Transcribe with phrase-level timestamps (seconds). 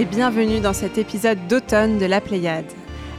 [0.00, 2.72] et bienvenue dans cet épisode d'automne de la Pléiade.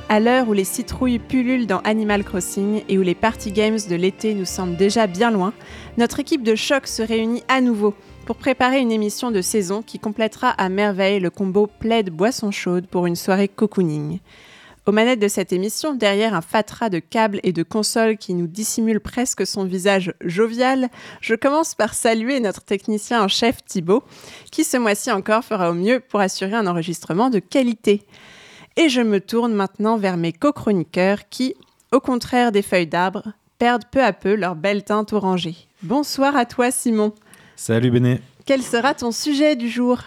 [0.09, 3.95] À l'heure où les citrouilles pullulent dans Animal Crossing et où les party games de
[3.95, 5.53] l'été nous semblent déjà bien loin,
[5.99, 7.93] notre équipe de choc se réunit à nouveau
[8.25, 13.05] pour préparer une émission de saison qui complétera à merveille le combo plaid-boisson chaude pour
[13.05, 14.17] une soirée cocooning.
[14.87, 18.47] Aux manettes de cette émission, derrière un fatras de câbles et de consoles qui nous
[18.47, 20.89] dissimule presque son visage jovial,
[21.21, 24.03] je commence par saluer notre technicien en chef Thibaut,
[24.51, 28.01] qui ce mois-ci encore fera au mieux pour assurer un enregistrement de qualité.
[28.75, 31.53] Et je me tourne maintenant vers mes co-chroniqueurs qui,
[31.91, 35.67] au contraire des feuilles d'arbre, perdent peu à peu leur belle teinte orangée.
[35.83, 37.13] Bonsoir à toi Simon.
[37.55, 38.19] Salut Béné.
[38.47, 39.99] Quel sera ton sujet du jour?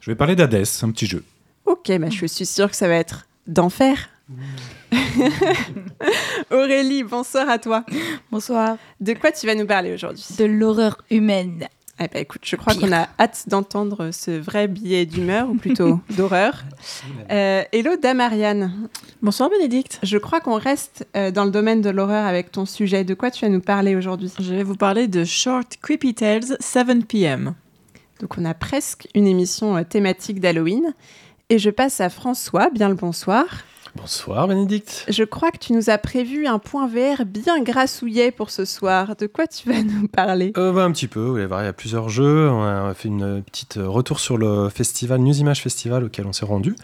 [0.00, 1.22] Je vais parler d'Hades, un petit jeu.
[1.64, 4.08] Ok, bah je suis sûre que ça va être d'enfer.
[6.50, 7.84] Aurélie, bonsoir à toi.
[8.30, 8.76] Bonsoir.
[9.00, 10.24] De quoi tu vas nous parler aujourd'hui?
[10.38, 11.68] De l'horreur humaine.
[11.98, 16.00] Eh ben, écoute, je crois qu'on a hâte d'entendre ce vrai billet d'humeur, ou plutôt
[16.10, 16.64] d'horreur.
[17.30, 18.88] Euh, hello Damariane.
[19.22, 20.00] Bonsoir Bénédicte.
[20.02, 23.04] Je crois qu'on reste euh, dans le domaine de l'horreur avec ton sujet.
[23.04, 24.30] De quoi tu vas nous parler aujourd'hui?
[24.40, 27.54] Je vais vous parler de Short Creepy Tales 7 p.m.
[28.20, 30.92] Donc on a presque une émission euh, thématique d'Halloween.
[31.48, 33.46] Et je passe à François, bien le bonsoir.
[33.96, 35.06] Bonsoir Bénédicte.
[35.08, 39.16] Je crois que tu nous as prévu un point VR bien grassouillet pour ce soir.
[39.16, 41.72] De quoi tu vas nous parler euh, bah, Un petit peu, oui, il y a
[41.72, 42.50] plusieurs jeux.
[42.50, 46.44] On a fait une petite retour sur le festival, News Image Festival auquel on s'est
[46.44, 46.76] rendu.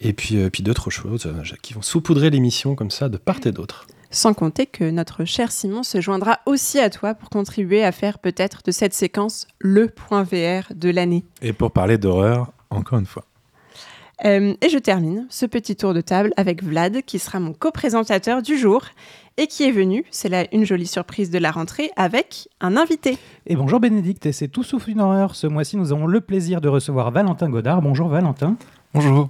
[0.00, 3.40] Et puis, euh, puis d'autres choses euh, qui vont saupoudrer l'émission comme ça de part
[3.44, 3.86] et d'autre.
[4.10, 8.18] Sans compter que notre cher Simon se joindra aussi à toi pour contribuer à faire
[8.18, 11.24] peut-être de cette séquence le point VR de l'année.
[11.42, 13.24] Et pour parler d'horreur, encore une fois.
[14.24, 18.42] Euh, et je termine ce petit tour de table avec Vlad, qui sera mon co-présentateur
[18.42, 18.84] du jour
[19.36, 23.18] et qui est venu, c'est là une jolie surprise de la rentrée, avec un invité.
[23.46, 25.34] Et bonjour Bénédicte, et c'est tout sauf une horreur.
[25.34, 27.82] Ce mois-ci, nous avons le plaisir de recevoir Valentin Godard.
[27.82, 28.56] Bonjour Valentin.
[28.94, 29.28] Bonjour.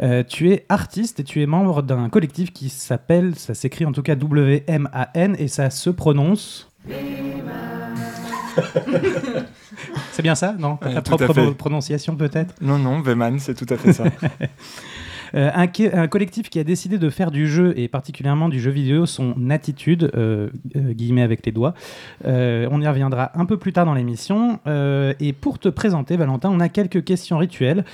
[0.00, 3.92] Euh, tu es artiste et tu es membre d'un collectif qui s'appelle, ça s'écrit en
[3.92, 6.68] tout cas W-M-A-N et ça se prononce.
[10.12, 10.76] c'est bien ça, non?
[10.76, 12.54] Ta propre prononciation peut-être?
[12.60, 14.04] Non, non, Veman, c'est tout à fait ça.
[15.34, 19.06] Euh, un, collectif qui a décidé de faire du jeu, et particulièrement du jeu vidéo,
[19.06, 21.74] son attitude, euh, euh, guillemets avec les doigts.
[22.24, 24.60] on y reviendra un peu plus tard dans l'émission.
[24.66, 27.84] et pour te présenter, Valentin, on a quelques questions rituelles.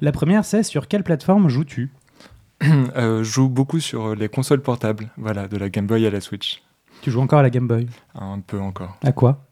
[0.00, 1.90] La première, c'est sur quelle plateforme joues-tu?
[2.60, 6.62] Je joue beaucoup sur les consoles portables, voilà, de la Game Boy à la Switch.
[7.02, 8.96] Tu joues encore à la Game Boy Un peu encore.
[9.04, 9.44] À quoi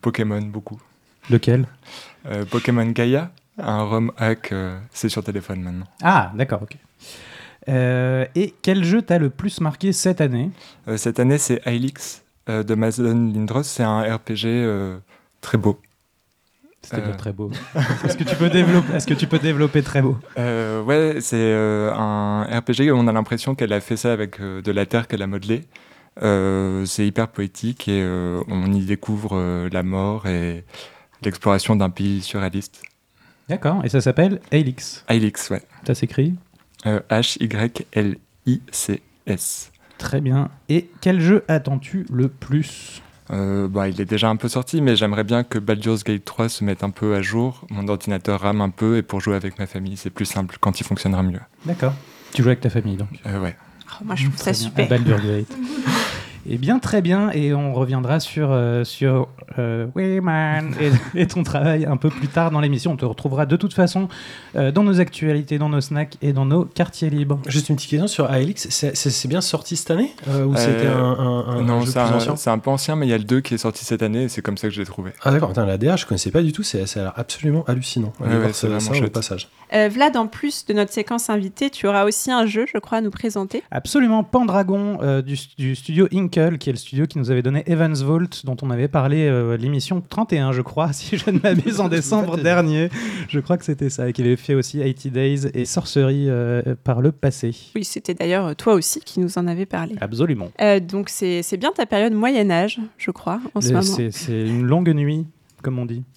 [0.00, 0.80] Pokémon, beaucoup.
[1.30, 1.66] Lequel
[2.50, 5.86] Pokémon Gaia un ROM hack, euh, c'est sur téléphone maintenant.
[6.02, 6.76] Ah, d'accord, ok.
[7.68, 10.50] Euh, et quel jeu t'a le plus marqué cette année
[10.88, 13.62] euh, Cette année, c'est Hylix de Mazen Lindros.
[13.62, 14.98] C'est un RPG
[15.40, 15.80] très beau.
[16.82, 17.52] C'était très beau.
[18.04, 20.18] Est-ce que, tu peux développer, est-ce que tu peux développer très beau?
[20.36, 24.86] Ouais, c'est un RPG où on a l'impression qu'elle a fait ça avec de la
[24.86, 25.62] terre qu'elle a modelée.
[26.20, 28.02] C'est hyper poétique et
[28.48, 30.64] on y découvre la mort et
[31.24, 32.82] l'exploration d'un pays surréaliste.
[33.48, 35.04] D'accord, et ça s'appelle Helix.
[35.08, 35.62] Helix, ouais.
[35.86, 36.34] Ça s'écrit
[38.44, 39.72] H-Y-L-I-C-S.
[39.98, 40.50] Très bien.
[40.68, 43.02] Et quel jeu attends-tu le plus?
[43.30, 46.48] Euh, bah, il est déjà un peu sorti, mais j'aimerais bien que Baldur's Gate 3
[46.48, 47.64] se mette un peu à jour.
[47.70, 50.80] Mon ordinateur rame un peu et pour jouer avec ma famille, c'est plus simple quand
[50.80, 51.40] il fonctionnera mieux.
[51.64, 51.94] D'accord.
[52.34, 53.20] Tu joues avec ta famille donc?
[53.26, 53.56] Euh, Ouais.
[54.00, 54.88] Oh, moi je trouve ça super.
[56.48, 59.86] Eh bien, très bien, et on reviendra sur, euh, sur euh,
[61.14, 62.92] et, ton travail un peu plus tard dans l'émission.
[62.92, 64.08] On te retrouvera de toute façon
[64.56, 67.38] euh, dans nos actualités, dans nos snacks et dans nos quartiers libres.
[67.46, 71.84] Juste une petite question sur ALX, c'est bien sorti cette année Ou c'était un, Non,
[71.86, 74.24] c'est un, peu ancien, mais il y a le 2 qui est sorti cette année
[74.24, 75.12] et c'est comme ça que je l'ai trouvé.
[75.22, 76.84] Ah d'accord, la DA, je connaissais pas du tout, c'est
[77.14, 78.12] absolument hallucinant.
[78.52, 79.48] c'est vraiment passage.
[79.72, 83.00] Vlad, en plus de notre séquence invitée, tu auras aussi un jeu, je crois, à
[83.00, 83.62] nous présenter.
[83.70, 88.42] Absolument, Pendragon du, du studio Qui est le studio qui nous avait donné Evans Vault,
[88.44, 92.38] dont on avait parlé euh, l'émission 31, je crois, si je ne m'abuse, en décembre
[92.38, 92.88] dernier.
[93.28, 96.74] Je crois que c'était ça, et qu'il avait fait aussi 80 Days et Sorcery euh,
[96.84, 97.54] par le passé.
[97.76, 99.94] Oui, c'était d'ailleurs toi aussi qui nous en avais parlé.
[100.00, 100.48] Absolument.
[100.62, 104.10] Euh, donc c'est bien ta période Moyen-Âge, je crois, en ce moment.
[104.10, 105.26] C'est une longue nuit
[105.62, 106.02] comme on dit.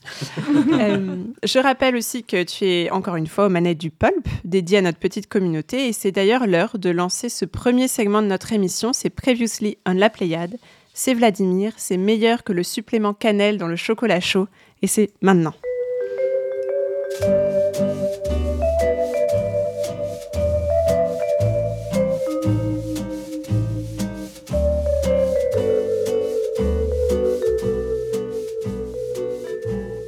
[0.76, 4.80] Euh, je rappelle aussi que tu es encore une fois aux manettes du Pulp, dédié
[4.80, 8.52] à notre petite communauté, et c'est d'ailleurs l'heure de lancer ce premier segment de notre
[8.52, 10.58] émission, c'est Previously on la Pléiade.
[10.94, 14.48] C'est Vladimir, c'est meilleur que le supplément cannelle dans le chocolat chaud,
[14.82, 15.54] et c'est maintenant.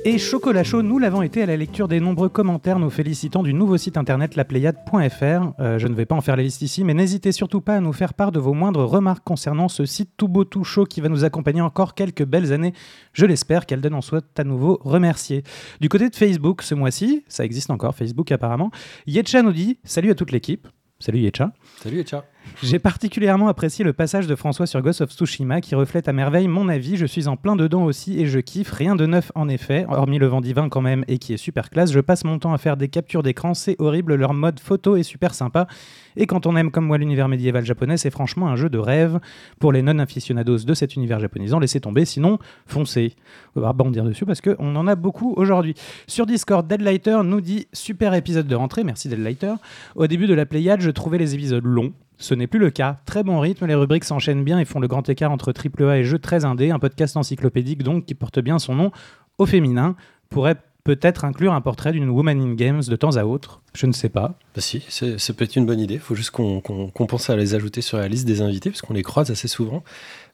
[0.10, 3.54] Et Chocolat Chaud, nous l'avons été à la lecture des nombreux commentaires nous félicitant du
[3.54, 5.60] nouveau site internet lapléiade.fr.
[5.60, 7.82] Euh, je ne vais pas en faire la liste ici, mais n'hésitez surtout pas à
[7.82, 11.02] nous faire part de vos moindres remarques concernant ce site tout beau tout chaud qui
[11.02, 12.72] va nous accompagner encore quelques belles années.
[13.12, 15.44] Je l'espère donne en soit à nouveau remercier.
[15.82, 18.72] Du côté de Facebook, ce mois-ci, ça existe encore, Facebook apparemment,
[19.08, 20.70] Yetcha nous dit Salut à toute l'équipe.
[21.00, 21.52] Salut Yetcha.
[21.84, 22.22] Salut et ciao.
[22.64, 26.48] J'ai particulièrement apprécié le passage de François sur Ghost of Tsushima qui reflète à merveille
[26.48, 26.98] mon avis.
[26.98, 28.72] Je suis en plein dedans aussi et je kiffe.
[28.72, 31.70] Rien de neuf en effet, hormis le vent divin quand même et qui est super
[31.70, 31.92] classe.
[31.92, 34.16] Je passe mon temps à faire des captures d'écran, c'est horrible.
[34.16, 35.68] Leur mode photo est super sympa.
[36.16, 39.20] Et quand on aime comme moi l'univers médiéval japonais, c'est franchement un jeu de rêve.
[39.60, 43.16] Pour les non-aficionados de cet univers japonisant, laissez tomber, sinon foncez.
[43.56, 45.76] On va rebondir dessus parce qu'on en a beaucoup aujourd'hui.
[46.08, 49.54] Sur Discord, Deadlighter nous dit super épisode de rentrée, merci Deadlighter.
[49.96, 51.94] Au début de la Pléiade, je trouvais les épisodes longs.
[52.20, 52.98] Ce n'est plus le cas.
[53.06, 56.04] Très bon rythme, les rubriques s'enchaînent bien et font le grand écart entre AAA et
[56.04, 56.72] jeux très indés.
[56.72, 58.92] Un podcast encyclopédique donc qui porte bien son nom
[59.38, 59.96] au féminin
[60.30, 63.62] pourrait peut-être inclure un portrait d'une woman in games de temps à autre.
[63.76, 64.40] Je ne sais pas.
[64.56, 65.96] Bah si, c'est- ça peut être une bonne idée.
[65.96, 66.62] Il faut juste qu'on
[67.08, 69.84] pense à les ajouter sur la liste des invités, parce qu'on les croise assez souvent,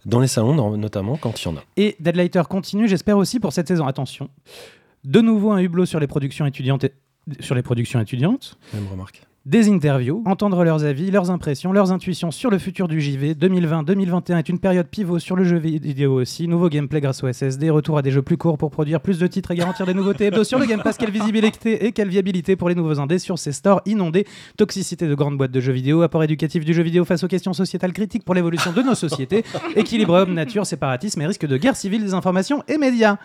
[0.05, 1.63] dans les salons notamment, quand il y en a.
[1.75, 3.87] Et Deadlighter continue, j'espère aussi pour cette saison.
[3.87, 4.29] Attention.
[5.03, 6.83] De nouveau un hublot sur les productions étudiantes.
[6.83, 6.93] et-
[7.39, 8.57] Sur les productions étudiantes.
[8.75, 9.23] Même remarque.
[9.45, 13.33] Des interviews, entendre leurs avis, leurs impressions, leurs intuitions sur le futur du JV.
[13.33, 16.47] 2020-2021 est une période pivot sur le jeu vidéo aussi.
[16.47, 19.27] Nouveau gameplay grâce au SSD, retour à des jeux plus courts pour produire plus de
[19.27, 20.95] titres et garantir des nouveautés hebdo sur le Game Pass.
[20.97, 24.25] Quelle visibilité et quelle viabilité pour les nouveaux indés sur ces stores inondés.
[24.55, 27.51] Toxicité de grandes boîtes de jeux vidéo, apport éducatif du jeu vidéo face aux questions
[27.51, 29.43] sociétales critiques pour l'évolution de nos sociétés,
[29.75, 33.17] équilibre homme, nature, séparatisme et risque de guerre civile des informations et médias.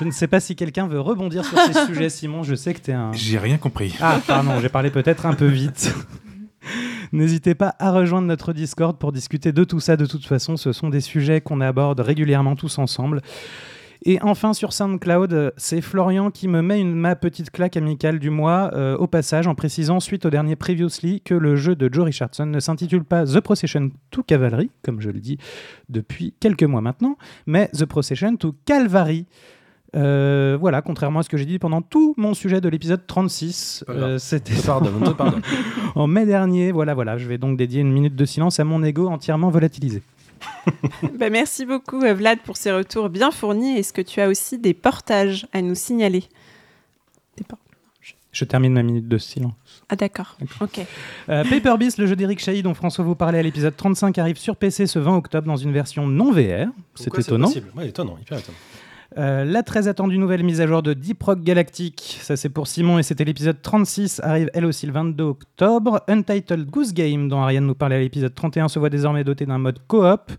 [0.00, 2.42] Je ne sais pas si quelqu'un veut rebondir sur ces sujets, Simon.
[2.42, 3.12] Je sais que tu es un.
[3.12, 3.94] J'ai rien compris.
[4.00, 5.94] Ah, pardon, j'ai parlé peut-être un peu vite.
[7.12, 9.96] N'hésitez pas à rejoindre notre Discord pour discuter de tout ça.
[9.96, 13.20] De toute façon, ce sont des sujets qu'on aborde régulièrement tous ensemble.
[14.04, 18.30] Et enfin, sur SoundCloud, c'est Florian qui me met une, ma petite claque amicale du
[18.30, 22.06] mois euh, au passage en précisant, suite au dernier Previously, que le jeu de Joe
[22.06, 25.38] Richardson ne s'intitule pas The Procession to Cavalry, comme je le dis
[25.88, 27.16] depuis quelques mois maintenant,
[27.46, 29.26] mais The Procession to Calvary.
[29.94, 33.84] Euh, voilà, contrairement à ce que j'ai dit pendant tout mon sujet de l'épisode 36,
[33.86, 34.04] Pas grave.
[34.10, 34.54] euh, c'était
[35.94, 36.72] en mai dernier.
[36.72, 40.02] Voilà, voilà, je vais donc dédier une minute de silence à mon ego entièrement volatilisé.
[41.18, 43.76] Bah, merci beaucoup euh, Vlad pour ces retours bien fournis.
[43.78, 46.24] Est-ce que tu as aussi des portages à nous signaler
[47.36, 47.58] Des por-
[48.32, 49.52] Je termine ma minute de silence.
[49.88, 50.80] Ah d'accord, ok.
[51.28, 54.38] Euh, Paper Beast, le jeu d'Eric Chahi dont François vous parlait à l'épisode 35, arrive
[54.38, 56.68] sur PC ce 20 octobre dans une version non VR.
[56.94, 57.46] C'est étonnant.
[57.48, 57.68] possible?
[57.76, 58.58] Ouais, étonnant, hyper étonnant.
[59.18, 62.66] Euh, la très attendue nouvelle mise à jour de Deep Rock Galactic, ça c'est pour
[62.66, 66.02] Simon et c'était l'épisode 36, arrive elle aussi le 22 octobre.
[66.08, 69.58] Untitled Goose Game, dont Ariane nous parlait à l'épisode 31, se voit désormais doté d'un
[69.58, 70.32] mode coop.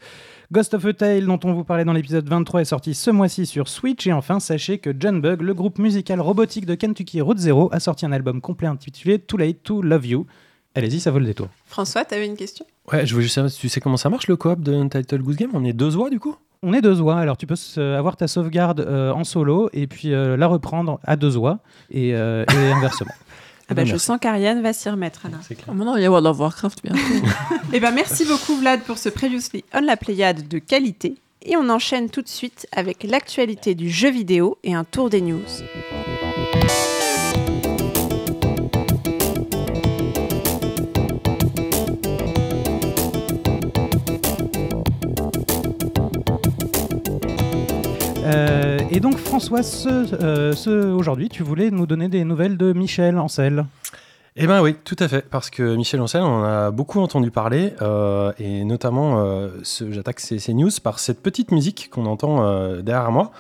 [0.52, 3.46] Ghost of a Tale, dont on vous parlait dans l'épisode 23, est sorti ce mois-ci
[3.46, 4.06] sur Switch.
[4.06, 7.80] Et enfin, sachez que John Bug, le groupe musical robotique de Kentucky Route Zero, a
[7.80, 10.28] sorti un album complet intitulé Too Late to Love You.
[10.76, 11.48] Allez-y, ça vaut le détour.
[11.68, 12.66] François, tu avais une question?
[12.92, 15.36] Ouais, je veux juste savoir, tu sais comment ça marche le coop de Untitled Goose
[15.38, 15.52] Game?
[15.54, 16.36] On est deux oies du coup?
[16.64, 19.86] On est deux oies, alors tu peux euh, avoir ta sauvegarde euh, en solo et
[19.86, 21.60] puis euh, la reprendre à deux oies
[21.92, 23.12] et, euh, et inversement.
[23.14, 23.24] ah
[23.70, 24.06] bah, ben, Je merci.
[24.06, 25.26] sens qu'Ariane va s'y remettre.
[25.26, 25.40] alors.
[25.48, 25.68] C'est clair.
[25.70, 27.00] Oh, maintenant, il y a World of Warcraft bientôt.
[27.74, 31.16] Eh ben, merci beaucoup Vlad pour ce Previously on la Pléiade de qualité.
[31.46, 35.20] Et on enchaîne tout de suite avec l'actualité du jeu vidéo et un tour des
[35.20, 35.42] news.
[48.24, 53.66] Euh, et donc François, euh, aujourd'hui, tu voulais nous donner des nouvelles de Michel Ancel.
[54.36, 57.74] Eh ben oui, tout à fait, parce que Michel Ancel, on a beaucoup entendu parler,
[57.84, 59.24] euh, et notamment,
[59.64, 63.32] j'attaque ces, news par cette petite musique qu'on entend derrière moi,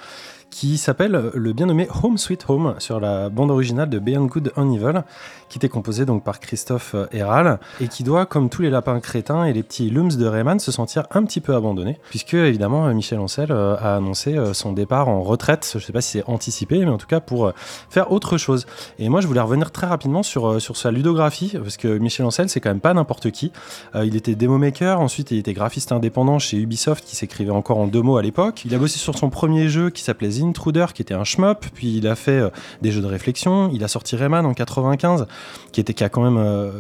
[0.54, 4.54] qui s'appelle le bien nommé Home Sweet Home, sur la bande originale de Beyond Good
[4.56, 5.02] and Evil,
[5.50, 9.00] qui était composée donc par Christophe euh, Héral, et qui doit, comme tous les lapins
[9.00, 12.86] crétins et les petits lums de Rayman, se sentir un petit peu abandonné, puisque évidemment
[12.86, 16.20] euh, Michel Ancel euh, a annoncé euh, son départ en retraite, je sais pas si
[16.20, 17.52] c'est anticipé, mais en tout cas pour euh,
[17.90, 18.66] faire autre chose.
[19.00, 22.26] Et moi, je voulais revenir très rapidement sur, euh, sur sa ludographie, parce que Michel
[22.26, 23.52] Ancel, c'est quand même pas n'importe qui.
[23.96, 27.80] Euh, il était démo maker, ensuite il était graphiste indépendant chez Ubisoft, qui s'écrivait encore
[27.80, 28.64] en deux mots à l'époque.
[28.66, 31.98] Il a bossé sur son premier jeu qui s'appelait Intruder, qui était un shmup, puis
[31.98, 32.50] il a fait euh,
[32.82, 33.70] des jeux de réflexion.
[33.74, 35.28] Il a sorti Rayman en 95,
[35.72, 36.72] qui, était, a quand même euh,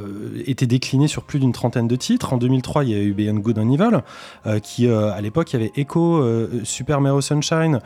[0.46, 2.34] été décliné sur plus d'une trentaine de titres.
[2.34, 4.02] En 2003, il y a eu Beyond Good and Evil,
[4.46, 6.24] euh, qui à l'époque, il y avait Echo,
[6.64, 7.80] Super Mario Sunshine,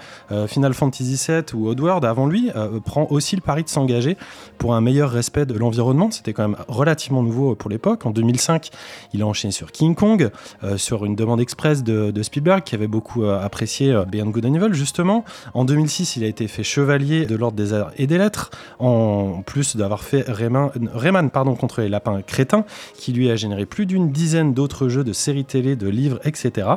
[0.48, 2.50] Final Fantasy VII ou Oddworld avant lui,
[2.86, 4.17] prend aussi le pari de s'engager
[4.57, 6.10] pour un meilleur respect de l'environnement.
[6.12, 8.05] C'était quand même relativement nouveau pour l'époque.
[8.05, 8.69] En 2005,
[9.13, 10.31] il a enchaîné sur King Kong,
[10.77, 15.24] sur une demande express de, Spielberg qui avait beaucoup apprécié Beyond Good and Evil justement.
[15.53, 19.43] En 2006, il a été fait chevalier de l'ordre des arts et des lettres, en
[19.45, 23.86] plus d'avoir fait Rayman, Rayman pardon, contre les lapins crétins, qui lui a généré plus
[23.86, 26.67] d'une dizaine d'autres jeux de séries télé, de livres, etc.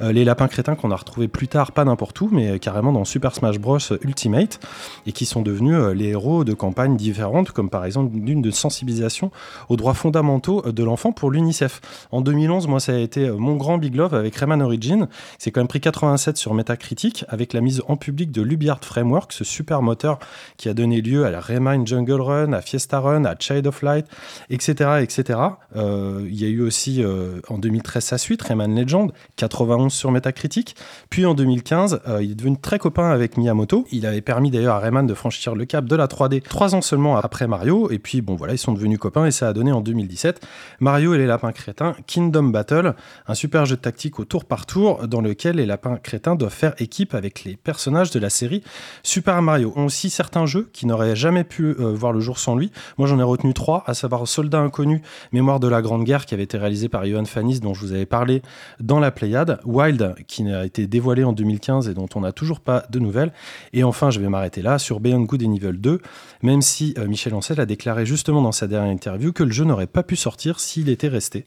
[0.00, 3.04] Euh, les lapins crétins qu'on a retrouvés plus tard, pas n'importe où, mais carrément dans
[3.04, 4.58] Super Smash Bros Ultimate,
[5.06, 8.50] et qui sont devenus euh, les héros de campagnes différentes, comme par exemple d'une de
[8.50, 9.30] sensibilisation
[9.68, 11.80] aux droits fondamentaux de l'enfant pour l'UNICEF.
[12.10, 15.08] En 2011, moi, ça a été euh, mon grand big love avec Rayman Origin.
[15.38, 19.32] C'est quand même pris 87 sur Metacritic, avec la mise en public de l'UbiArt Framework,
[19.32, 20.18] ce super moteur
[20.56, 23.82] qui a donné lieu à la Rayman Jungle Run, à Fiesta Run, à Child of
[23.82, 24.06] Light,
[24.50, 25.00] etc.
[25.02, 25.38] etc.
[25.76, 30.10] Euh, il y a eu aussi euh, en 2013 sa suite, Rayman Legend, 91 sur
[30.10, 30.76] Metacritic.
[31.10, 33.86] Puis en 2015, euh, il est devenu très copain avec Miyamoto.
[33.90, 36.82] Il avait permis d'ailleurs à Rayman de franchir le cap de la 3D trois ans
[36.82, 37.90] seulement après Mario.
[37.90, 40.46] Et puis bon voilà, ils sont devenus copains et ça a donné en 2017
[40.80, 42.94] Mario et les lapins crétins Kingdom Battle,
[43.26, 46.52] un super jeu de tactique au tour par tour dans lequel les lapins crétins doivent
[46.52, 48.62] faire équipe avec les personnages de la série
[49.02, 49.72] Super Mario.
[49.76, 52.70] On aussi certains jeux qui n'auraient jamais pu euh, voir le jour sans lui.
[52.98, 56.34] Moi j'en ai retenu trois, à savoir Soldat Inconnu, Mémoire de la Grande Guerre qui
[56.34, 58.42] avait été réalisé par Johan Fanis dont je vous avais parlé
[58.78, 62.60] dans la Pléiade, Wild qui a été dévoilé en 2015 et dont on n'a toujours
[62.60, 63.32] pas de nouvelles.
[63.72, 66.00] Et enfin, je vais m'arrêter là sur Beyond Good and Evil 2,
[66.42, 69.64] même si euh, Michel Ancel a déclaré justement dans sa dernière interview que le jeu
[69.64, 71.46] n'aurait pas pu sortir s'il était resté.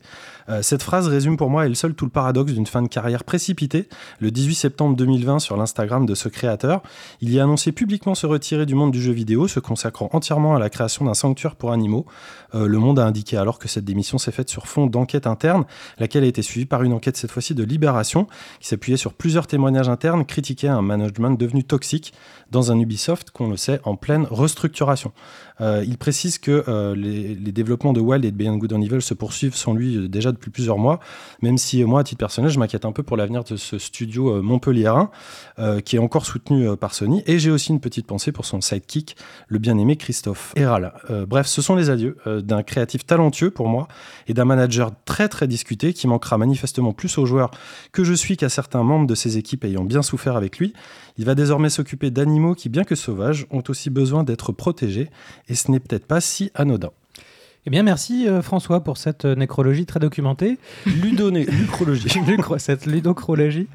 [0.49, 3.23] Euh, cette phrase résume pour moi elle seule tout le paradoxe d'une fin de carrière
[3.23, 3.87] précipitée.
[4.19, 6.52] Le 18 septembre 2020, sur l'Instagram de ce créateur,
[7.21, 10.55] il y a annoncé publiquement se retirer du monde du jeu vidéo, se consacrant entièrement
[10.55, 12.05] à la création d'un sanctuaire pour animaux.
[12.55, 15.65] Euh, le Monde a indiqué alors que cette démission s'est faite sur fond d'enquête interne,
[15.97, 18.27] laquelle a été suivie par une enquête cette fois-ci de Libération,
[18.59, 22.13] qui s'appuyait sur plusieurs témoignages internes, critiquaient un management devenu toxique
[22.51, 25.11] dans un Ubisoft, qu'on le sait, en pleine restructuration.
[25.61, 29.01] Euh, il précise que euh, les, développements de Wild et de Beyond Good and Evil
[29.01, 30.99] se poursuivent sans lui euh, déjà depuis plusieurs mois,
[31.41, 34.41] même si moi, à titre personnel, je m'inquiète un peu pour l'avenir de ce studio
[34.41, 35.11] montpelliérain,
[35.85, 37.23] qui est encore soutenu par Sony.
[37.25, 39.15] Et j'ai aussi une petite pensée pour son sidekick,
[39.47, 40.93] le bien-aimé Christophe Héral.
[41.27, 43.87] Bref, ce sont les adieux d'un créatif talentueux pour moi
[44.27, 47.51] et d'un manager très très discuté qui manquera manifestement plus aux joueurs
[47.91, 50.73] que je suis qu'à certains membres de ses équipes ayant bien souffert avec lui.
[51.17, 55.09] Il va désormais s'occuper d'animaux qui, bien que sauvages, ont aussi besoin d'être protégés,
[55.49, 56.89] et ce n'est peut-être pas si anodin.
[57.65, 60.57] Eh bien, merci euh, François pour cette euh, nécrologie très documentée.
[60.85, 62.09] Ludoné, lucrologie.
[62.27, 63.67] Lucro- cette ludocrologie.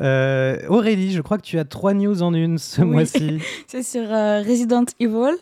[0.00, 2.86] Euh, Aurélie, je crois que tu as trois news en une ce Oui.
[2.88, 3.38] mois-ci.
[3.66, 5.34] C'est sur euh, Resident Evil.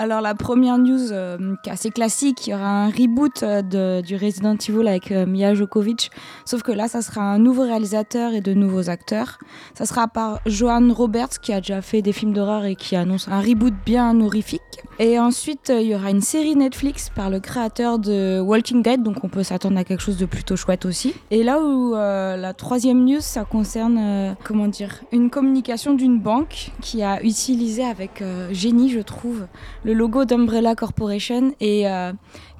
[0.00, 4.14] Alors la première news euh, assez classique, il y aura un reboot euh, de, du
[4.14, 6.12] Resident Evil avec euh, Mia Jokovic,
[6.44, 9.38] sauf que là ça sera un nouveau réalisateur et de nouveaux acteurs.
[9.74, 13.26] Ça sera par Johan Roberts qui a déjà fait des films d'horreur et qui annonce
[13.26, 14.14] un reboot bien
[14.98, 19.02] Et ensuite euh, il y aura une série Netflix par le créateur de Walking Dead,
[19.02, 21.14] donc on peut s'attendre à quelque chose de plutôt chouette aussi.
[21.30, 26.18] Et là où euh, la troisième news, ça concerne euh, comment dire une communication d'une
[26.18, 29.46] banque qui a utilisé avec euh, génie, je trouve,
[29.84, 31.86] le logo d'Umbrella Corporation et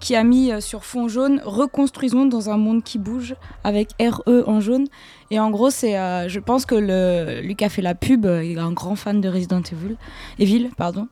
[0.00, 3.34] qui a mis sur fond jaune reconstruisons dans un monde qui bouge
[3.64, 4.86] avec RE en jaune.
[5.30, 8.24] Et en gros, c'est, euh, je pense que le, lui qui a fait la pub,
[8.24, 9.96] euh, il est un grand fan de Resident Evil,
[10.38, 11.06] Evil, pardon.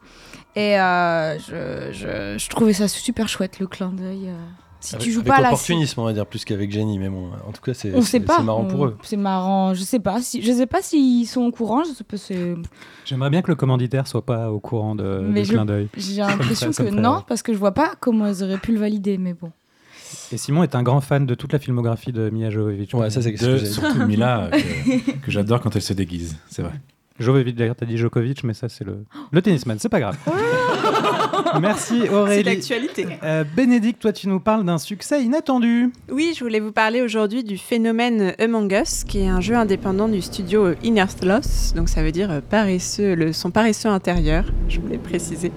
[0.54, 4.28] Et euh, je, je, je trouvais ça super chouette le clin d'œil.
[4.28, 4.35] euh.
[4.80, 7.30] Si Avec- tu joues avec pas opportunisme, on va dire, plus qu'avec Jenny, mais bon,
[7.46, 8.37] en tout cas, c'est on c'est- sait pas.
[8.38, 8.96] c'est marrant on- pour eux.
[9.02, 9.75] C'est marrant.
[9.75, 10.20] Je sais pas.
[10.20, 11.82] Si, je sais pas s'ils sont au courant.
[11.85, 12.16] Je sais pas.
[12.16, 12.54] c'est-
[13.04, 15.88] J'aimerais bien que le commanditaire soit pas au courant de, Mais du je- clin d'œil.
[15.96, 19.18] J'ai l'impression que non, parce que je vois pas comment ils auraient pu le valider.
[19.18, 19.50] Mais bon.
[20.33, 22.92] Et Simon est un grand fan de toute la filmographie de Mia Jovovich.
[22.95, 26.73] Ouais, ça, c'est De, surtout Mila, que, que j'adore quand elle se déguise, c'est vrai.
[27.18, 30.18] Jovovich, d'ailleurs, t'as dit Djokovic, mais ça, c'est le, le tennisman, c'est pas grave.
[31.61, 32.42] Merci C'est Aurélie.
[32.42, 33.06] l'actualité.
[33.23, 35.90] Euh, Bénédicte, toi, tu nous parles d'un succès inattendu.
[36.11, 40.09] Oui, je voulais vous parler aujourd'hui du phénomène Among Us, qui est un jeu indépendant
[40.09, 44.80] du studio Inner Loss, donc ça veut dire euh, paresseux, le son paresseux intérieur, je
[44.80, 45.52] voulais préciser.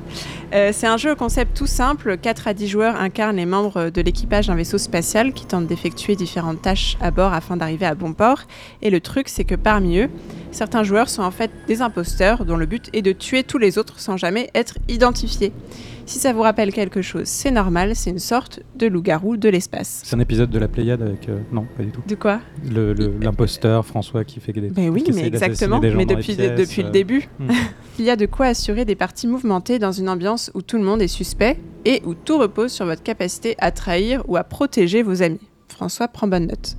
[0.52, 3.92] Euh, c'est un jeu au concept tout simple, 4 à 10 joueurs incarnent les membres
[3.92, 7.94] de l'équipage d'un vaisseau spatial qui tente d'effectuer différentes tâches à bord afin d'arriver à
[7.94, 8.42] bon port,
[8.82, 10.10] et le truc c'est que parmi eux,
[10.52, 13.78] certains joueurs sont en fait des imposteurs dont le but est de tuer tous les
[13.78, 15.52] autres sans jamais être identifiés.
[16.10, 20.02] Si ça vous rappelle quelque chose, c'est normal, c'est une sorte de loup-garou de l'espace.
[20.04, 21.30] C'est un épisode de la Pléiade avec.
[21.30, 22.02] euh, non, pas du tout.
[22.08, 22.40] De quoi?
[23.22, 24.72] L'imposteur François qui fait des.
[24.72, 26.86] Ben oui, mais exactement, des gens mais depuis, pièces, depuis euh.
[26.86, 27.30] le début.
[27.38, 27.52] Hmm.
[28.00, 30.84] Il y a de quoi assurer des parties mouvementées dans une ambiance où tout le
[30.84, 35.04] monde est suspect et où tout repose sur votre capacité à trahir ou à protéger
[35.04, 35.42] vos amis.
[35.68, 36.76] François prend bonne note.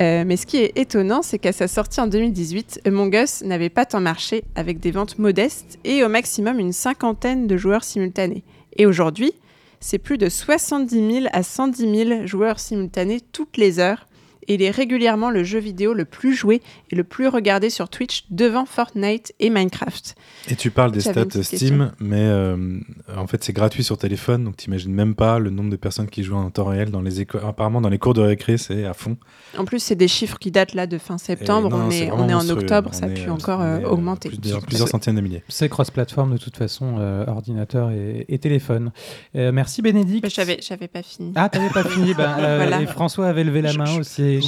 [0.00, 3.70] Euh, mais ce qui est étonnant, c'est qu'à sa sortie en 2018, Among Us n'avait
[3.70, 8.44] pas tant marché avec des ventes modestes et au maximum une cinquantaine de joueurs simultanés.
[8.78, 9.32] Et aujourd'hui,
[9.80, 14.06] c'est plus de 70 000 à 110 000 joueurs simultanés toutes les heures
[14.48, 17.88] et il est régulièrement le jeu vidéo le plus joué et le plus regardé sur
[17.88, 20.14] Twitch devant Fortnite et Minecraft.
[20.50, 22.78] Et tu parles des Tu stats Steam, mais euh,
[23.16, 26.22] en fait c'est gratuit sur téléphone, donc t'imagines même pas le nombre de personnes qui
[26.22, 27.42] jouent en temps réel dans les écoles.
[27.46, 29.16] Apparemment dans les cours de récré c'est à fond.
[29.56, 31.70] En plus, c'est des chiffres qui datent là de fin septembre.
[31.70, 34.28] Non, on, est, on est en octobre, On ça a pu encore euh, euh, augmenter.
[34.28, 35.42] plusieurs, plusieurs centaines de milliers.
[35.48, 38.92] C'est cross-platform de toute façon, euh, ordinateur et, et téléphone.
[39.36, 40.24] Euh, merci Bénédicte.
[40.24, 41.32] Mais J'avais, j'avais pas fini.
[41.34, 42.14] Ah, t'avais pas fini.
[42.14, 42.82] Ben, euh, Voilà.
[42.82, 44.40] Et François avait levé la main je- aussi.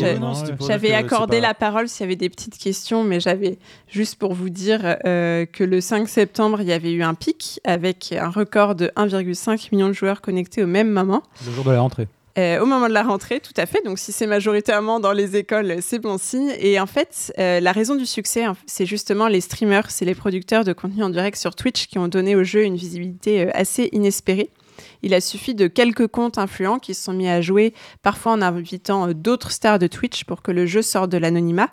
[0.67, 4.35] J'avais accordé pas- la parole s'il y avait des petites questions, mais j'avais juste pour
[4.35, 8.31] vous dire euh, que le 5 septembre, il y avait eu un pic avec un
[8.31, 11.25] record de 1,5 million de joueurs connectés au même moment.
[11.45, 12.07] Le jour de la rentrée.
[12.39, 13.85] Euh, au moment de la rentrée, tout à fait.
[13.85, 16.53] Donc, si c'est majoritairement dans les écoles, c'est bon signe.
[16.61, 20.15] Et en fait, euh, la raison du succès, hein, c'est justement les streamers, c'est les
[20.15, 23.51] producteurs de contenu en direct sur Twitch qui ont donné au jeu une visibilité euh,
[23.53, 24.51] assez inespérée.
[25.03, 28.43] Il a suffi de quelques comptes influents qui se sont mis à jouer, parfois en
[28.43, 31.69] invitant d'autres stars de Twitch pour que le jeu sorte de l'anonymat.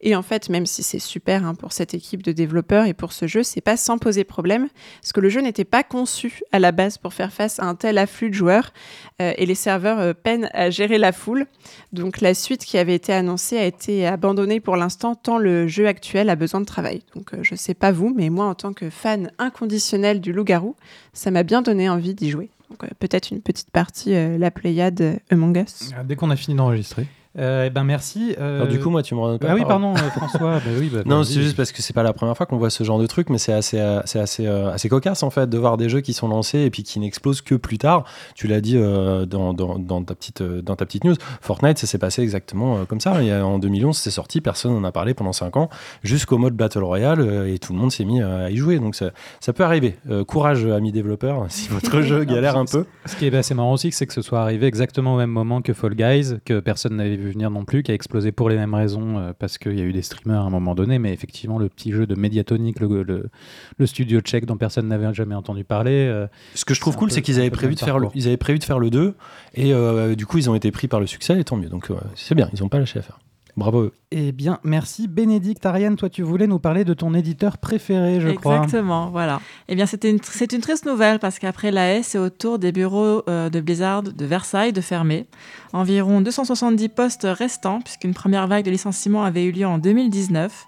[0.00, 3.12] Et en fait, même si c'est super hein, pour cette équipe de développeurs et pour
[3.12, 4.68] ce jeu, c'est pas sans poser problème,
[5.00, 7.74] parce que le jeu n'était pas conçu à la base pour faire face à un
[7.74, 8.72] tel afflux de joueurs,
[9.20, 11.46] euh, et les serveurs euh, peinent à gérer la foule.
[11.92, 15.86] Donc la suite qui avait été annoncée a été abandonnée pour l'instant, tant le jeu
[15.86, 17.02] actuel a besoin de travail.
[17.14, 20.76] Donc euh, je sais pas vous, mais moi en tant que fan inconditionnel du loup-garou,
[21.12, 22.50] ça m'a bien donné envie d'y jouer.
[22.70, 25.90] Donc euh, peut-être une petite partie la Pléiade Among Us.
[25.96, 27.06] Ah, Dès qu'on a fini d'enregistrer.
[27.38, 28.34] Euh, eh ben merci.
[28.38, 30.54] euh, Alors, du coup, moi, tu me redonnes pas Ah oui, pardon, euh, François.
[30.58, 31.26] bah oui, bah, Non, vas-y.
[31.26, 33.30] c'est juste parce que c'est pas la première fois qu'on voit ce genre de truc,
[33.30, 36.12] mais c'est assez, c'est assez, euh, assez cocasse en fait de voir des jeux qui
[36.12, 38.04] sont lancés et puis qui n'explosent que plus tard.
[38.34, 41.14] Tu l'as dit euh, dans, dans, dans ta petite, dans ta petite news.
[41.40, 43.14] Fortnite, ça s'est passé exactement comme ça.
[43.20, 45.68] Il y a- en 2011, c'est sorti, personne n'en a parlé pendant 5 ans,
[46.02, 48.78] jusqu'au mode Battle Royale et tout le monde s'est mis à y jouer.
[48.78, 49.10] Donc ça,
[49.40, 49.96] ça peut arriver.
[50.26, 52.84] Courage, amis développeurs, si votre jeu galère un peu.
[53.06, 55.62] Ce qui est assez marrant aussi, c'est que ce soit arrivé exactement au même moment
[55.62, 58.56] que Fall Guys, que personne n'avait vu venir non plus, qui a explosé pour les
[58.56, 61.12] mêmes raisons, euh, parce qu'il y a eu des streamers à un moment donné, mais
[61.12, 63.30] effectivement, le petit jeu de Mediatonic, le, le,
[63.78, 66.06] le studio tchèque dont personne n'avait jamais entendu parler.
[66.08, 68.06] euh, Ce que je trouve cool, c'est qu'ils avaient peu prévu le de faire le,
[68.06, 68.16] parcours.
[68.20, 69.14] ils avaient prévu de faire le 2
[69.54, 71.68] et euh, du coup ils ont été pris par le succès et tant mieux.
[71.68, 73.18] Donc c'est bien, ils n'ont pas lâché à faire.
[73.58, 73.90] Bravo.
[74.12, 75.66] Eh bien, merci Bénédicte.
[75.66, 78.58] Ariane, toi, tu voulais nous parler de ton éditeur préféré, je crois.
[78.58, 79.40] Exactement, voilà.
[79.66, 82.60] Eh bien, c'était une, c'est une triste nouvelle parce qu'après la haie, c'est au tour
[82.60, 85.26] des bureaux euh, de Blizzard de Versailles de fermer.
[85.72, 90.66] Environ 270 postes restants, puisqu'une première vague de licenciements avait eu lieu en 2019.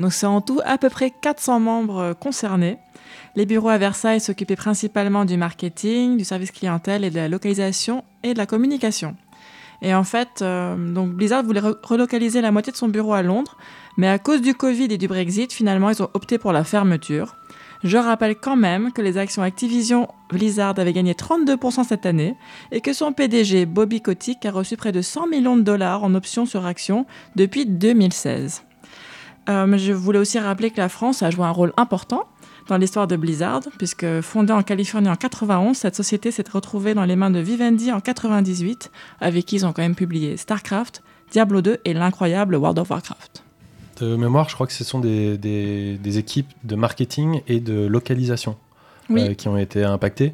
[0.00, 2.78] Donc, c'est en tout à peu près 400 membres euh, concernés.
[3.36, 8.02] Les bureaux à Versailles s'occupaient principalement du marketing, du service clientèle et de la localisation
[8.24, 9.16] et de la communication.
[9.82, 13.56] Et en fait, euh, Blizzard voulait re- relocaliser la moitié de son bureau à Londres,
[13.96, 17.34] mais à cause du Covid et du Brexit, finalement, ils ont opté pour la fermeture.
[17.82, 22.36] Je rappelle quand même que les actions Activision Blizzard avaient gagné 32% cette année
[22.70, 26.14] et que son PDG Bobby Kotick a reçu près de 100 millions de dollars en
[26.14, 28.62] options sur actions depuis 2016.
[29.48, 32.22] Euh, je voulais aussi rappeler que la France a joué un rôle important
[32.68, 37.04] dans l'histoire de Blizzard, puisque fondée en Californie en 91, cette société s'est retrouvée dans
[37.04, 41.62] les mains de Vivendi en 98, avec qui ils ont quand même publié StarCraft, Diablo
[41.62, 43.42] 2 et l'incroyable World of Warcraft.
[44.00, 47.86] De mémoire, je crois que ce sont des, des- des équipes de marketing et de
[47.86, 48.56] localisation
[49.10, 49.20] Oui.
[49.28, 50.32] euh, qui ont été impactées.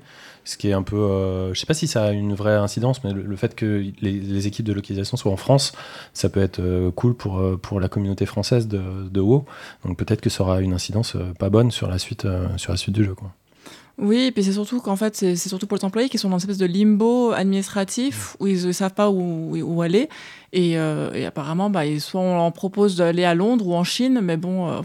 [0.51, 0.97] Ce qui est un peu.
[0.97, 3.85] euh, je sais pas si ça a une vraie incidence, mais le, le fait que
[4.01, 5.73] les, les équipes de localisation soient en France,
[6.15, 8.81] ça peut être euh, cool pour, euh, pour la communauté française de,
[9.11, 9.45] de WoW.
[9.85, 12.73] Donc peut-être que ça aura une incidence euh, pas bonne sur la suite, euh, sur
[12.73, 13.15] la suite du jeu.
[13.15, 13.31] Quoi.
[13.99, 16.39] Oui, et puis c'est surtout qu'en fait, c'est surtout pour les employés qui sont dans
[16.39, 20.09] une espèce de limbo administratif où ils ne savent pas où, où aller.
[20.55, 23.85] Et, euh, et apparemment, bah, ils- soit on leur propose d'aller à Londres ou en
[23.85, 24.81] Chine, mais bon, euh,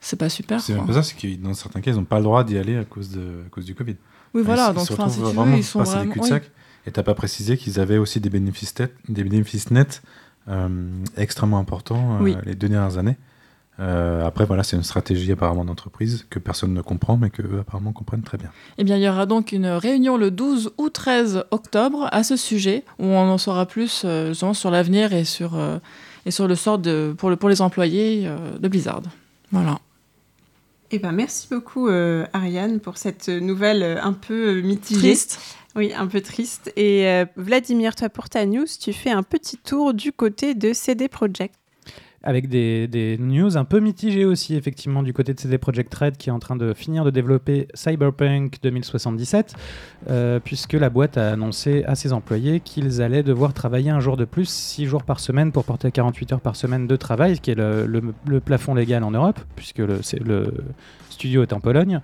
[0.00, 0.60] c'est pas super.
[0.60, 2.58] C'est même pas ça, c'est que dans certains cas, ils n'ont pas le droit d'y
[2.58, 3.96] aller à cause, de, à cause du Covid.
[4.38, 6.02] Oui, voilà, donc ils se enfin, si tu veux, ils sont vraiment.
[6.02, 6.10] oui.
[6.10, 6.50] cul-de-sac.
[6.86, 8.74] Et t'as pas précisé qu'ils avaient aussi des bénéfices,
[9.08, 10.00] des bénéfices nets
[10.48, 10.68] euh,
[11.16, 12.36] extrêmement importants euh, Oui.
[12.46, 13.16] les deux dernières années.
[13.80, 17.58] Euh, après, voilà, c'est une stratégie apparemment d'entreprise que personne ne comprend, mais que eux
[17.60, 18.50] apparemment comprennent très bien.
[18.78, 22.36] Eh bien, il y aura donc une réunion le 12 ou 13 octobre à ce
[22.36, 24.06] sujet, où on en saura plus
[24.52, 25.58] sur l'avenir et sur,
[26.26, 29.02] et sur le sort de, pour, le, pour les employés de Blizzard.
[29.52, 29.78] Voilà.
[30.90, 35.00] Eh ben, merci beaucoup, euh, Ariane, pour cette nouvelle euh, un peu euh, mitigée.
[35.00, 35.38] Triste.
[35.76, 36.72] Oui, un peu triste.
[36.76, 40.72] Et euh, Vladimir, toi, pour ta news, tu fais un petit tour du côté de
[40.72, 41.54] CD Projekt.
[42.22, 46.30] Avec des, news un peu mitigées aussi, effectivement, du côté de CD Projekt Red qui
[46.30, 49.54] est en train de finir de développer Cyberpunk 2077,
[50.10, 54.16] euh, puisque la boîte a annoncé à ses employés qu'ils allaient devoir travailler un jour
[54.16, 57.38] de plus, 6 jours par semaine, pour porter à 48 heures par semaine de travail,
[57.38, 58.12] qui est le,
[58.44, 60.00] plafond légal en Europe, puisque le
[61.10, 62.00] studio est en Pologne.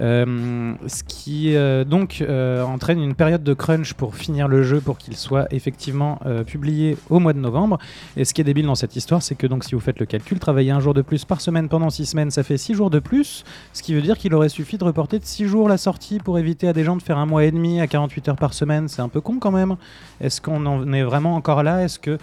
[0.00, 4.80] Euh, ce qui euh, donc euh, entraîne une période de crunch pour finir le jeu
[4.80, 7.78] pour qu'il soit effectivement publié au mois de novembre.
[8.16, 10.06] Et ce qui est débile dans cette histoire, c'est que donc si vous faites le
[10.06, 12.90] calcul, travailler un jour de plus par semaine pendant 6 semaines, ça fait 6 jours
[12.90, 15.78] de plus, ce qui veut dire qu'il aurait suffi de reporter de 6 jours la
[15.78, 18.36] sortie pour éviter à des gens de faire un mois et demi à 48 heures
[18.36, 18.88] par semaine.
[18.88, 19.76] C'est un peu con quand même.
[20.20, 21.82] Est-ce qu'on en est vraiment encore là?
[21.82, 22.18] Est-ce que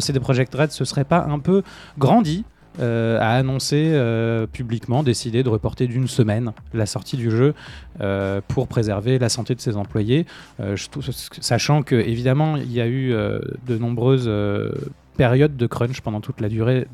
[0.00, 1.62] CD Projekt Red se serait pas un peu
[1.98, 2.44] grandi?
[2.80, 7.54] Euh, à annoncer euh, publiquement, décider de reporter d'une semaine la sortie du jeu
[8.00, 10.26] euh, pour préserver la santé de ses employés,
[11.40, 13.10] sachant que évidemment il y a eu
[13.66, 14.30] de nombreuses
[15.16, 16.86] périodes de crunch pendant toute la durée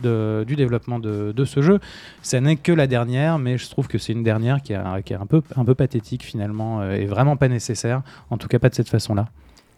[0.47, 1.81] du développement de, ce jeu.
[2.23, 5.15] Ça n'est que la dernière, mais je trouve que c'est une dernière qui, a- est
[5.15, 9.29] un peu, pathétique finalement et vraiment pas nécessaire, en tout cas pas de cette façon-là.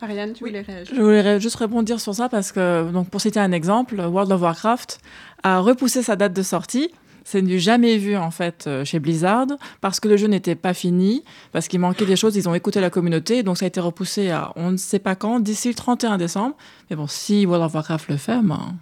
[0.04, 0.50] Ariane, tu Oui.
[0.50, 4.00] voulais réagir Je voulais juste rebondir sur ça parce que, donc, pour citer un exemple,
[4.00, 5.00] World of Warcraft
[5.42, 6.90] a repoussé sa date de sortie.
[7.26, 9.46] C'est du jamais vu en fait euh, chez Blizzard
[9.80, 12.82] parce que le jeu n'était pas fini, parce qu'il manquait des choses, ils ont écouté
[12.82, 15.74] la communauté, donc ça a été repoussé à on ne sait pas quand, d'ici le
[15.74, 16.54] 31 décembre.
[16.90, 18.74] Mais bon, si World of Warcraft le fait, ben,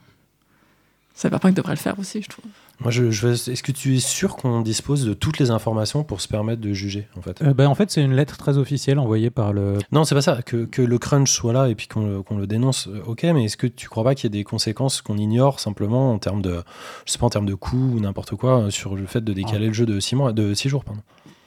[1.14, 2.46] Cyberpunk devrait le faire aussi, je trouve.
[2.82, 6.04] Moi, je, je veux- est-ce que tu es sûr qu'on dispose de toutes les informations
[6.04, 7.40] pour se permettre de juger en fait?
[7.42, 10.22] Euh, ben, en fait, c'est une lettre très officielle envoyée par le Non, c'est pas
[10.22, 10.42] ça.
[10.42, 13.22] Que, que le crunch soit là et puis qu'on le, qu'on le dénonce, euh, ok,
[13.34, 16.18] mais est-ce que tu crois pas qu'il y a des conséquences qu'on ignore simplement en
[16.18, 16.62] termes de,
[17.06, 19.32] je sais pas, en termes de coûts ou n'importe quoi euh, sur le fait de
[19.32, 21.00] décaler le jeu de 6 mois, de six jours, pardon?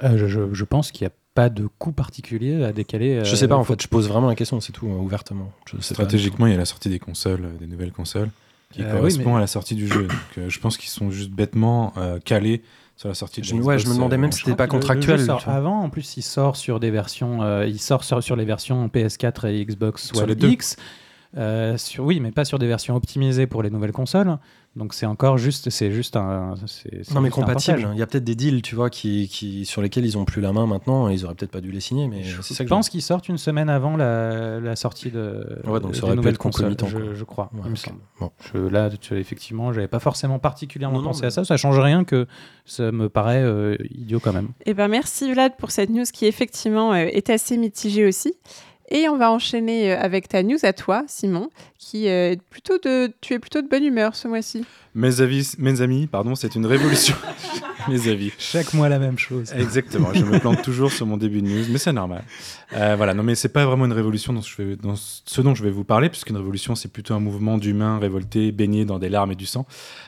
[0.04, 3.22] Euh, je, je- je pense qu'il n'y a pas de coût particulier à décaler.
[3.26, 5.52] Je sais pas, en fait, je pose vraiment la question, c'est tout, euh, ouvertement.
[5.66, 5.94] Je sais pas du tout.
[5.94, 8.30] Stratégiquement, il y a la sortie des consoles, euh, des nouvelles consoles,
[8.72, 10.04] qui Euh, oui, correspond mais- à la sortie du jeu.
[10.08, 12.62] Donc, euh, je pense qu'ils sont juste bêtement euh, calés
[12.98, 14.64] sur la sortie de Je me- ouais, Xbox, je me demandais même si c'était pas
[14.66, 18.04] Le- le contractuel, sort avant, en plus, il sort sur des versions, euh, il sort
[18.04, 20.48] sur, sur les versions PS4 et Xbox Sur One les.
[20.50, 20.78] X.
[21.38, 24.38] Euh, sur, oui, mais pas sur des versions optimisées pour les nouvelles consoles.
[24.76, 26.56] Donc c'est encore juste, c'est juste un.
[27.14, 27.88] Non, mais compatible.
[27.94, 30.42] Il y a peut-être des deals, tu vois, qui, qui, sur lesquels ils ont plus
[30.42, 31.10] la main maintenant.
[31.10, 33.02] et Ils auraient peut-être pas dû les signer, mais Je c'est ça que pense qu'ils
[33.02, 36.38] sortent une semaine avant la, la sortie de, Ouais, donc des ça aurait pu être
[36.38, 37.50] concomitant, je, crois.
[37.54, 37.78] Ouais, il me ok.
[37.78, 38.00] semble.
[38.20, 38.32] Bon.
[38.54, 41.46] Je, là, tu- effectivement, j'avais pas forcément particulièrement Non, non, pensé mais- à ça.
[41.46, 42.28] Ça change rien que
[42.66, 44.50] ça me paraît euh, idiot quand même.
[44.66, 48.34] Eh ben, merci Vlad pour cette news qui effectivement euh, est assez mitigée aussi.
[48.90, 52.78] Et on va enchaîner euh, avec ta news à toi, Simon, qui euh, est plutôt
[52.78, 54.64] de, tu es plutôt de bonne humeur ce mois-ci.
[54.94, 57.16] Mes avis, mes amis, pardon, c'est une révolution.
[57.88, 58.32] mes avis.
[58.38, 59.52] Chaque mois la même chose.
[59.56, 62.24] Exactement, je me plante toujours sur mon début de news, mais c'est normal.
[62.74, 65.42] Euh, voilà, non mais c'est pas vraiment une révolution dans ce, je vais- dans ce
[65.42, 69.00] dont je vais vous parler, puisqu'une révolution c'est plutôt un mouvement d'humains révoltés, baignés dans
[69.00, 69.66] des larmes et du sang,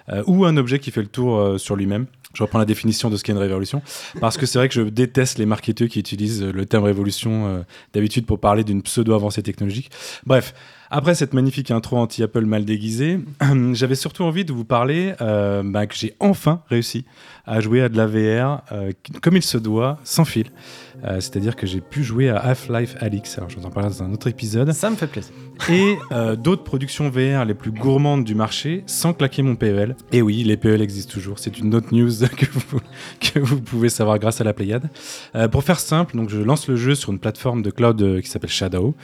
[0.09, 2.05] euh, ou un objet qui fait le tour euh, sur lui-même.
[2.37, 3.81] Je reprends la définition de ce qu'est une révolution,
[4.19, 7.47] parce que c'est vrai que je déteste les marketeurs qui utilisent euh, le terme révolution
[7.47, 7.63] euh,
[7.95, 9.89] d'habitude pour parler d'une pseudo-avancée technologique.
[10.23, 10.53] Bref,
[10.91, 13.21] après cette magnifique intro anti-Apple mal déguisée,
[13.73, 17.05] j'avais surtout envie de vous parler euh, bah, que j'ai enfin réussi
[17.47, 18.61] à jouer à de la VR
[19.23, 20.51] comme il se doit, sans fil.
[21.03, 24.03] Euh, C'est-à-dire que j'ai pu jouer à Half-Life Alix, alors je vous en parlerai dans
[24.03, 25.31] un autre épisode, Ça me fait plaisir.
[25.69, 29.95] et euh, d'autres productions VR les plus gourmandes du marché sans claquer mon PEL.
[30.11, 32.79] Et oui, les PEL existent toujours, c'est une autre news que vous,
[33.19, 34.89] que vous pouvez savoir grâce à la Pléiade.
[35.35, 38.29] Euh, pour faire simple, donc je lance le jeu sur une plateforme de cloud qui
[38.29, 38.95] s'appelle Shadow,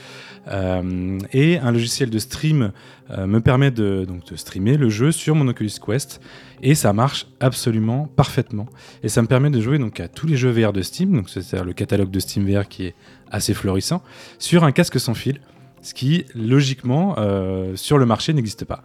[0.47, 2.71] et un logiciel de stream
[3.09, 6.21] euh, me permet de, streamer le jeu sur mon Oculus Quest,
[6.61, 8.67] et ça marche absolument parfaitement.
[9.03, 11.65] Et ça me permet de jouer donc à tous les jeux VR de Steam, c'est-à-dire
[11.65, 12.95] le catalogue de Steam VR qui est
[13.29, 14.01] assez florissant,
[14.39, 15.39] sur un casque sans fil,
[15.83, 18.83] ce qui logiquement euh, sur le marché n'existe pas.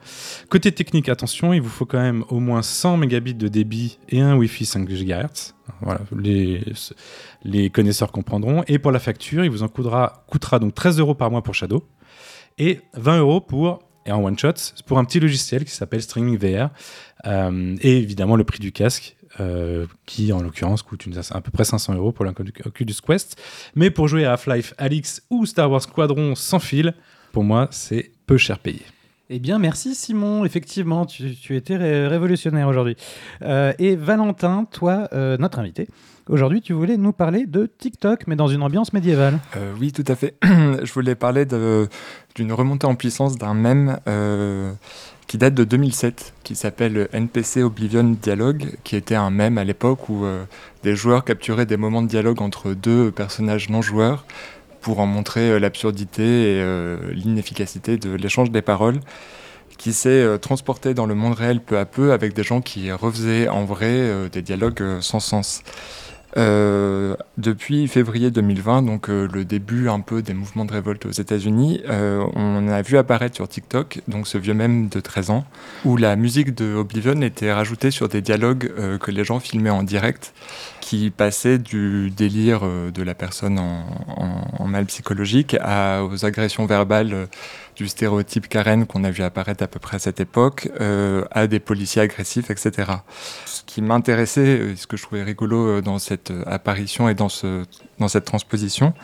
[0.49, 4.21] Côté technique, attention, il vous faut quand même au moins 100 mégabits de débit et
[4.21, 5.55] un Wi-Fi 5 GHz.
[5.81, 6.63] Voilà, les,
[7.45, 8.65] les connaisseurs comprendront.
[8.67, 11.55] Et pour la facture, il vous en coûtera, coûtera donc 13 euros par mois pour
[11.55, 11.85] Shadow
[12.59, 14.55] et 20 euros pour et en one shot
[14.87, 16.71] pour un petit logiciel qui s'appelle Streaming VR
[17.27, 21.51] Euh, et évidemment le prix du casque euh, qui en l'occurrence coûte une, à peu
[21.51, 23.41] près 500 euros pour l'Oculus Quest
[23.75, 26.95] mais pour jouer à Half-Life Alix ou Star Wars Squadron sans fil
[27.33, 28.83] pour moi c'est peu cher payé
[29.31, 30.45] Eh bien, merci Simon.
[30.47, 32.97] Effectivement, tu, tu étais ré- révolutionnaire aujourd'hui.
[33.43, 35.87] Euh, et Valentin, toi, euh, notre invité,
[36.29, 39.39] aujourd'hui, tu voulais nous parler de TikTok, mais dans une ambiance médiévale.
[39.57, 40.35] Euh, oui, tout à fait.
[40.43, 44.73] Je voulais parler d'une remontée en puissance d'un mème euh,
[45.29, 50.09] qui date de 2007, qui s'appelle NPC Oblivion Dialogue, qui était un mème à l'époque
[50.09, 50.45] où euh,
[50.83, 54.25] des joueurs capturaient des moments de dialogue entre deux personnages non joueurs
[54.81, 59.01] pour en montrer euh, l'absurdité et euh, l'inefficacité de l'échange des paroles
[59.77, 63.47] qui s'est transporté dans le monde réel peu à peu avec des gens qui refaisaient
[63.47, 65.63] en vrai des dialogues sans sens.
[66.39, 71.11] Euh, depuis février 2020, donc euh, le début un peu des mouvements de révolte aux
[71.11, 75.45] États-Unis, euh, on a vu apparaître sur TikTok, donc ce vieux même de 13 ans,
[75.85, 78.71] où la musique de Oblivion était rajoutée sur des dialogues
[79.01, 80.33] que les gens filmaient en direct,
[80.81, 83.85] qui passaient du délire de la personne en,
[84.59, 87.29] en, mal psychologique à, aux agressions verbales
[87.79, 90.69] du stéréotype Karen qu'on a vu apparaître à peu près à cette époque,
[91.31, 92.99] à des policiers agressifs, etc
[93.69, 97.29] qui m'intéressait, euh, ce que je trouvais rigolo euh, dans cette euh, apparition et dans,
[97.29, 97.65] ce,
[97.99, 98.95] dans cette transposition,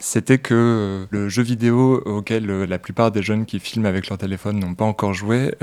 [0.00, 4.58] c'était que le jeu vidéo auquel la plupart des jeunes qui filment avec leur téléphone
[4.58, 5.54] n'ont pas encore joué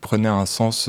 [0.00, 0.88] prenait un sens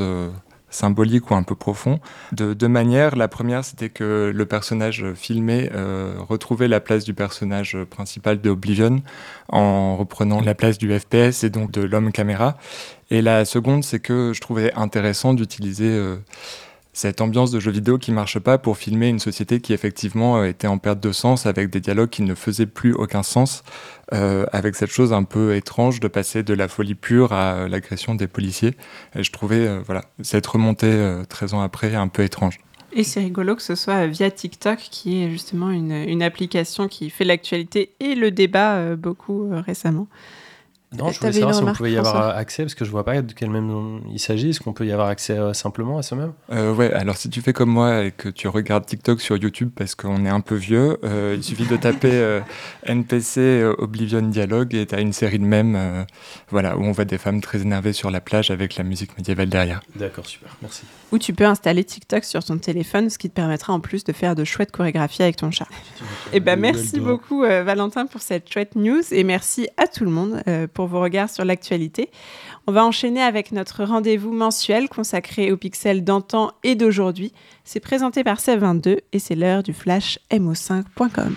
[0.74, 2.00] symbolique ou un peu profond.
[2.32, 3.16] De deux manières.
[3.16, 5.70] La première, c'était que le personnage filmé
[6.28, 9.02] retrouvait la place du personnage principal de Oblivion
[9.50, 12.58] en reprenant la place du FPS et donc de l'homme caméra.
[13.12, 16.02] Et la seconde, c'est que je trouvais intéressant d'utiliser
[16.94, 20.46] cette ambiance de jeu vidéo qui marche pas pour filmer une société qui effectivement euh,
[20.46, 23.64] était en perte de sens avec des dialogues qui ne faisaient plus aucun sens,
[24.14, 27.68] euh, avec cette chose un peu étrange de passer de la folie pure à euh,
[27.68, 28.76] l'agression des policiers.
[29.16, 32.60] Et je trouvais voilà cette remontée 13 ans après un peu étrange.
[32.96, 37.24] Et c'est rigolo que ce soit via TikTok, qui est justement une application qui fait
[37.24, 40.08] l'actualité et le débat beaucoup récemment.
[40.98, 43.22] Non, je voulais savoir si on pouvait y avoir accès, parce que je vois pas
[43.22, 44.50] de quel même il s'agit.
[44.50, 46.34] Est-ce qu'on peut y avoir accès euh, simplement à ce même?
[46.52, 49.70] Euh, Ouais, alors si tu fais comme moi et que tu regardes TikTok sur YouTube
[49.76, 52.40] parce qu'on est un peu vieux, euh, il suffit de taper euh,
[52.84, 56.06] NPC Oblivion Dialogue et tu as une série de mèmes
[56.50, 59.50] voilà, où on voit des femmes très énervées sur la plage avec la musique médiévale
[59.50, 59.82] derrière.
[59.96, 60.84] D'accord, super, merci.
[61.12, 64.14] Ou tu peux installer TikTok sur ton téléphone, ce qui te permettra en plus de
[64.14, 65.68] faire de chouettes chorégraphies avec ton chat.
[66.32, 70.12] Et eh ben merci beaucoup Valentin pour cette chouette news et merci à tout le
[70.12, 70.42] monde
[70.74, 72.10] pour vos regards sur l'actualité.
[72.68, 77.34] On va enchaîner avec notre rendez-vous mensuel consacré aux pixels d'antan et d'aujourd'hui.
[77.64, 81.36] C'est présenté par C22 et c'est l'heure du flash mo5.com.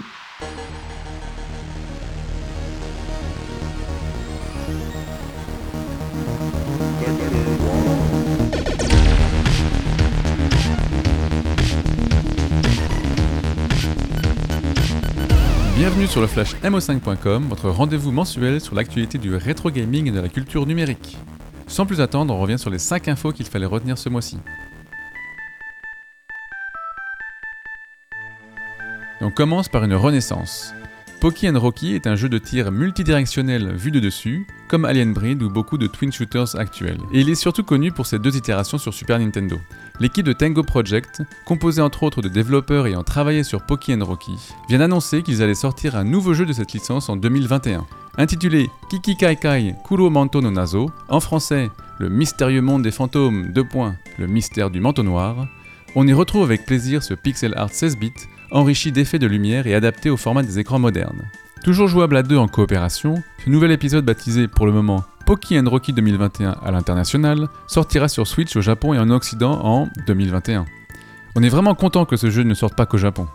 [15.86, 20.18] Bienvenue sur le flash mo5.com, votre rendez-vous mensuel sur l'actualité du rétro gaming et de
[20.18, 21.16] la culture numérique.
[21.68, 24.36] Sans plus attendre, on revient sur les 5 infos qu'il fallait retenir ce mois-ci.
[29.20, 30.74] On commence par une renaissance.
[31.26, 35.50] Poki Rocky est un jeu de tir multidirectionnel vu de dessus, comme Alien Breed ou
[35.50, 37.00] beaucoup de twin shooters actuels.
[37.12, 39.58] Et il est surtout connu pour ses deux itérations sur Super Nintendo.
[39.98, 44.36] L'équipe de Tango Project, composée entre autres de développeurs ayant travaillé sur Poki Rocky,
[44.68, 47.84] vient d'annoncer qu'ils allaient sortir un nouveau jeu de cette licence en 2021.
[48.18, 53.50] Intitulé Kiki Kai Kai Kuro Manto no Nazo, en français Le mystérieux monde des fantômes,
[53.52, 55.48] deux points, le mystère du manteau noir,
[55.96, 58.12] on y retrouve avec plaisir ce pixel art 16 bits
[58.50, 61.30] enrichi d'effets de lumière et adapté au format des écrans modernes.
[61.64, 65.92] Toujours jouable à deux en coopération, ce nouvel épisode baptisé pour le moment Poki Rocky
[65.92, 70.64] 2021 à l'international sortira sur Switch au Japon et en Occident en 2021.
[71.34, 73.26] On est vraiment content que ce jeu ne sorte pas qu'au Japon.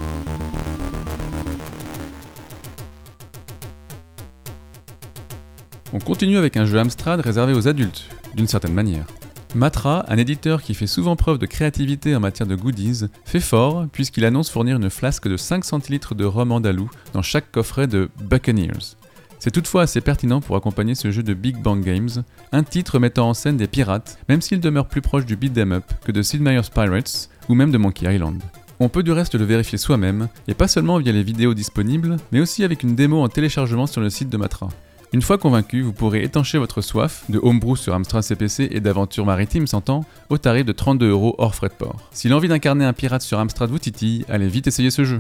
[5.94, 9.06] On continue avec un jeu Amstrad réservé aux adultes, d'une certaine manière.
[9.54, 13.86] Matra, un éditeur qui fait souvent preuve de créativité en matière de goodies, fait fort
[13.92, 18.10] puisqu'il annonce fournir une flasque de 5 centilitres de rhum andalou dans chaque coffret de
[18.24, 18.96] Buccaneers.
[19.40, 23.28] C'est toutefois assez pertinent pour accompagner ce jeu de Big Bang Games, un titre mettant
[23.28, 26.22] en scène des pirates, même s'il demeure plus proche du beat 'em up que de
[26.22, 28.42] Sid Meier's Pirates ou même de Monkey Island.
[28.80, 32.40] On peut du reste le vérifier soi-même, et pas seulement via les vidéos disponibles, mais
[32.40, 34.70] aussi avec une démo en téléchargement sur le site de Matra.
[35.14, 39.26] Une fois convaincu, vous pourrez étancher votre soif de homebrew sur Amstrad CPC et d'aventure
[39.26, 41.98] maritime s'entend au tarif de 32 euros hors frais de port.
[42.12, 45.20] Si l'envie d'incarner un pirate sur Amstrad vous titille, allez vite essayer ce jeu.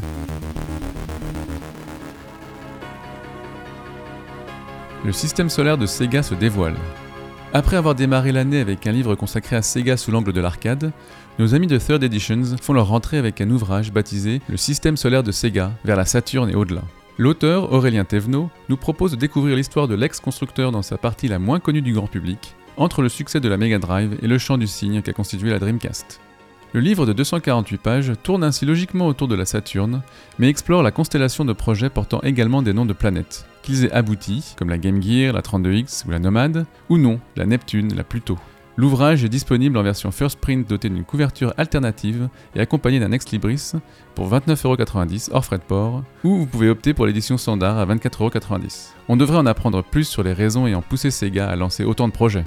[5.04, 6.78] Le système solaire de Sega se dévoile.
[7.52, 10.94] Après avoir démarré l'année avec un livre consacré à Sega sous l'angle de l'arcade,
[11.38, 15.24] nos amis de Third Editions font leur rentrée avec un ouvrage baptisé Le système solaire
[15.24, 16.84] de Sega, vers la Saturne et au-delà.
[17.22, 21.60] L'auteur, Aurélien Thévenot, nous propose de découvrir l'histoire de l'ex-constructeur dans sa partie la moins
[21.60, 24.66] connue du grand public, entre le succès de la Mega Drive et le chant du
[24.66, 26.20] cygne qu'a constitué la Dreamcast.
[26.74, 30.02] Le livre de 248 pages tourne ainsi logiquement autour de la Saturne,
[30.40, 34.56] mais explore la constellation de projets portant également des noms de planètes, qu'ils aient abouti,
[34.58, 38.40] comme la Game Gear, la 32X ou la Nomade, ou non, la Neptune, la Pluto.
[38.78, 43.30] L'ouvrage est disponible en version first print dotée d'une couverture alternative et accompagné d'un ex
[43.30, 43.74] libris
[44.16, 48.92] pour 29,90€ hors frais de port, ou vous pouvez opter pour l'édition standard à 24,90€.
[49.10, 52.14] On devrait en apprendre plus sur les raisons ayant poussé Sega à lancer autant de
[52.14, 52.46] projets.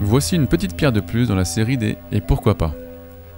[0.00, 2.74] Voici une petite pierre de plus dans la série des Et pourquoi pas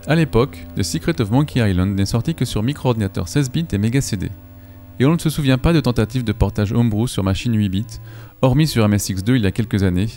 [0.06, 3.78] À l'époque, The Secret of Monkey Island n'est sorti que sur micro-ordinateur 16 bits et
[3.78, 4.30] Mega CD.
[5.00, 7.86] Et on ne se souvient pas de tentatives de portage homebrew sur machine 8 bits,
[8.42, 10.08] hormis sur MSX2 il y a quelques années,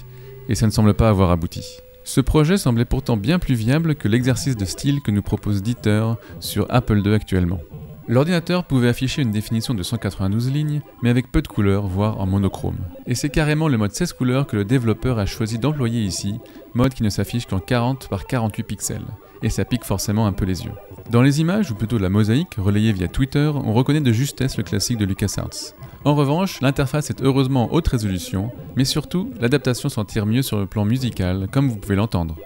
[0.49, 1.79] et ça ne semble pas avoir abouti.
[2.03, 6.03] Ce projet semblait pourtant bien plus viable que l'exercice de style que nous propose Dieter
[6.41, 7.61] sur Apple II actuellement.
[8.09, 12.25] L'ordinateur pouvait afficher une définition de 192 lignes, mais avec peu de couleurs, voire en
[12.25, 12.79] monochrome.
[13.07, 16.39] Et c'est carrément le mode 16 couleurs que le développeur a choisi d'employer ici,
[16.73, 19.05] mode qui ne s'affiche qu'en 40 par 48 pixels.
[19.43, 20.71] Et ça pique forcément un peu les yeux.
[21.11, 24.63] Dans les images, ou plutôt la mosaïque, relayée via Twitter, on reconnaît de justesse le
[24.63, 25.75] classique de LucasArts.
[26.05, 30.59] En revanche, l'interface est heureusement en haute résolution, mais surtout, l'adaptation s'en tire mieux sur
[30.59, 32.37] le plan musical, comme vous pouvez l'entendre.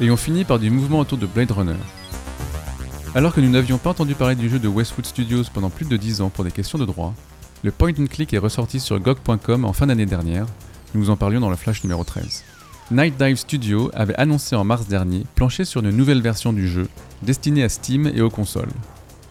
[0.00, 1.76] Et on finit par du mouvement autour de Blade Runner.
[3.14, 5.96] Alors que nous n'avions pas entendu parler du jeu de Westwood Studios pendant plus de
[5.96, 7.14] 10 ans pour des questions de droit,
[7.62, 10.46] le point and click est ressorti sur GOG.com en fin d'année dernière,
[10.94, 12.44] nous en parlions dans le flash numéro 13.
[12.90, 16.88] Night Dive Studio avait annoncé en mars dernier plancher sur une nouvelle version du jeu,
[17.22, 18.72] destinée à Steam et aux consoles.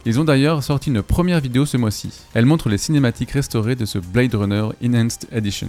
[0.06, 2.22] Ils ont d'ailleurs sorti une première vidéo ce mois-ci.
[2.34, 5.68] Elle montre les cinématiques restaurées de ce Blade Runner Enhanced Edition.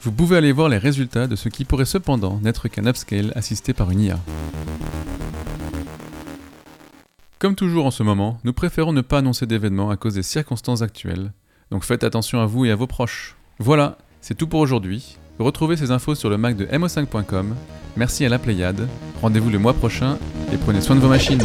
[0.00, 3.72] Vous pouvez aller voir les résultats de ce qui pourrait cependant n'être qu'un upscale assisté
[3.72, 4.18] par une IA.
[7.38, 10.82] Comme toujours en ce moment, nous préférons ne pas annoncer d'événements à cause des circonstances
[10.82, 11.32] actuelles,
[11.72, 13.34] donc faites attention à vous et à vos proches.
[13.58, 15.16] Voilà, c'est tout pour aujourd'hui.
[15.38, 17.56] Retrouvez ces infos sur le Mac de mo5.com.
[17.96, 18.86] Merci à la Pléiade.
[19.22, 20.18] Rendez-vous le mois prochain
[20.52, 21.42] et prenez soin de vos machines.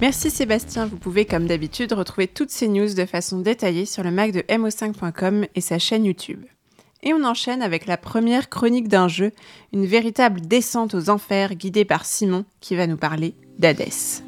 [0.00, 4.12] Merci Sébastien, vous pouvez comme d'habitude retrouver toutes ces news de façon détaillée sur le
[4.12, 6.44] Mac de mo5.com et sa chaîne YouTube.
[7.02, 9.32] Et on enchaîne avec la première chronique d'un jeu,
[9.72, 14.22] une véritable descente aux enfers guidée par Simon qui va nous parler d'Hadès.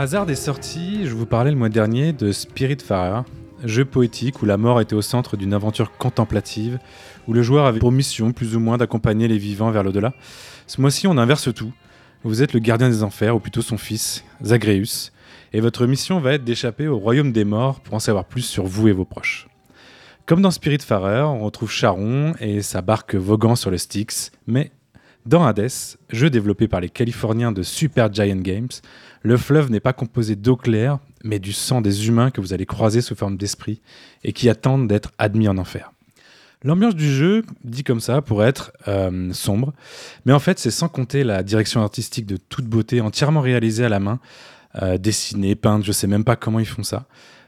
[0.00, 3.20] Hazard est sorti, je vous parlais le mois dernier de Spiritfarer,
[3.66, 6.78] jeu poétique où la mort était au centre d'une aventure contemplative,
[7.28, 10.14] où le joueur avait pour mission plus ou moins d'accompagner les vivants vers l'au-delà.
[10.66, 11.74] Ce mois-ci, on inverse tout.
[12.24, 15.12] Vous êtes le gardien des enfers, ou plutôt son fils, Zagreus,
[15.52, 18.64] et votre mission va être d'échapper au royaume des morts pour en savoir plus sur
[18.64, 19.48] vous et vos proches.
[20.24, 24.72] Comme dans Spiritfarer, on retrouve Charon et sa barque voguant sur le Styx, mais
[25.26, 25.68] dans Hades,
[26.08, 28.70] jeu développé par les Californiens de Super Giant Games,
[29.22, 32.66] le fleuve n'est pas composé d'eau claire, mais du sang des humains que vous allez
[32.66, 33.80] croiser sous forme d'esprit
[34.24, 35.92] et qui attendent d'être admis en enfer.
[36.62, 39.72] L'ambiance du jeu, dit comme ça, pourrait être euh, sombre,
[40.26, 43.88] mais en fait c'est sans compter la direction artistique de toute beauté, entièrement réalisée à
[43.88, 44.20] la main,
[44.82, 47.06] euh, dessinée, peinte, je sais même pas comment ils font ça,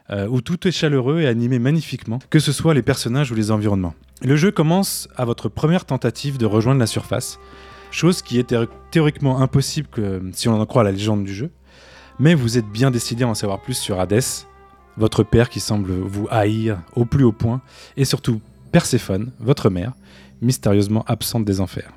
[0.09, 3.51] euh, où tout est chaleureux et animé magnifiquement, que ce soit les personnages ou les
[3.51, 3.93] environnements.
[4.23, 7.39] Le jeu commence à votre première tentative de rejoindre la surface,
[7.91, 8.55] chose qui est
[8.89, 9.87] théoriquement impossible
[10.33, 11.51] si on en croit la légende du jeu,
[12.19, 14.47] mais vous êtes bien décidé à en savoir plus sur Hadès,
[14.97, 17.61] votre père qui semble vous haïr au plus haut point,
[17.97, 18.41] et surtout
[18.73, 19.93] Perséphone, votre mère,
[20.41, 21.91] mystérieusement absente des enfers.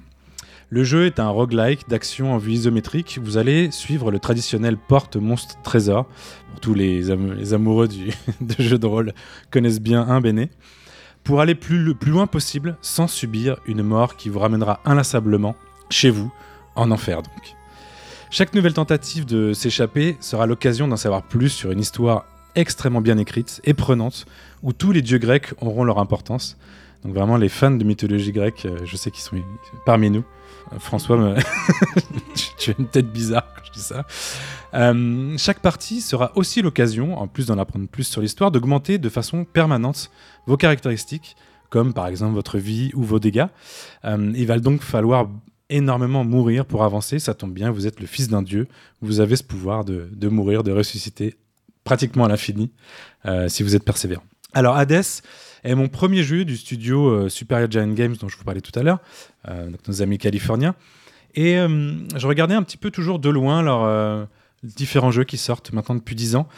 [0.68, 3.18] Le jeu est un roguelike d'action en vue isométrique.
[3.22, 6.06] Vous allez suivre le traditionnel porte-monstre-trésor.
[6.50, 7.10] Pour tous les,
[7.54, 8.10] amoureux du,
[8.42, 9.14] de jeux de rôle
[9.50, 10.50] connaissent bien un Béné.
[11.24, 15.56] Pour aller plus, plus loin possible sans subir une mort qui vous ramènera inlassablement
[15.88, 16.30] chez vous,
[16.74, 17.55] en enfer donc.
[18.30, 22.24] Chaque nouvelle tentative de s'échapper sera l'occasion d'en savoir plus sur une histoire
[22.56, 24.26] extrêmement bien écrite et prenante,
[24.62, 26.56] où tous les dieux grecs auront leur importance.
[27.04, 29.36] Donc vraiment, les fans de mythologie grecque, euh, je sais qu'ils sont
[29.84, 30.24] parmi nous.
[30.72, 31.16] Euh, François,
[32.58, 34.04] tu as une tête bizarre quand je dis ça.
[34.74, 39.08] Euh, chaque partie sera aussi l'occasion, en plus d'en apprendre plus sur l'histoire, d'augmenter de
[39.08, 40.10] façon permanente
[40.46, 41.36] vos caractéristiques,
[41.70, 43.46] comme par exemple votre vie ou vos dégâts.
[44.04, 45.28] il va donc falloir
[45.70, 47.18] énormément mourir pour avancer.
[47.18, 48.68] Ça tombe bien, vous êtes le fils d'un dieu.
[49.00, 51.36] Vous avez ce pouvoir de, mourir, de ressusciter
[51.84, 52.72] pratiquement à l'infini
[53.26, 54.24] euh, si vous êtes persévérant.
[54.54, 55.04] Alors Hades
[55.64, 58.76] est mon premier jeu du studio euh, Superior Giant Games dont je vous parlais tout
[58.78, 59.00] à l'heure,
[59.48, 60.74] euh, nos amis californiens.
[61.34, 64.26] Et je regardais un petit peu toujours de loin leurs
[64.62, 66.48] différents jeux qui sortent maintenant depuis 10 ans.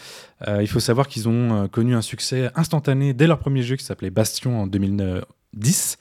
[0.46, 4.10] il faut savoir qu'ils ont connu un succès instantané dès leur premier jeu qui s'appelait
[4.10, 5.98] Bastion en 2010.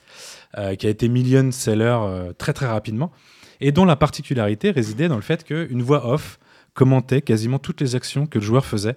[0.56, 3.12] Euh, qui a été million seller euh, très très rapidement,
[3.60, 6.38] et dont la particularité résidait dans le fait qu'une voix off
[6.72, 8.96] commentait quasiment toutes les actions que le joueur faisait.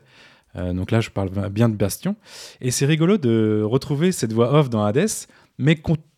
[0.56, 2.16] Euh, donc là, je parle bien de Bastion.
[2.62, 5.10] Et c'est rigolo de retrouver cette voix off dans Hades,
[5.58, 5.76] mais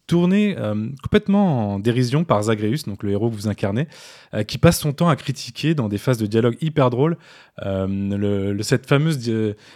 [0.08, 3.88] tourné euh, complètement en dérision par Zagreus, donc le héros que vous incarnez,
[4.34, 7.18] euh, qui passe son temps à critiquer dans des phases de dialogue hyper drôles
[7.64, 9.20] euh, cette fameuse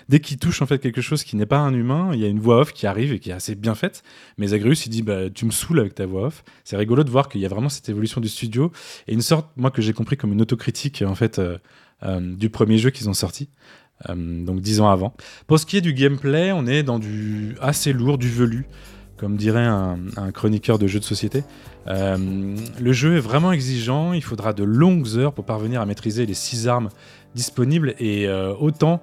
[0.10, 2.28] dès qu'il touche en fait quelque chose qui n'est pas un humain, il y a
[2.28, 4.04] une voix off qui arrive et qui est assez bien faite.
[4.38, 6.44] Mais Zagreus il dit bah tu me saoules avec ta voix off.
[6.64, 8.72] C'est rigolo de voir qu'il y a vraiment cette évolution du studio
[9.08, 11.42] et une sorte moi que j'ai compris comme une autocritique en fait
[12.04, 13.50] du premier jeu qu'ils ont sorti.
[14.10, 15.14] donc dix ans avant.
[15.46, 18.66] Pour ce qui est du gameplay, on est dans du assez lourd, du velu
[19.18, 19.98] comme dirait un,
[20.34, 21.44] chroniqueur de jeux de société.
[21.88, 26.26] Euh, le jeu est vraiment exigeant, il faudra de longues heures pour parvenir à maîtriser
[26.26, 26.90] les six armes
[27.34, 29.02] disponibles et euh, autant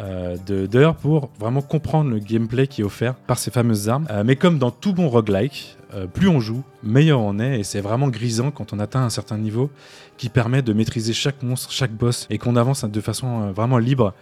[0.00, 0.36] euh,
[0.66, 4.06] d'heures pour vraiment comprendre le gameplay qui est offert par ces fameuses armes.
[4.24, 5.76] mais comme dans tout bon roguelike,
[6.12, 9.38] plus on joue, meilleur on est, et c'est vraiment grisant quand on atteint un certain
[9.38, 9.70] niveau
[10.16, 14.12] qui permet de maîtriser chaque monstre, chaque boss, et qu'on avance de façon vraiment libre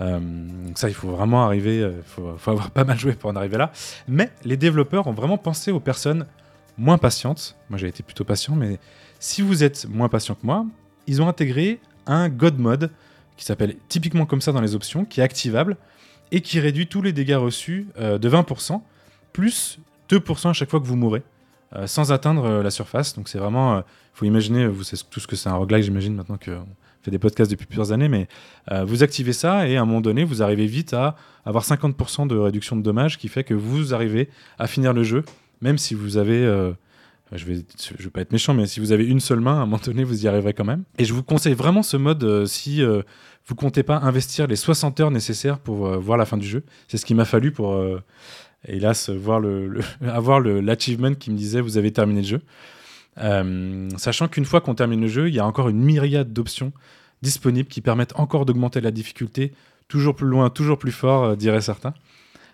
[0.00, 3.30] euh, donc ça, il faut vraiment arriver, il euh, faut, avoir pas mal joué pour
[3.30, 3.72] en arriver là.
[4.08, 6.26] Mais les développeurs ont vraiment pensé aux personnes
[6.78, 7.56] moins patientes.
[7.68, 8.78] Moi, j'ai été plutôt patient, mais
[9.18, 10.64] si vous êtes moins patient que moi,
[11.06, 12.90] ils ont intégré un God Mode
[13.36, 15.76] qui s'appelle typiquement comme ça dans les options, qui est activable
[16.30, 18.80] et qui réduit tous les dégâts reçus euh, de 20%,
[19.32, 19.78] plus
[20.08, 21.22] 2% à chaque fois que vous mourrez,
[21.86, 23.14] sans atteindre la surface.
[23.14, 26.14] Donc c'est vraiment, il faut imaginer, vous savez tout ce que c'est un roguelike, j'imagine
[26.14, 26.58] maintenant que
[27.02, 28.28] fait des podcasts depuis plusieurs années, mais
[28.70, 32.28] euh, vous activez ça et à un moment donné, vous arrivez vite à avoir 50%
[32.28, 34.28] de réduction de dommages, qui fait que vous arrivez
[34.58, 35.24] à finir le jeu,
[35.60, 36.72] même si vous avez, euh,
[37.32, 37.64] je vais,
[37.98, 39.80] je vais pas être méchant, mais si vous avez une seule main, à un moment
[39.84, 40.84] donné, vous y arriverez quand même.
[40.98, 42.82] Et je vous conseille vraiment ce mode euh, si
[43.46, 46.62] vous comptez pas investir les 60 heures nécessaires pour voir la fin du jeu.
[46.86, 47.76] C'est ce qui m'a fallu pour,
[48.68, 52.40] hélas, voir le, avoir l'achievement qui me disait vous avez terminé le jeu.
[53.18, 56.72] Euh, sachant qu'une fois qu'on termine le jeu, il y a encore une myriade d'options
[57.20, 59.52] disponibles qui permettent encore d'augmenter la difficulté,
[59.88, 61.94] toujours plus loin, toujours plus fort, euh, diraient certains.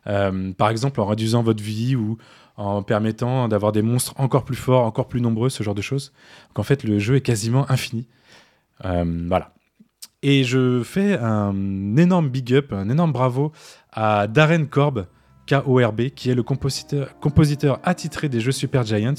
[0.07, 2.19] Euh, par exemple, en réduisant votre vie ou
[2.57, 6.13] en permettant d'avoir des monstres encore plus forts, encore plus nombreux, ce genre de choses.
[6.49, 8.09] Donc en fait, le jeu est quasiment infini.
[8.83, 9.53] voilà.
[10.23, 13.53] Et je fais un énorme big up, un énorme bravo
[13.93, 15.07] à Darren Korb,
[15.47, 19.15] K-O-R-B, qui est le compositeur, compositeur attitré des jeux Super Giants,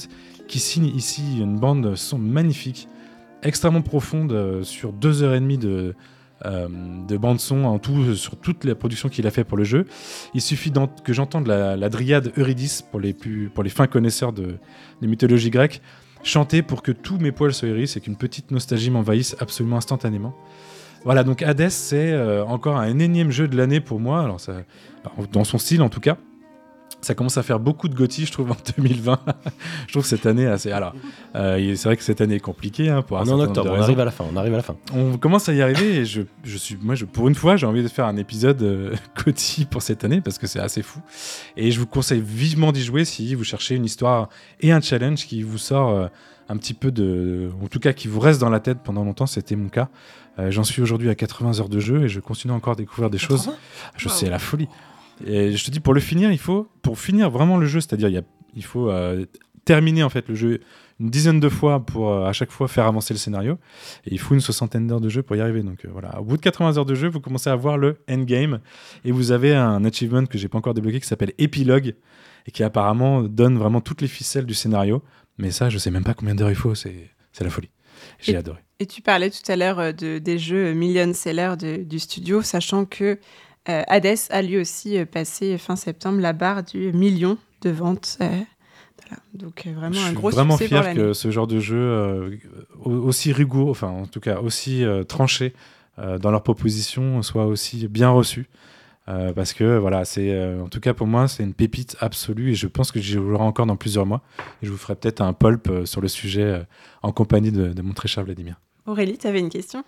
[0.50, 2.89] qui signe ici une bande son magnifique,
[3.43, 5.95] extrêmement profonde, euh, sur deux heures et demie de,
[6.45, 6.68] euh,
[7.08, 9.64] de bande son en tout, euh, sur toute la production qu'il a fait pour le
[9.64, 9.86] jeu.
[10.34, 10.74] Il suffit
[11.04, 14.56] que j'entende la, dryade Eurydice, pour les, plus, pour les fins connaisseurs de,
[15.02, 15.82] de mythologie grecque,
[16.24, 20.34] chanter pour que tous mes poils se hérissent et qu'une petite nostalgie m'envahisse absolument instantanément.
[21.06, 24.64] Voilà, donc Hades, c'est encore un énième jeu de l'année pour moi, alors ça,
[25.32, 26.18] dans son style en tout cas
[27.02, 29.20] ça commence à faire beaucoup de Gotti, je trouve, en 2020.
[29.88, 30.72] je trouve cette année assez.
[30.72, 30.93] Alors,
[31.36, 33.82] euh, c'est vrai que cette année est compliquée hein, pour on est en octobre, on
[33.82, 34.26] arrive à la fin.
[34.32, 34.76] On arrive à la fin.
[34.93, 37.66] On commence à y arriver et je, je suis, moi, je, pour une fois, j'ai
[37.66, 38.95] envie de faire un épisode euh,
[39.72, 41.00] pour cette année parce que c'est assez fou.
[41.56, 44.30] Et je vous conseille vivement d'y jouer si vous cherchez une histoire
[44.60, 46.08] et un challenge qui vous sort euh,
[46.50, 49.28] un petit peu de, en tout cas, qui vous reste dans la tête pendant longtemps.
[49.28, 49.89] C'était mon cas.
[50.39, 53.10] Euh, j'en suis aujourd'hui à 80 heures de jeu et je continue encore à découvrir
[53.10, 53.52] des choses.
[53.97, 54.68] Je sais, la folie.
[55.26, 58.09] Et je te dis, pour le finir, il faut, pour finir vraiment le jeu, c'est-à-dire
[58.09, 58.24] il,
[58.55, 59.26] il faut euh,
[59.65, 60.59] terminer en fait le jeu
[60.99, 63.57] une dizaine de fois pour euh, à chaque fois faire avancer le scénario.
[64.05, 65.63] Et il faut une soixantaine d'heures de jeu pour y arriver.
[65.63, 67.97] Donc euh, voilà, au bout de 80 heures de jeu, vous commencez à voir le
[68.09, 68.59] endgame
[69.05, 71.95] et vous avez un achievement que j'ai pas encore débloqué qui s'appelle Epilogue
[72.47, 75.03] et qui apparemment donne vraiment toutes les ficelles du scénario.
[75.38, 77.70] Mais ça, je sais même pas combien d'heures il faut, c'est la folie.
[78.20, 78.59] J'ai adoré.
[78.80, 83.20] Et tu parlais tout à l'heure de, des jeux million sellers du studio, sachant que
[83.66, 88.18] Hades a lui aussi euh, passé fin septembre la barre du million de ventes.
[88.22, 88.28] Euh,
[89.34, 92.39] Donc vraiment un gros vraiment succès fier que ce genre de jeu
[92.86, 95.53] aussi rigoureux, enfin en tout cas aussi tranché
[95.97, 98.47] dans leur proposition soit aussi bien reçu.
[99.07, 102.68] parce que voilà, c'est en tout cas pour moi c'est une pépite absolue et je
[102.68, 104.22] pense que j'y jouerai encore dans plusieurs mois.
[104.62, 106.62] Et je vous ferai peut-être un pulp sur le sujet
[107.01, 108.60] en compagnie de, de mon très cher Vladimir.
[108.86, 109.84] Aurélie, tu avais une question?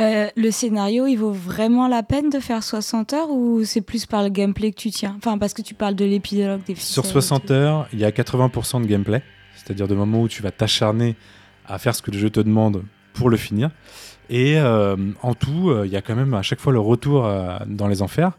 [0.00, 4.06] Euh, le scénario, il vaut vraiment la peine de faire 60 heures ou c'est plus
[4.06, 5.14] par le gameplay que tu tiens?
[5.18, 8.82] Enfin, parce que tu parles de l'épilogue des Sur 60 heures, il y a 80%
[8.82, 9.22] de gameplay,
[9.56, 11.16] c'est-à-dire de moment où tu vas t'acharner
[11.66, 12.82] à faire ce que le jeu te demande
[13.12, 13.70] pour le finir.
[14.30, 17.28] Et euh, en tout, euh, il y a quand même à chaque fois le retour
[17.66, 18.32] dans les enfers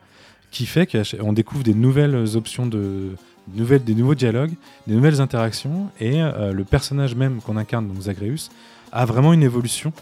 [0.49, 3.11] qui fait qu'on découvre des nouvelles options de,
[3.53, 4.53] nouvelles, des nouveaux dialogues,
[4.87, 8.49] des nouvelles interactions, et le personnage même qu'on incarne, donc Zagreus,
[8.91, 9.93] a vraiment une évolution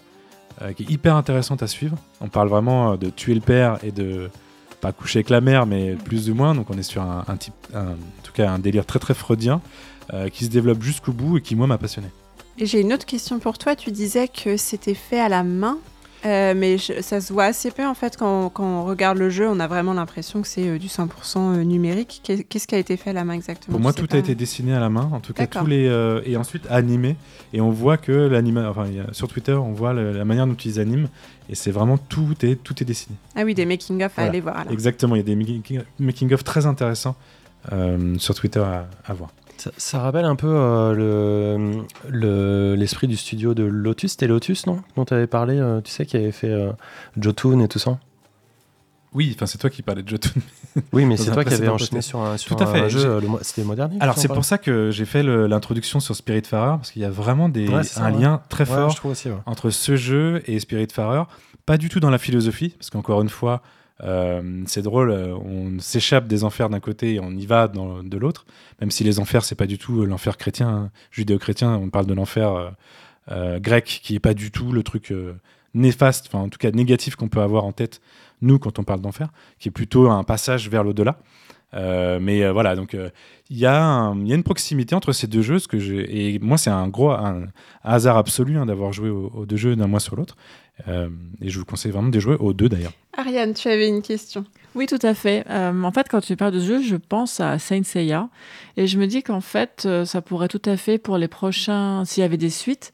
[0.62, 1.98] euh, qui est hyper intéressante à suivre.
[2.20, 4.30] On parle vraiment euh, de tuer le père et de
[4.82, 6.54] pas coucher avec la mère, mais plus ou moins.
[6.56, 7.54] Donc on est sur un, type,
[8.24, 9.62] tout cas un délire très très freudien
[10.14, 12.08] euh, qui se développe jusqu'au bout et qui moi m'a passionné.
[12.58, 13.76] Et j'ai une autre question pour toi.
[13.76, 15.78] Tu disais que c'était fait à la main.
[16.26, 19.30] Euh, mais je- ça se voit assez peu en fait quand, quand on regarde le
[19.30, 22.20] jeu, on a vraiment l'impression que c'est euh, du 100% numérique.
[22.24, 23.72] Qu'est- Qu'est-ce qui a été fait à la main exactement?
[23.74, 26.22] Pour moi, tout a été dessiné à la main, en tout cas tous les euh,
[26.26, 27.16] et ensuite animé.
[27.54, 30.80] Et on voit que l'anima, enfin sur Twitter, on voit le- la manière dont ils
[30.80, 31.08] animent,
[31.50, 33.16] et c'est vraiment tout est tout est dessiné.
[33.36, 34.58] Ah oui, des making of à aller voir.
[34.58, 34.74] alors.
[34.74, 37.16] Exactement, il y a des making- making of très intéressants
[37.72, 39.32] euh, sur Twitter à, à voir.
[39.60, 44.12] Ça, ça rappelle un peu euh, le- le- l'esprit du studio de Lotus.
[44.12, 44.82] C'était Lotus, non?
[44.96, 46.72] Dont tu avais parlé, euh, tu sais, qui avait fait euh,
[47.20, 48.00] Jotun et tout ça?
[49.12, 50.30] Oui, enfin c'est toi qui parlais de Jotun.
[50.94, 53.20] Oui, mais c'est toi qui avais enchaîné sur un, sur Tout à un fait, jeu.
[53.42, 56.92] C'était le mois dernier Alors c'est pour ça que j'ai fait l'introduction sur Spiritfarer parce
[56.92, 59.30] qu'il y a vraiment des, Ouais, un lien très Ouais, fort aussi.
[59.30, 59.36] ouais.
[59.48, 61.24] entre ce jeu et Spiritfarer.
[61.66, 63.62] Pas du tout dans la philosophie, parce qu'encore une fois,
[64.04, 68.18] euh, c'est drôle, euh, on s'échappe des enfers d'un côté et on y va de
[68.18, 68.46] l'autre,
[68.80, 72.06] même si les enfers, c'est pas du tout euh, l'enfer chrétien, hein, judéo-chrétien, on parle
[72.06, 72.74] de l'enfer
[73.60, 75.14] grec, qui est pas du tout le truc
[75.76, 78.02] néfaste, enfin en tout cas négatif qu'on peut avoir en tête,
[78.42, 79.30] nous, quand on parle d'enfer,
[79.60, 81.20] qui est plutôt un passage vers l'au-delà.
[81.74, 82.98] Mais voilà, donc
[83.52, 85.60] il y, a une proximité entre ces deux jeux,
[86.10, 87.14] et moi c'est un gros
[87.84, 90.36] hasard absolu hein, d'avoir joué aux deux jeux d'un mois sur l'autre.
[90.88, 91.10] Euh,
[91.42, 92.94] et je vous conseille vraiment de jouer aux deux d'ailleurs.
[93.18, 94.46] Ariane, tu avais une question.
[94.76, 95.44] Oui, tout à fait.
[95.50, 98.30] Euh, en fait, quand tu parles de ce jeu, je pense à Saint Seiya.
[98.78, 102.06] Et je me dis qu'en fait, euh, ça pourrait tout à fait, pour les prochains,
[102.06, 102.92] s'il y avait des suites,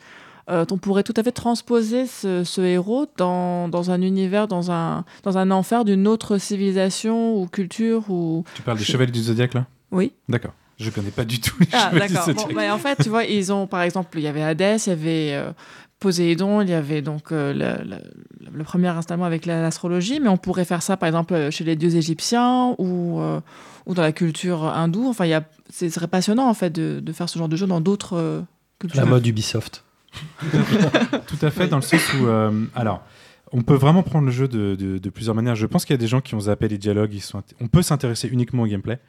[0.49, 4.71] euh, on pourrait tout à fait transposer ce, ce héros dans, dans un univers, dans
[4.71, 8.09] un, dans un enfer d'une autre civilisation ou culture.
[8.09, 8.45] Ou...
[8.55, 9.65] Tu parles des Je- Chevaliers du Zodiac là?
[9.91, 10.13] Oui.
[10.29, 10.53] D'accord.
[10.77, 12.33] Je connais pas du tout les Ah, Chevaliers du d'accord.
[12.33, 12.55] Bon, Zodiac.
[12.55, 14.91] bah, en fait, tu vois, ils ont, par exemple, il y avait Hadès, il y
[14.93, 15.51] avait euh,
[16.05, 20.29] Poséidon, il y avait donc euh, le, le- le premier installement avec la- l'astrologie, mais
[20.29, 23.41] on pourrait faire ça, par exemple, chez les dieux égyptiens ou, euh,
[23.87, 25.07] ou dans la culture hindoue.
[25.09, 25.43] Enfin, il y a,
[25.73, 28.41] ce serait passionnant, en fait, de, de faire ce genre de jeu dans d'autres euh,
[28.77, 28.99] cultures.
[29.01, 29.83] La mode Ubisoft.
[31.27, 32.27] Tout à fait, dans le sens où.
[32.27, 33.01] euh, alors,
[33.51, 35.55] on peut vraiment prendre le jeu de, de- de plusieurs manières.
[35.55, 37.13] Je pense qu'il y a des gens qui ont zappé les dialogues.
[37.15, 38.99] Ils sont, on peut s'intéresser uniquement au gameplay.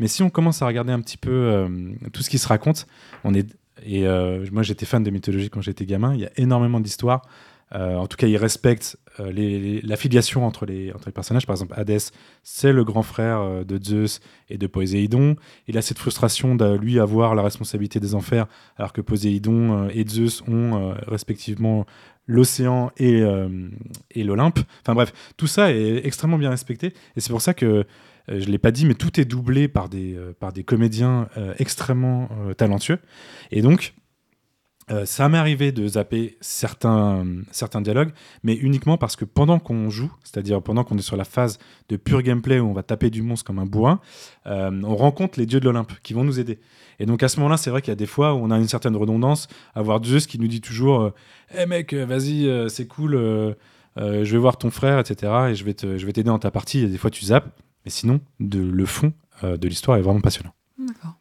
[0.00, 1.68] Mais si on commence à regarder un petit peu euh,
[2.12, 2.86] tout ce qui se raconte,
[3.24, 3.46] on est.
[3.84, 6.14] Et euh, moi, j'étais fan de mythologie quand j'étais gamin.
[6.14, 7.22] Il y a énormément d'histoires.
[7.72, 11.46] Euh, en tout cas, ils respectent euh, l'affiliation entre les, entre les personnages.
[11.46, 12.10] Par exemple, Hadès,
[12.42, 15.36] c'est le grand frère de Zeus et de Poséidon.
[15.68, 20.04] Il a cette frustration de lui avoir la responsabilité des enfers, alors que Poséidon et
[20.06, 21.86] Zeus ont respectivement
[22.26, 23.20] l'océan et,
[24.16, 24.58] l'Olympe.
[24.82, 26.88] Enfin bref, tout ça est extrêmement bien respecté.
[27.14, 27.86] Et c'est pour ça que,
[28.38, 31.28] je ne l'ai pas dit, mais tout est doublé par des, euh, par des comédiens
[31.36, 32.98] euh, extrêmement euh, talentueux.
[33.50, 33.94] Et donc,
[34.90, 38.10] euh, ça m'est arrivé de zapper certains, certains dialogues,
[38.42, 41.58] mais uniquement parce que pendant qu'on joue, c'est-à-dire pendant qu'on est sur la phase
[41.88, 44.00] de pur gameplay où on va taper du monstre comme un bourrin,
[44.46, 46.58] euh, on rencontre les dieux de l'Olympe qui vont nous aider.
[46.98, 48.58] Et donc à ce moment-là, c'est vrai qu'il y a des fois où on a
[48.58, 51.14] une certaine redondance, à voir Zeus qui nous dit toujours euh,
[51.56, 53.54] Eh mec, euh, vas-y, euh, c'est cool, euh,
[53.96, 55.32] euh, je vais voir ton frère, etc.
[55.50, 56.80] Et je vais t'aider dans ta partie.
[56.80, 57.56] Et des fois, tu zappes.
[57.84, 59.12] Mais sinon, de, le fond
[59.44, 60.54] euh, de l'histoire est vraiment passionnant.
[60.78, 61.14] D'accord.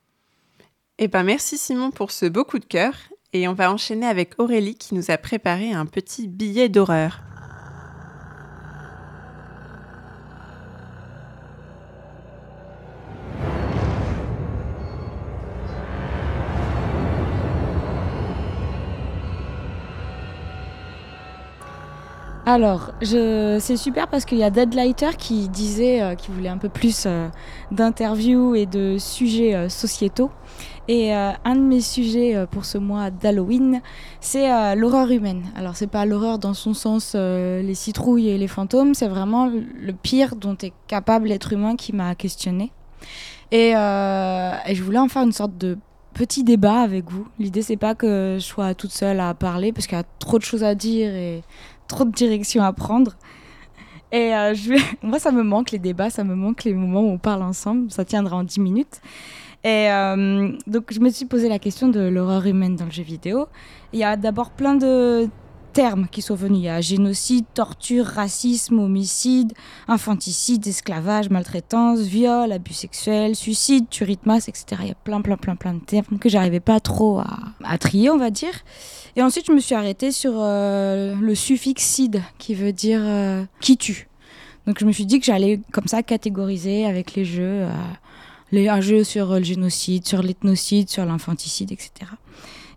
[0.97, 2.93] Eh ben, merci Simon pour ce beau coup de cœur.
[3.31, 7.21] Et on va enchaîner avec Aurélie qui nous a préparé un petit billet d'horreur.
[22.45, 26.69] Alors, c'est super parce qu'il y a Deadlighter qui disait euh, qu'il voulait un peu
[26.69, 27.27] plus euh,
[27.71, 30.31] d'interviews et de sujets euh, sociétaux.
[30.87, 33.79] Et un de mes sujets pour ce mois d'Halloween,
[34.21, 35.43] c'est l'horreur humaine.
[35.55, 39.93] Alors, c'est pas l'horreur dans son sens les citrouilles et les fantômes, c'est vraiment le
[39.93, 42.71] pire dont est capable l'être humain qui m'a questionné.
[43.51, 45.77] Et, et je voulais en faire une sorte de
[46.15, 47.27] petit débat avec vous.
[47.37, 50.39] L'idée, c'est pas que je sois toute seule à parler parce qu'il y a trop
[50.39, 51.43] de choses à dire et
[51.89, 53.17] trop de directions à prendre.
[54.13, 54.73] Et euh, je
[55.05, 57.91] moi, ça me manque les débats, ça me manque les moments où on parle ensemble.
[57.91, 59.01] Ça tiendra en 10 minutes.
[59.65, 63.03] Et euh, donc, je me suis posé la question de l'horreur humaine dans le jeu
[63.03, 63.47] vidéo.
[63.91, 65.27] Il y a d'abord plein de
[65.71, 66.59] termes qui sont venus.
[66.59, 69.53] Il y a génocide, torture, racisme, homicide,
[69.87, 74.81] infanticide, esclavage, maltraitance, viol, abus sexuels, suicide, tuerie de masse, etc.
[74.81, 77.19] Il y a plein, plein, plein, plein de termes que j'arrivais pas trop
[77.63, 78.53] à, trier, on va dire.
[79.15, 83.43] Et ensuite, je me suis arrêtée sur euh, le suffixe cide, qui veut dire euh,
[83.59, 84.07] qui tue.
[84.67, 87.71] Donc, je me suis dit que j'allais comme ça catégoriser avec les jeux, euh,
[88.51, 91.91] les, un jeu sur le génocide, sur l'ethnocide, sur l'infanticide, etc.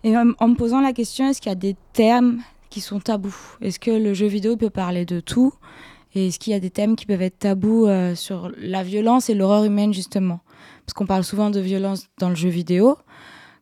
[0.05, 2.43] Et en me posant la question, est-ce qu'il y a des termes
[2.73, 5.53] qui sont tabous Est-ce que le jeu vidéo peut parler de tout?
[6.15, 9.29] Et est-ce qu'il y a des thèmes qui peuvent être tabous euh, sur la violence
[9.29, 10.41] et l'horreur humaine, justement?
[10.85, 12.97] Parce qu'on parle souvent de violence dans le jeu vidéo.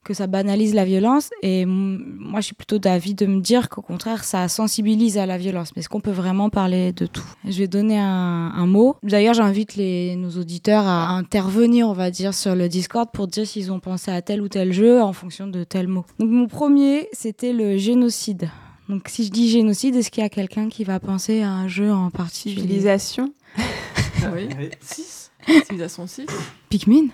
[0.05, 1.31] que ça banalise la violence.
[1.43, 5.37] Et moi, je suis plutôt d'avis de me dire qu'au contraire, ça sensibilise à la
[5.39, 5.73] violence.
[5.75, 7.29] Mais est-ce qu'on peut vraiment parler de tout?
[7.45, 8.97] Je vais donner un, mot.
[9.03, 13.73] D'ailleurs, j'invite nos auditeurs à intervenir, on va dire, sur le Discord pour dire s'ils
[13.73, 16.05] ont pensé à tel ou tel jeu en fonction de tel mot.
[16.21, 18.49] Donc, mon premier, c'était le génocide.
[18.91, 21.69] Donc, si je dis génocide, est-ce qu'il y a quelqu'un qui va penser à un
[21.69, 22.63] jeu en particulier?
[22.63, 24.49] Civilisation ah oui.
[24.81, 26.27] 6 Civilisation 6
[26.69, 27.07] Pikmin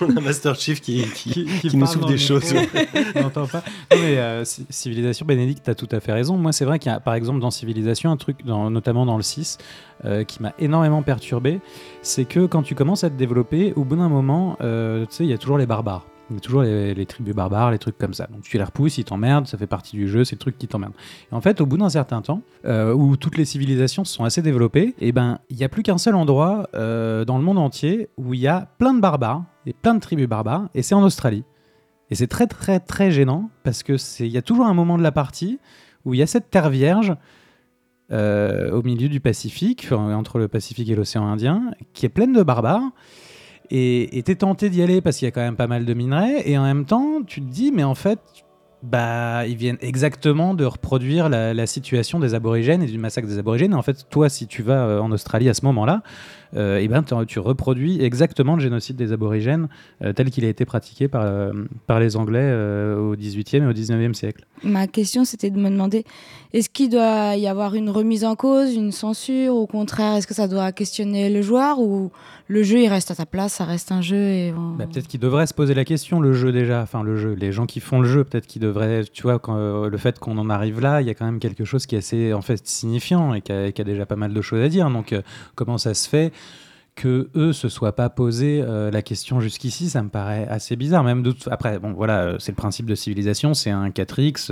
[0.00, 2.54] On a Master Chief qui, qui, nous souffle des choses.
[3.14, 3.62] n'entend pas.
[3.90, 6.38] mais euh, Civilisation, Bénédicte, tu as tout à fait raison.
[6.38, 9.18] Moi, c'est vrai qu'il y a, par exemple, dans Civilisation, un truc, dans, notamment dans
[9.18, 9.58] le 6,
[10.06, 11.60] euh, qui m'a énormément perturbé,
[12.00, 15.24] c'est que quand tu commences à te développer, au bout d'un moment, euh, tu sais,
[15.24, 16.06] il y a toujours les barbares.
[16.34, 18.26] A toujours les, tribus barbares, les trucs comme ça.
[18.26, 20.66] Donc tu les repousses, ils t'emmerdent, ça fait partie du jeu, c'est le truc qui
[20.66, 20.92] t'emmerde.
[21.30, 24.24] Et en fait, au bout d'un certain temps, euh, où toutes les civilisations se sont
[24.24, 27.44] assez développées, et eh ben il n'y a plus qu'un seul endroit euh, dans le
[27.44, 30.82] monde entier où il y a plein de barbares et plein de tribus barbares, et
[30.82, 31.44] c'est en Australie.
[32.10, 34.98] Et c'est très très très gênant parce que c'est il y a toujours un moment
[34.98, 35.58] de la partie
[36.04, 37.14] où il y a cette terre vierge
[38.12, 42.42] euh, au milieu du Pacifique, entre le Pacifique et l'océan Indien, qui est pleine de
[42.42, 42.92] barbares.
[43.70, 46.42] Et t'es tenté d'y aller parce qu'il y a quand même pas mal de minerais.
[46.48, 48.18] Et en même temps, tu te dis, mais en fait,
[48.82, 53.72] bah, ils viennent exactement de reproduire la, situation des aborigènes et du massacre des aborigènes.
[53.72, 56.02] Et en fait, toi, si tu vas euh, en Australie à ce moment-là,
[56.54, 59.68] euh, et ben, tu reproduis exactement le génocide des aborigènes
[60.02, 61.52] euh, tel qu'il a été pratiqué par,
[61.86, 62.52] par les Anglais
[62.94, 64.44] au 18e et au 19e siècle.
[64.62, 66.04] Ma question, c'était de me demander,
[66.52, 70.34] est-ce qu'il doit y avoir une remise en cause, une censure Au contraire, est-ce que
[70.34, 72.10] ça doit questionner le joueur ou
[72.48, 75.18] le jeu il reste à sa place, ça reste un jeu et bah, peut-être qu'il
[75.18, 78.00] devrait se poser la question le jeu déjà, enfin le jeu, les gens qui font
[78.00, 81.06] le jeu peut-être qu'ils devraient, tu vois, euh, le fait qu'on en arrive là, il
[81.06, 83.70] y a quand même quelque chose qui est assez en fait signifiant et qui a,
[83.84, 84.88] déjà pas mal de choses à dire.
[84.90, 85.22] Donc euh,
[85.54, 86.32] comment ça se fait
[86.94, 91.04] que eux se soient pas posé euh, la question jusqu'ici, ça me paraît assez bizarre.
[91.04, 94.50] Même après, bon voilà, c'est le principe de civilisation, c'est un 4x.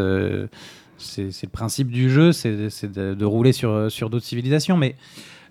[0.99, 4.77] C'est le principe du jeu, c'est de, de, rouler sur, d'autres civilisations.
[4.77, 4.97] Mais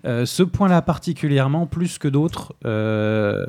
[0.06, 3.46] euh, ce point-là particulièrement, plus que d'autres, euh,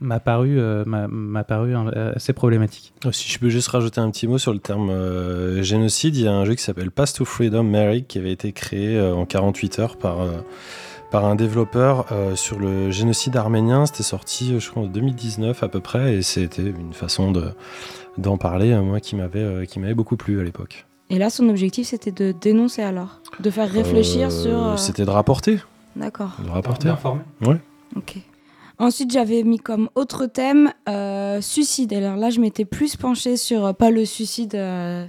[0.00, 2.94] m'a paru, euh, assez problématique.
[3.10, 6.32] Si je peux juste rajouter un petit mot sur le terme génocide, il y a
[6.32, 9.96] un jeu qui s'appelle Pass to Freedom Mary qui avait été créé en 48 heures
[9.98, 12.06] par un développeur
[12.36, 13.84] sur le génocide arménien.
[13.84, 17.50] C'était sorti, je crois, en 2019 à peu près, et c'était une façon de,
[18.16, 20.86] d'en parler, moi, qui m'avait beaucoup plu à l'époque.
[21.12, 24.78] Et là, son objectif, c'était de dénoncer alors De faire réfléchir sur...
[24.78, 25.58] C'était de rapporter.
[25.94, 26.38] D'accord.
[26.42, 26.94] Le rapporteur.
[26.94, 27.20] Informé.
[27.42, 27.60] Ouais.
[27.96, 28.16] Ok.
[28.78, 31.92] Ensuite, j'avais mis comme autre thème euh, suicide.
[31.92, 35.04] Alors là, je m'étais plus penchée sur, euh, pas le suicide euh,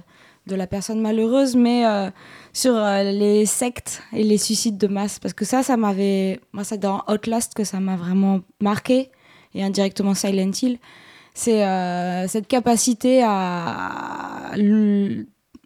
[0.46, 1.84] de la personne malheureuse, mais
[2.52, 5.18] sur les sectes et les suicides de masse.
[5.18, 6.38] Parce que ça, ça m'avait.
[6.52, 9.10] Moi, c'est dans Outlast que ça m'a vraiment marqué,
[9.54, 10.78] et indirectement Silent Hill.
[11.32, 11.64] C'est
[12.28, 14.50] cette capacité à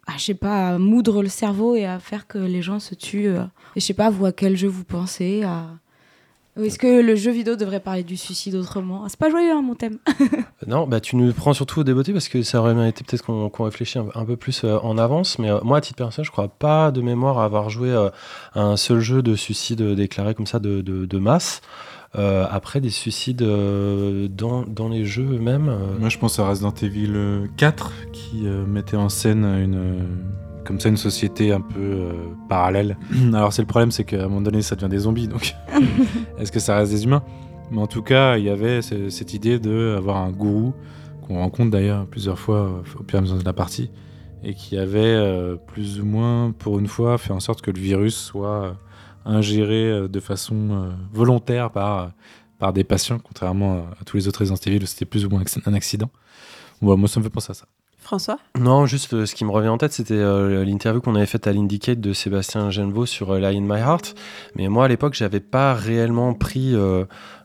[0.09, 2.95] à, je sais pas, à moudre le cerveau et à faire que les gens se
[2.95, 3.29] tuent.
[3.29, 3.43] Euh.
[3.75, 5.43] Et je sais pas, vous, à quel jeu vous pensez.
[6.57, 9.07] Est-ce que le jeu vidéo devrait parler du suicide autrement?
[9.07, 9.97] C'est pas joyeux, hein, mon thème.
[10.67, 13.63] non, bah, tu nous prends surtout au débeauté parce que ça aurait mérité peut-être qu'on
[13.63, 15.39] réfléchisse un, peu plus euh, en avance.
[15.39, 18.11] Mais euh, moi, à titre personnel, je crois pas de mémoire avoir joué à
[18.61, 21.61] un seul jeu de suicide déclaré comme ça de masse.
[22.17, 25.69] Euh, après, des suicides euh, dans, dans, les jeux eux-mêmes.
[25.69, 25.99] Euh.
[25.99, 30.07] Moi, je pense à Resident Evil 4 qui mettait en scène une
[30.65, 32.09] comme ça une société un peu
[32.47, 32.97] parallèle.
[33.33, 35.27] Alors c'est le problème, c'est qu'à un moment donné, ça devient des zombies.
[35.27, 35.55] Donc,
[36.39, 37.23] est-ce que ça reste des humains?
[37.71, 40.73] Mais en tout cas, il y avait cette idée d'avoir un gourou
[41.27, 43.91] qu'on rencontre d'ailleurs plusieurs fois au pire de la partie
[44.43, 48.15] et qui avait plus ou moins, pour une fois, fait en sorte que le virus
[48.15, 48.75] soit
[49.25, 52.11] ingéré euh, de façon euh, volontaire par,
[52.57, 55.43] par des patients, contrairement à, tous les autres Resident Evil où c'était plus ou moins
[55.65, 56.09] un accident.
[56.81, 57.65] moi, ça me fait penser à ça.
[58.01, 58.39] François?
[58.57, 60.23] Non, juste euh, ce qui me revient en tête, c'était
[60.63, 64.15] l'interview qu'on avait faite à l'Indicate de Sébastien Genevaux sur Lie in My Heart.
[64.55, 66.73] Mais moi, à l'époque, j'avais pas réellement pris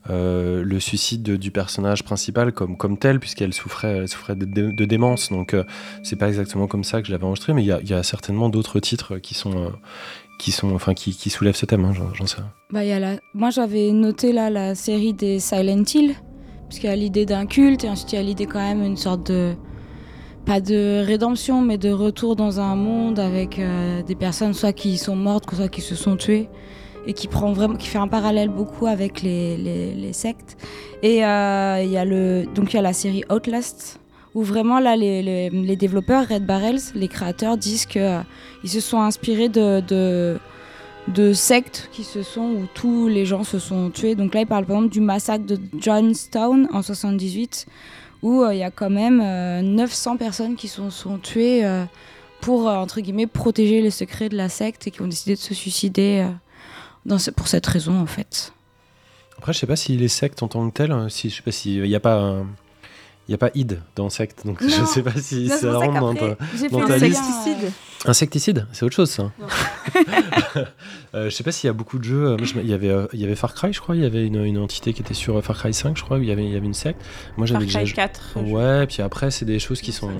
[0.09, 5.31] le suicide du personnage principal comme, comme tel, puisqu'elle souffrait, elle souffrait de, démence.
[5.31, 5.55] Donc,
[6.03, 8.49] c'est pas exactement comme ça que je l'avais enregistré, mais il y, y, a certainement
[8.49, 9.72] d'autres titres qui sont,
[10.39, 12.51] qui, sont, enfin, qui, qui soulèvent ce thème, hein, j'en sais rien.
[12.70, 13.16] Bah, y a la...
[13.35, 16.14] Moi j'avais noté là la série des Silent Hill,
[16.68, 18.97] puisqu'il y a l'idée d'un culte, et ensuite il y a l'idée quand même une
[18.97, 19.55] sorte de.
[20.45, 24.99] Pas de rédemption, mais de retour dans un monde avec euh, des personnes soit qui
[24.99, 26.51] sont mortes, soit qui se sont tuées,
[27.07, 30.59] et qui, prend vraiment, qui fait un parallèle beaucoup avec les, les, les sectes.
[31.03, 34.01] Et euh, il y a le, donc il y a la série Outlast,
[34.35, 38.20] où vraiment là les, les, développeurs Red Barrels, les créateurs disent que euh,
[38.64, 39.80] ils se sont inspirés de,
[41.09, 44.14] de, sectes qui se sont où tous les gens se sont tués.
[44.16, 47.66] Donc là, il parle par exemple du massacre de Johnstown en 78
[48.22, 49.18] où euh, il y a quand même
[49.62, 51.62] 900 personnes qui sont, sont tuées
[52.41, 55.55] pour entre guillemets protéger les secrets de la secte et qui ont décidé de se
[55.55, 56.26] suicider
[57.37, 58.53] pour cette raison en fait.
[59.39, 61.53] Après, je sais pas si les sectes en tant que telles, si je sais pas
[61.53, 62.45] s'il n'y a pas
[63.27, 64.09] il n'y a pas id dans
[64.45, 66.37] donc je ne sais pas si ça rentre dans ta,
[66.70, 67.20] dans ta liste.
[67.20, 67.72] Insecticide.
[68.07, 69.33] Insecticide, c'est autre chose ça.
[71.14, 72.37] euh, je sais pas s'il y a beaucoup de jeux.
[72.57, 73.97] il, y avait, euh, il y avait Far Cry, je crois.
[73.97, 76.20] Il y avait une, une, entité qui était sur Far Cry 5, je crois, où
[76.20, 77.01] il y avait, il y avait une secte.
[77.39, 78.41] Moi, Far Cry 4.
[78.43, 80.11] Ouais, puis après, c'est des choses qui sont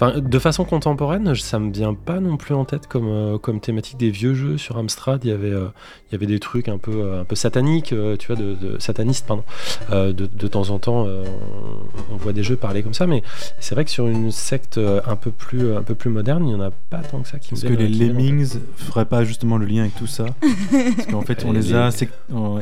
[0.00, 3.96] de façon contemporaine, ça me vient pas non plus en tête comme, euh, comme thématique
[3.96, 5.24] des vieux jeux sur Amstrad.
[5.24, 5.68] Il y avait, euh,
[6.08, 8.78] il y avait des trucs un peu, euh, un peu sataniques, tu vois, de, de
[8.78, 9.44] satanistes, pardon.
[9.90, 13.22] De, de, temps en temps, on, voit des jeux parler comme ça, mais
[13.58, 16.54] c'est vrai que sur une secte un peu plus, un peu plus moderne, il y
[16.54, 19.66] en a pas tant que ça qui Est-ce que les Lemmings feraient pas justement le
[19.66, 20.26] lien avec tout ça
[20.96, 21.90] Parce qu'en fait, on les, a,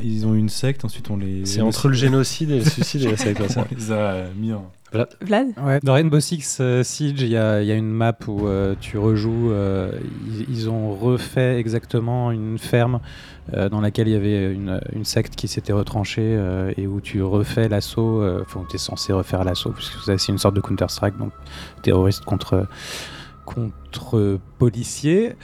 [0.02, 1.44] ils ont une secte, ensuite on les.
[1.44, 3.46] C'est entre le génocide et le suicide et la secte.
[3.48, 3.64] ça.
[3.70, 7.60] on les a mis en Vlad, ouais, Dans Rainbow Six euh, Siege, il y, a,
[7.74, 9.50] une map où euh, tu rejoues.
[9.50, 9.90] Euh,
[10.48, 13.00] ils, ont refait exactement une ferme
[13.52, 16.36] dans laquelle il y avait une, secte qui s'était retranchée
[16.76, 18.24] et où tu refais l'assaut.
[18.40, 21.32] Enfin, tu es censé refaire l'assaut, puisque c'est une sorte de Counter-Strike, donc
[21.82, 22.66] terroriste contre
[23.44, 25.36] contre policiers.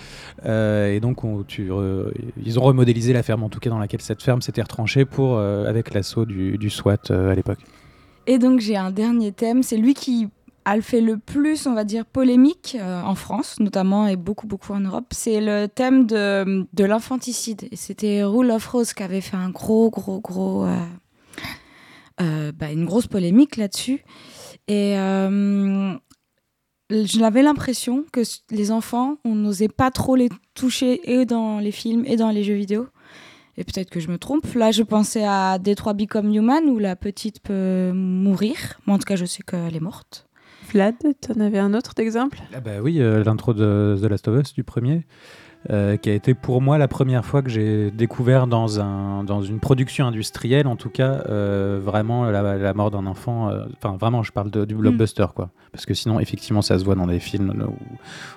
[0.45, 1.71] et donc, tu,
[2.45, 5.39] ils ont remodélisé la ferme, en tout cas dans laquelle cette ferme s'était retranchée pour,
[5.39, 7.61] avec l'assaut du, du, SWAT à l'époque.
[8.27, 10.29] Et donc j'ai un dernier thème, c'est lui qui
[10.65, 14.73] a fait le plus, on va dire, polémique euh, en France, notamment, et beaucoup, beaucoup
[14.73, 15.07] en Europe.
[15.11, 17.69] C'est le thème de, de l'infanticide.
[17.71, 20.65] Et c'était Rule of Rose qui avait fait un gros, gros, gros...
[20.65, 20.77] Euh,
[22.21, 24.05] euh, bah, une grosse polémique là-dessus.
[24.69, 24.95] Et
[26.91, 28.21] j'avais l'impression que
[28.51, 32.45] les enfants, on n'osait pas trop les toucher et dans les films et dans les
[32.45, 32.87] jeux vidéo.
[33.57, 34.47] Et peut-être que je me trompe.
[34.55, 38.81] Là, je pensais à Détroit Become Human où la petite peut mourir.
[38.87, 40.27] Mais en tout cas, je sais qu'elle est morte.
[40.71, 44.29] Vlad, tu en avais un autre exemple ah bah Oui, euh, l'intro de The Last
[44.29, 45.05] of Us du premier.
[45.71, 49.43] Euh, qui a été pour moi la première fois que j'ai découvert dans, un, dans
[49.43, 53.49] une production industrielle, en tout cas, euh, vraiment la, mort d'un enfant.
[53.49, 55.51] Euh, enfin, vraiment, je parle du blockbuster, quoi.
[55.71, 57.69] Parce que sinon, effectivement, ça se voit dans des films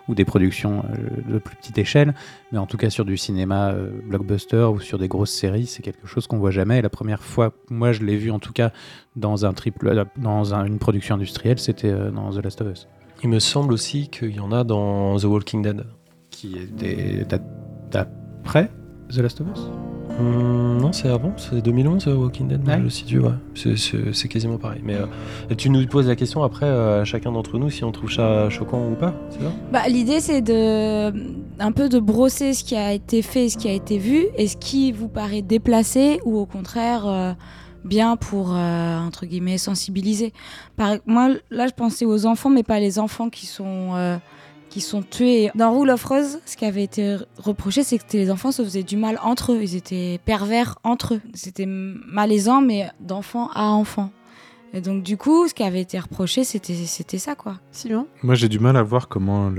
[0.07, 0.83] ou, des productions
[1.27, 2.13] de plus petite échelle.
[2.51, 3.73] Mais en tout cas, sur du cinéma
[4.03, 6.79] blockbuster ou sur des grosses séries, c'est quelque chose qu'on voit jamais.
[6.79, 8.71] Et la première fois, moi, je l'ai vu, en tout cas,
[9.15, 12.87] dans, un triple, dans une production industrielle, c'était dans The Last of Us.
[13.23, 15.85] Il me semble aussi qu'il y en a dans The Walking Dead
[16.35, 17.25] qui est
[17.91, 18.69] d'après
[19.09, 19.61] The Last of Us
[20.19, 23.31] hum, non, c'est avant, c'est 2011 Walking Dead, je le situe, ouais.
[23.53, 24.81] C'est quasiment pareil.
[24.83, 27.91] Mais euh, tu nous poses la question après euh, à chacun d'entre nous si on
[27.91, 29.51] trouve ça choquant ou pas, c'est ça?
[29.71, 31.13] Bah, L'idée c'est de
[31.59, 34.47] un peu de brosser ce qui a été fait, ce qui a été vu, et
[34.47, 37.33] ce qui vous paraît déplacé ou au contraire euh,
[37.85, 40.33] bien pour entre guillemets sensibiliser.
[40.75, 44.19] Par, moi là je pensais aux enfants, mais pas les enfants qui sont
[44.75, 45.51] qui sont tués.
[45.55, 48.83] Dans Rule of Rose, ce qui avait été reproché, c'est que les enfants se faisaient
[48.83, 49.59] du mal entre eux.
[49.61, 51.21] Ils étaient pervers entre eux.
[51.33, 54.11] C'était malaisant, mais d'enfant à enfant.
[54.73, 57.61] Et donc, du coup, ce qui avait été reproché, c'était ça, quoi.
[57.71, 59.49] Simon Moi, j'ai du mal à voir comment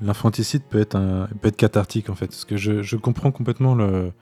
[0.00, 0.96] l'infanticide peut, être
[1.40, 2.28] peut être cathartique, en fait.
[2.28, 4.12] Parce que je, je comprends complètement le,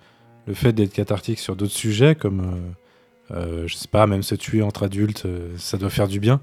[0.47, 4.37] le fait d'être cathartique sur d'autres sujets, comme, euh, euh, je sais pas, même se
[4.37, 6.41] tuer entre adultes, euh, ça doit faire du bien.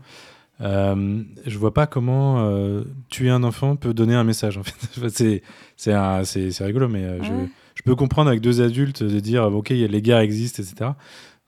[0.62, 4.58] Euh, je vois pas comment euh, tuer un enfant peut donner un message.
[4.58, 5.42] En fait,
[5.78, 7.32] c'est rigolo, mais euh, je,
[7.76, 10.92] je, peux comprendre avec deux adultes de dire ok, les guerres existent, etc.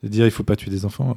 [0.02, 1.16] De dire il faut pas tuer des enfants.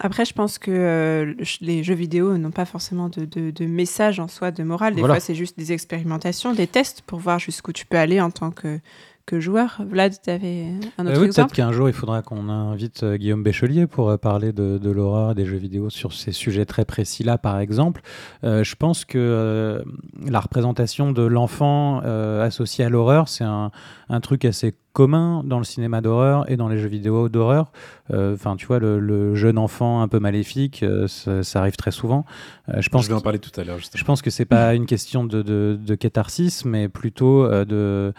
[0.00, 4.50] Après, je pense que les jeux vidéo n'ont pas forcément de, de, message en soi,
[4.50, 4.96] de morale.
[4.96, 8.30] Des fois, c'est juste des expérimentations, des tests pour voir jusqu'où tu peux aller en
[8.30, 8.80] tant que
[9.26, 9.80] que joueur.
[9.88, 10.66] Vlad, tu avais
[10.98, 14.10] un autre oui, exemple Peut-être qu'un jour, il faudra qu'on invite euh, Guillaume Béchelier pour
[14.10, 18.02] euh, parler de, de l'horreur des jeux vidéo sur ces sujets très précis-là, par exemple.
[18.44, 19.82] Euh, je pense que
[20.26, 23.70] la représentation de l'enfant associé à l'horreur, c'est un,
[24.08, 27.72] un, truc assez commun dans le cinéma d'horreur et dans les jeux vidéo d'horreur.
[28.12, 32.26] Euh, enfin, tu vois, le, jeune enfant un peu maléfique, euh, ça, arrive très souvent.
[32.68, 33.78] Euh, je, pense je vais en parler tout à l'heure.
[33.78, 38.12] Je pense que c'est pas une question de, de, catharsis, mais plutôt de,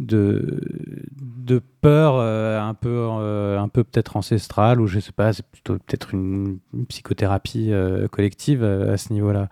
[0.00, 0.60] de,
[1.20, 6.14] de peur un peu, un peu peut-être ancestrale, ou je sais pas, c'est plutôt peut-être
[6.14, 6.58] une,
[6.88, 7.72] psychothérapie
[8.10, 9.48] collective à ce niveau-là.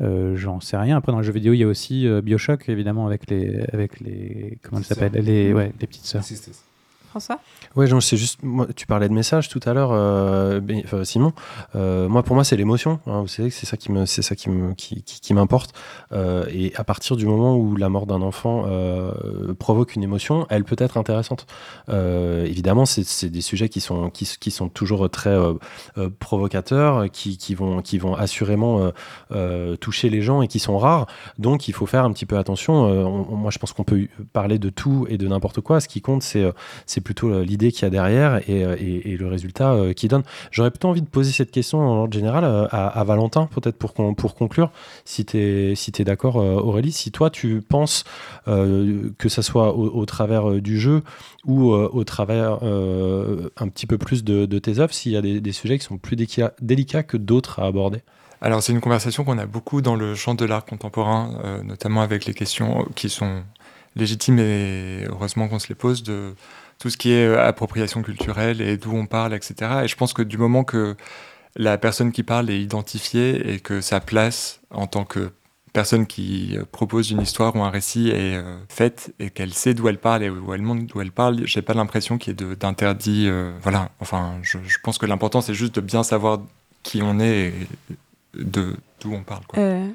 [0.00, 0.96] J'en sais rien.
[0.96, 4.58] Après, dans le jeu vidéo, il y a aussi Bioshock, évidemment, avec les, avec les
[4.62, 6.22] comment s'appelle, les, ouais, les petites sœurs.
[7.16, 7.40] François
[7.76, 8.40] Ouais, c'est juste.
[8.74, 11.32] Tu parlais de message tout à l'heure, euh, enfin, Simon.
[11.74, 13.00] Euh, moi, pour moi, c'est l'émotion.
[13.06, 15.72] Hein, vous savez que c'est ça qui me, c'est ça qui me, qui, qui, m'importe.
[16.12, 20.46] Euh, et à partir du moment où la mort d'un enfant euh, provoque une émotion,
[20.50, 21.46] elle peut être intéressante.
[21.88, 25.36] Évidemment, c'est, des sujets qui sont, qui, sont toujours très
[26.18, 28.90] provocateurs, qui, vont, qui vont assurément
[29.80, 31.06] toucher les gens et qui sont rares.
[31.38, 32.74] Donc, il faut faire un petit peu attention.
[32.74, 35.80] On, moi, je pense qu'on peut parler de tout et de n'importe quoi.
[35.80, 38.62] Ce qui compte, c'est plutôt l'idée qu'il y a derrière et,
[39.12, 40.24] et le résultat qui donne.
[40.50, 44.34] J'aurais plutôt envie de poser cette question en ordre général à, Valentin, peut-être pour, pour
[44.34, 44.72] conclure,
[45.04, 48.02] si tu es, si es d'accord, Aurélie, si toi tu penses
[48.48, 51.02] euh, que ça soit au, travers du jeu
[51.44, 55.22] ou euh, au travers euh, un petit peu plus de, tes œuvres, s'il y a
[55.22, 58.02] des, sujets qui sont plus délicats que d'autres à aborder
[58.42, 62.02] alors c'est une conversation qu'on a beaucoup dans le champ de l'art contemporain, euh, notamment
[62.02, 63.42] avec les questions qui sont
[63.96, 66.04] légitimes et heureusement qu'on se les pose
[66.78, 69.82] tout ce qui est appropriation culturelle et d'où on parle, etc.
[69.84, 70.96] Et je pense que du moment que
[71.56, 75.32] la personne qui parle est identifiée et que sa place en tant que
[75.76, 79.88] personne qui propose une histoire ou un récit est euh, faite et qu'elle sait d'où
[79.88, 82.56] elle parle et où elle montre d'où elle parle, j'ai pas l'impression qu'il y ait
[82.56, 83.26] d'interdit.
[83.28, 86.40] Euh, voilà, enfin, je, pense que l'important c'est juste de bien savoir
[86.82, 87.54] qui on est et
[88.34, 89.44] d'où on parle.
[89.46, 89.58] Quoi.
[89.58, 89.86] Euh,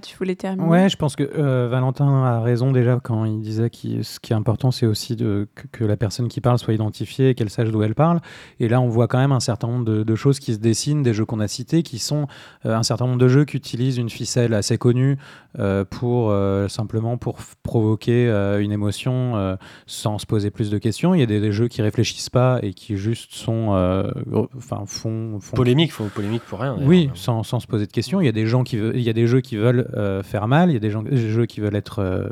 [0.00, 3.68] Tu voulais terminer Ouais, je pense que euh, Valentin a raison déjà quand il disait
[3.68, 7.30] que ce qui est important, c'est aussi de, que, la personne qui parle soit identifiée
[7.30, 8.20] et qu'elle sache d'où elle parle.
[8.60, 11.02] Et là, on voit quand même un certain nombre de, de choses qui se dessinent,
[11.02, 12.26] des jeux qu'on a cités, qui sont
[12.64, 15.18] euh, un certain nombre de jeux qui utilisent une ficelle assez connue
[15.58, 16.34] euh, pour
[16.68, 18.28] simplement pour provoquer
[18.60, 21.14] une émotion sans se poser plus de questions.
[21.14, 23.68] Il y a des, des, jeux qui réfléchissent pas et qui juste sont,
[24.56, 26.76] enfin, font, font, polémique, font polémique pour rien.
[26.80, 28.20] Oui, sans, sans, se poser de questions.
[28.20, 30.48] Il y a des gens qui, il y a des jeux qui veulent euh, faire
[30.48, 32.28] mal, il y a des, gens, des, jeux qui veulent être, euh,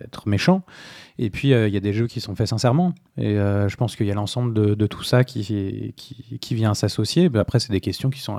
[0.00, 0.62] être méchants,
[1.18, 2.94] et puis euh, il y a des jeux qui sont faits sincèrement.
[3.16, 6.74] Et je pense qu'il y a l'ensemble de, de, tout ça qui, qui, qui vient
[6.74, 7.30] s'associer.
[7.34, 8.38] Après, c'est des questions qui sont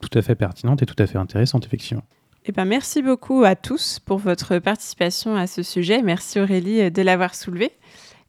[0.00, 2.04] tout à fait pertinentes et tout à fait intéressantes, effectivement.
[2.44, 6.02] Eh ben, merci beaucoup à tous pour votre participation à ce sujet.
[6.02, 7.70] Merci Aurélie de l'avoir soulevé.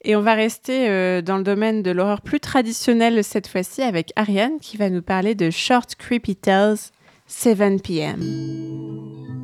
[0.03, 4.11] Et on va rester euh, dans le domaine de l'horreur plus traditionnelle cette fois-ci avec
[4.16, 6.78] Ariane qui va nous parler de Short Creepy Tales
[7.28, 9.43] 7 p.m.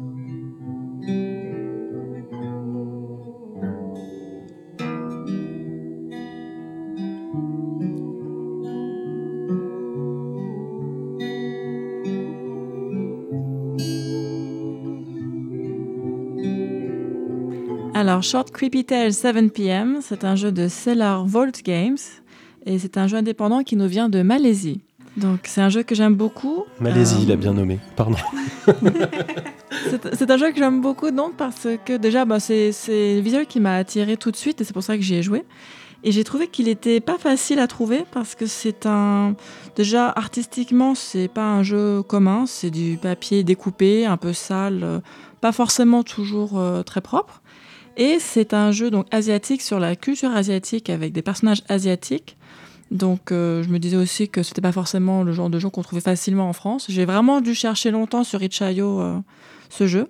[17.99, 21.97] Alors, Short Creepy Tales 7 p.m., c'est un jeu de Cellar Vault Games
[22.65, 24.79] et c'est un jeu indépendant qui nous vient de Malaisie.
[25.17, 26.63] Donc, c'est un jeu que j'aime beaucoup.
[26.79, 27.23] Malaisie, euh...
[27.23, 28.15] il a bien nommé, pardon.
[30.13, 33.59] c'est un jeu que j'aime beaucoup donc parce que déjà, bah, c'est le visuel qui
[33.59, 35.43] m'a attiré tout de suite et c'est pour ça que j'y ai joué.
[36.05, 39.35] Et j'ai trouvé qu'il était pas facile à trouver parce que c'est un.
[39.75, 45.01] Déjà, artistiquement, c'est pas un jeu commun, c'est du papier découpé, un peu sale,
[45.41, 47.38] pas forcément toujours euh, très propre.
[47.99, 52.37] Et c'est un jeu donc asiatique sur la culture asiatique avec des personnages asiatiques.
[52.91, 55.81] Donc euh, je me disais aussi que c'était pas forcément le genre de jeu qu'on
[55.81, 56.85] trouvait facilement en France.
[56.87, 59.19] J'ai vraiment dû chercher longtemps sur itch.io euh,
[59.69, 60.07] ce jeu.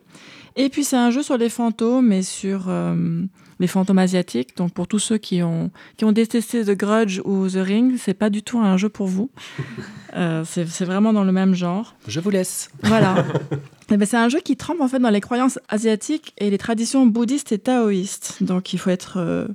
[0.56, 3.24] Et puis c'est un jeu sur les fantômes et sur euh,
[3.60, 4.56] les fantômes asiatiques.
[4.58, 8.14] Donc pour tous ceux qui ont qui ont détesté The Grudge ou The Ring, c'est
[8.14, 9.30] pas du tout un jeu pour vous.
[10.16, 11.94] Euh, c'est vraiment dans le même genre.
[12.08, 12.72] Je vous laisse.
[12.82, 13.26] Voilà.
[13.92, 16.58] Eh ben, c'est un jeu qui trempe en fait dans les croyances asiatiques et les
[16.58, 18.42] traditions bouddhistes et taoïstes.
[18.42, 19.18] Donc il faut être.
[19.18, 19.48] Euh...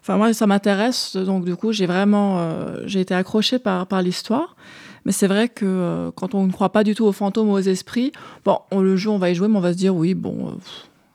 [0.00, 1.16] Enfin moi ça m'intéresse.
[1.16, 4.56] Donc du coup j'ai vraiment euh, j'ai été accrochée par par l'histoire.
[5.04, 7.52] Mais c'est vrai que euh, quand on ne croit pas du tout aux fantômes ou
[7.52, 8.12] aux esprits,
[8.46, 10.58] bon on le joue, on va y jouer, mais on va se dire oui bon.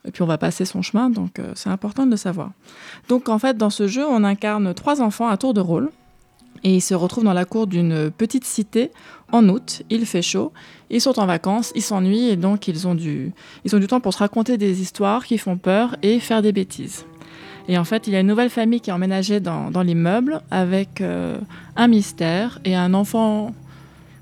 [0.06, 1.10] Et puis on va passer son chemin.
[1.10, 2.50] Donc euh, c'est important de le savoir.
[3.08, 5.90] Donc en fait dans ce jeu on incarne trois enfants à tour de rôle.
[6.64, 8.90] Et ils se retrouvent dans la cour d'une petite cité
[9.30, 9.82] en août.
[9.90, 10.52] Il fait chaud.
[10.90, 13.32] Ils sont en vacances, ils s'ennuient et donc ils ont, du,
[13.64, 16.52] ils ont du temps pour se raconter des histoires qui font peur et faire des
[16.52, 17.04] bêtises.
[17.68, 21.00] Et en fait, il y a une nouvelle famille qui est emménagée dans, l'immeuble avec
[21.00, 21.38] euh,
[21.74, 23.52] un mystère et un enfant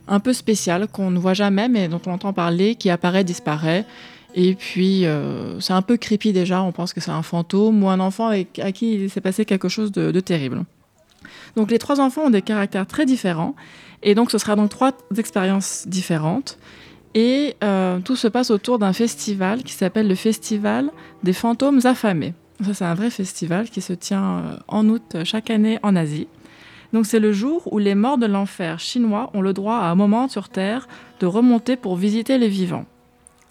[0.09, 3.87] un peu spécial qu'on ne voit jamais mais dont on entend parler, qui apparaît, disparaît.
[4.35, 6.63] Et puis, euh, c'est un peu creepy déjà.
[6.63, 9.45] On pense que c'est un fantôme ou un enfant avec, à qui il s'est passé
[9.45, 10.65] quelque chose de, terrible.
[11.57, 13.55] Donc les trois enfants ont des caractères très différents
[14.03, 16.59] et donc ce sera donc trois expériences différentes.
[17.15, 20.91] Et euh, tout se passe autour d'un festival qui s'appelle le Festival
[21.23, 22.35] des fantômes affamés.
[22.65, 26.27] Ça c'est un vrai festival qui se tient en août chaque année en Asie.
[26.93, 29.95] Donc c'est le jour où les morts de l'enfer chinois ont le droit à un
[29.95, 30.89] moment sur Terre
[31.21, 32.87] de remonter pour visiter les vivants.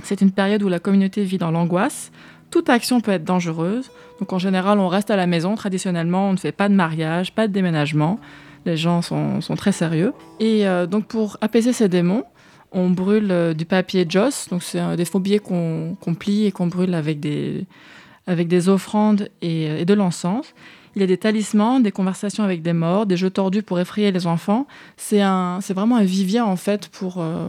[0.04, 2.12] C'est une période où la communauté vit dans l'angoisse,
[2.52, 3.90] toute action peut être dangereuse.
[4.20, 5.56] Donc en général, on reste à la maison.
[5.56, 8.20] Traditionnellement, on ne fait pas de mariage, pas de déménagement.
[8.66, 10.14] Les gens sont, très sérieux.
[10.40, 12.24] Et euh, donc pour apaiser ces démons,
[12.72, 14.48] on brûle euh, du papier joss.
[14.50, 19.82] Donc c'est euh, des faux billets qu'on plie et qu'on brûle avec des, offrandes et,
[19.82, 20.54] et de l'encens.
[20.96, 24.12] Il y a des talismans, des conversations avec des morts, des jeux tordus pour effrayer
[24.12, 24.68] les enfants.
[24.98, 25.24] C'est
[25.74, 27.48] vraiment un vivier en fait pour, euh,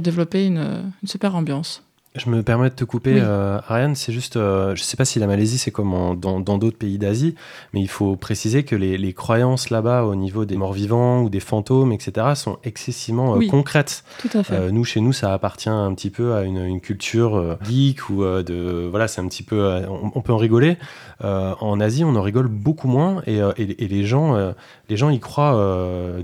[0.00, 1.84] développer une super ambiance.
[2.16, 3.20] Je me permets de te couper, Oui.
[3.24, 3.96] euh, Ariane.
[3.96, 6.96] C'est juste, euh, je sais pas si la Malaisie c'est comme en- dans d'autres pays
[6.96, 7.34] d'Asie,
[7.72, 11.28] mais il faut préciser que les, les croyances là-bas au niveau des morts vivants ou
[11.28, 13.48] des fantômes, etc., sont excessivement euh, Oui.
[13.48, 14.04] concrètes.
[14.20, 14.70] Tout à fait.
[14.70, 18.86] Nous, chez nous, ça appartient un petit peu à une, une culture geek ou de
[18.88, 20.76] voilà, c'est un petit peu, on, on peut en rigoler.
[21.20, 24.52] En Asie, on en rigole beaucoup moins et, et- et les gens,
[24.88, 25.60] les gens y croient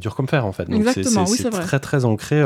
[0.01, 0.67] dur comme fer en fait.
[0.67, 1.63] Donc Exactement, c'est oui, c'est c'est vrai.
[1.65, 2.45] très très ancré.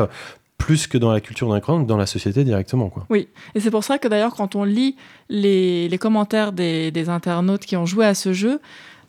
[0.59, 2.89] Plus que dans la culture d'un croyant, dans la société directement.
[2.89, 3.07] Quoi.
[3.11, 4.97] Oui, et c'est pour ça que d'ailleurs, quand on lit
[5.29, 8.61] les, commentaires des, internautes qui ont joué à ce jeu,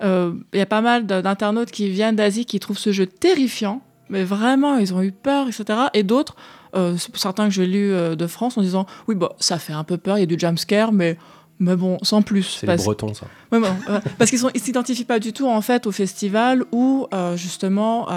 [0.04, 3.82] euh, il y a pas mal d'internautes qui viennent d'Asie qui trouvent ce jeu terrifiant,
[4.10, 5.80] mais vraiment, ils ont eu peur, etc.
[5.94, 6.36] Et d'autres,
[6.76, 9.84] euh, certains que j'ai lus euh, de France, en disant Oui, bon, ça fait un
[9.84, 11.18] peu peur, il y a du jumpscare, mais,
[11.60, 12.58] mais bon, sans plus.
[12.60, 13.28] C'est les Bretons, ça.
[13.52, 17.08] Ouais, bon, euh, parce qu'ils ils s'identifient pas du tout en fait au festival ou
[17.14, 18.08] euh, justement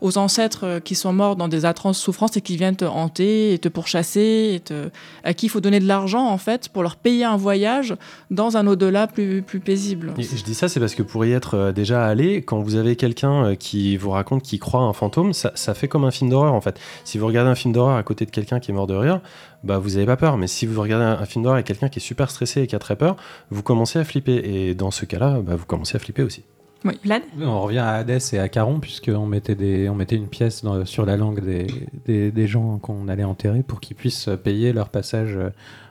[0.00, 3.52] aux ancêtres euh, qui sont morts dans des atroces souffrances et qui viennent te hanter
[3.54, 4.90] et te pourchasser et te-
[5.24, 7.94] à qui il faut donner de l'argent en fait pour leur payer un voyage
[8.30, 10.14] dans un au-delà plus, plus paisible.
[10.18, 12.74] Et je dis ça, c'est parce que pour y être euh, déjà allé, quand vous
[12.76, 16.10] avez quelqu'un qui vous raconte qu'il croit à un fantôme, ça, ça fait comme un
[16.10, 16.80] film d'horreur en fait.
[17.04, 19.20] Si vous regardez un film d'horreur à côté de quelqu'un qui est mort de rire,
[19.64, 20.36] bah vous avez pas peur.
[20.36, 22.66] Mais si vous regardez un, un film d'horreur avec quelqu'un qui est super stressé et
[22.66, 23.16] qui a très peur,
[23.50, 24.36] vous commencez à flipper.
[24.44, 26.42] Et dans ce cas-là, bah, vous commencez à flipper aussi.
[26.84, 26.98] Oui.
[27.04, 30.64] Vlad On revient à Hadès et à Caron, puisqu'on mettait, des, on mettait une pièce
[30.64, 31.66] dans- sur la langue des,
[32.06, 35.50] des, des gens qu'on allait enterrer pour qu'ils puissent payer leur passage euh,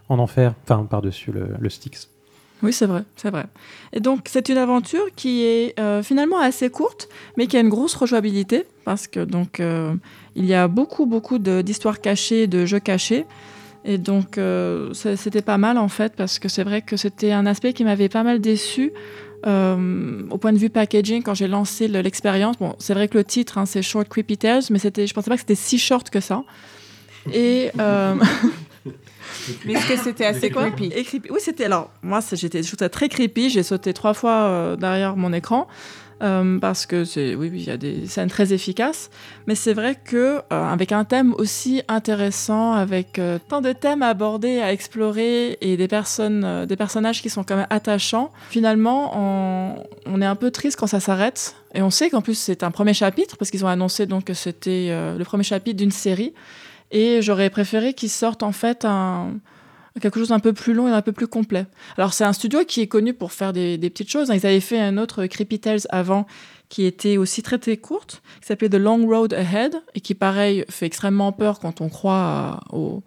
[0.10, 2.10] en enfer, enfin par-dessus le, le Styx.
[2.62, 3.46] Oui, c'est vrai, c'est vrai.
[3.94, 7.08] Et donc, c'est une aventure qui est euh, finalement assez courte,
[7.38, 9.96] mais qui a une grosse rejouabilité, parce que donc euh,
[10.36, 13.26] il y a beaucoup, beaucoup d'histoires cachées, de jeux cachés.
[13.84, 17.46] Et donc, euh, c'était pas mal en fait, parce que c'est vrai que c'était un
[17.48, 18.92] aspect qui m'avait pas mal déçu.
[19.48, 23.18] euh, au point de vue packaging, quand j'ai lancé le- l'expérience, bon, c'est vrai que
[23.18, 25.80] le titre, hein, c'est Short Creepy Tales, mais c'était, je pensais pas que c'était si
[25.80, 26.44] short que ça.
[27.34, 28.16] Et euh,
[29.66, 30.92] Mais est-ce que c'était assez quoi creepy?
[30.96, 31.30] Et creepy.
[31.32, 31.66] Oui, c'était.
[31.66, 33.50] Alors, moi, j'étais je trouvais ça très creepy.
[33.50, 35.68] J'ai sauté trois fois derrière mon écran.
[36.22, 39.10] Euh, parce que c'est oui, oui, il y a des scènes très efficaces,
[39.48, 44.04] mais c'est vrai que euh, avec un thème aussi intéressant, avec euh, tant de thèmes
[44.04, 49.12] à aborder, à explorer et des personnes, des personnages qui sont quand même attachants, finalement,
[49.16, 51.56] on, on est un peu triste quand ça s'arrête.
[51.74, 54.34] Et on sait qu'en plus c'est un premier chapitre parce qu'ils ont annoncé donc que
[54.34, 56.34] c'était le premier chapitre d'une série.
[56.92, 59.36] Et j'aurais préféré qu'ils sortent en fait un,
[60.00, 61.66] quelque chose d'un peu plus long et d'un peu plus complet.
[61.98, 64.30] Alors c'est un studio qui est connu pour faire des, petites choses.
[64.30, 66.26] Ils avaient fait un autre Creepy Tales avant
[66.70, 70.64] qui était aussi très très courte, qui s'appelait The Long Road Ahead et qui pareil
[70.70, 73.04] fait extrêmement peur quand on croit aux,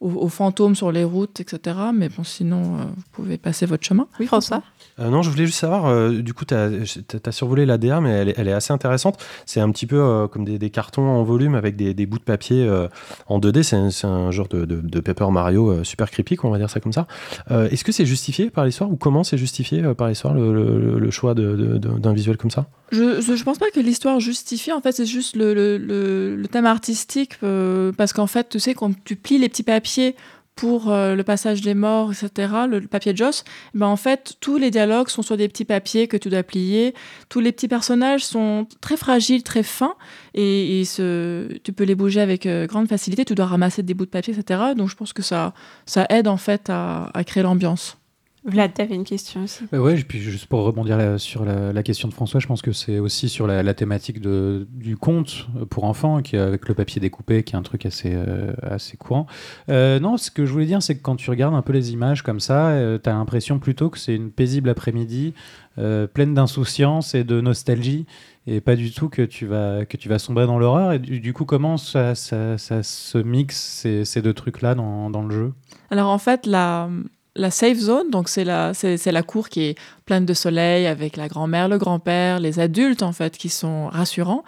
[0.00, 1.76] aux- aux fantômes sur les routes, etc.
[1.94, 4.06] Mais bon sinon euh, vous pouvez passer votre chemin.
[4.20, 4.62] Oui, François
[4.98, 8.10] Euh, non, je voulais juste savoir, euh, du coup, tu as, survolé la DA, mais
[8.10, 9.22] elle est, elle est assez intéressante.
[9.44, 12.18] C'est un petit peu euh, comme des, des cartons en volume avec des, des bouts
[12.18, 12.88] de papier euh,
[13.28, 13.62] en 2D.
[13.62, 16.70] C'est un, genre de, de, de Paper Mario euh, super creepy, quoi, on va dire
[16.70, 17.06] ça comme ça.
[17.50, 20.52] Euh, Est-ce que c'est justifié par l'histoire ou comment c'est justifié euh, par l'histoire le,
[20.54, 22.66] le- le choix d'un visuel comme ça?
[22.92, 27.92] Je, je pense pas que l'histoire justifie, en fait, c'est juste le, thème artistique, euh,
[27.92, 30.14] parce qu'en fait, tu sais, quand tu plies les petits papiers
[30.54, 34.70] pour euh, le passage des morts, etc., le, papier Joss, ben en fait, tous les
[34.70, 36.94] dialogues sont sur des petits papiers que tu dois plier.
[37.28, 39.96] Tous les petits personnages sont très fragiles, très fins,
[40.34, 43.24] et, tu peux les bouger avec euh, grande facilité.
[43.24, 44.60] Tu dois ramasser des bouts de papier, etc.
[44.76, 45.54] Donc, je pense que ça,
[45.86, 47.98] ça aide, en fait, à créer l'ambiance.
[48.46, 49.64] Vlad, t'avais une question aussi.
[49.74, 52.46] Euh, ouais, et puis juste pour rebondir là- sur la, la question de François, je
[52.46, 56.68] pense que c'est aussi sur la, la thématique de, du conte pour enfants, qui avec
[56.68, 59.26] le papier découpé, qui est un truc assez, euh, assez courant.
[59.68, 61.92] Euh, non, ce que je voulais dire, c'est que quand tu regardes un peu les
[61.92, 62.72] images comme ça,
[63.02, 65.34] tu as l'impression plutôt que c'est une paisible après-midi,
[65.78, 68.06] euh, pleine d'insouciance et de nostalgie,
[68.46, 70.92] et pas du tout que tu vas, que tu vas sombrer dans l'horreur.
[70.92, 75.10] Et du, du coup, comment ça, ça, ça se mixe ces, ces deux trucs-là dans,
[75.10, 75.52] dans le jeu?
[75.90, 76.88] Alors en fait, la,
[77.36, 81.16] la safe zone, donc c'est la, c'est, la cour qui est pleine de soleil avec
[81.16, 84.44] la grand-mère, le grand-père, les adultes en fait qui sont rassurants.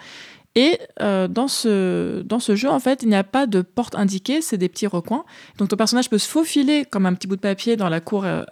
[0.59, 2.24] Et euh, dans, ce,
[2.56, 5.24] jeu, en fait, il n'y a pas de porte indiquée, c'est des petits recoins.
[5.56, 8.24] Donc ton personnage peut se faufiler comme un petit bout de papier dans la cour,
[8.24, 8.42] euh,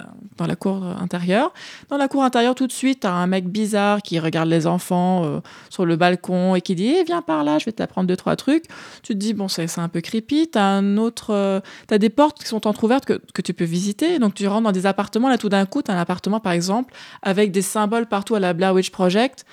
[1.01, 1.53] intérieure.
[1.89, 4.69] Dans la cour intérieure, tout de suite, tu as un mec bizarre qui regarde les
[4.69, 8.07] enfants euh, sur le balcon et qui dit eh, Viens par là, je vais t'apprendre
[8.07, 8.67] deux, trois trucs.
[9.03, 10.49] Tu te dis Bon, c'est un peu creepy.
[10.53, 14.21] Tu as des portes qui sont entrouvertes que, que tu peux visiter.
[14.21, 15.29] Donc tu rentres dans des appartements.
[15.29, 18.39] Là, tout d'un coup, tu as un appartement, par exemple, avec des symboles partout à
[18.39, 19.45] la Blair Witch Project.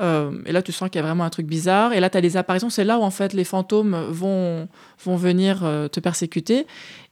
[0.00, 1.92] Euh, et là, tu sens qu'il y a vraiment un truc bizarre.
[1.92, 2.70] Et là, tu as les apparitions.
[2.70, 4.68] C'est là où, en fait, les fantômes vont,
[5.04, 6.66] vont venir euh, te persécuter.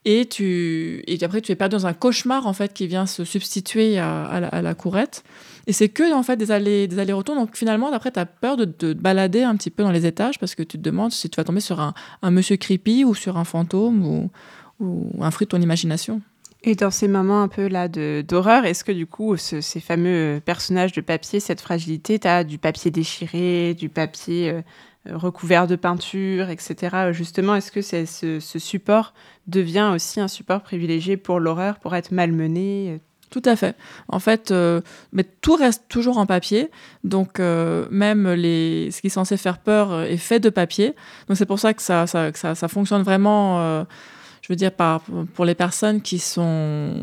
[0.04, 3.24] Et, tu, et après, tu es perdu dans un cauchemar, en fait, qui vient se
[3.24, 5.22] substituer à, la, courette.
[5.66, 7.34] Et c'est que, en fait, des, allers, des allers-retours.
[7.34, 10.38] Donc, finalement, après, tu as peur de te balader un petit peu dans les étages
[10.38, 13.14] parce que tu te demandes si tu vas tomber sur un, un monsieur creepy ou
[13.14, 14.30] sur un fantôme ou,
[14.80, 16.22] ou un fruit de ton imagination.
[16.64, 20.92] Et dans ces moments un peu là d'horreur, est-ce que du coup, ces fameux personnages
[20.92, 24.62] de papier, cette fragilité, tu as du papier déchiré, du papier euh,
[25.16, 27.12] recouvert de peinture, etc.
[27.12, 29.14] Justement, est-ce que ce, ce, support
[29.46, 33.00] devient aussi un support privilégié pour l'horreur, pour être malmené
[33.30, 33.76] tout à fait.
[34.08, 34.80] En fait, euh,
[35.42, 36.70] tout reste toujours en papier.
[37.04, 40.94] Donc, euh, même les, ce qui est censé faire peur est fait de papier.
[41.28, 43.84] Donc, c'est pour ça que ça, ça, ça fonctionne vraiment
[44.48, 44.72] je veux dire,
[45.34, 46.94] pour les personnes qui sont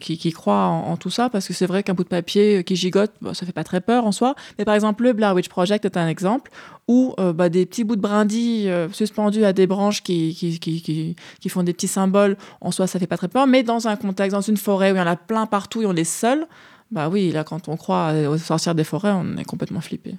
[0.00, 2.74] qui, qui croient en, tout ça, parce que c'est vrai qu'un bout de papier qui
[2.74, 4.34] gigote, ça ça fait pas très peur en soi.
[4.58, 6.50] Mais par exemple, le Blair Witch Project est un exemple
[6.88, 10.58] où euh, bah, des petits bouts de brindilles euh, suspendus à des branches qui, qui,
[10.58, 13.46] qui, qui, font des petits symboles, en soi, ça fait pas très peur.
[13.46, 15.86] Mais dans un contexte, dans une forêt où il y en a plein partout et
[15.86, 16.48] on est seul,
[16.90, 20.16] bah oui, là, quand on croit aux sorcières des forêts, on est complètement flippé.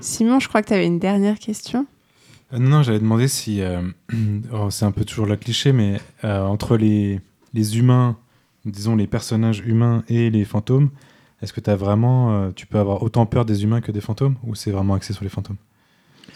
[0.00, 1.86] Simon, je crois que tu avais une dernière question.
[2.52, 3.60] Euh, non, j'allais demander si.
[3.60, 3.82] Euh,
[4.52, 7.20] oh, c'est un peu toujours la cliché, mais euh, entre les,
[7.54, 8.16] les humains,
[8.64, 10.90] disons les personnages humains et les fantômes,
[11.42, 12.52] est-ce que tu as vraiment.
[12.52, 15.24] tu peux avoir autant peur des humains que des fantômes Ou c'est vraiment axé sur
[15.24, 15.56] les fantômes?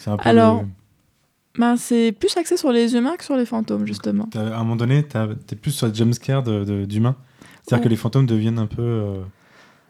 [0.06, 0.64] Un peu Alors.
[1.56, 4.28] Ben, c'est plus axé sur les humains que sur les fantômes, justement.
[4.34, 7.16] À un moment donné, tu es plus sur le jumpscare d'humains.
[7.62, 8.82] C'est-à-dire que les fantômes deviennent un peu.
[8.82, 9.22] Euh,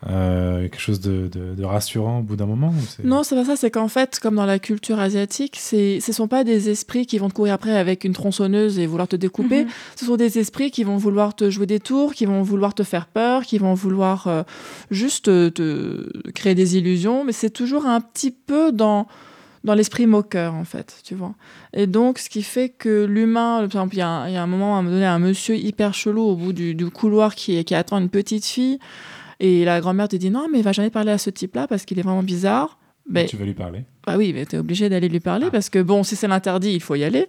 [0.06, 3.56] quelque chose de, rassurant au bout d'un moment Non, c'est pas ça.
[3.56, 7.18] C'est qu'en fait, comme dans la culture asiatique, ce ne sont pas des esprits qui
[7.18, 9.64] vont te courir après avec une tronçonneuse et vouloir te découper.
[9.64, 9.70] Mhm.
[9.96, 12.82] Ce sont des esprits qui vont vouloir te jouer des tours, qui vont vouloir te
[12.82, 14.42] faire peur, qui vont vouloir euh,
[14.90, 17.24] juste te, créer des illusions.
[17.24, 19.06] Mais c'est toujours un petit peu dans
[19.64, 21.34] dans l'esprit moqueur, en fait, tu vois.
[21.72, 24.78] Et donc, ce qui fait que l'humain, par exemple, il y, a un moment, à
[24.78, 28.10] un moment donné, un monsieur hyper chelou au bout du, couloir qui, qui attend une
[28.10, 28.78] petite fille.
[29.40, 31.98] Et la grand-mère te dit non, mais va jamais parler à ce type-là parce qu'il
[31.98, 32.78] est vraiment bizarre.
[33.06, 35.50] Mais, tu vas lui parler Bah oui, mais tu es obligé d'aller lui parler ah.
[35.50, 37.26] parce que bon, si c'est l'interdit, il faut y aller.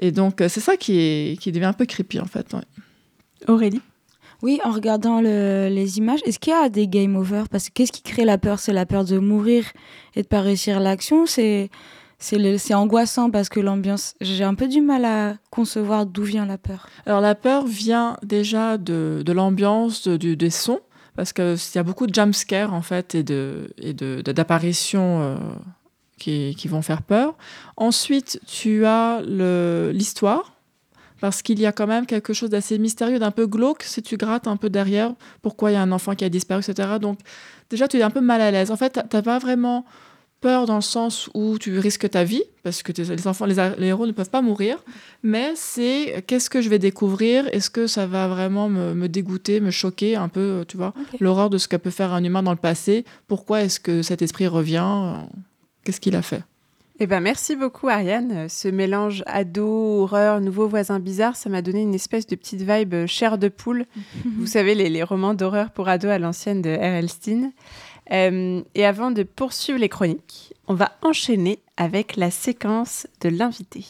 [0.00, 2.56] Et donc, euh, c'est ça qui, est, qui devient un peu creepy en fait.
[3.46, 3.80] Aurélie?
[4.42, 7.92] Oui, en regardant les images, est-ce qu'il y a des game over Parce que qu'est-ce
[7.92, 8.58] qui crée la peur?
[8.58, 9.64] C'est la peur de mourir
[10.16, 11.26] et de pas réussir l'action?
[11.26, 11.70] C'est
[12.22, 16.56] c'est angoissant parce que l'ambiance, j'ai un peu du mal à concevoir d'où vient la
[16.56, 16.88] peur.
[17.04, 20.80] Alors la peur vient déjà de, de l'ambiance, de, des sons
[21.16, 25.36] parce qu'il y a beaucoup de jumpscares en fait et de et d'apparitions euh,
[26.18, 27.34] qui, qui, vont faire peur.
[27.76, 30.52] Ensuite, tu as l'histoire
[31.20, 34.16] parce qu'il y a quand même quelque chose d'assez mystérieux, d'un peu glauque si tu
[34.16, 35.12] grattes un peu derrière.
[35.40, 36.98] Pourquoi il y a un enfant qui a disparu, etc.
[37.00, 37.20] Donc
[37.70, 38.70] déjà, tu es un peu mal à l'aise.
[38.70, 39.84] En fait, tu n'as pas vraiment
[40.42, 44.06] peur dans le sens où tu risques ta vie, parce que les enfants, les, héros
[44.06, 44.76] ne peuvent pas mourir,
[45.22, 47.48] mais c'est qu'est-ce que je vais découvrir?
[47.52, 51.56] Est-ce que ça va vraiment me, dégoûter, me choquer un peu, tu vois, l'horreur de
[51.56, 55.14] ce qu'a peut faire un humain dans le passé Pourquoi est-ce que cet esprit revient?
[55.84, 56.42] Qu'est-ce qu'il a fait?
[57.00, 58.48] Eh ben, merci beaucoup Ariane.
[58.48, 63.06] Ce mélange ado, horreur, nouveau voisin bizarre, ça m'a donné une espèce de petite vibe
[63.06, 63.86] chair de poule.
[64.38, 67.08] Vous savez, les, les romans d'horreur pour ados à l'ancienne de R.L.
[67.08, 67.50] Stein.
[68.12, 73.84] Euh, et avant de poursuivre les chroniques, on va enchaîner avec la séquence de l'invité.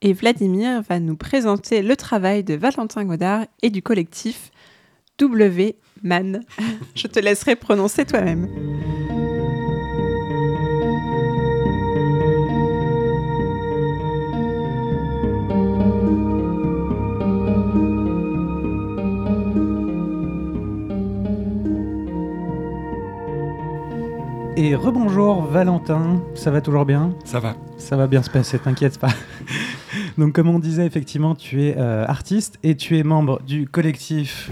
[0.00, 4.50] Et Vladimir va nous présenter le travail de Valentin Godard et du collectif
[5.18, 6.44] W Man.
[6.94, 8.48] Je te laisserai prononcer toi-même.
[24.56, 27.12] Et rebonjour Valentin, ça va toujours bien?
[27.24, 27.56] Ça va.
[27.76, 29.08] Ça va bien se passer, t'inquiète pas.
[30.18, 34.48] Donc comme on disait, effectivement, tu es euh, artiste et tu es membre du collectif...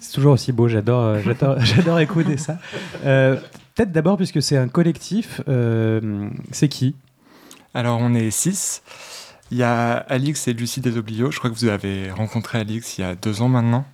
[0.00, 1.20] C'est toujours aussi beau, j'adore, euh,
[1.60, 2.58] j'adore, écouter ça.
[3.04, 3.36] Euh,
[3.74, 5.42] peut-être d'abord, puisque c'est un collectif,
[6.50, 6.96] c'est qui?
[7.74, 8.82] Alors on est six.
[9.50, 11.30] Il y a Alix et Lucie Desoblio.
[11.30, 13.84] Je crois que vous avez rencontré Alix il y a deux ans maintenant.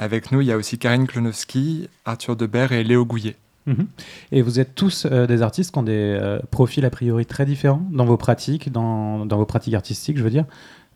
[0.00, 3.36] Avec nous, il y a aussi Karine Klonowski, Arthur Debert et Léo Gouillet.
[3.66, 3.86] Mhm.
[4.32, 7.44] Et vous êtes tous euh, des artistes qui ont des euh, profils a priori très
[7.44, 10.46] différents dans vos pratiques, dans, dans vos pratiques artistiques, je veux dire,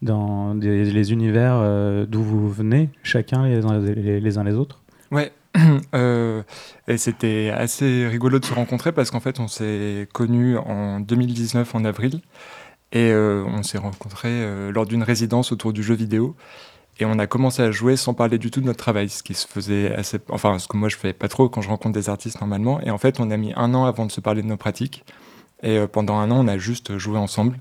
[0.01, 4.55] dans des- les univers euh, d'où vous venez, chacun les uns les, les uns les
[4.55, 4.81] autres.
[5.11, 5.33] Ouais.
[6.89, 11.75] Et c'était assez rigolo de se rencontrer parce qu'en fait, on s'est connus en 2019
[11.75, 12.21] en avril
[12.91, 16.35] et on s'est rencontrés lors d'une résidence autour du jeu vidéo
[16.99, 19.35] et on a commencé à jouer sans parler du tout de notre travail, ce qui
[19.35, 22.09] se faisait assez, enfin, ce que moi je fais pas trop quand je rencontre des
[22.09, 22.81] artistes normalement.
[22.83, 25.05] Et en fait, on a mis un an avant de se parler de nos pratiques
[25.63, 27.59] et euh, pendant un an, on a juste joué ensemble.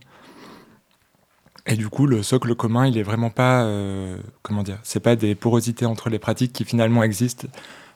[1.66, 5.16] Et du coup, le socle commun, il est vraiment pas, euh, comment dire, c'est pas
[5.16, 7.48] des porosités entre les pratiques qui finalement existent.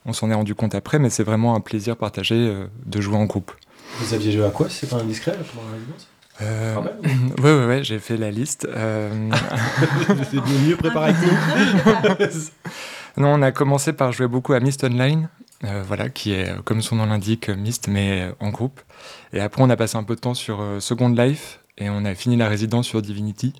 [0.05, 3.18] On s'en est rendu compte après, mais c'est vraiment un plaisir partagé euh, de jouer
[3.18, 3.51] en groupe.
[3.99, 6.07] Vous aviez joué à quoi c'est pas indiscret pendant la résidence
[6.41, 6.81] Euh, Ah
[7.41, 8.65] ouais, ouais, ouais, j'ai fait la liste.
[8.69, 9.30] Euh,
[10.31, 10.38] C'est
[10.68, 12.39] mieux préparé que nous.
[13.18, 15.30] non, on a commencé par jouer beaucoup à Myst Online,
[15.64, 18.81] euh, voilà, qui est, euh, comme son nom l'indique, Myst, mais euh, en groupe.
[19.34, 22.05] Et après, on a passé un peu de temps sur euh, Second Life, et on
[22.05, 23.53] a fini la résidence sur Divinity,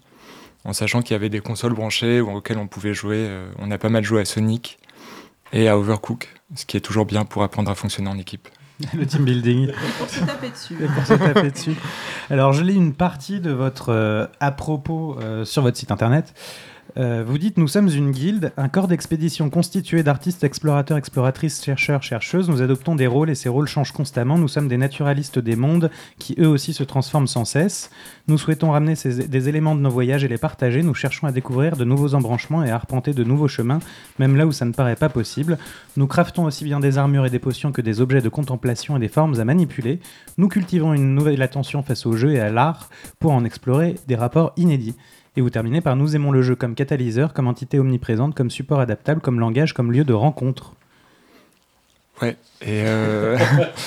[0.64, 3.26] en sachant qu'il y avait des consoles branchées auxquelles on pouvait jouer.
[3.28, 4.78] euh, on a pas mal joué à Sonic
[5.54, 8.48] et à Overcook, ce qui est toujours bien pour apprendre à fonctionner en équipe.
[8.94, 9.72] Le team building.
[9.98, 10.78] Pour se taper dessus.
[10.82, 11.76] Et pour se taper dessus.
[12.30, 16.34] Alors, je lis une partie de votre euh, à propos euh, sur votre site internet.
[16.98, 22.02] Euh, vous dites Nous sommes une guilde, un corps d'expédition constitué d'artistes, explorateurs, exploratrices, chercheurs,
[22.02, 22.50] chercheuses.
[22.50, 24.38] Nous adoptons des rôles et ces rôles changent constamment.
[24.38, 27.92] Nous sommes des naturalistes des mondes qui eux aussi se transforment sans cesse.
[28.28, 30.82] Nous souhaitons ramener des éléments de nos voyages et les partager.
[30.82, 33.80] Nous cherchons à découvrir de nouveaux embranchements et à arpenter de nouveaux chemins,
[34.18, 35.60] même là où ça ne paraît pas possible.
[35.98, 39.00] Nous craftons aussi bien des armures et des potions que des objets de contemplation et
[39.00, 40.00] des formes à manipuler.
[40.40, 44.16] Nous cultivons une nouvelle attention face au jeu et à l'art pour en explorer des
[44.16, 44.96] rapports inédits.
[45.38, 48.80] Et vous terminez par Nous aimons le jeu comme catalyseur, comme entité omniprésente, comme support
[48.80, 50.74] adaptable, comme langage, comme lieu de rencontre.
[52.24, 53.38] Ouais, et euh,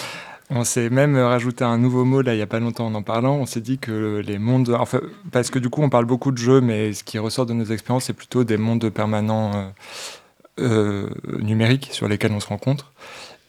[0.50, 3.02] on s'est même rajouté un nouveau mot là il y a pas longtemps en en
[3.02, 3.34] parlant.
[3.34, 5.00] On s'est dit que les mondes, enfin,
[5.32, 7.64] parce que du coup on parle beaucoup de jeux, mais ce qui ressort de nos
[7.64, 9.70] expériences c'est plutôt des mondes permanents euh,
[10.60, 11.10] euh,
[11.40, 12.92] numériques sur lesquels on se rencontre.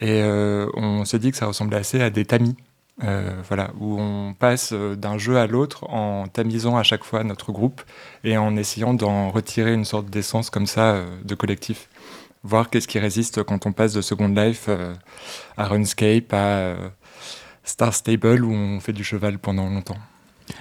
[0.04, 2.56] Et on s'est dit que ça ressemblait assez à des tamis.
[3.04, 7.24] Euh, voilà, où on passe euh, d'un jeu à l'autre en tamisant à chaque fois
[7.24, 7.82] notre groupe
[8.24, 11.90] et en essayant d'en retirer une sorte d'essence comme ça euh, de collectif
[12.44, 14.68] voir qu'est-ce qui résiste quand on passe de Second Life
[15.58, 16.74] à RuneScape, à
[17.64, 19.98] Star Stable où on fait du cheval pendant longtemps.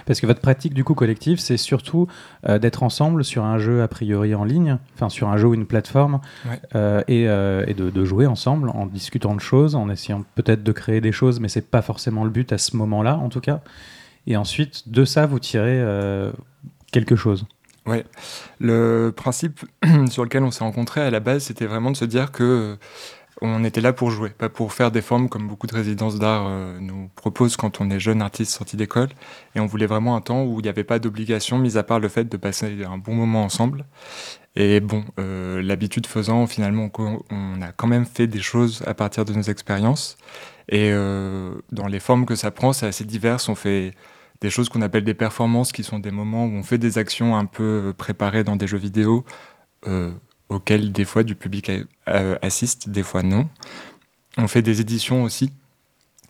[0.05, 2.07] Parce que votre pratique du coup collective, c'est surtout
[2.47, 5.53] euh, d'être ensemble sur un jeu a priori en ligne, enfin sur un jeu ou
[5.53, 6.19] une plateforme,
[6.49, 6.59] Ouais.
[6.75, 10.63] euh, et, euh, et de, de jouer ensemble en discutant de choses, en essayant peut-être
[10.63, 13.41] de créer des choses, mais c'est pas forcément le but à ce moment-là en tout
[13.41, 13.61] cas.
[14.27, 15.83] Et ensuite, de ça, vous tirez
[16.91, 17.45] quelque chose.
[17.87, 18.05] Ouais.
[18.59, 19.65] Le principe
[20.11, 22.77] sur lequel on s'est rencontrés à la base, c'était vraiment de se dire que
[23.41, 26.45] on était là pour jouer, pas pour faire des formes comme beaucoup de résidences d'art
[26.47, 29.09] euh, nous proposent quand on est jeune artiste sorti d'école.
[29.55, 31.99] Et on voulait vraiment un temps où il n'y avait pas d'obligation, mis à part
[31.99, 33.85] le fait de passer un bon moment ensemble.
[34.55, 36.91] Et bon, euh, l'habitude faisant, finalement,
[37.29, 40.17] on, a quand même fait des choses à partir de nos expériences.
[40.69, 43.39] Et euh, dans les formes que ça prend, c'est assez divers.
[43.47, 43.93] On fait
[44.41, 47.35] des choses qu'on appelle des performances, qui sont des moments où on fait des actions
[47.35, 49.23] un peu préparées dans des jeux vidéo,
[50.51, 51.71] auxquels des fois du public
[52.05, 53.47] assiste, des fois non.
[54.37, 55.51] On fait des éditions aussi,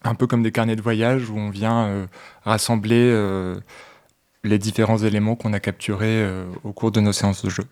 [0.03, 2.05] un peu comme des carnets de voyage, où on vient euh,
[2.43, 3.59] rassembler euh,
[4.43, 7.63] les différents éléments qu'on a capturés euh, au cours de nos séances de jeu.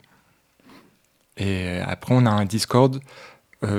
[1.38, 2.99] Et après, on a un Discord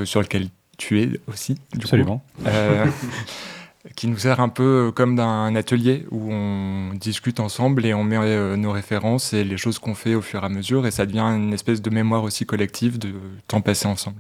[0.05, 0.49] sur lequel
[0.79, 1.55] tu es aussi.
[1.55, 1.83] du coup.
[1.83, 2.25] Absolument.
[3.87, 8.05] Euh, qui nous sert un peu comme d'un atelier où on discute ensemble et on
[8.05, 10.91] met euh, nos références et les choses qu'on fait au fur et à mesure et
[10.91, 13.13] ça devient une espèce de mémoire aussi collective de
[13.49, 14.19] temps passé ensemble.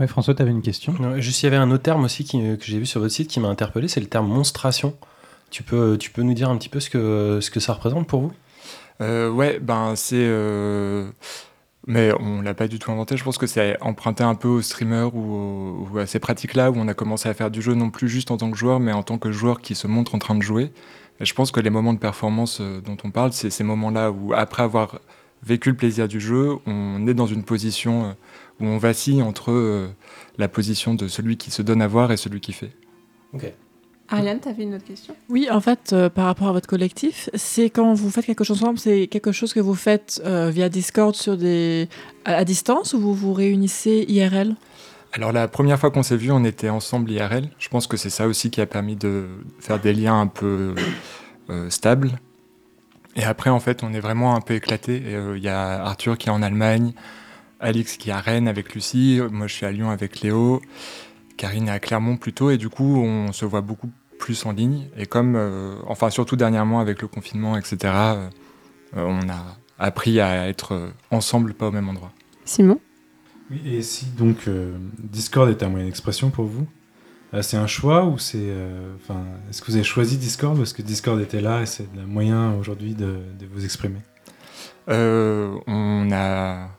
[0.00, 0.94] Ouais, François, tu avais une question?
[0.98, 3.12] Non, juste, il y avait un autre terme aussi qui- que j'ai vu sur votre
[3.14, 4.96] site qui m'a interpellé, c'est le terme monstration.
[5.50, 8.06] Tu peux, tu peux nous dire un petit peu ce que, ce que ça représente
[8.08, 8.32] pour vous?
[9.00, 10.16] Euh, ouais, ben c'est...
[10.16, 11.08] euh,
[11.86, 14.62] Mais on l'a pas du tout inventé, je pense que c'est emprunté un peu aux
[14.62, 17.90] streamers ou, ou à ces pratiques-là où on a commencé à faire du jeu non
[17.90, 20.18] plus juste en tant que joueur, mais en tant que joueur qui se montre en
[20.18, 20.72] train de jouer.
[21.20, 24.10] Et je pense que les moments de performance euh, dont on parle, c'est ces moments-là
[24.10, 24.98] où après avoir
[25.42, 28.12] vécu le plaisir du jeu, on est dans une position euh,
[28.60, 29.88] où on vacille entre euh,
[30.38, 32.72] la position de celui qui se donne à voir et celui qui fait.
[34.14, 35.14] Ariane, t'avais une autre question?
[35.28, 38.62] Oui, en fait, euh, par rapport à votre collectif, c'est quand vous faites quelque chose
[38.62, 41.88] ensemble, c'est quelque chose que vous faites euh, via Discord sur des
[42.24, 44.54] à, à distance ou vous vous réunissez IRL
[45.12, 47.48] Alors la première fois qu'on s'est vu, on était ensemble IRL.
[47.58, 49.26] Je pense que c'est ça aussi qui a permis de
[49.58, 50.74] faire des liens un peu
[51.50, 52.12] euh, stables.
[53.16, 55.02] Et après, en fait, on est vraiment un peu éclaté.
[55.36, 56.94] Il y a Arthur qui est en Allemagne,
[57.60, 60.60] Alix qui est à Rennes avec Lucie, moi je suis à Lyon avec Léo.
[61.36, 63.90] Karine est à Clermont plutôt, et du coup, on se voit beaucoup
[64.24, 64.88] plus en ligne.
[64.96, 65.36] Et comme,
[65.86, 67.92] enfin, surtout dernièrement avec le confinement, etc.,
[68.96, 72.10] on a appris à être ensemble, pas au même endroit.
[72.46, 72.80] Simon?
[73.50, 74.48] Oui, et si donc
[74.98, 76.66] Discord est un moyen d'expression pour vous,
[77.42, 78.50] c'est un choix ou c'est.
[78.96, 79.20] Enfin,
[79.50, 80.58] est-ce que vous avez choisi Discord?
[80.58, 84.00] Est-ce que Discord était là et c'est un moyen aujourd'hui de, de, vous exprimer
[84.88, 86.70] On a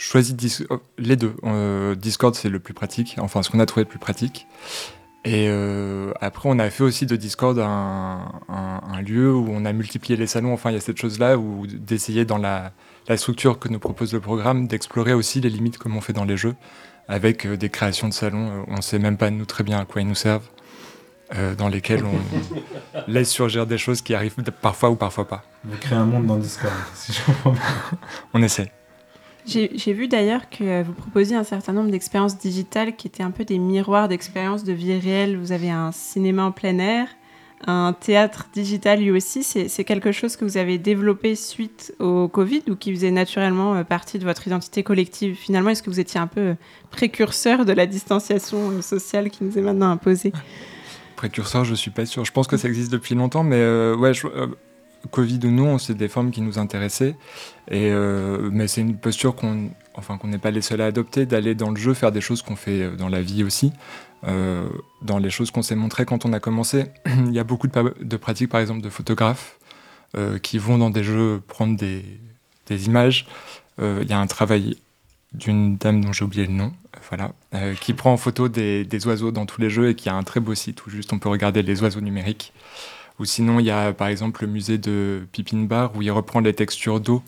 [0.00, 0.34] choisi
[0.98, 1.34] les deux.
[1.44, 4.46] Euh, Discord, c'est le plus pratique, enfin ce qu'on a trouvé le plus pratique.
[5.24, 10.16] Et euh, après, on a fait aussi de Discord un, lieu où on a multiplié
[10.16, 10.52] les salons.
[10.52, 12.72] Enfin, il y a cette chose-là où d'essayer dans la,
[13.16, 16.36] structure que nous propose le programme, d'explorer aussi les limites comme on fait dans les
[16.36, 16.54] jeux,
[17.08, 18.64] avec euh, des créations de salons.
[18.68, 20.48] On ne sait même pas nous très bien à quoi ils nous servent,
[21.58, 22.18] dans lesquels on
[23.08, 25.44] laisse surgir des choses qui arrivent parfois ou parfois pas.
[25.64, 27.62] Vous créez un monde dans Discord, si je comprends bien.
[28.34, 28.72] on essaie.
[29.46, 33.30] J'ai vu d'ailleurs que euh, vous proposiez un certain nombre d'expériences digitales qui étaient un
[33.30, 35.36] peu des miroirs d'expériences de vie réelle.
[35.36, 37.08] Vous avez un cinéma en plein air,
[37.66, 39.42] un théâtre digital lui aussi.
[39.42, 43.84] C'est quelque chose que vous avez développé suite au Covid ou qui faisait naturellement euh,
[43.84, 45.34] partie de votre identité collective?
[45.34, 46.54] Finalement, est-ce que vous étiez un peu
[46.90, 50.32] précurseur de la distanciation euh, sociale qui nous est maintenant imposée?
[51.16, 52.24] Précurseur, je suis pas sûr.
[52.24, 53.60] Je pense que ça existe depuis longtemps, mais
[53.92, 54.26] ouais, je,
[55.10, 57.16] Covid ou non, c'est des formes qui nous intéressaient.
[57.70, 61.26] Et, euh, mais c'est une posture qu'on enfin, qu'on n'est pas les seuls à adopter,
[61.26, 63.72] d'aller dans le jeu faire des choses qu'on fait euh, dans la vie aussi.
[64.26, 64.68] Euh,
[65.02, 68.16] dans les choses qu'on s'est montrées quand on a commencé, il y a beaucoup de,
[68.16, 69.56] pratiques, par exemple, de photographes
[70.42, 72.02] qui vont dans des jeux prendre des,
[72.68, 73.28] images.
[73.78, 74.76] Il y a un travail
[75.32, 76.72] d'une dame dont j'ai oublié le nom,
[77.08, 77.30] voilà,
[77.80, 80.40] qui prend en photo des, oiseaux dans tous les jeux et qui a un très
[80.40, 82.52] beau site où juste on peut regarder les oiseaux numériques.
[83.20, 86.40] Ou sinon, il y a par exemple le musée de Pipin Bar où il reprend
[86.40, 87.22] les textures d'eau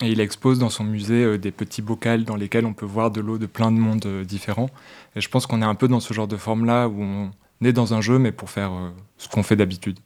[0.00, 3.10] et il expose dans son musée euh, des petits bocals dans lesquels on peut voir
[3.10, 4.70] de l'eau de plein de mondes euh, différents.
[5.16, 7.30] Et je pense qu'on est un peu dans ce genre de forme-là où on
[7.64, 9.98] est dans un jeu mais pour faire euh, ce qu'on fait d'habitude.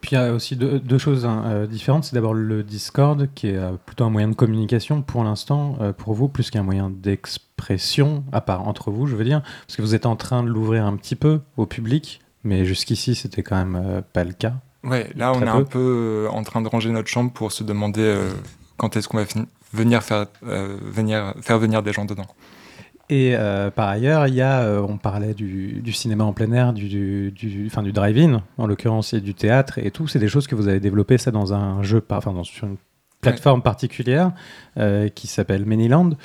[0.00, 2.04] Puis il y a aussi deux, choses hein, différentes.
[2.04, 6.28] C'est d'abord le Discord, qui est plutôt un moyen de communication pour l'instant, pour vous,
[6.28, 10.04] plus qu'un moyen d'expression, à part entre vous, je veux dire, parce que vous êtes
[10.04, 12.20] en train de l'ouvrir un petit peu au public.
[12.44, 14.54] Mais jusqu'ici, c'était quand même euh, pas le cas.
[14.84, 17.64] Ouais, là, on est un peu euh, en train de ranger notre chambre pour se
[17.64, 18.30] demander euh,
[18.76, 19.24] quand est-ce qu'on va
[19.72, 22.26] venir faire, venir faire venir des gens dedans.
[23.10, 23.34] Et
[23.74, 27.32] par ailleurs, il y a, on parlait du, du, cinéma en plein air, du, du,
[27.32, 30.08] du, du drive-in, en l'occurrence, et du théâtre et tout.
[30.08, 32.76] C'est des choses que vous avez développées, ça, dans un jeu, enfin, dans, sur une
[33.20, 34.32] plateforme particulière
[35.14, 36.16] qui s'appelle Manyland.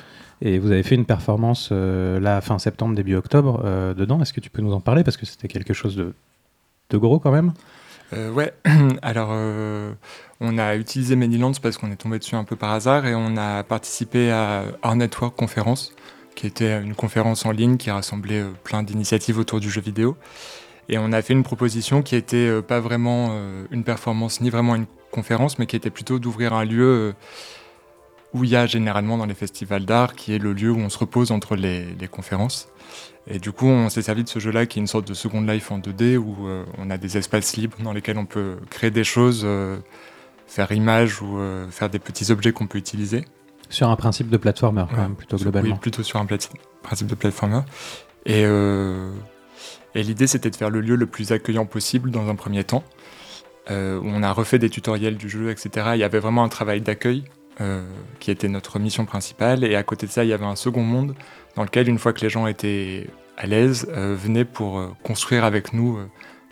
[0.42, 4.20] Et vous avez fait une performance euh, là, fin septembre, début octobre, euh, dedans.
[4.22, 5.04] Est-ce que tu peux nous en parler?
[5.04, 6.14] Parce que c'était quelque chose de,
[6.88, 7.52] de gros quand même.
[8.14, 8.52] Euh, ouais,
[9.02, 9.92] alors euh,
[10.40, 13.36] on a utilisé Manylands parce qu'on est tombé dessus un peu par hasard et on
[13.36, 15.92] a participé à Our Network Conférence,
[16.34, 20.16] qui était une conférence en ligne qui rassemblait plein d'initiatives autour du jeu vidéo.
[20.88, 23.32] Et on a fait une proposition qui était pas vraiment
[23.70, 27.14] une performance ni vraiment une conférence, mais qui était plutôt d'ouvrir un lieu
[28.32, 30.88] où il y a généralement dans les festivals d'art, qui est le lieu où on
[30.88, 32.68] se repose entre les, conférences.
[33.26, 35.42] Et du coup, on s'est servi de ce jeu-là, qui est une sorte de Second
[35.42, 38.90] Life en 2D, où euh, on a des espaces libres dans lesquels on peut créer
[38.90, 39.78] des choses, euh,
[40.46, 43.24] faire image ou euh, faire des petits objets qu'on peut utiliser.
[43.68, 45.74] Sur un principe de platformer, quand même, plutôt globalement.
[45.74, 47.60] Oui, plutôt sur un principe de platformer.
[48.26, 52.64] Et, et l'idée, c'était de faire le lieu le plus accueillant possible dans un premier
[52.64, 52.82] temps,
[53.68, 55.90] on a refait des tutoriels du jeu, etc.
[55.94, 57.22] Il y avait vraiment un travail d'accueil
[57.60, 57.82] euh,
[58.20, 59.64] qui était notre mission principale.
[59.64, 61.14] Et à côté de ça, il y avait un second monde
[61.56, 65.44] dans lequel, une fois que les gens étaient à l'aise, euh, venaient pour euh, construire
[65.44, 65.98] avec nous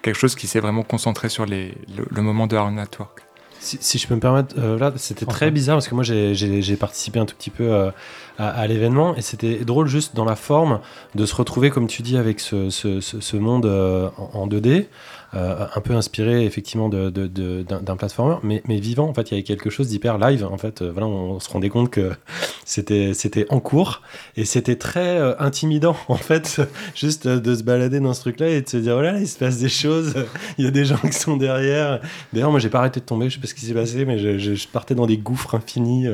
[0.03, 1.75] quelque chose qui s'est vraiment concentré sur les,
[2.11, 3.23] le, moment de Our Network.
[3.59, 7.27] Si, je peux me permettre, là, c'était très bizarre parce que moi, j'ai participé un
[7.27, 7.91] tout petit peu
[8.39, 10.81] à, l'événement et c'était drôle juste dans la forme
[11.17, 14.87] de se retrouver, comme tu dis, avec ce, ce, ce monde en 2D.
[15.35, 19.11] Euh, un peu inspiré effectivement d'un de, de, platformer, mais, mais, vivant.
[19.11, 20.47] En fait, il y avait quelque chose d'hyper live.
[20.51, 22.13] En fait, euh, voilà, on, se rendait compte que
[22.65, 24.01] c'était en cours
[24.39, 26.63] et c'était très euh, intimidant en fait,
[26.95, 29.39] juste de se balader dans ce truc-là et de se dire oh là, il se
[29.39, 30.15] passe des choses.
[30.57, 32.01] Il y a des gens qui sont derrière.
[32.33, 33.29] D'ailleurs, moi, j'ai pas arrêté de tomber.
[33.29, 36.07] Je sais pas ce qui s'est passé, mais je, partais dans des gouffres infinis.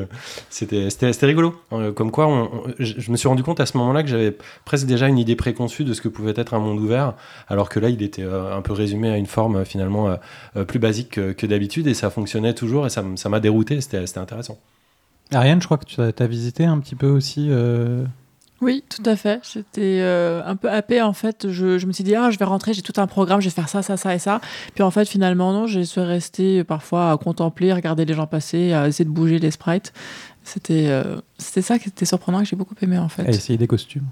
[0.49, 1.55] C'était c'était rigolo.
[1.95, 4.35] Comme quoi, je me suis rendu compte à ce moment-là que j'avais
[4.65, 7.13] presque déjà une idée préconçue de ce que pouvait être un monde ouvert,
[7.47, 10.15] alors que là, il était un peu résumé à une forme euh, finalement euh,
[10.55, 14.57] euh, plus basique que, d'habitude et ça fonctionnait toujours et ça m'a dérouté, c'était intéressant.
[15.31, 17.49] Ariane, je crois que tu as, visité un petit peu aussi.
[18.61, 19.41] Oui, tout à fait.
[19.53, 21.49] J'étais un peu happée en fait.
[21.49, 23.53] Je, je, me suis dit, ah, je vais rentrer, j'ai tout un programme, je vais
[23.53, 24.41] faire ça, ça, ça et ça.
[24.73, 28.27] Puis en fait, finalement, non, je suis restée parfois à contempler, à regarder les gens
[28.27, 29.93] passer, à essayer de bouger les sprites.
[30.43, 30.89] C'était
[31.37, 33.23] c'était ça qui était surprenant que j'ai beaucoup aimé en fait.
[33.23, 34.05] Et essayer des costumes.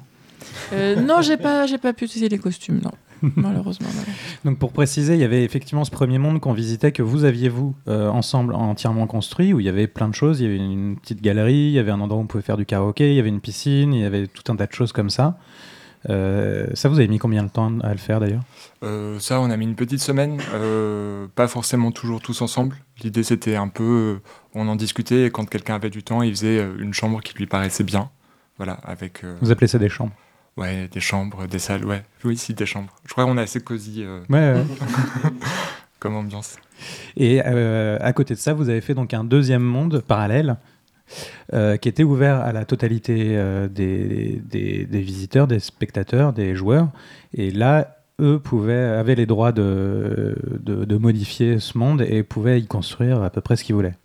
[0.74, 2.92] Euh, non, j'ai pas, j'ai pas pu utiliser les costumes, non.
[3.38, 4.14] Malheureusement, malheureusement.
[4.44, 7.48] Donc pour préciser, il y avait effectivement ce premier monde qu'on visitait que vous aviez
[7.48, 10.42] vous euh, ensemble entièrement construit où il y avait plein de choses.
[10.42, 12.58] Il y avait une petite galerie, il y avait un endroit où on pouvait faire
[12.58, 14.92] du karaoké, il y avait une piscine, il y avait tout un tas de choses
[14.92, 15.38] comme ça.
[16.10, 18.44] Euh, ça, vous avez mis combien de temps à le faire d'ailleurs?
[18.84, 22.76] Euh, ça, on a mis une petite semaine, euh, pas forcément toujours tous ensemble.
[23.02, 24.20] L'idée, c'était un peu,
[24.54, 27.46] on en discutait et quand quelqu'un avait du temps, il faisait une chambre qui lui
[27.46, 28.10] paraissait bien.
[28.58, 30.14] Voilà, avec euh, Vous appelez ça des chambres?
[30.58, 32.04] Ouais, des chambres, des salles, ouais.
[32.24, 32.94] Oui, si, des chambres.
[33.06, 34.54] Je crois qu'on est assez cosy euh, Ouais.
[34.54, 35.32] ouais.
[36.00, 36.58] comme ambiance.
[37.16, 40.58] Et euh, à côté de ça, vous avez fait donc un deuxième monde parallèle
[41.54, 43.16] euh, qui était ouvert à la totalité
[43.72, 46.90] des, des- des visiteurs, des spectateurs, des joueurs.
[47.34, 52.60] Et là, eux pouvaient, avaient les droits de, de, de modifier ce monde et pouvaient
[52.60, 53.96] y construire à peu près ce qu'ils voulaient.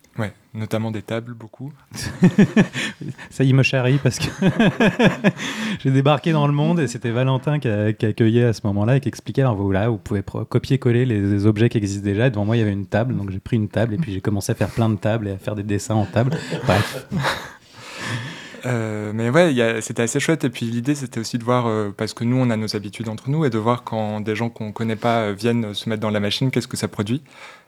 [0.55, 1.71] Notamment des tables, beaucoup.
[3.29, 4.25] Ça y me charrie parce que
[5.79, 8.95] j'ai débarqué dans le monde et c'était Valentin qui, a- qui accueillait à ce moment-là
[8.97, 12.27] et qui expliquait alors voilà, vous pouvez copier-coller les, les objets qui existent déjà.
[12.27, 14.11] Et devant moi, il y avait une table, donc j'ai pris une table et puis
[14.11, 16.31] j'ai commencé à faire plein de tables et à faire des dessins en table.
[16.65, 17.07] Bref.
[18.65, 20.43] Euh, mais ouais, c'était assez chouette.
[20.43, 23.07] Et puis l'idée, c'était aussi de voir, euh, parce que nous, on a nos habitudes
[23.07, 26.01] entre nous, et de voir quand des gens qu'on connaît pas euh, viennent se mettre
[26.01, 27.21] dans la machine, qu'est-ce que ça produit.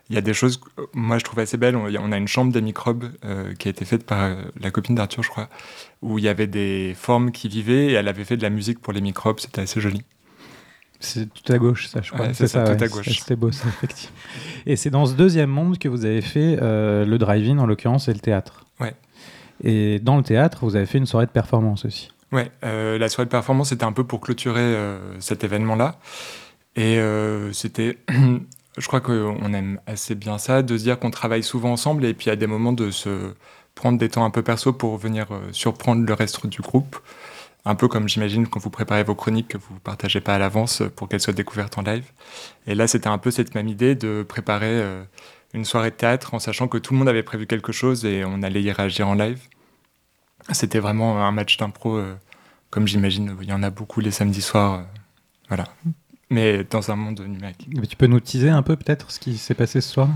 [0.09, 1.75] Il y a des choses, que, euh, moi, je trouve assez belles.
[1.75, 4.95] On, a- une chambre des microbes euh, qui a été faite par euh, la copine
[4.95, 5.47] d'Arthur, je crois,
[6.01, 8.79] où il y avait des formes qui vivaient et elle avait fait de la musique
[8.79, 9.39] pour les microbes.
[9.39, 10.03] C'était assez joli.
[10.99, 12.27] C'est tout à gauche, ça, je crois.
[12.27, 13.09] Ouais, c'est ça, tout à gauche.
[13.19, 14.15] C'était beau, ça, effectivement.
[14.67, 18.07] Et c'est dans ce deuxième monde que vous avez fait euh, le drive-in, en l'occurrence,
[18.07, 18.65] et le théâtre.
[18.79, 18.93] Ouais.
[19.63, 22.09] Et dans le théâtre, vous avez fait une soirée de performance aussi.
[22.31, 24.75] Ouais, euh, la soirée de performance, c'était un peu pour clôturer
[25.19, 25.99] cet événement-là.
[26.75, 27.97] Et euh, c'était,
[28.77, 32.13] je crois qu'on aime assez bien ça, de se dire qu'on travaille souvent ensemble et
[32.13, 33.33] puis à des moments de se
[33.75, 36.97] prendre des temps un peu perso pour venir euh, surprendre le reste du groupe.
[37.63, 40.81] Un peu comme j'imagine quand vous préparez vos chroniques que vous partagez pas à l'avance
[40.95, 42.05] pour qu'elles soient découvertes en live.
[42.65, 45.03] Et là, c'était un peu cette même idée de préparer euh,
[45.53, 48.23] une soirée de théâtre en sachant que tout le monde avait prévu quelque chose et
[48.25, 49.41] on allait y réagir en live.
[50.51, 52.15] C'était vraiment un match d'impro, euh,
[52.71, 54.79] comme j'imagine, il y en a beaucoup les samedis soirs.
[54.79, 54.83] euh,
[55.49, 55.65] voilà.
[56.31, 57.67] Mais dans un monde numérique.
[57.75, 60.07] Mais tu peux nous teaser un peu peut-être ce qui s'est passé ce soir?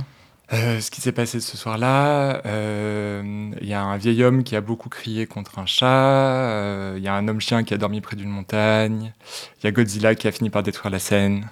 [0.53, 4.55] Euh, ce qui s'est passé ce soir-là, euh, il y a un vieil homme qui
[4.55, 7.99] a beaucoup crié contre un chat, euh, il y a un homme-chien qui a dormi
[7.99, 9.11] près d'une montagne,
[9.59, 11.49] il y a Godzilla qui a fini par détruire la scène.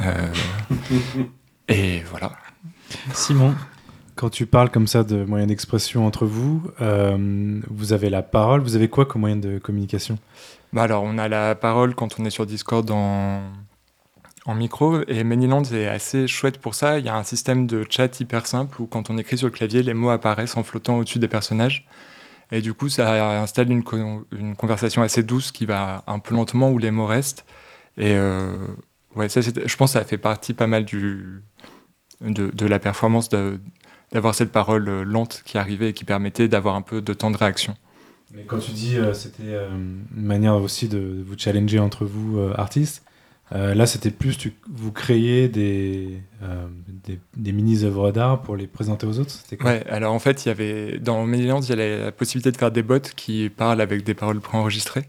[0.00, 0.28] euh,
[1.68, 2.32] et voilà.
[3.14, 3.54] Simon
[4.14, 8.60] Quand tu parles comme ça de moyens d'expression entre vous, euh, vous avez la parole,
[8.60, 10.18] vous avez quoi comme moyen de communication?
[10.72, 13.40] Bah alors, on a la parole quand on est sur Discord en,
[14.46, 16.98] en micro, et Manyland est assez chouette pour ça.
[16.98, 19.52] Il y a un système de chat hyper simple où quand on écrit sur le
[19.52, 21.86] clavier, les mots apparaissent en flottant au-dessus des personnages.
[22.52, 26.34] Et du coup, ça installe une, co- une conversation assez douce qui va un peu
[26.34, 27.46] lentement où les mots restent.
[27.96, 28.54] Et euh,
[29.16, 31.40] ouais, ça, je pense que ça fait partie pas mal de,
[32.20, 33.30] la performance
[34.12, 37.30] d'avoir cette parole euh, lente qui arrivait et qui permettait d'avoir un peu de temps
[37.30, 37.76] de réaction.
[38.34, 43.04] Mais quand tu dis euh, c'était une manière aussi de vous challenger entre vous artistes,
[43.52, 46.66] euh, là c'était plus tu, vous créez des, euh,
[47.06, 50.48] des, des mini-œuvres d'art pour les présenter aux autres quoi Ouais, alors en fait, il
[50.48, 53.82] y avait dans Manyland, il y a la, possibilité de faire des bots qui parlent
[53.82, 55.04] avec des paroles préenregistrées.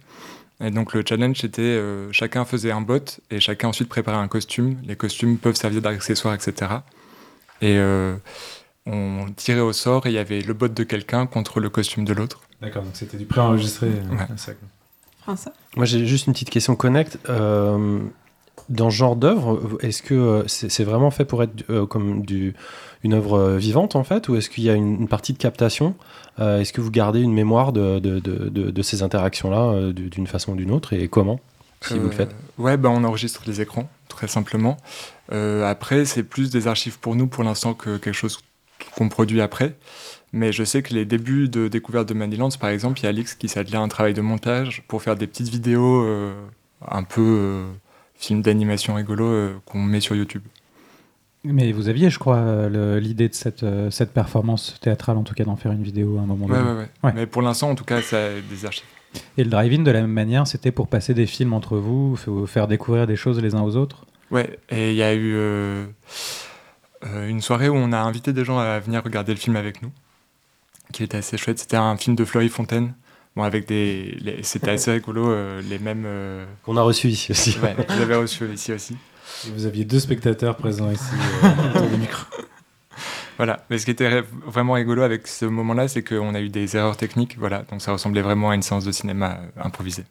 [0.62, 4.28] Et donc le challenge c'était euh, chacun faisait un bot et chacun ensuite préparait un
[4.28, 4.78] costume.
[4.86, 6.72] Les costumes peuvent servir d'accessoires, etc.
[7.62, 8.16] Et euh,
[8.86, 12.04] on tirait au sort et il y avait le bot de quelqu'un contre le costume
[12.06, 12.42] de l'autre.
[12.62, 13.88] D'accord, donc c'était du préenregistré.
[13.88, 15.36] Ouais.
[15.76, 17.18] Moi, j'ai juste une petite question connect.
[18.70, 22.56] Dans ce genre d'œuvre, est-ce que euh, c'est vraiment fait pour être euh, comme du,
[23.04, 25.38] une œuvre euh, vivante en fait, ou est-ce qu'il y a une, une partie de
[25.38, 25.94] captation
[26.40, 29.94] Euh, Est-ce que vous gardez une mémoire de, de, de, de- de ces interactions-là euh,
[29.94, 31.40] du- d'une façon ou d'une autre, et comment
[31.82, 32.36] si vous le faites?
[32.58, 34.78] Ouais, bah, on enregistre les écrans, très simplement.
[35.32, 38.40] Après, c'est plus des archives pour nous pour l'instant que quelque chose
[38.98, 39.76] qu'on produit après.
[40.34, 43.10] Mais je sais que les débuts de découverte de Manilands, par exemple, il y a
[43.10, 46.04] Alix qui s'attelait à un travail de montage pour faire des petites vidéos
[46.88, 47.64] un peu
[48.18, 50.44] films d'animation rigolo euh, qu'on met sur YouTube.
[51.44, 55.36] Mais vous aviez, je crois, euh, l'idée de cette, euh, cette performance théâtrale, en tout
[55.36, 56.70] cas, d'en faire une vidéo à un moment Ouais, donné.
[56.72, 57.12] ouais, ouais, Ouais.
[57.14, 58.84] Mais pour l'instant, en tout cas, ça a des archives.
[59.38, 62.16] Et le drive-in, de la même manière, c'était pour passer des films entre vous,
[62.48, 64.06] faire découvrir des choses les uns aux autres?
[64.32, 65.86] Ouais, et il y a eu euh,
[67.28, 69.92] une soirée où on a invité des gens à venir regarder le film avec nous,
[70.92, 71.60] qui était assez chouette.
[71.60, 72.94] C'était un film de Fleury Fontaine.
[73.36, 74.18] Bon, avec des.
[74.44, 76.04] C'était assez rigolo, euh, les mêmes.
[76.06, 77.58] euh, Qu'on a reçu ici aussi.
[77.62, 78.96] Ouais, vous avez reçu ici aussi.
[79.46, 81.04] Et vous aviez deux spectateurs présents ici
[81.44, 82.24] euh, autour du micro.
[83.38, 83.66] Voilà.
[83.70, 86.96] Mais ce qui était vraiment rigolo avec ce moment-là, c'est qu'on a eu des erreurs
[86.96, 87.38] techniques.
[87.38, 87.64] Voilà.
[87.70, 90.06] Donc ça ressemblait vraiment à une séance de cinéma improvisée.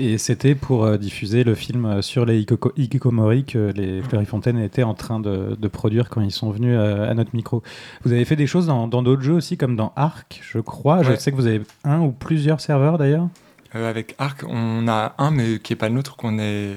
[0.00, 4.56] Et c'était pour euh, diffuser le film euh, sur les Hikikomori que les Fleury Fontaine
[4.56, 7.64] étaient en train de, de produire quand ils sont venus euh, à notre micro.
[8.04, 11.02] Vous avez fait des choses dans d'autres jeux aussi, comme dans Ark, je crois.
[11.02, 13.26] Je sais que vous avez un ou plusieurs serveurs d'ailleurs.
[13.74, 16.76] Euh, avec Arc, on a un, mais qui est pas le nôtre, qu'on est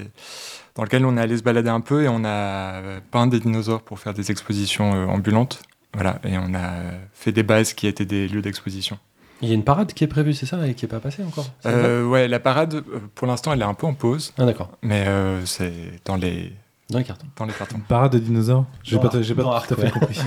[0.73, 2.81] dans lequel on est allé se balader un peu et on a
[3.11, 5.61] peint des dinosaures pour faire des expositions ambulantes.
[5.93, 6.71] Voilà, et on a
[7.13, 8.97] fait des bases qui étaient des lieux d'exposition.
[9.41, 11.23] Il y a une parade qui est prévue, c'est ça, et qui est pas passée
[11.23, 12.83] encore Euh, ouais, la parade,
[13.15, 15.73] pour l'instant, elle est un peu en pause, Ah d'accord, mais euh, c'est
[16.05, 16.53] dans les
[16.89, 17.25] dans les cartons.
[17.37, 17.79] dans les cartons.
[17.87, 18.65] Parade de dinosaures?
[18.83, 19.91] J'ai Dans pas, j'ai pas Arc, tout à fait ouais.
[19.91, 20.19] compris.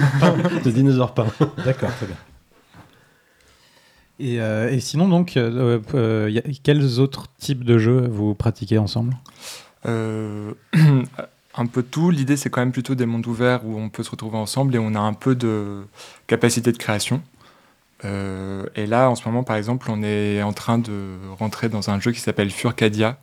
[0.65, 1.27] de dinosaures peints.
[1.65, 2.17] D'accord, très bien.
[4.21, 8.35] Et, euh, et sinon, donc, euh, euh, y a- quels autres types de jeux vous
[8.35, 9.17] pratiquez ensemble?
[9.87, 10.53] Euh,
[11.57, 12.11] un peu tout.
[12.11, 14.79] L'idée, c'est quand même plutôt des mondes ouverts où on peut se retrouver ensemble et
[14.79, 15.83] on a un peu de
[16.27, 17.23] capacité de création.
[18.05, 21.91] Euh, et là, en ce moment, par exemple, on est en train de rentrer dans
[21.91, 23.19] un jeu qui s'appelle Furcadia,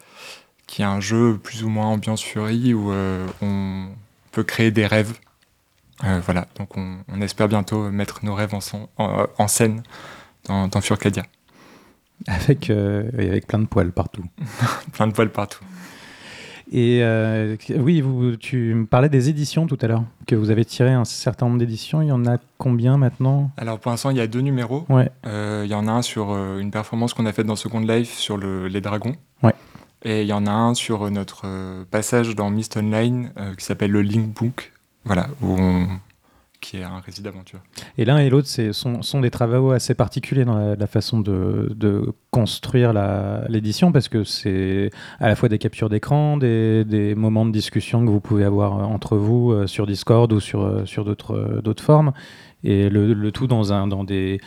[0.68, 3.88] qui est un jeu plus ou moins ambiance Fury où euh, on
[4.32, 5.14] peut créer des rêves.
[6.04, 9.84] Euh, voilà, donc on, on espère bientôt mettre nos rêves en, son- en- en scène
[10.46, 11.24] dans, dans Furcadia.
[12.28, 14.26] avec, avec plein de poils partout.
[14.94, 15.64] Plein de poils partout.
[16.74, 20.64] Et euh, oui, vous, tu me parlais des éditions tout à l'heure, que vous avez
[20.64, 22.02] tiré un certain nombre d'éditions.
[22.02, 23.52] Il y en a combien maintenant?
[23.58, 24.86] Alors pour l'instant, il y a deux numéros.
[24.88, 25.10] Ouais.
[25.26, 27.82] Euh, Il y en a un sur euh, une performance qu'on a faite dans Second
[27.82, 29.16] Life sur le- les dragons.
[29.44, 29.54] Ouais.
[30.04, 34.02] Et il y en a un sur notre passage dans Mist Online qui s'appelle le
[34.02, 34.72] Link Book.
[35.04, 35.88] Voilà, où on-
[36.62, 37.60] qui est un récit d'aventure.
[37.98, 41.74] Et l'un et l'autre sont, sont des travaux assez particuliers dans la, la façon de,
[41.76, 42.94] de construire
[43.50, 48.06] l'édition, parce que c'est à la fois des captures d'écran, des, des moments de discussion
[48.06, 51.36] que vous pouvez avoir euh, entre vous euh, sur Discord ou sur, euh, sur d'autres
[51.36, 52.14] euh, formes,
[52.64, 54.40] et le, le tout dans, un, dans des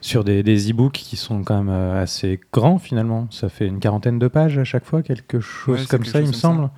[0.00, 3.28] sur des, e-books qui sont quand même assez grands finalement.
[3.30, 6.20] Ça fait une quarantaine de pages à chaque fois, quelque chose Ouais, comme quelque ça,
[6.20, 6.70] il me semble.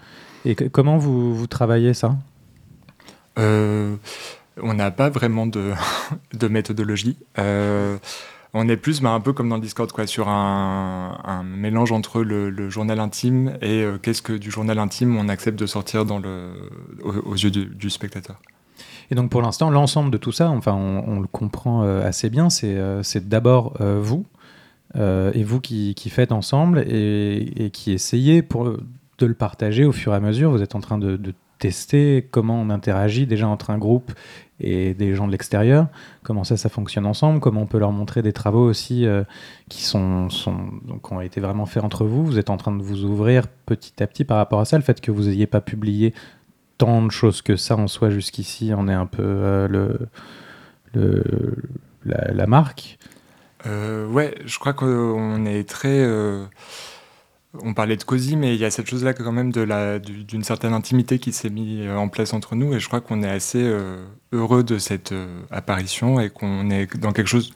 [0.44, 2.18] Et que- comment vous, vous travaillez ça?
[3.38, 3.96] Euh,
[4.60, 7.16] on n'a pas vraiment de, méthodologie.
[7.38, 7.96] Euh,
[8.52, 11.92] on est plus bah, un peu comme dans le Discord, quoi, sur un, un mélange
[11.92, 16.04] entre le, journal intime et euh, qu'est-ce que du journal intime on accepte de sortir
[17.04, 18.40] aux, yeux du, spectateur.
[19.10, 23.28] Et donc pour l'instant, l'ensemble de tout ça, enfin, on, le comprend assez bien, c'est
[23.28, 24.24] d'abord vous,
[24.94, 30.20] et vous qui, faites ensemble et, qui essayez de le partager au fur et à
[30.20, 30.52] mesure.
[30.52, 31.34] Vous êtes en train de, de
[31.64, 34.12] tester comment on interagit déjà entre un groupe
[34.60, 35.86] et des gens de l'extérieur,
[36.22, 39.24] comment ça, ça fonctionne ensemble, comment on peut leur montrer des travaux aussi euh,
[39.70, 40.28] qui sont,
[41.10, 42.22] ont été vraiment faits entre vous.
[42.22, 44.82] Vous êtes en train de vous ouvrir petit à petit par rapport à ça, le
[44.82, 46.12] fait que vous n'ayez pas publié
[46.76, 49.98] tant de choses que ça en soi jusqu'ici en est un peu euh,
[50.92, 51.56] le,
[52.04, 52.98] la, marque.
[53.64, 56.04] Euh, ouais, je crois qu'on est très.
[57.54, 59.98] Euh, on parlait de cosy, mais il y a cette chose-là quand même de la,
[59.98, 63.22] du- d'une certaine intimité qui s'est mise en place entre nous, et je crois qu'on
[63.22, 67.52] est assez euh, heureux de cette euh, apparition et qu'on est dans quelque chose,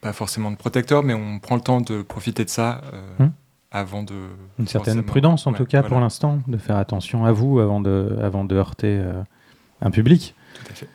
[0.00, 3.30] pas forcément de protecteur, mais on prend le temps de profiter de ça euh, Hmm.
[3.70, 4.14] avant de.
[4.58, 7.58] Une certaine prudence en ouais, tout cas voilà, pour l'instant, de faire attention à vous
[7.60, 9.22] avant de, avant de heurter euh,
[9.80, 10.88] un public Tout à fait.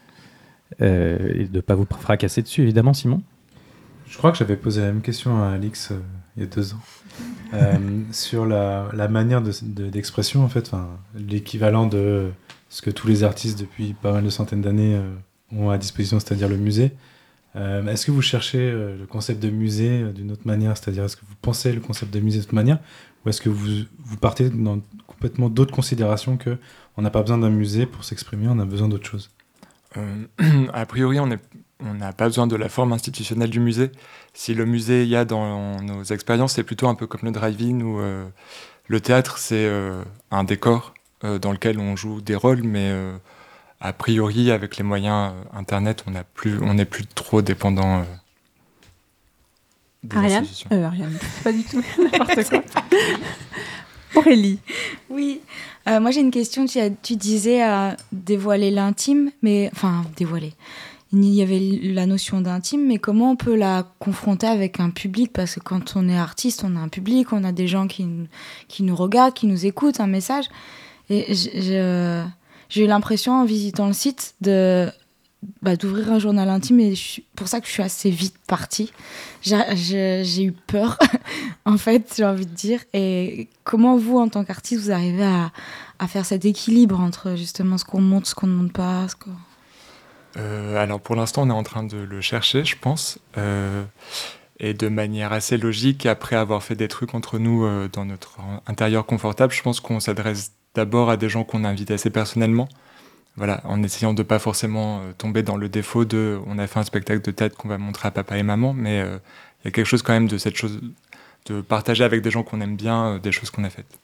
[0.81, 3.21] Euh, et de ne pas vous fracasser dessus évidemment Simon.
[4.07, 5.99] Je crois que j'avais posé la même question à Alix euh,
[6.37, 6.79] il y a deux ans.
[7.53, 7.77] Euh,
[8.11, 10.71] sur la, manière de- de- d'expression, en fait,
[11.17, 12.29] l'équivalent de
[12.69, 15.09] ce que tous les artistes depuis pas mal de centaines d'années euh,
[15.55, 16.91] ont à disposition, c'est-à-dire le musée.
[17.55, 20.77] Euh, est-ce que vous cherchez le concept de musée d'une autre manière?
[20.77, 22.77] C'est-à-dire, est-ce que vous pensez le concept de musée de cette manière?
[23.25, 26.57] Ou est-ce que vous, vous partez dans complètement d'autres considérations que
[26.97, 29.31] on n'a pas besoin d'un musée pour s'exprimer, on a besoin d'autre chose?
[30.73, 31.39] A priori, on est-
[31.83, 33.91] on n'a pas besoin de la forme institutionnelle du musée.
[34.33, 37.81] Si le musée y a dans nos expériences, c'est plutôt un peu comme le drive-in
[37.81, 38.25] ou euh,
[38.87, 40.93] le théâtre, c'est euh, un décor
[41.23, 43.15] euh, dans lequel on joue des rôles, mais euh,
[43.81, 47.99] a priori, avec les moyens euh, internet, on n'a plus, on n'est plus trop dépendant.
[48.01, 48.03] euh,
[50.03, 52.63] des Ariane euh, Ariane, pas du tout, n'importe quoi.
[54.15, 54.59] Aurélie.
[55.09, 55.41] Oui,
[55.87, 56.65] Euh, moi j'ai une question.
[56.65, 60.53] Tu, as- tu disais euh, dévoiler l'intime, mais enfin dévoiler.
[61.11, 65.33] Il y avait la notion d'intime, mais comment on peut la confronter avec un public?
[65.33, 68.05] Parce que quand on est artiste, on a un public, on a des gens qui,
[68.67, 70.45] qui nous regardent, qui nous écoutent, un message.
[71.09, 74.87] Et j'ai eu l'impression en visitant le site de
[75.63, 78.91] bah, d'ouvrir un journal intime et je pour ça que je suis assez vite partie.
[79.41, 80.99] J'ai- eu peur,
[81.65, 82.81] en fait, j'ai envie de dire.
[82.93, 85.51] Et comment vous, en tant qu'artiste, vous arrivez à,
[85.97, 89.15] à faire cet équilibre entre justement ce qu'on montre, ce qu'on ne montre pas ce
[90.37, 93.19] Euh, alors pour l'instant, on est en train de le chercher, je pense.
[93.37, 93.83] Euh,
[94.59, 99.05] et de manière assez logique, après avoir fait des trucs entre nous dans notre intérieur
[99.05, 102.67] confortable, je pense qu'on s'adresse d'abord à des gens qu'on invite assez personnellement.
[103.37, 106.83] Voilà, en essayant de pas forcément tomber dans le défaut de on a fait un
[106.83, 109.85] spectacle de tête qu'on va montrer à papa et maman, mais il y a quelque
[109.85, 110.81] chose quand même de cette chose
[111.45, 113.97] de partager avec des gens qu'on aime bien des choses qu'on a faites.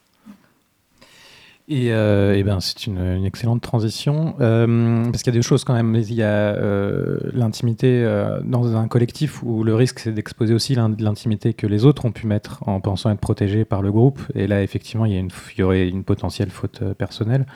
[1.68, 5.74] Et, euh, ben, c'est une, excellente transition, euh, parce qu'il y a des choses quand
[5.74, 5.96] même.
[5.96, 8.06] Il y a euh, l'intimité
[8.44, 12.28] dans un collectif où le risque c'est d'exposer aussi l'intimité que les autres ont pu
[12.28, 14.20] mettre en pensant être protégés par le groupe.
[14.36, 15.28] Et là, effectivement, il
[15.58, 17.48] y, aurait une potentielle faute personnelle.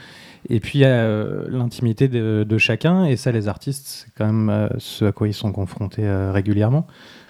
[0.48, 4.70] Et puis il y a l'intimité de, chacun, et ça, les artistes, c'est quand même
[4.80, 6.88] ce à quoi ils sont confrontés régulièrement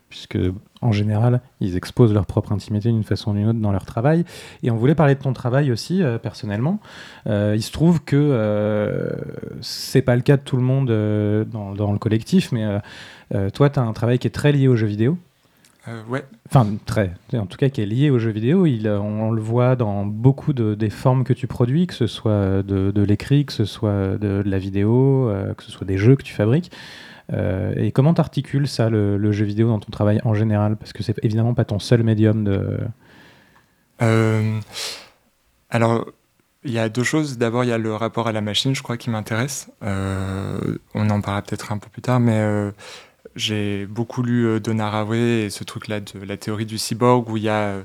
[0.09, 0.37] puisque
[0.81, 4.25] en général, ils exposent leur propre intimité d'une façon ou d'une autre dans leur travail.
[4.63, 6.79] Et on voulait parler de ton travail aussi, euh, personnellement.
[7.27, 9.11] Euh, il se trouve que euh,
[9.61, 12.65] c'est pas le cas de tout le monde dans, le collectif, mais
[13.53, 15.17] toi, tu as un travail qui est très lié aux jeux vidéo.
[16.09, 16.25] ouais.
[16.47, 17.13] Enfin, très.
[17.33, 18.65] En tout cas, qui est lié aux jeux vidéo.
[18.65, 22.63] Il, on, le voit dans beaucoup de, des formes que tu produis, que ce soit
[22.63, 26.23] de, l'écrit, que ce soit de, de la vidéo, que ce soit des jeux que
[26.23, 26.71] tu fabriques.
[27.31, 30.75] Euh, et comment t'articules ça, le, jeu vidéo, dans ton travail en général?
[30.77, 32.79] Parce que c'est évidemment pas ton seul médium de.
[34.01, 34.59] Euh,
[35.69, 36.07] alors,
[36.63, 37.37] il y a deux choses.
[37.37, 39.69] D'abord, il y a le rapport à la machine, je crois, qui m'intéresse.
[39.83, 42.71] Euh, on en parlera peut-être un peu plus tard, mais
[43.35, 47.49] j'ai beaucoup lu Donna et ce truc-là de la théorie du cyborg où il y
[47.49, 47.75] a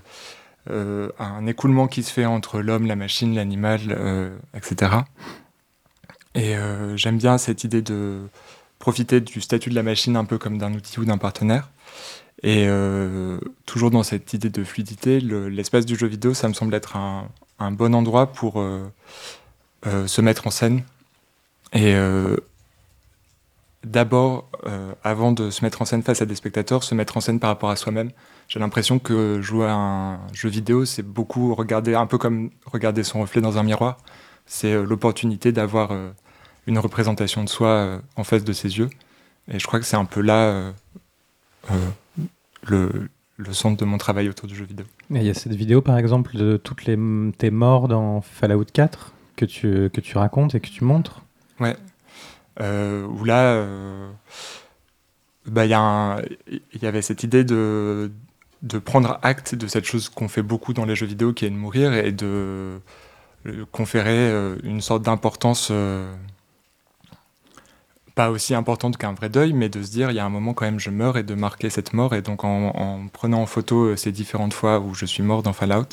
[0.70, 3.80] un écoulement qui se fait entre l'homme, la machine, l'animal,
[4.54, 4.92] etc.
[6.34, 6.54] Et
[6.96, 8.22] j'aime bien cette idée de
[8.84, 11.70] profiter du statut de la machine un peu comme d'un outil ou d'un partenaire.
[12.42, 16.74] Et euh, toujours dans cette idée de fluidité, l'espace du jeu vidéo, ça me semble
[16.74, 18.84] être un, bon endroit pour euh,
[19.86, 20.82] euh, se mettre en scène.
[21.72, 21.94] Et
[23.84, 24.50] d'abord,
[25.02, 27.48] avant de se mettre en scène face à des spectateurs, se mettre en scène par
[27.48, 28.10] rapport à soi-même.
[28.48, 33.02] J'ai l'impression que jouer à un jeu vidéo, c'est beaucoup regarder, un peu comme regarder
[33.02, 33.96] son reflet dans un miroir.
[34.44, 35.90] C'est l'opportunité d'avoir
[36.66, 38.90] une représentation de soi euh, en face de ses yeux.
[39.48, 40.72] Et je crois que c'est un peu là euh,
[41.70, 41.74] euh,
[42.62, 44.86] le, le, centre de mon travail autour du jeu vidéo.
[45.10, 46.98] Il y a cette vidéo par exemple de toutes les,
[47.36, 51.22] tes morts dans Fallout 4 que tu, que tu racontes et que tu montres.
[51.60, 51.76] Ouais.
[52.58, 53.64] où là,
[55.46, 58.10] bah, il y, y, avait cette idée de,
[58.62, 61.50] de prendre acte de cette chose qu'on fait beaucoup dans les jeux vidéo qui est
[61.50, 62.80] de mourir et de
[63.72, 64.32] conférer
[64.62, 65.70] une sorte d'importance
[68.14, 70.54] pas aussi importante qu'un vrai deuil, mais de se dire il y a un moment
[70.54, 72.14] quand même je meurs et de marquer cette mort.
[72.14, 75.52] Et donc en, prenant en photo euh, ces différentes fois où je suis mort dans
[75.52, 75.88] Fallout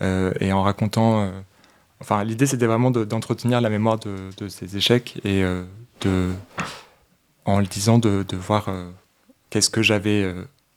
[0.00, 1.22] euh, et en racontant.
[1.22, 1.30] Euh,
[2.00, 5.42] enfin, l'idée c'était vraiment d'entretenir la mémoire de, ces échecs et
[6.00, 6.30] de,
[7.44, 8.68] en le disant de, de voir
[9.50, 10.34] qu'est-ce que j'avais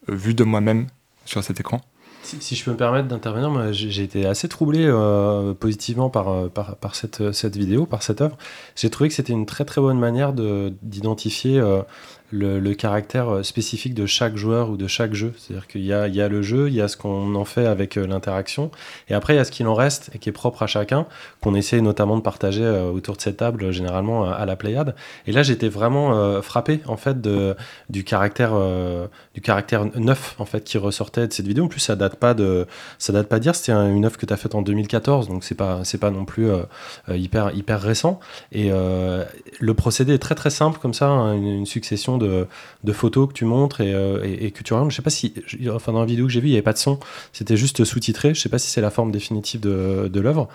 [0.08, 0.88] vu de moi-même
[1.26, 1.82] sur cet écran.
[2.26, 6.96] Si, je peux me permettre d'intervenir, j'ai été assez troublé euh, positivement par, euh, par,
[6.96, 8.36] cette, cette, vidéo, par cette œuvre.
[8.76, 11.62] J'ai trouvé que c'était une très très bonne manière d'identifier
[12.32, 15.34] le, caractère euh, spécifique de chaque joueur ou de chaque jeu.
[15.38, 17.98] C'est-à-dire qu'il y y a le jeu, il y a ce qu'on en fait avec
[17.98, 18.72] euh, l'interaction,
[19.10, 21.06] et après il y a ce qu'il en reste et qui est propre à chacun,
[21.42, 24.96] qu'on essaie notamment de partager euh, autour de cette table, généralement à la Pléiade.
[25.28, 27.56] Et là j'étais vraiment frappé en fait de,
[27.90, 28.54] du caractère
[29.34, 31.66] du caractère neuf en fait qui ressortait de cette vidéo.
[31.66, 32.66] En plus ça date pas de
[32.98, 35.56] ça date pas dire, c'était une œuvre que tu as faite en 2014, donc c'est
[35.56, 36.50] pas c'est pas non plus
[37.10, 38.20] hyper hyper récent.
[38.52, 42.48] Et le procédé est très très simple comme ça, hein, une succession de,
[42.92, 44.92] photos que tu montres euh, et, que tu regardes.
[44.92, 45.34] Je sais pas si,
[45.74, 47.00] enfin dans la vidéo que j'ai vue, il n'y avait pas de son,
[47.34, 48.34] c'était juste sous-titré.
[48.34, 50.48] Je sais pas si c'est la forme définitive de, de l'œuvre,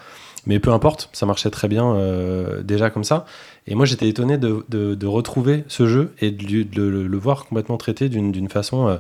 [0.47, 3.25] mais peu importe, ça marchait très bien euh, déjà comme ça.
[3.67, 8.49] Et moi j'étais étonné de, retrouver ce jeu et de, le voir complètement traité d'une
[8.49, 8.99] façon,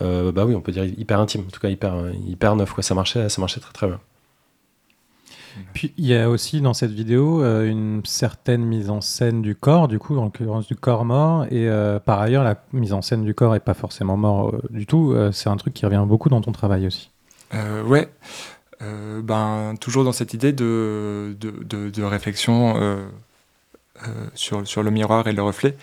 [0.00, 1.94] euh, bah oui, on peut dire hyper intime, en tout cas hyper,
[2.26, 2.72] hyper neuf.
[2.72, 2.82] Quoi.
[2.82, 4.00] Ça marchait, ça marchait très très bien.
[5.74, 9.54] Puis il y a aussi dans cette vidéo euh, une certaine mise en scène du
[9.54, 11.44] corps, du coup, en l'occurrence du corps mort.
[11.46, 14.62] Et euh, par ailleurs, la mise en scène du corps n'est pas forcément mort euh,
[14.70, 15.14] du tout.
[15.32, 17.10] c'est un truc qui revient beaucoup dans ton travail aussi.
[17.86, 18.08] ouais.
[18.80, 22.98] ben, toujours dans cette idée de, de, de, réflexion
[24.34, 25.76] sur, sur le miroir et le reflet.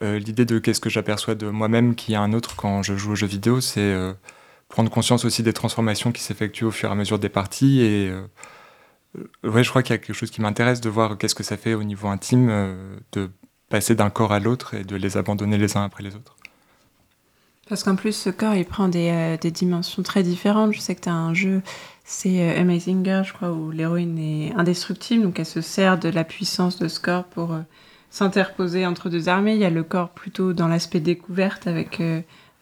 [0.00, 3.16] L'idée de qu'est-ce que j'aperçois de moi-même qui a un autre quand je joue aux
[3.16, 3.94] jeux vidéo, c'est
[4.68, 8.12] prendre conscience aussi des transformations qui s'effectuent au fur et à mesure des parties et
[9.44, 11.56] ouais, je crois qu'il y a quelque chose qui m'intéresse de voir qu'est-ce que ça
[11.56, 13.30] fait au niveau intime euh, de
[13.68, 16.36] passer d'un corps à l'autre et de les abandonner les uns après les autres.
[17.68, 20.72] Parce qu'en plus, ce corps, il prend des, euh, des, dimensions très différentes.
[20.72, 21.62] Je sais que tu as un jeu,
[22.04, 26.22] c'est Amazing Girl, je crois, où l'héroïne est indestructible, donc elle se sert de la
[26.22, 27.56] puissance de ce corps pour
[28.10, 29.54] s'interposer entre deux armées.
[29.54, 32.00] Il y a le corps plutôt dans l'aspect découverte avec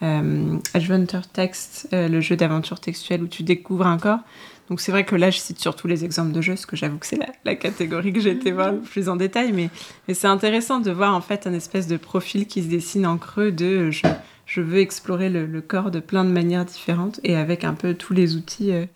[0.00, 4.20] Adventure Text, le jeu d'aventure textuelle où tu découvres un corps.
[4.68, 6.98] Donc c'est vrai que là, je cite surtout les exemples de jeux, parce que j'avoue
[6.98, 9.68] que c'est la, catégorie que j'ai été voir le plus en détail, mais,
[10.08, 13.18] mais c'est intéressant de voir en fait un espèce de profil qui se dessine en
[13.18, 14.06] creux de je,
[14.46, 18.14] je veux explorer le, corps de plein de manières différentes et avec un peu tous
[18.14, 18.86] les outils euh,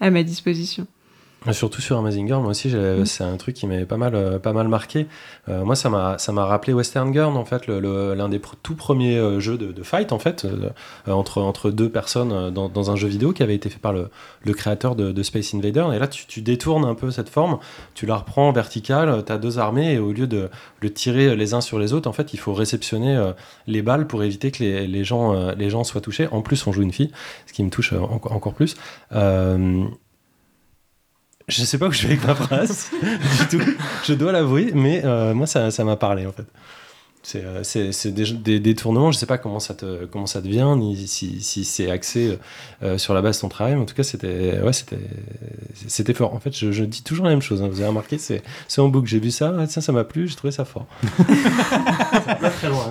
[0.00, 0.86] à ma disposition.
[1.52, 3.04] Surtout sur Amazing Girl, moi aussi, mm.
[3.04, 5.06] c'est un truc qui m'avait pas mal, euh, pas mal marqué.
[5.50, 9.18] Euh, moi, ça m'a, ça m'a rappelé Western Girl, en fait, l'un des tout premiers
[9.18, 10.46] euh, jeux de, fight, en fait,
[11.06, 14.08] entre, entre deux personnes dans, dans, un jeu vidéo qui avait été fait par le,
[14.42, 15.84] le créateur de, Space Invader.
[15.94, 17.58] Et là, tu, tu, détournes un peu cette forme,
[17.94, 20.48] tu la reprends verticale, tu as deux armées, et au lieu de
[20.80, 23.32] le tirer les uns sur les autres, en fait, il faut réceptionner
[23.66, 26.28] les balles pour éviter que les, les gens, les gens soient touchés.
[26.30, 27.10] En plus, on joue une fille,
[27.46, 28.76] ce qui me touche encore plus.
[31.46, 32.88] Je sais pas où je vais avec ma phrase
[33.50, 33.64] du tout,
[34.04, 36.46] je dois l'avouer, mais euh, moi ça, ça m'a parlé en fait.
[37.22, 40.76] C'est euh, des, des détournements, je sais pas comment ça te, comment ça te vient,
[40.76, 42.38] ni si, si c'est axé
[42.82, 46.34] euh, sur la base de ton travail, mais en tout cas c'était ouais, c'était fort.
[46.34, 47.68] En fait, je, je, dis toujours la même chose, hein.
[47.68, 48.42] vous avez remarqué, c'est
[48.78, 50.86] en boucle, j'ai vu ça, ah, ça m'a plu, j'ai trouvé ça fort.
[52.40, 52.90] pas très loin.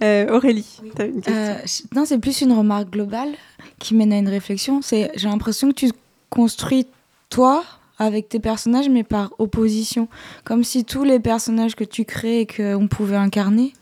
[0.32, 1.86] Aurélie, tu as une question?
[1.94, 3.30] Non, c'est plus une remarque globale
[3.78, 4.80] qui mène à une réflexion.
[4.82, 5.90] J'ai l'impression que tu
[6.34, 6.88] construit
[7.30, 7.64] toi
[7.98, 10.08] avec tes personnages, mais par opposition.
[10.42, 13.72] Comme si tous les personnages que tu crées et qu'on pouvait incarner,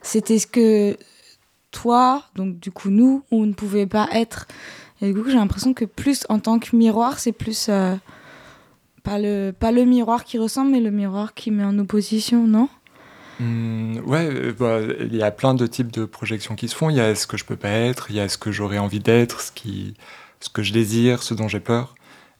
[0.00, 0.96] c'était ce que
[1.70, 4.46] toi, donc du coup nous, on ne pouvait pas être.
[5.02, 7.94] Et du coup, j'ai l'impression que plus en tant que miroir, c'est plus euh,
[9.02, 12.68] pas, le, pas le miroir qui ressemble, mais le miroir qui met en opposition, non?
[13.40, 16.88] Mmh, ouais, euh, bah, il y a plein de types de projections qui se font.
[16.88, 18.78] Il y a ce que je peux pas être, il y a ce que j'aurais
[18.78, 19.94] envie d'être, ce qui,
[20.42, 21.94] ce que je désire, ce dont j'ai peur.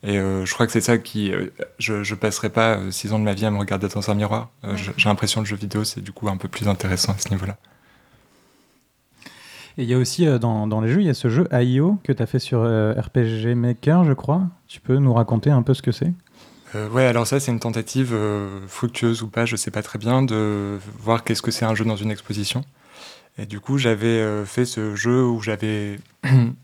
[0.04, 1.32] Et euh, je crois que c'est ça qui.
[1.32, 1.46] Euh,
[1.78, 4.14] je ne passerai pas euh, six ans de ma vie à me regarder dans un
[4.14, 4.50] miroir.
[4.96, 7.30] J'ai l'impression que le jeu vidéo, c'est du coup un peu plus intéressant à ce
[7.30, 7.56] niveau-là.
[9.78, 11.98] Et il y a aussi dans, dans, les jeux, il y a ce jeu AIO
[12.04, 14.42] que tu as fait sur RPG Maker, je crois.
[14.68, 16.12] Tu peux nous raconter un peu ce que c'est?
[16.90, 18.14] Ouais, alors ça, c'est une tentative
[18.66, 21.86] fructueuse ou pas, je sais pas très bien, de voir qu'est-ce que c'est un jeu
[21.86, 22.64] dans une exposition.
[23.38, 25.98] Et du coup, j'avais fait ce jeu où j'avais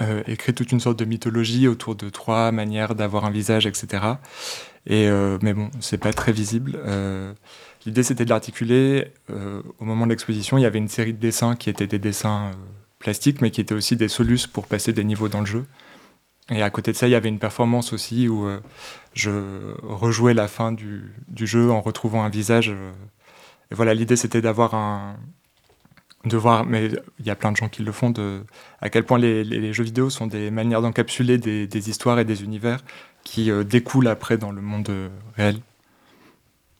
[0.00, 0.22] euh,
[0.54, 4.04] toute une sorte de mythologie autour de trois manières d'avoir un visage, etc.
[4.86, 6.78] Et, euh, mais bon, c'est pas très visible.
[6.86, 7.32] Euh,
[7.84, 9.12] l'idée, c'était de l'articuler.
[9.28, 12.52] au moment de l'exposition, il y avait une série de dessins qui étaient des dessins
[12.98, 15.66] plastiques, mais qui étaient aussi des solus pour passer des niveaux dans le jeu.
[16.50, 18.48] Et à côté de ça, il y avait une performance aussi où
[19.14, 19.30] je
[19.82, 22.70] rejouais la fin du, du, jeu en retrouvant un visage.
[22.70, 25.16] et voilà, l'idée, c'était d'avoir un,
[26.24, 28.42] de voir, mais il y a plein de gens qui le font, de,
[28.80, 32.82] à quel point les, jeux vidéo sont des manières d'encapsuler des, histoires et des univers
[33.24, 35.58] qui euh, découlent après dans le monde euh, réel.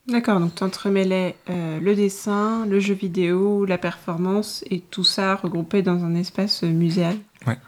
[0.09, 5.37] D'accord, donc tu entremêlais euh, le dessin, le jeu vidéo, la performance et tout ça
[5.37, 7.17] regroupé dans un espace muséal.
[7.47, 7.59] Ouais.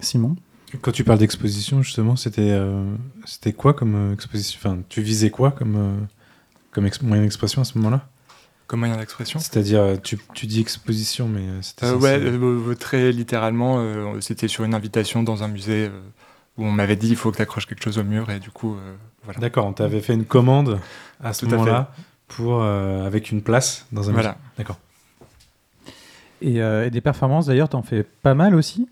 [0.00, 0.36] Simon?
[0.82, 2.58] Quand tu parles d'exposition, justement, c'était
[3.24, 6.06] c'était quoi comme exposition Enfin, tu visais quoi comme,
[6.72, 8.06] comme moyen d'expression à ce moment-là?
[8.66, 9.38] Comme moyen d'expression.
[9.38, 11.86] C'est-à-dire, euh, tu, tu, dis exposition, mais euh, c'était.
[11.86, 13.80] Euh, ouais, très littéralement,
[14.20, 15.90] c'était sur une invitation dans un musée
[16.56, 18.50] où on m'avait dit il faut que tu accroches quelque chose au mur, et du
[18.50, 18.76] coup,
[19.24, 19.40] voilà.
[19.40, 20.80] D'accord, on t'avait fait une commande
[21.22, 21.92] à ce moment-là
[22.28, 24.30] pour avec une place dans un voilà.
[24.30, 24.40] musée.
[24.58, 24.78] D'accord.
[26.42, 28.88] Et, et, des performances, d'ailleurs, tu en fais pas mal aussi?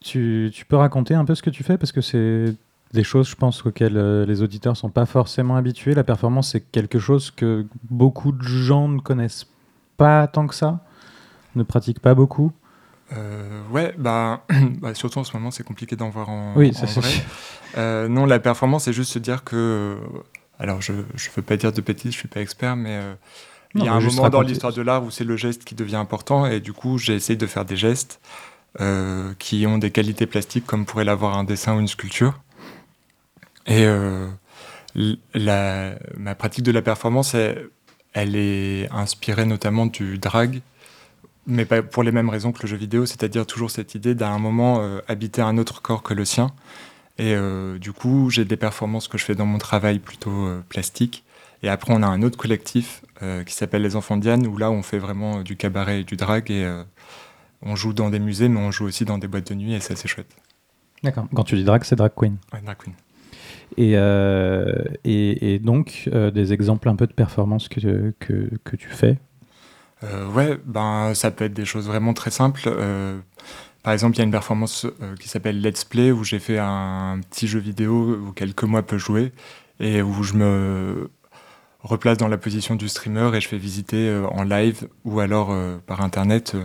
[0.00, 1.76] Tu, tu, peux raconter un peu ce que tu fais?
[1.76, 2.54] Parce que c'est
[2.92, 5.94] des choses, je pense, auxquelles euh, les auditeurs sont pas forcément habitués.
[5.94, 9.46] La performance, c'est quelque chose que beaucoup de gens ne connaissent
[9.96, 10.80] pas tant que ça,
[11.54, 12.52] ne pratiquent pas beaucoup.
[13.12, 14.44] Euh, ouais, bah,
[14.80, 17.10] bah, surtout en ce moment, c'est compliqué d'en voir en, oui, ça, vrai.
[17.76, 19.98] Euh, non, la performance, c'est juste se dire que.
[20.58, 21.02] Alors, je ne
[21.36, 23.00] veux pas dire de bêtises, je suis pas expert, mais
[23.76, 25.96] il y a un moment dans l'histoire de l'art où c'est le geste qui devient
[25.96, 28.20] important, et du coup, j'ai essayé de faire des gestes
[29.38, 32.40] qui ont des qualités plastiques, comme pourrait l'avoir un dessin ou une sculpture.
[33.68, 34.26] Et euh,
[35.34, 37.68] la, ma pratique de la performance, elle,
[38.14, 40.62] elle, est inspirée notamment du drag,
[41.46, 44.30] mais pas pour les mêmes raisons que le jeu vidéo, c'est-à-dire toujours cette idée d'à
[44.30, 46.50] un moment euh, habiter un autre corps que le sien.
[47.18, 51.24] Et euh, du coup, j'ai des performances que je fais dans mon travail plutôt plastique.
[51.62, 53.02] Et après, on a un autre collectif
[53.44, 56.48] qui s'appelle Les Enfants Diane, où là, on fait vraiment du cabaret et du drag.
[56.52, 56.64] Et
[57.62, 59.80] on joue dans des musées, mais on joue aussi dans des boîtes de nuit, et
[59.80, 60.30] c'est assez chouette.
[61.02, 61.26] D'accord.
[61.34, 62.36] Quand tu dis drag, c'est drag queen.
[62.52, 62.94] Ouais, drag queen.
[63.78, 68.88] Euh, et, et, donc, euh, des exemples un peu de performance que, que, que tu
[68.88, 69.18] fais
[70.04, 72.70] euh, Ouais, ben, ça peut être des choses vraiment très simples.
[73.82, 74.86] par exemple, il y a une performance
[75.20, 78.98] qui s'appelle Let's Play où j'ai fait un petit jeu vidéo où quelques mois peut
[78.98, 79.32] jouer
[79.80, 81.10] et où je me
[81.82, 85.54] replace dans la position du streamer et je fais visiter en live ou alors
[85.86, 86.56] par internet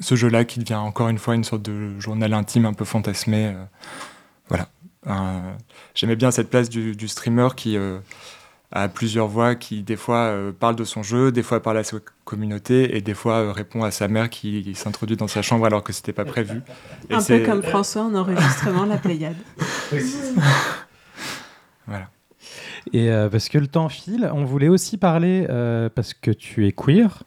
[0.00, 3.54] ce jeu-là qui devient encore une fois une sorte de journal intime un peu fantasmé.
[4.48, 4.68] voilà.
[5.94, 7.78] J'aimais bien cette place du, du streamer qui
[8.72, 11.98] a plusieurs voix, qui des fois parle de son jeu, des fois parle à sa
[12.24, 15.92] communauté et des fois répond à sa mère qui s'introduit dans sa chambre alors que
[15.92, 16.60] c'était pas prévu.
[17.10, 19.36] un peu comme François en enregistrement La Pléiade.
[21.86, 22.08] voilà.
[22.92, 26.66] Et euh, parce que le temps file, on voulait aussi parler, euh, parce que tu
[26.66, 27.24] es queer.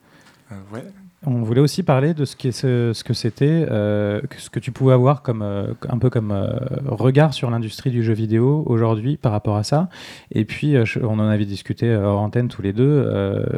[0.51, 0.85] Euh, ouais.
[1.25, 5.41] On voulait aussi parler de ce, que c'était, euh, ce que tu pouvais avoir comme
[5.41, 6.47] euh, un peu comme euh,
[6.85, 9.89] regard sur l'industrie du jeu vidéo aujourd'hui par rapport à ça.
[10.31, 13.11] Et puis on en avait discuté hors antenne tous les deux,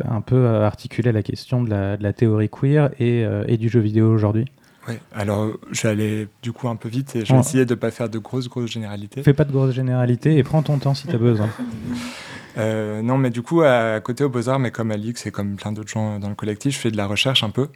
[0.09, 4.45] un peu articuler la question de la, théorie queer et du jeu vidéo aujourd'hui.
[4.87, 4.99] Ouais.
[5.13, 7.39] Alors je vais aller du coup un peu vite et je vais Ouais.
[7.41, 9.21] essayer de pas faire de grosses grosses généralités.
[9.21, 11.49] Fais pas de grosses généralités et prends ton temps si tu as besoin.
[12.57, 15.71] Euh, non, mais du coup, à côté au Beaux-Arts, mais comme Alix et comme plein
[15.71, 17.69] d'autres gens dans le collectif, je fais de la recherche un peu.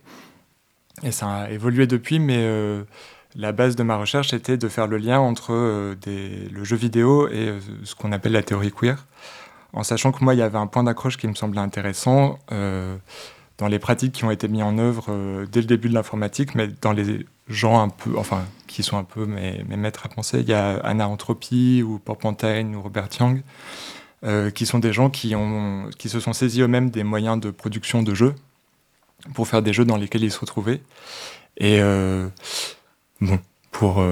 [1.04, 2.84] Et ça a évolué depuis, mais euh,
[3.36, 6.76] la base de ma recherche était de faire le lien entre euh, des- le jeu
[6.76, 7.54] vidéo et
[7.84, 9.06] ce qu'on appelle la théorie queer.
[9.74, 12.40] En sachant que moi, il y avait un point d'accroche qui me semblait intéressant
[13.58, 16.56] dans les pratiques qui ont été mises en œuvre euh, dès le début de l'informatique,
[16.56, 20.40] mais dans les gens un peu, enfin, qui sont un peu mes, maîtres à penser.
[20.42, 23.44] Il y a Anna Entropy ou Porpentine ou Robert Young
[24.24, 27.52] euh, qui sont des gens qui, ont, qui se sont saisis eux-mêmes des moyens de
[27.52, 28.36] production de jeux
[29.34, 30.82] pour faire des jeux dans lesquels ils se retrouvaient.
[31.58, 32.28] Et euh,
[33.22, 33.40] bon,
[33.72, 34.04] pour,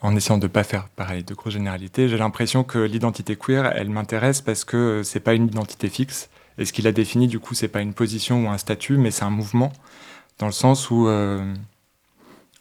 [0.00, 3.66] en essayant de ne pas faire pareil de grosses généralités, j'ai l'impression que l'identité queer,
[3.74, 6.30] elle m'intéresse parce que c'est pas une identité fixe.
[6.58, 9.10] Et ce qu'il a défini, du coup, c'est pas une position ou un statut, mais
[9.10, 9.72] c'est un mouvement,
[10.38, 11.54] dans le sens où euh,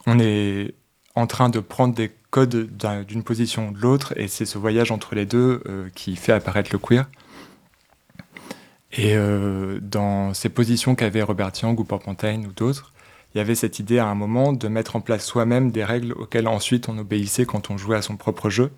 [0.06, 0.74] on est
[1.16, 4.58] en train de prendre des codes d'un- d'une position ou de l'autre, et c'est ce
[4.58, 7.10] voyage entre les deux euh, qui fait apparaître le queer.
[8.92, 12.92] Et euh, dans ces positions qu'avait Robert Young ou Porpentine ou d'autres,
[13.34, 16.14] il y avait cette idée à un moment de mettre en place soi-même des règles
[16.14, 18.72] auxquelles ensuite on obéissait quand on jouait à son propre jeu.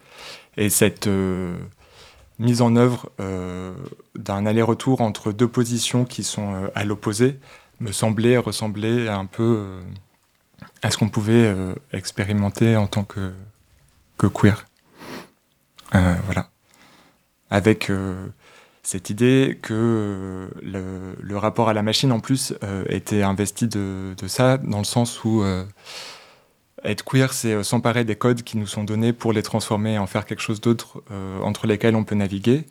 [0.58, 1.08] Et cette
[2.40, 3.74] mise en œuvre euh,
[4.16, 7.40] d'un aller-retour entre deux positions qui sont euh, à l'opposé
[7.80, 9.82] me semblait ressembler un peu euh,
[10.82, 11.54] à ce qu'on pouvait
[11.94, 13.32] expérimenter en tant que,
[14.18, 14.66] que queer.
[15.92, 16.50] Voilà.
[17.50, 17.92] Avec
[18.82, 22.54] cette idée que le, rapport à la machine, en plus,
[22.90, 25.44] était investi de, ça, dans le sens où
[26.84, 29.98] être queer, c'est euh, s'emparer des codes qui nous sont donnés pour les transformer et
[29.98, 32.66] en faire quelque chose d'autre euh, entre lesquels on peut naviguer.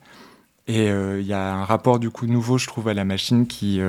[0.69, 3.47] Et euh, il y a un rapport, du coup, nouveau, je trouve, à la machine
[3.47, 3.81] qui...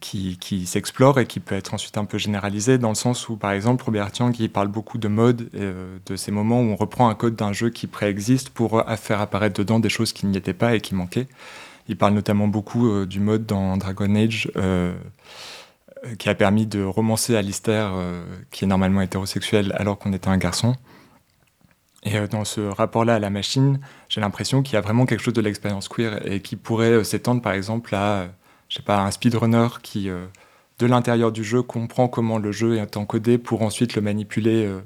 [0.00, 3.36] qui, qui s'explore et qui peut être ensuite un peu généralisé dans le sens où,
[3.36, 5.72] par exemple, Robert Young il parle beaucoup de mode, et,
[6.04, 9.58] de ces moments où on reprend un code d'un jeu qui préexiste pour faire apparaître
[9.58, 11.26] dedans des choses qui n'y étaient pas et qui manquaient.
[11.88, 14.50] Il parle notamment beaucoup du mode dans Dragon Age,
[16.18, 20.38] qui a permis de romancer Alistair, euh, qui est normalement hétérosexuel, alors qu'on était un
[20.38, 20.74] garçon.
[22.02, 25.22] Et euh, dans ce rapport-là à la machine, j'ai l'impression qu'il y a vraiment quelque
[25.22, 28.26] chose de l'expérience queer et qui pourrait euh, s'étendre, par exemple, à euh,
[28.68, 30.26] je sais pas, un speedrunner qui, euh,
[30.78, 34.80] de l'intérieur du jeu, comprend comment le jeu est encodé pour ensuite le manipuler euh,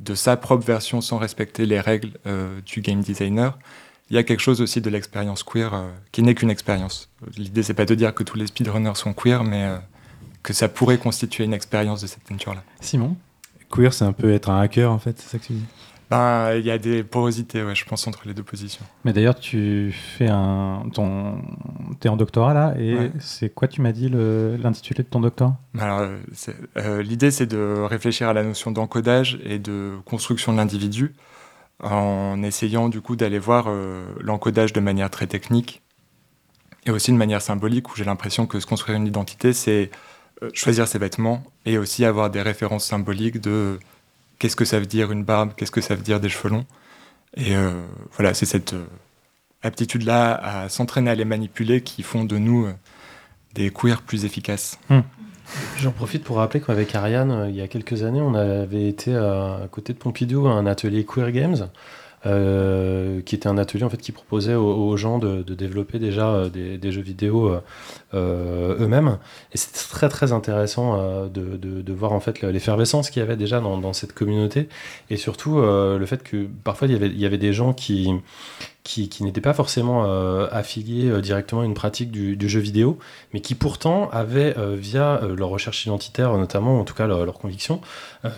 [0.00, 3.58] de sa propre version sans respecter les règles euh, du game designer.
[4.08, 7.08] Il y a quelque chose aussi de l'expérience queer euh, qui n'est qu'une expérience.
[7.36, 9.78] L'idée, c'est pas de dire que tous les speedrunners sont queer, mais euh,
[10.42, 12.62] que ça pourrait constituer une expérience de cette nature-là.
[12.80, 13.16] Simon?
[13.70, 15.64] Queer, c'est un peu être un hacker en fait, c'est ça que tu dis?
[16.10, 18.84] Ben, il y a des porosités, ouais, je pense, entre les deux positions.
[19.04, 20.82] Mais d'ailleurs, tu fais un.
[20.92, 21.40] Ton...
[22.00, 23.12] T'es en doctorat là, et Ouais.
[23.20, 25.56] c'est quoi, tu m'as dit, le- l'intitulé de ton doctorat?
[25.78, 26.08] Alors,
[26.78, 31.14] euh, l'idée, c'est de réfléchir à la notion d'encodage et de construction de l'individu
[31.80, 35.80] en essayant du coup d'aller voir euh, l'encodage de manière très technique
[36.86, 39.90] et aussi de manière symbolique où j'ai l'impression que se construire une identité, c'est
[40.52, 43.78] choisir ses vêtements et aussi avoir des références symboliques de
[44.38, 46.66] qu'est-ce que ça veut dire une barbe, qu'est-ce que ça veut dire des cheveux longs.
[47.36, 47.72] Et euh,
[48.16, 48.86] voilà, c'est cette euh,
[49.62, 52.72] aptitude-là à s'entraîner à les manipuler qui font de nous euh,
[53.54, 54.78] des queers plus efficaces.
[55.78, 59.14] J'en profite pour rappeler qu'avec Ariane, euh, il y a quelques années, on avait été
[59.14, 61.66] à, à côté de Pompidou à un atelier Queer Games, euh,
[62.22, 66.92] qui était un atelier en fait qui proposait aux, gens de, développer déjà euh, des,
[66.92, 67.60] jeux vidéo euh,
[68.12, 69.18] euh, eux-mêmes.
[69.52, 73.60] Et c'était très très intéressant euh, de, voir en fait l'effervescence qu'il y avait déjà
[73.60, 74.68] dans, cette communauté,
[75.10, 78.10] et surtout euh, le fait que parfois il y avait des gens qui
[78.82, 82.98] qui, qui n'étaient pas forcément euh, affiliés euh, directement à une pratique du, jeu vidéo,
[83.32, 87.38] mais qui pourtant avaient, euh, via euh, leur recherche identitaire notamment, en tout cas leur,
[87.38, 87.80] conviction,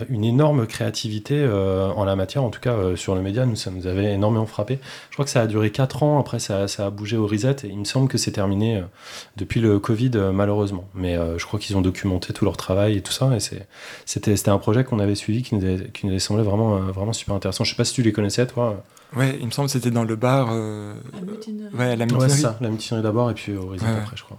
[0.09, 3.87] une énorme créativité en la matière, en tout cas sur le média, nous, ça nous
[3.87, 4.79] avait énormément frappé.
[5.09, 7.55] Je crois que ça a duré 4 ans, après ça, ça a bougé au reset,
[7.63, 8.81] et il me semble que c'est terminé
[9.35, 10.87] depuis le Covid, malheureusement.
[10.93, 13.39] Mais je crois qu'ils ont documenté tout leur travail et tout ça, et
[14.05, 17.35] c'était un projet qu'on avait suivi qui nous, avait- qui nous semblé vraiment, vraiment super
[17.35, 17.63] intéressant.
[17.65, 18.83] Je sais pas si tu les connaissais, toi.
[19.15, 20.49] Ouais, il me semble que c'était dans le bar.
[20.51, 20.93] euh,
[21.73, 22.29] Ouais, la Ouais, mutinerie.
[22.29, 24.37] c'est ça, la mutinerie d'abord, et puis au reset Ouais, après, je crois.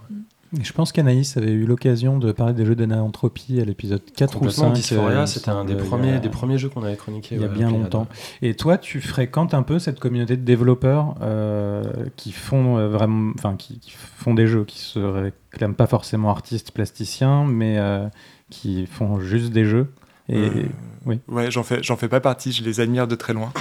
[0.57, 4.35] Et je pense qu'Anaïs avait eu l'occasion de parler des jeux d'anthropie à l'épisode 4
[4.35, 4.73] ou Complètement, 5.
[4.73, 7.35] Dysphoria, euh, c'était un des a- premiers, des premiers jeux qu'on avait chroniqués.
[7.35, 8.07] il y a ouais, bien longtemps.
[8.41, 11.83] Et toi, tu fréquentes un peu cette communauté de développeurs euh,
[12.15, 16.29] qui font euh, vraiment, enfin, qui, qui font des jeux, qui se réclament pas forcément
[16.29, 18.07] artistes, plasticiens, mais euh,
[18.49, 19.91] qui font juste des jeux.
[20.29, 20.63] Et Euh,
[21.05, 21.19] oui.
[21.27, 23.51] Ouais, j'en fais, j'en fais pas partie, je les admire de très loin.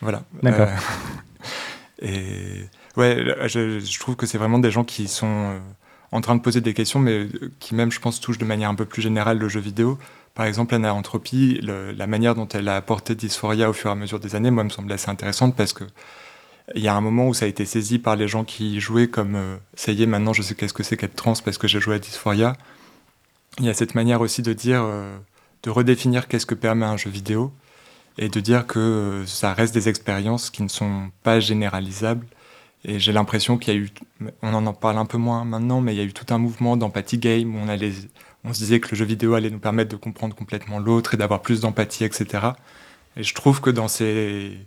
[0.00, 0.22] Voilà.
[0.42, 0.68] D'accord.
[0.68, 0.76] Euh,
[2.02, 2.66] et
[2.96, 5.58] ouais, je, je trouve que c'est vraiment des gens qui sont euh,
[6.12, 8.70] en train de poser des questions, mais euh, qui même, je pense, touchent de manière
[8.70, 9.98] un peu plus générale le jeu vidéo.
[10.34, 13.92] Par exemple, Anna Entropie, le- la manière dont elle a apporté Dysphoria au fur et
[13.92, 15.84] à mesure des années, moi, me semble assez intéressante parce que
[16.76, 18.80] il y a un moment où ça a été saisi par les gens qui y
[18.80, 21.58] jouaient comme euh, ça y est, maintenant je sais qu'est-ce que c'est qu'être trans parce
[21.58, 22.52] que j'ai joué à Dysphoria.
[23.58, 25.16] Il y a cette manière aussi de dire, euh,
[25.64, 27.52] de redéfinir qu'est-ce que permet un jeu vidéo
[28.20, 32.26] et de dire que euh, ça reste des expériences qui ne sont pas généralisables.
[32.84, 33.90] Et j'ai l'impression qu'il y a eu,
[34.42, 36.76] on en parle un peu moins maintenant, mais il y a eu tout un mouvement
[36.76, 37.92] d'empathie game où on, allait,
[38.44, 41.16] on se disait que le jeu vidéo allait nous permettre de comprendre complètement l'autre et
[41.16, 42.48] d'avoir plus d'empathie, etc.
[43.16, 44.58] Et je trouve que dans ces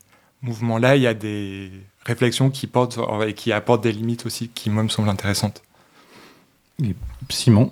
[0.41, 1.71] mouvements-là, il y a des
[2.05, 5.61] réflexions qui, portent, et qui apportent des limites aussi qui, moi, me semblent intéressantes.
[7.29, 7.71] Simon,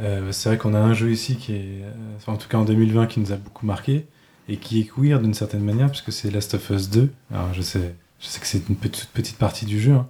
[0.00, 1.92] Euh, c'est vrai qu'on a un jeu ici qui est, euh,
[2.26, 4.06] en tout cas en 2020, qui nous a beaucoup marqué
[4.48, 7.10] et qui est queer d'une certaine manière, puisque c'est Last of Us 2.
[7.32, 10.06] Alors je sais, je sais que c'est une petite, petite partie du jeu, hein,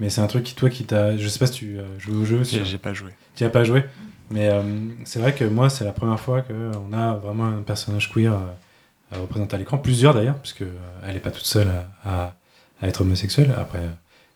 [0.00, 1.16] mais c'est un truc qui, toi, qui t'a.
[1.16, 2.44] Je sais pas si tu as joué au jeu.
[2.44, 3.10] Sur- j'ai pas joué.
[3.34, 3.84] Tu as pas joué?
[4.30, 4.62] Mais euh,
[5.04, 9.16] c'est vrai que moi, c'est la première fois qu'on a vraiment un personnage queer euh,
[9.16, 9.78] à représenter à l'écran.
[9.78, 11.68] Plusieurs d'ailleurs, puisque euh, elle n'est pas toute seule
[12.04, 12.34] à, à-
[12.82, 13.54] à être homosexuelle.
[13.56, 13.80] Après,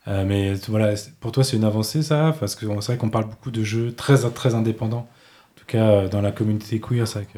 [0.09, 2.35] euh, mais voilà, pour toi, c'est une avancée ça?
[2.41, 5.07] Parce que c'est vrai qu'on parle beaucoup de jeux très, très indépendants.
[5.55, 7.29] En tout cas, euh, dans la communauté queer, c'est vrai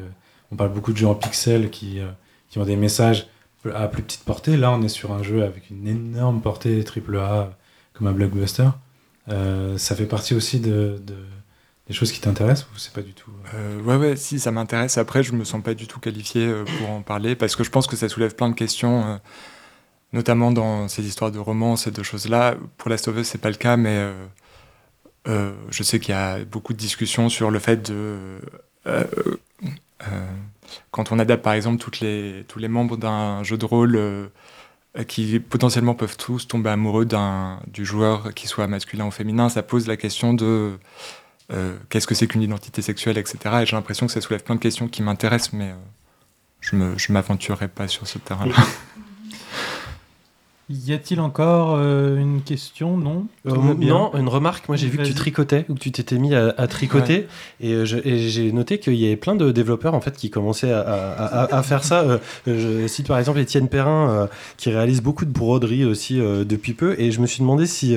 [0.49, 2.07] qu'on parle beaucoup de jeux en pixels qui, euh,
[2.49, 3.27] qui ont des messages
[3.73, 4.57] à plus petite portée.
[4.57, 7.49] Là, on est sur un jeu avec une énorme portée AAA,
[7.93, 8.67] comme un blockbuster.
[9.29, 11.15] Euh, ça fait partie aussi de, de-
[11.87, 14.51] des choses qui t'intéressent ou c'est pas du tout euh, Euh, ouais, ouais, si, ça
[14.51, 14.97] m'intéresse.
[14.99, 17.87] Après, je me sens pas du tout qualifié pour en parler parce que je pense
[17.87, 19.19] que ça soulève plein de questions,
[20.13, 22.55] notamment dans ces histoires de romance et de choses-là.
[22.77, 24.11] Pour Last of Us, c'est pas le cas, mais
[25.27, 28.39] je sais qu'il y a beaucoup de discussions sur le fait de.
[30.03, 30.25] Euh,
[30.91, 34.27] quand on adapte par exemple les, tous les membres d'un jeu de rôle euh,
[35.07, 37.07] qui potentiellement peuvent tous tomber amoureux
[37.67, 40.77] du joueur, qui soit masculin ou féminin, ça pose la question de
[41.51, 43.37] euh, qu'est-ce que c'est qu'une identité sexuelle, etc.
[43.61, 45.75] Et j'ai l'impression que ça soulève plein de questions qui m'intéressent, mais euh,
[46.61, 48.55] je ne m'aventurerai pas sur ce terrain-là.
[50.69, 52.97] y a-t-il encore euh, une question?
[52.97, 53.27] Non?
[53.45, 54.67] Euh, non, une remarque.
[54.67, 57.27] Moi, j'ai vu que tu tricotais ou que tu t'étais mis à, à tricoter,
[57.61, 60.71] et, euh, et j'ai noté qu'il y avait plein de développeurs en fait qui commençaient
[60.71, 62.01] à, à- à- à faire ça.
[62.01, 62.17] Euh,
[62.47, 64.27] je cite par exemple Étienne Perrin
[64.57, 67.95] qui réalise beaucoup de broderie aussi depuis peu, et je me suis demandé si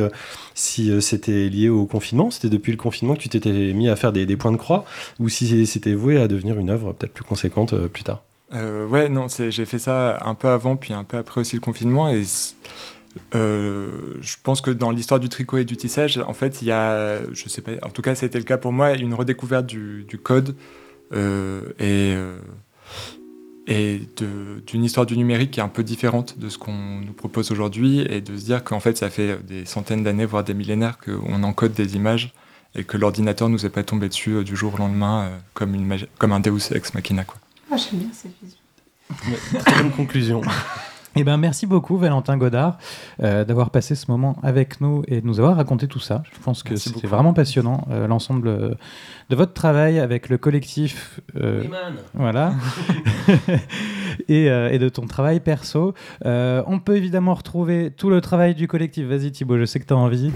[0.54, 4.12] si c'était lié au confinement, c'était depuis le confinement que tu t'étais mis à faire
[4.12, 4.84] des, des points de croix,
[5.20, 8.22] ou si c'était voué à devenir une œuvre peut-être plus conséquente plus tard.
[8.54, 11.60] Euh, ouais, non, j'ai fait ça un peu avant, puis un peu après aussi le
[11.60, 12.08] confinement.
[12.08, 12.22] Et
[13.34, 16.72] euh, je pense que dans l'histoire du tricot et du tissage, en fait, il y
[16.72, 20.04] a, je sais pas, en tout cas, c'était le cas pour moi, une redécouverte du,
[20.08, 20.56] du code
[21.12, 22.38] euh, et, euh,
[23.66, 24.00] et
[24.66, 28.00] d'une histoire du numérique qui est un peu différente de ce qu'on nous propose aujourd'hui,
[28.00, 31.42] et de se dire qu'en fait, ça fait des centaines d'années, voire des millénaires, qu'on
[31.42, 32.32] encode des images
[32.74, 35.74] et que l'ordinateur nous est pas tombé dessus euh, du jour au lendemain euh, comme,
[35.74, 37.24] une comme un Deus ex machina.
[37.24, 37.36] Quoi.
[37.70, 38.58] Ah, j'aime bien cette vision.
[39.60, 40.40] Très bonne conclusion.
[41.16, 42.78] Eh ben, merci beaucoup, Valentin Godard,
[43.22, 46.22] euh, d'avoir passé ce moment avec nous et de nous avoir raconté tout ça.
[46.32, 48.74] Je pense que c'était vraiment passionnant, euh, l'ensemble euh,
[49.28, 51.18] de votre travail avec le collectif.
[51.36, 51.64] euh,
[52.14, 52.52] voilà.
[54.28, 55.92] et, euh, et de ton travail perso.
[56.24, 59.06] Euh, on peut évidemment retrouver tout le travail du collectif.
[59.06, 60.30] Vas-y Thibaut, je sais que tu as envie.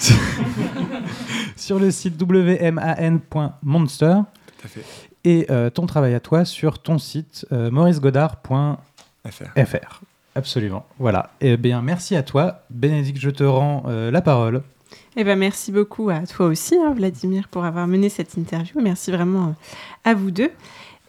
[1.56, 4.14] sur le site wman.monster
[4.58, 4.84] Tout à fait.
[5.24, 8.78] Et euh, ton travail à toi sur ton site euh, mauricegodard.fr.
[9.26, 10.00] FR.
[10.34, 10.84] Absolument.
[10.98, 11.30] Voilà.
[11.40, 12.62] Eh bien, merci à toi.
[12.70, 14.62] Bénédicte, je te rends euh, la parole.
[15.16, 18.80] Eh ben, merci beaucoup à toi aussi, hein, Vladimir, pour avoir mené cette interview.
[18.80, 19.54] Merci vraiment
[20.04, 20.50] à vous deux.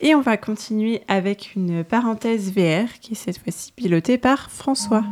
[0.02, 5.04] Et on va continuer avec une parenthèse VR qui est cette fois-ci pilotée par François.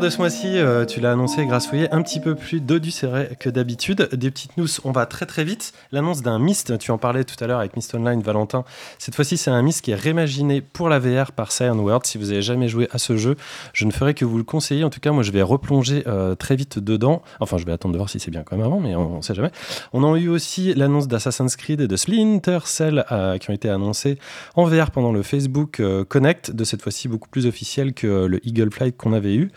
[0.00, 3.30] De ce mois-ci, euh, tu l'as annoncé, Grassouillet, un petit peu plus d'eau du serré
[3.40, 4.08] que d'habitude.
[4.12, 5.72] Des petites news, on va très très vite.
[5.92, 8.64] L'annonce d'un Myst, tu en parlais tout à l'heure avec Myst Online, Valentin.
[8.98, 12.06] Cette fois-ci, c'est un Myst qui est réimaginé pour la VR par Cyan World.
[12.06, 13.36] Si vous avez jamais joué à ce jeu,
[13.72, 14.84] je ne ferai que vous le conseiller.
[14.84, 17.22] En tout cas, moi, je vais replonger euh, très vite dedans.
[17.40, 19.22] Enfin, je vais attendre de voir si c'est bien quand même avant, mais on ne
[19.22, 19.50] sait jamais.
[19.92, 23.68] On a eu aussi l'annonce d'Assassin's Creed et de Splinter Cell euh, qui ont été
[23.68, 24.18] annoncés
[24.54, 28.70] en VR pendant le Facebook Connect, de cette fois-ci beaucoup plus officiel que le Eagle
[28.70, 29.50] Flight qu'on avait eu.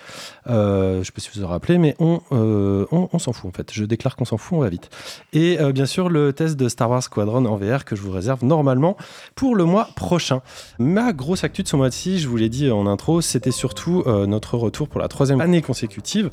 [0.50, 3.56] Euh, je ne sais pas si vous vous rappelez, mais euh, on, s'en fout en
[3.56, 3.72] fait.
[3.72, 4.90] Je déclare qu'on s'en fout, on va vite.
[5.34, 8.12] Et euh, bien sûr, le test de Star Wars Squadron en VR que je vous
[8.12, 8.98] réserve normalement
[9.36, 10.42] pour le mois prochain.
[10.80, 14.58] Ma grosse actu de ce mois-ci, je vous l'ai dit en intro, c'était surtout notre
[14.58, 16.30] retour pour la troisième année consécutive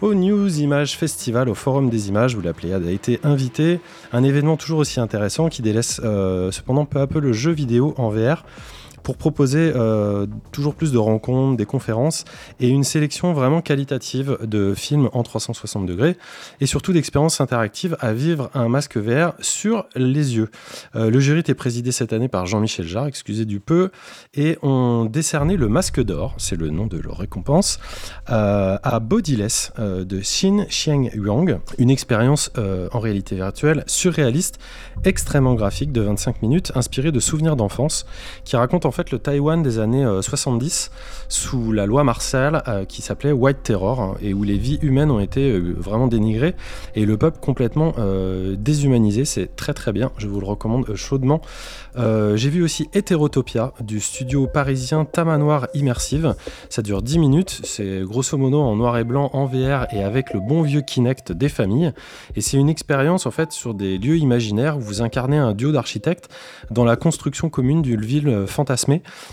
[0.00, 3.80] au News Image Festival, au Forum des Images, où la Pléiade a été invitée.
[4.12, 6.00] Un événement toujours aussi intéressant qui délaisse
[6.50, 8.44] cependant peu à peu le jeu vidéo en VR
[9.02, 12.24] pour proposer euh, toujours plus de rencontres, des conférences
[12.60, 16.16] et une sélection vraiment qualitative de films en 360 degrés
[16.60, 20.50] et surtout d'expériences interactives à vivre un masque VR sur les yeux.
[20.94, 23.90] Euh, le jury était présidé cette année par Jean-Michel Jarre, excusez du peu,
[24.34, 27.78] et on décernait le masque d'or, c'est le nom de leur récompense,
[28.30, 34.58] euh, à Bodiless de Xin Xiang Yuang, une expérience en réalité virtuelle surréaliste,
[35.04, 38.06] extrêmement graphique de 25 minutes, inspirée de souvenirs d'enfance,
[38.44, 40.96] qui raconte en en fait le Taïwan des années 70 euh,
[41.30, 45.10] sous la loi martiale euh, qui s'appelait White Terror hein, et où les vies humaines
[45.10, 46.54] ont été euh, vraiment dénigrées
[46.94, 47.94] et le peuple complètement
[48.58, 49.24] déshumanisé.
[49.24, 51.40] C'est très très bien, je vous le recommande chaudement.
[51.96, 56.34] J'ai vu aussi Hétérotopia du studio parisien Tamanoir Immersive.
[56.68, 60.34] Ça dure 10 minutes, c'est grosso modo en noir et blanc, en VR et avec
[60.34, 61.92] le bon vieux Kinect des familles.
[62.36, 65.72] Et c'est une expérience en fait sur des lieux imaginaires où vous incarnez un duo
[65.72, 66.28] d'architectes
[66.70, 68.81] dans la construction commune d'une ville fantastique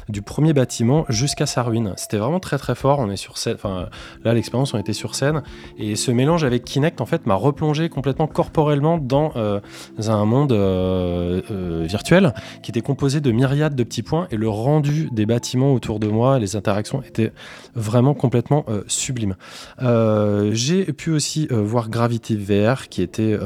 [0.08, 1.94] du premier bâtiment jusqu'à sa ruine.
[1.98, 3.00] C'était vraiment très très fort.
[3.00, 3.90] On est sur scène, enfin
[4.24, 5.44] là l'expérience on était sur scène
[5.78, 9.60] et ce mélange avec Kinect en fait m'a replongé complètement corporellement dans euh,
[10.08, 14.50] un monde euh, euh, virtuel qui était composé de myriades de petits points et le
[14.50, 17.32] rendu des bâtiments autour de moi, les interactions étaient
[17.76, 19.36] vraiment complètement sublimes.
[19.80, 23.38] J'ai pu aussi voir Gravity VR qui était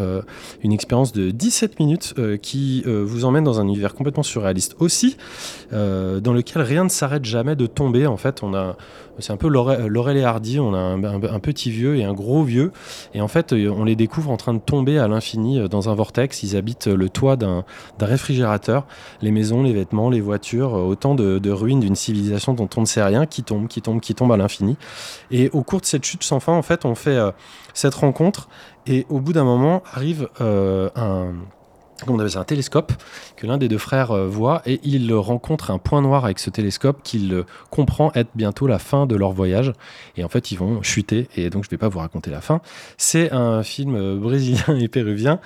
[0.64, 5.18] une expérience de 17 minutes qui vous emmène dans un univers complètement surréaliste aussi.
[6.22, 8.08] Dans lequel rien ne s'arrête jamais de tomber.
[8.08, 8.76] En fait, on a,
[9.20, 12.72] c'est un peu Laurel et Hardy, on a un, petit vieux et un gros vieux,
[13.14, 15.90] et en fait, euh, on les découvre en train de tomber à l'infini euh, dans
[15.90, 16.42] un vortex.
[16.44, 17.64] Ils habitent le toit d'un
[18.00, 18.88] réfrigérateur,
[19.22, 23.04] les maisons, les vêtements, les voitures, autant de, ruines d'une civilisation dont on ne sait
[23.04, 24.78] rien, qui tombe, qui tombe, qui tombe à l'infini.
[25.32, 27.20] Et au cours de cette chute sans fin, en fait, on fait
[27.74, 28.50] cette rencontre,
[28.88, 31.34] et au bout d'un moment arrive un
[32.10, 32.94] on avait un télescope
[33.36, 36.50] que l'un des deux frères euh, voit et il rencontre un point noir avec ce
[36.50, 39.74] télescope qu'il euh, comprend être bientôt la fin de leur voyage.
[40.18, 42.62] Et en fait ils vont chuter et donc je vais pas vous raconter la fin.
[42.98, 45.40] C'est un film euh, brésilien et péruvien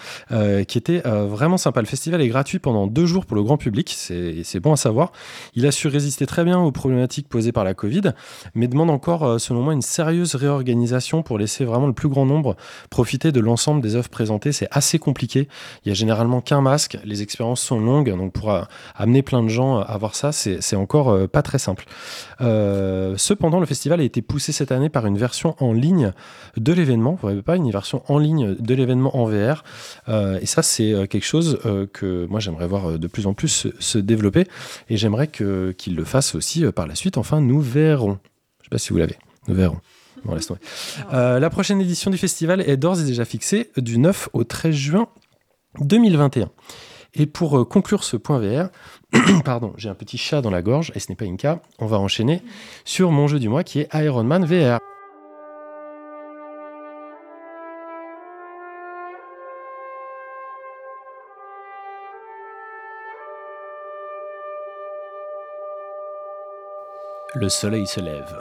[0.67, 1.81] qui était vraiment sympa.
[1.81, 3.95] Le festival est gratuit pendant deux jours pour le grand public.
[3.97, 5.11] C'est bon à savoir.
[5.55, 8.13] Il a su résister très bien aux problématiques posées par la Covid
[8.55, 12.55] mais demande encore selon moi une sérieuse réorganisation pour laisser vraiment le plus grand nombre
[12.89, 14.51] profiter de l'ensemble des œuvres présentées.
[14.51, 15.47] C'est assez compliqué.
[15.85, 18.61] Il y a généralement qu'un masque, les expériences sont longues, donc pour euh,
[18.95, 21.83] amener plein de gens à voir ça, c'est encore euh, pas très simple.
[22.39, 26.13] Euh, cependant, le festival a été poussé cette année par une version en ligne
[26.55, 29.65] de l'événement, vous pas une version en ligne de l'événement en VR,
[30.07, 31.59] et ça c'est quelque chose
[31.91, 34.47] que moi j'aimerais voir de plus en plus se, développer,
[34.89, 37.17] et j'aimerais qu'il le fasse aussi par la suite.
[37.17, 38.19] Enfin, nous verrons.
[38.61, 39.17] Je sais pas si vous l'avez.
[39.49, 39.79] Nous verrons.
[40.23, 40.51] Bon, laisse
[41.11, 45.07] la prochaine édition du festival est d'ores et déjà fixée du 9 au 13 juin
[45.81, 46.49] 2021.
[47.15, 48.69] Et pour euh, conclure ce point VR,
[49.45, 51.85] pardon, j'ai un petit chat dans la gorge et ce n'est pas une cas, on
[51.85, 52.41] va enchaîner
[52.85, 54.79] sur mon jeu du mois qui est Iron Man VR.
[67.39, 68.35] Le soleil se lève.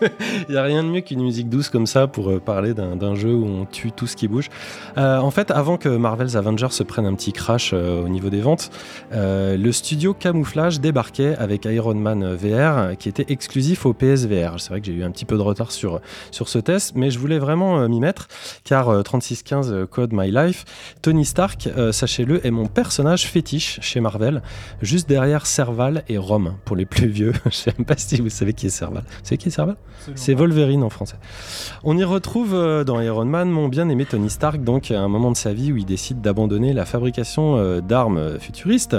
[0.48, 3.14] Il n'y a rien de mieux qu'une musique douce comme ça pour euh, parler d'un
[3.14, 4.48] jeu où on tue tout ce qui bouge.
[4.98, 8.28] Euh, en fait, avant que Marvel's Avengers se prenne un petit crash euh, au niveau
[8.28, 8.70] des ventes,
[9.12, 14.54] le studio Camouflage débarquait avec Iron Man VR qui était exclusif au PSVR.
[14.58, 16.00] C'est vrai que j'ai eu un petit peu de retard sur,
[16.30, 18.28] sur ce test, mais je voulais vraiment m'y mettre
[18.64, 20.64] car 3615 Code My Life,
[21.02, 24.42] Tony Stark, sachez-le, est mon personnage fétiche chez Marvel,
[24.82, 27.32] juste derrière Serval et Rome pour les plus vieux.
[27.46, 29.02] je sais pas si vous savez qui est Serval.
[29.02, 29.76] Vous savez qui est Serval
[30.14, 31.16] C'est Wolverine en français.
[31.84, 35.30] On y retrouve euh, dans Iron Man mon bien-aimé Tony Stark, donc à un moment
[35.30, 38.96] de sa vie où il décide d'abandonner la fabrication euh, d'armes futuristes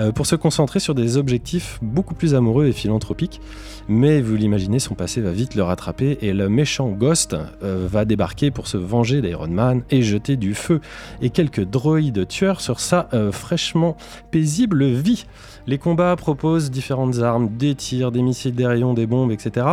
[0.00, 3.40] euh, pour se concentrer sur des objectifs beaucoup plus amoureux et philanthropiques.
[3.88, 8.50] Mais vous l'imaginez, son passé va vite le rattraper et le méchant Ghost va débarquer
[8.50, 10.82] pour se venger d'Iron Man et jeter du feu
[11.22, 13.96] et quelques droïdes tueurs sur sa fraîchement
[14.30, 15.24] paisible vie.
[15.68, 19.66] Les combats proposent différentes armes, des tirs, des missiles, des rayons, des bombes, etc.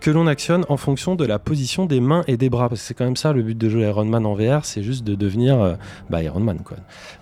[0.00, 2.68] que l'on actionne en fonction de la position des mains et des bras.
[2.68, 4.82] Parce que c'est quand même ça le but de jouer Iron Man en VR, c'est
[4.82, 5.74] juste de devenir euh,
[6.10, 6.58] bah, Iron Man.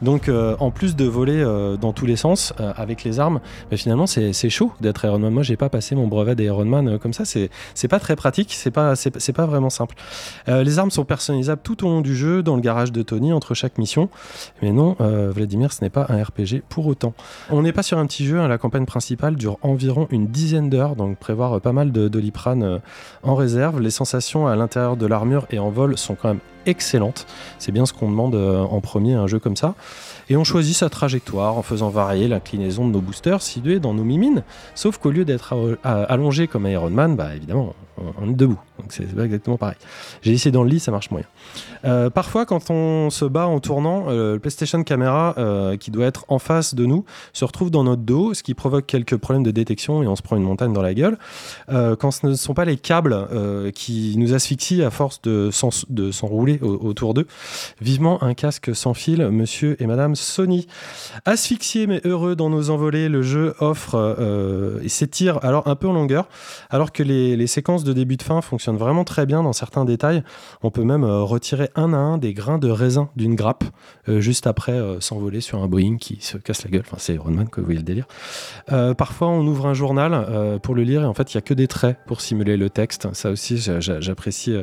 [0.00, 3.40] Donc euh, en plus de voler euh, dans tous les sens avec les armes,
[3.70, 5.34] bah, finalement c'est chaud d'être Iron Man.
[5.34, 8.70] Moi j'ai pas passé mon brevet d'Iron Man comme ça, c'est pas très pratique, c'est
[8.70, 9.94] pas, c'est pas vraiment simple.
[10.46, 13.52] les armes sont personnalisables tout au long du jeu, dans le garage de Tony, entre
[13.52, 14.08] chaque mission.
[14.62, 17.12] Mais non, Vladimir, ce n'est pas un RPG pour autant.
[17.50, 20.70] On n'est pas sur un petit jeu, hein, la campagne principale dure environ une dizaine
[20.70, 22.78] d'heures, donc prévoir euh, pas mal de doliprane euh,
[23.22, 23.80] en réserve.
[23.80, 27.26] Les sensations à l'intérieur de l'armure et en vol sont quand même excellentes.
[27.58, 29.74] C'est bien ce qu'on demande euh, en premier un jeu comme ça.
[30.28, 34.04] Et on choisit sa trajectoire en faisant varier l'inclinaison de nos boosters situés dans nos
[34.04, 34.42] mimines.
[34.74, 35.54] Sauf qu'au lieu d'être
[35.84, 37.74] allongé comme Iron Man, bah évidemment,
[38.18, 38.58] on est debout.
[38.78, 39.76] Donc c'est pas exactement pareil.
[40.22, 41.26] J'ai essayé dans le lit, ça marche moyen.
[41.84, 46.06] Euh, parfois, quand on se bat en tournant, euh, le PlayStation Camera, euh, qui doit
[46.06, 49.44] être en face de nous, se retrouve dans notre dos, ce qui provoque quelques problèmes
[49.44, 51.18] de détection et on se prend une montagne dans la gueule.
[51.68, 53.16] quand ce ne sont pas les câbles
[53.74, 57.26] qui nous asphyxient à force de s'enrouler autour d'eux,
[57.80, 60.66] vivement un casque sans fil, monsieur et madame Sony.
[61.24, 64.16] Asphyxié mais heureux dans nos envolées, le jeu offre
[64.82, 66.28] et s'étire alors un peu en longueur,
[66.70, 69.84] alors que les, les séquences de début de fin fonctionnent vraiment très bien dans certains
[69.84, 70.22] détails.
[70.62, 73.64] On peut même retirer un à un des grains de raisin d'une grappe,
[74.08, 76.82] euh, juste après euh, s'envoler sur un Boeing qui se casse la gueule.
[76.86, 78.06] Enfin, c'est Iron Man, que vous voyez le délire.
[78.72, 81.42] Euh, parfois, on ouvre un journal pour le lire et en fait, il n'y a
[81.42, 83.08] que des traits pour simuler le texte.
[83.14, 84.54] Ça aussi, j'apprécie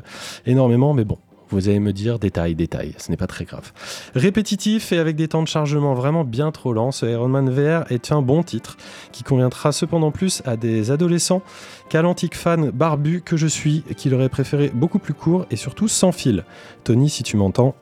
[0.45, 1.18] énormément, mais bon,
[1.54, 3.72] vous allez me dire détail, détail, ce n'est pas très grave.
[4.16, 7.92] Répétitif et avec des temps de chargement vraiment bien trop lents, ce Iron Man VR
[7.92, 8.78] est un bon titre
[9.12, 11.42] qui conviendra cependant plus à des adolescents
[11.90, 15.56] qu'à l'antique fan barbu que je suis et qui l'aurait préféré beaucoup plus court et
[15.56, 16.44] surtout sans fil.
[16.84, 17.76] Tony, si tu m'entends,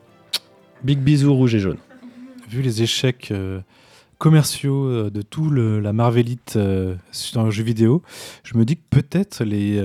[0.84, 1.78] big bisous rouge et jaune.
[2.48, 3.60] Vu les échecs euh,
[4.18, 6.94] commerciaux euh, de tout la Marvelite euh,
[7.34, 8.02] dans le jeu vidéo,
[8.44, 9.82] je me dis que peut-être les,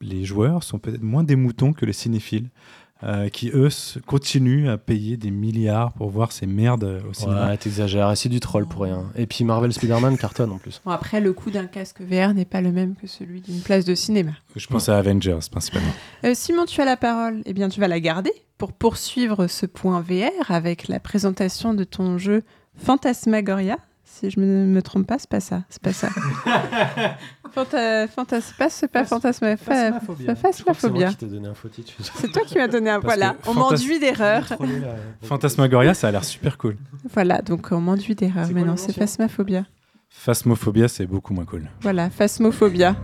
[0.00, 2.48] les joueurs sont peut-être moins des moutons que les cinéphiles.
[3.02, 3.68] Euh, qui eux
[4.06, 7.48] continuent à payer des milliards pour voir ces merdes au cinéma.
[7.48, 9.10] Ouais, t'exagères, c'est du troll pour rien.
[9.16, 10.80] Et puis Marvel Spider-Man cartonne en plus.
[10.84, 13.84] Bon, après, le coût d'un casque VR n'est pas le même que celui d'une place
[13.84, 14.30] de cinéma.
[14.56, 15.92] Je pense à Avengers principalement.
[16.24, 17.42] Euh, Simon, tu as la parole.
[17.44, 21.84] Eh bien, tu vas la garder pour poursuivre ce point VR avec la présentation de
[21.84, 22.42] ton jeu
[22.76, 23.76] Fantasmagoria
[24.14, 25.64] si je me, me trompe pas, c'est pas ça.
[25.68, 26.08] C'est pas ça.
[27.52, 29.56] Phanta, c'est pas fantasme.
[29.56, 30.34] Phasmaphobia.
[30.36, 31.10] Phasmaphobia.
[32.20, 33.00] C'est toi qui m'as donné un.
[33.00, 34.52] voilà, on m'enduit d'erreurs.
[35.22, 36.76] Fantasmagoria, ça a l'air super cool.
[37.12, 38.48] Voilà, donc on m'enduit d'erreurs.
[38.52, 39.64] Mais non, c'est Phasmaphobia.
[40.10, 41.68] Phasmophobia, c'est beaucoup moins cool.
[41.80, 42.94] Voilà, Phasmophobia.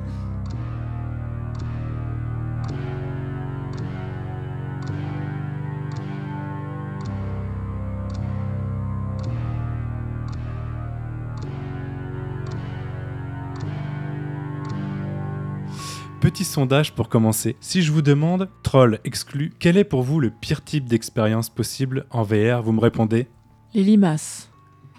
[16.21, 17.57] Petit sondage pour commencer.
[17.61, 22.05] Si je vous demande, troll exclu, quel est pour vous le pire type d'expérience possible
[22.11, 23.27] en VR Vous me répondez
[23.73, 24.51] Les limaces.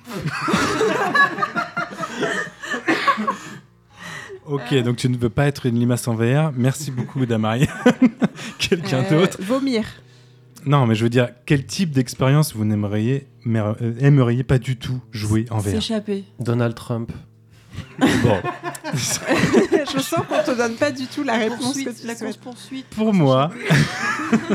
[4.47, 6.51] ok, donc tu ne veux pas être une limace en VR.
[6.55, 7.67] Merci beaucoup, Damari.
[8.57, 9.85] Quelqu'un euh, d'autre Vomir.
[10.65, 14.99] Non, mais je veux dire, quel type d'expérience vous n'aimeriez euh, aimeriez pas du tout
[15.11, 16.23] jouer en VR S'échapper.
[16.39, 17.11] Donald Trump.
[17.99, 18.41] Bon.
[18.93, 22.85] je sens qu'on te donne pas du tout la réponse que tu la poursuite.
[22.87, 23.51] Pour moi,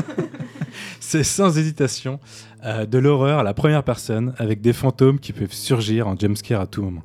[0.99, 2.19] c'est sans hésitation
[2.65, 6.61] euh, de l'horreur à la première personne avec des fantômes qui peuvent surgir en jumpscare
[6.61, 7.03] à tout moment.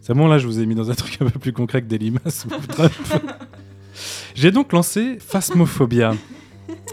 [0.00, 1.88] C'est bon, là, je vous ai mis dans un truc un peu plus concret que
[1.88, 2.46] des limaces.
[4.34, 6.14] J'ai donc lancé Phasmophobia.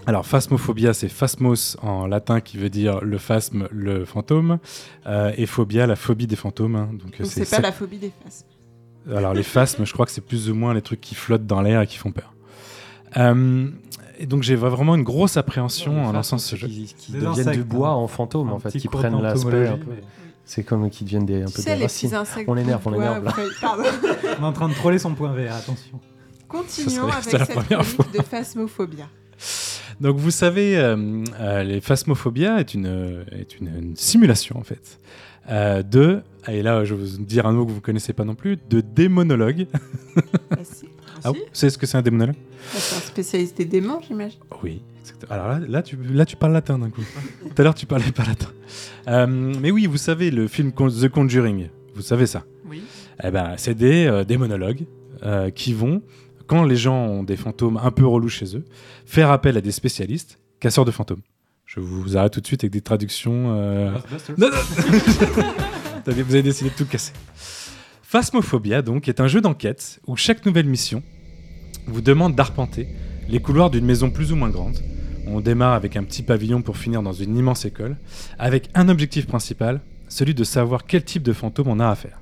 [0.06, 4.60] Alors, phasmophobia, c'est phasmos en latin qui veut dire le phasme, le fantôme,
[5.08, 6.76] euh, et phobia, la phobie des fantômes.
[6.76, 6.90] Hein.
[6.94, 8.46] donc, c'est pas la phobie des phasmes.
[9.14, 11.62] Alors les phasmes, je crois que c'est plus ou moins les trucs qui flottent dans
[11.62, 12.34] l'air et qui font peur.
[13.18, 13.68] Euh,
[14.18, 16.68] et donc j'ai vraiment une grosse appréhension en lançant ce jeu.
[16.70, 17.96] Qui, qui deviennent insectes, du bois hein.
[17.96, 19.44] en fantôme, en fait, qui prennent l'aspect.
[19.52, 19.74] d'entomologie.
[19.74, 19.92] un peu-
[20.46, 22.12] C'est comme qui deviennent des, un Tu peu sais, des les racines.
[22.48, 23.28] On l'énerve, on l'énerve.
[24.40, 26.00] On est en train de troller son point vert, attention.
[26.48, 29.06] Continuons serait- avec cette première chronique de phasmophobia.
[30.04, 35.00] Donc vous savez, euh, euh, les Phasmophobia est une, est une, une simulation en fait
[35.50, 36.20] euh, de,
[36.50, 38.82] et là je vais vous dire un mot que vous connaissez pas non plus, de
[38.82, 39.66] démonologue.
[40.64, 40.88] Si.
[41.26, 44.40] Ah, vous savez ce que c'est un démonologue Bah, C'est un spécialiste des démons, j'imagine.
[44.62, 44.82] Oui.
[45.30, 47.04] Alors là, là, tu, là, tu parles latin d'un coup.
[47.42, 49.28] Tout à l'heure, tu parlais pas latin.
[49.28, 52.82] Mais oui, vous savez, le film The Conjuring, vous savez ça Oui.
[53.24, 54.86] Eh ben, c'est des démonologues
[55.26, 56.02] euh, qui vont,
[56.54, 58.64] quand les gens ont des fantômes un peu relous chez eux,
[59.08, 61.22] faire appel à des spécialistes casseurs de fantômes.
[61.66, 63.56] Je vous arrête tout de suite avec des traductions.
[63.58, 63.92] euh,
[64.38, 64.58] non, non.
[66.06, 67.14] Vous avez- décidé de tout casser.
[68.04, 71.02] Phasmophobia, donc, est un jeu d'enquête où chaque nouvelle mission
[71.88, 72.88] vous demande d'arpenter
[73.28, 74.78] les couloirs d'une maison plus ou moins grande.
[75.26, 77.98] On démarre avec un petit pavillon pour finir dans une immense école,
[78.38, 82.20] avec un objectif principal, celui de savoir quel type de fantôme on a à faire.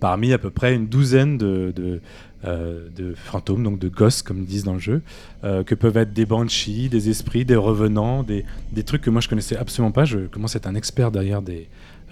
[0.00, 2.00] Parmi à peu près une douzaine de, de,
[2.44, 5.00] euh, de fantômes, donc de ghosts comme ils disent dans le jeu,
[5.42, 9.22] euh, que peuvent être des banshees, des esprits, des revenants, des, des trucs que moi
[9.22, 10.04] je connaissais absolument pas.
[10.04, 11.66] Je commence à être un expert derrière des,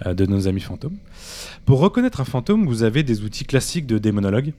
[0.05, 0.97] euh, de nos amis fantômes.
[1.65, 4.51] Pour reconnaître un fantôme, vous avez des outils classiques de démonologue.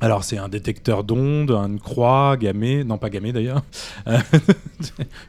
[0.00, 3.64] Alors c'est un détecteur d'ondes, une croix gammée, non pas gammée d'ailleurs,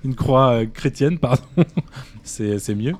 [0.05, 1.41] une croix chrétienne, pardon,
[2.23, 2.93] c'est mieux,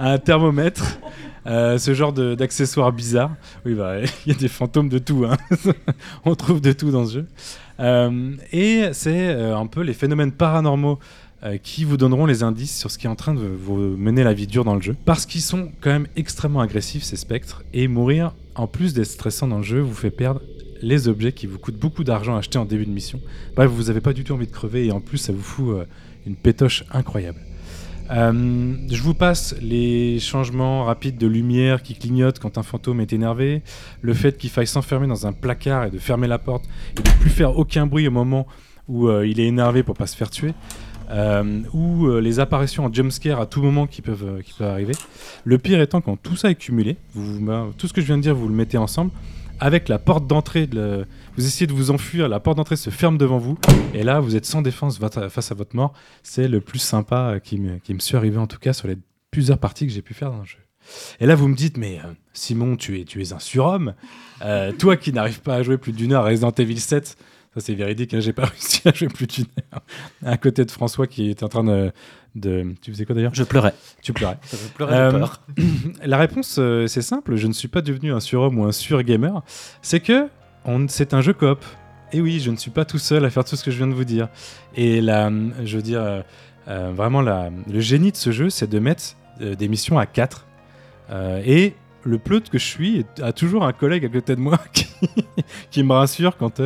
[0.00, 0.98] un thermomètre,
[1.46, 3.34] euh, ce genre d'accessoires bizarres.
[3.64, 5.36] Oui, bah, il y a des fantômes de tout, hein.
[6.24, 7.26] on trouve de tout dans ce jeu.
[7.80, 10.98] Euh, et c'est euh, un peu les phénomènes paranormaux
[11.64, 14.32] qui vous donneront les indices sur ce qui est en train de vous mener la
[14.32, 14.94] vie dure dans le jeu.
[15.04, 19.48] Parce qu'ils sont quand même extrêmement agressifs, ces spectres, et mourir, en plus d'être stressant
[19.48, 20.40] dans le jeu, vous fait perdre
[20.82, 23.20] les objets qui vous coûtent beaucoup d'argent à acheter en début de mission.
[23.56, 25.74] Bref, vous n'avez pas du tout envie de crever, et en plus, ça vous fout
[26.26, 27.40] une pétoche incroyable.
[28.10, 33.12] Euh, je vous passe les changements rapides de lumière qui clignotent quand un fantôme est
[33.12, 33.62] énervé,
[34.00, 36.64] le fait qu'il faille s'enfermer dans un placard et de fermer la porte
[36.98, 38.46] et de plus faire aucun bruit au moment
[38.88, 40.52] où euh, il est énervé pour pas se faire tuer,
[41.10, 44.94] euh, ou les apparitions en jumpscare à tout moment qui peuvent, arriver.
[45.44, 48.34] Le pire étant quand tout ça est cumulé, tout ce que je viens de dire,
[48.34, 49.12] vous le mettez ensemble,
[49.60, 51.06] avec la porte d'entrée, de
[51.36, 53.58] vous essayez de vous enfuir, la porte d'entrée se ferme devant vous,
[53.94, 54.98] et là vous êtes sans défense
[55.30, 55.92] face à votre mort.
[56.22, 58.86] C'est le plus sympa euh, qui me, qui me soit arrivé en tout cas sur
[58.88, 58.96] les
[59.30, 60.58] plusieurs parties que j'ai pu faire dans le jeu.
[61.20, 63.94] Et là vous me dites, mais euh, Simon, tu es, tu es un surhomme,
[64.44, 67.16] Euh, toi qui n'arrives pas à jouer plus d'une heure à Resident Evil 7,
[67.54, 69.82] ça c'est véridique, hein, j'ai pas réussi à jouer plus d'une heure.
[70.26, 71.92] À côté de François qui était en train de...
[72.34, 73.34] de- tu faisais quoi d'ailleurs?
[73.34, 73.72] Je pleurais.
[74.02, 74.38] Tu pleurais.
[74.52, 75.40] Je pleurais Euh, peur.
[76.04, 77.36] La réponse, c'est simple.
[77.36, 79.32] Je ne suis pas devenu un surhomme ou un surgamer.
[79.80, 80.26] C'est que
[80.88, 81.64] c'est un jeu coop.
[82.12, 83.86] Et oui, je ne suis pas tout seul à faire tout ce que je viens
[83.86, 84.28] de vous dire.
[84.76, 85.30] Et la,
[85.64, 86.20] je veux dire, euh,
[86.68, 89.02] euh, vraiment, la- le génie de ce jeu, c'est de mettre
[89.40, 90.46] euh, des missions à 4.
[91.44, 91.74] et
[92.04, 94.58] le pleut que je suis a toujours un collègue à côté de moi
[95.70, 96.60] qui me rassure quand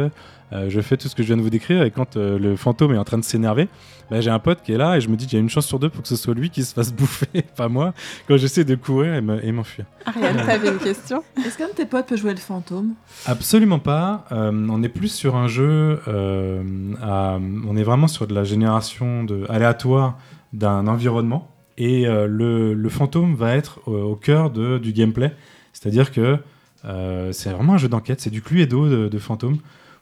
[0.53, 1.83] euh, je fais tout ce que je viens de vous décrire.
[1.83, 3.69] Et quand euh, le fantôme est en train de s'énerver,
[4.11, 5.51] bah, j'ai un pote qui est là et je me dis qu'il y a une
[5.51, 7.93] chance sur deux pour que ce soit lui qui se fasse bouffer, pas moi,
[8.29, 9.87] quand j'essaie de courir et me- et m'enfuir.
[10.07, 11.23] Ariane, t'avais une question?
[11.45, 12.95] Est-ce qu'un de tes potes peut jouer le fantôme?
[13.27, 14.25] Absolument pas.
[14.33, 16.01] Euh, on est plus sur un jeu.
[16.09, 16.63] euh,
[17.03, 20.19] à- on est vraiment sur de la génération de, aléatoire
[20.53, 21.51] d'un environnement.
[21.79, 25.35] Et euh, le, le fantôme va être au, au cœur de- du gameplay.
[25.73, 26.39] C'est-à-dire que
[26.85, 28.21] euh, c'est vraiment un jeu d'enquête.
[28.21, 29.59] C'est du Cluedo de, de fantôme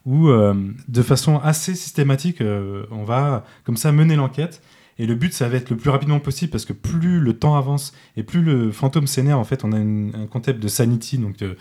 [0.06, 0.54] où, euh,
[0.88, 4.60] de façon assez systématique, euh, on va comme ça mener l'enquête.
[4.96, 7.56] Et le but, ça va être le plus rapidement possible parce que plus le temps
[7.56, 11.18] avance et plus le fantôme s'énerve, en fait, on a une- un concept de sanity,
[11.18, 11.56] donc de,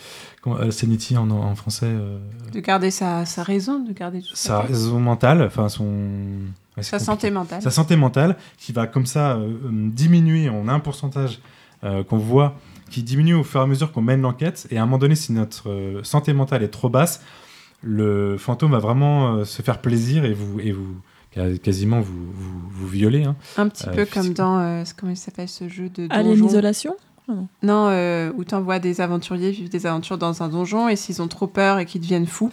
[0.45, 2.19] euh, sanity en, en français, euh,
[2.53, 5.85] De garder sa, sa raison, de garder tout sa raison mentale, enfin son.
[6.77, 7.05] ouais, Sa compliqué.
[7.05, 7.61] santé mentale.
[7.63, 9.51] Sa santé mentale qui va comme ça euh,
[9.89, 10.49] diminuer.
[10.51, 11.39] On a un pourcentage
[12.07, 12.55] qu'on voit
[12.89, 14.67] qui diminue au fur et à mesure qu'on mène l'enquête.
[14.71, 17.21] Et à un moment donné, si notre santé mentale est trop basse,
[17.83, 20.95] le fantôme va vraiment euh, se faire plaisir et vous, et vous
[21.63, 23.23] quasiment vous, vous, vous violer.
[23.23, 23.35] hein.
[23.57, 24.59] Un petit Euh, peu comme dans.
[24.59, 26.95] euh, comment il s'appelle ce jeu de Alien Isolation
[27.63, 31.27] Non, euh, où t'envoies des aventuriers vivre des aventures dans un donjon et s'ils ont
[31.27, 32.51] trop peur et qu'ils deviennent fous,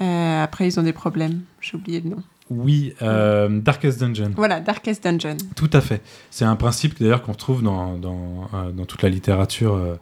[0.00, 1.40] euh, après ils ont des problèmes.
[1.60, 2.22] J'ai oublié le nom.
[2.50, 4.30] Oui, euh, Darkest Dungeon.
[4.36, 5.36] Voilà, Darkest Dungeon.
[5.54, 6.00] Tout à fait.
[6.30, 9.96] C'est un principe d'ailleurs qu'on retrouve dans, dans, euh, dans toute la littérature euh,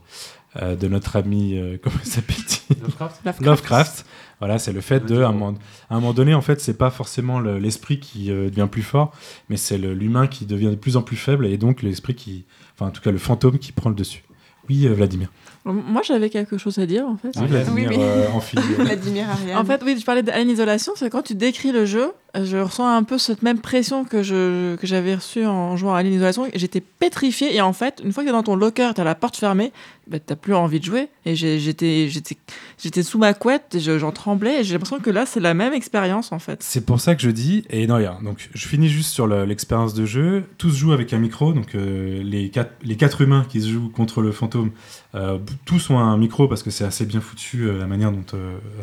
[0.63, 2.37] euh, de notre ami, euh, comment il s'appelle
[2.81, 3.41] Lovecraft.
[3.41, 4.07] Lovecraft.
[4.39, 5.55] Voilà, c'est le fait de, à un, moment,
[5.89, 8.83] à un moment donné, en fait, c'est pas forcément le- l'esprit qui euh, devient plus
[8.83, 9.13] fort,
[9.49, 12.45] mais c'est l'humain qui devient de plus en plus faible, et donc l'esprit qui,
[12.75, 14.23] enfin, en tout cas, le fantôme qui prend le dessus.
[14.69, 15.31] Oui, euh, Vladimir.
[15.65, 17.31] Moi, j'avais quelque chose à dire en fait.
[17.37, 18.39] Oui, Vladimir Oui, mais- euh, en.
[18.85, 19.27] Vladimir.
[19.57, 22.87] En fait, oui, je parlais d'Alien Isolation, c'est quand tu décris le jeu, je ressens
[22.87, 26.47] un peu cette même pression que j'avais reçue en jouant à Alien Isolation.
[26.47, 29.15] et J'étais pétrifiée et en fait, une fois que t'es dans ton locker, t'as la
[29.15, 29.73] porte fermée,
[30.07, 31.09] bah, t'as plus envie de jouer.
[31.25, 34.61] Et j'étais sous ma couette, et je- j'en tremblais.
[34.61, 36.63] Et j'ai l'impression que là, c'est la même expérience en fait.
[36.63, 38.19] C'est pour ça que je dis, et non, rien.
[38.23, 40.45] Donc, je finis juste sur le- l'expérience de jeu.
[40.59, 44.33] Tous jouent avec un micro, donc euh, les, quatre, humains qui se jouent contre le
[44.33, 44.71] fantôme,
[45.15, 48.25] euh, tous ont un micro parce que c'est assez bien foutu euh, la manière dont,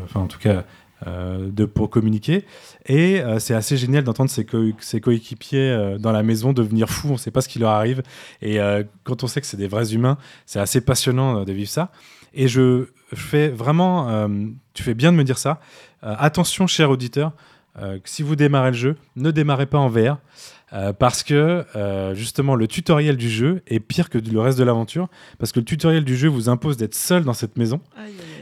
[0.03, 0.65] enfin, en tout cas,
[1.05, 2.45] de, pour communiquer.
[2.85, 4.45] Et euh, c'est assez génial d'entendre ses,
[4.79, 7.09] ses coéquipiers euh, dans la maison devenir fous.
[7.09, 8.03] On ne sait pas ce qui leur arrive.
[8.41, 11.53] Et euh, quand on sait que c'est des vrais humains, c'est assez passionnant euh, de
[11.53, 11.91] vivre ça.
[12.33, 14.27] Et je, fais vraiment, euh,
[14.73, 15.59] tu fais bien de me dire ça.
[16.03, 17.31] Euh, attention, cher auditeur,
[17.79, 20.17] euh, si vous démarrez le jeu, ne démarrez pas en VR.
[20.73, 24.63] Euh, parce que euh, justement le tutoriel du jeu est pire que le reste de
[24.63, 27.79] l'aventure parce que le tutoriel du jeu vous impose d'être seul dans cette maison.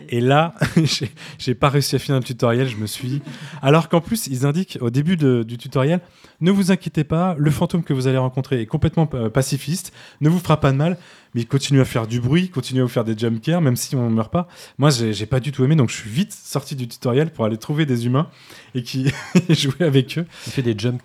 [0.10, 0.56] Et là
[1.40, 3.22] j'ai- pas réussi à finir le tutoriel je me suis dit
[3.62, 6.00] alors qu'en plus ils indiquent au début de- du tutoriel
[6.42, 10.30] ne vous inquiétez pas le fantôme que vous allez rencontrer est complètement euh, pacifiste ne
[10.30, 10.98] vous fera pas de mal
[11.34, 13.96] mais il continue à faire du bruit continue à vous faire des jumpscares même si
[13.96, 14.48] on ne meurt pas
[14.78, 17.58] moi j'ai pas du tout aimé donc je suis vite sorti du tutoriel pour aller
[17.58, 18.28] trouver des humains
[18.76, 19.12] et qui
[19.50, 20.26] jouer avec eux.
[20.48, 21.02] Il fait des jump.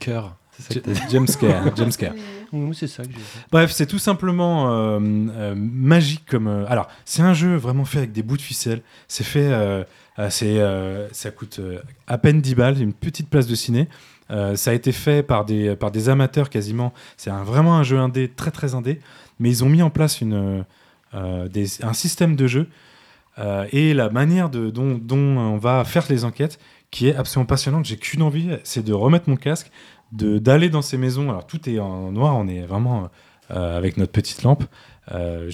[0.58, 1.10] C'est ça que t'as dit.
[1.10, 2.12] jumpscare jumpscare
[2.52, 3.18] Ouh, C'est ça que j'ai.
[3.50, 6.46] Bref, c'est tout simplement euh, euh, magique comme.
[6.46, 8.82] euh, alors, c'est un jeu vraiment fait avec des bouts de ficelle.
[9.08, 9.48] C'est fait.
[9.52, 9.82] euh,
[10.18, 13.88] euh, c'est, euh, ça coûte euh, à peine 10 balles, une petite place de ciné.
[14.30, 16.94] Euh, ça a été fait par des, par des amateurs quasiment.
[17.18, 19.00] C'est un- vraiment un jeu indé, très très indé.
[19.40, 20.64] Mais ils ont mis en place une,
[21.14, 22.68] euh, des- un système de jeu
[23.38, 26.58] euh, et la manière de, dont, dont on va faire les enquêtes
[26.90, 27.84] qui est absolument passionnante.
[27.84, 29.70] J'ai qu'une envie, c'est de remettre mon casque,
[30.12, 31.28] d'aller dans ces maisons.
[31.30, 33.10] Alors tout est en noir, on est vraiment
[33.52, 34.64] euh, avec notre petite lampe.
[35.12, 35.48] Euh,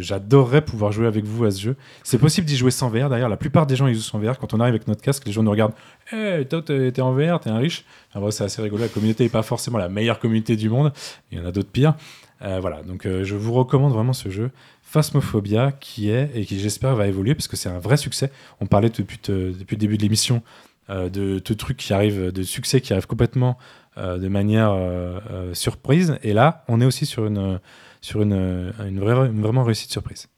[0.00, 1.76] J'adorerais pouvoir jouer avec vous à ce jeu.
[2.02, 3.08] C'est possible d'y jouer sans VR.
[3.08, 4.38] D'ailleurs, la plupart des gens ils jouent sans VR.
[4.38, 5.72] Quand on arrive avec notre casque, les gens nous regardent.
[6.10, 7.84] Hey, toi, t'es en VR, t'es un riche.
[8.30, 8.82] C'est assez rigolo.
[8.82, 10.92] La communauté n'est pas forcément la meilleure communauté du monde.
[11.30, 11.94] Il y en a d'autres pires.
[12.42, 14.50] Euh, voilà, donc euh, je vous recommande vraiment ce jeu,
[14.82, 18.32] Phasmophobia, qui est et qui j'espère va évoluer parce que c'est un vrai succès.
[18.60, 20.42] On parlait depuis, depuis le début de l'émission
[20.88, 23.56] de, de trucs qui arrivent, de succès qui arrivent complètement
[23.96, 26.16] de manière euh, euh, surprise.
[26.22, 27.60] Et là, on est aussi sur une,
[28.00, 30.28] sur une, une, vraiment réussite surprise.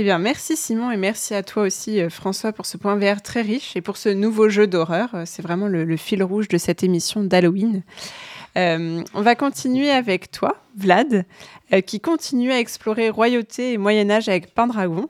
[0.00, 3.20] Eh bien, merci Simon et merci à toi aussi euh, François pour ce point VR
[3.20, 5.08] très riche et pour ce nouveau jeu d'horreur.
[5.14, 7.82] Euh, C'est vraiment le, fil rouge de cette émission d'Halloween.
[8.56, 11.24] Euh, on va continuer avec toi, Vlad,
[11.72, 15.08] euh, qui continue à explorer royauté et Moyen Âge avec Pendragon,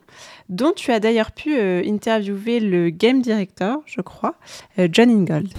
[0.49, 4.33] dont tu as d'ailleurs pu euh, interviewer le game director, je crois,
[4.79, 5.49] euh, John Ingold.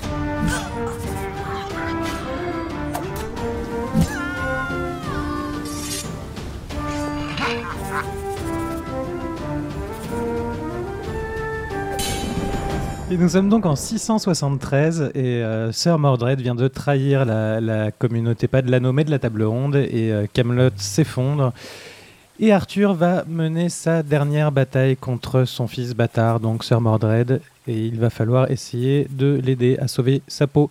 [13.10, 18.46] Nous sommes donc en 673 et euh, Sir Mordred vient de trahir la, la communauté,
[18.46, 21.52] pas de l'anneau mais de la table ronde et euh, Camelot s'effondre.
[22.38, 27.86] Et Arthur va mener sa dernière bataille contre son fils bâtard, donc Sir Mordred, et
[27.86, 30.70] il va falloir essayer de l'aider à sauver sa peau.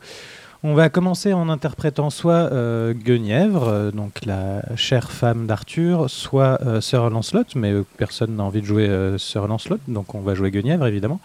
[0.61, 6.59] On va commencer en interprétant soit euh, Guenièvre, euh, donc la chère femme d'Arthur, soit
[6.65, 10.35] euh, Sir Lancelot, mais euh, personne n'a envie de jouer Sir Lancelot, donc on va
[10.35, 11.21] jouer Guenièvre évidemment.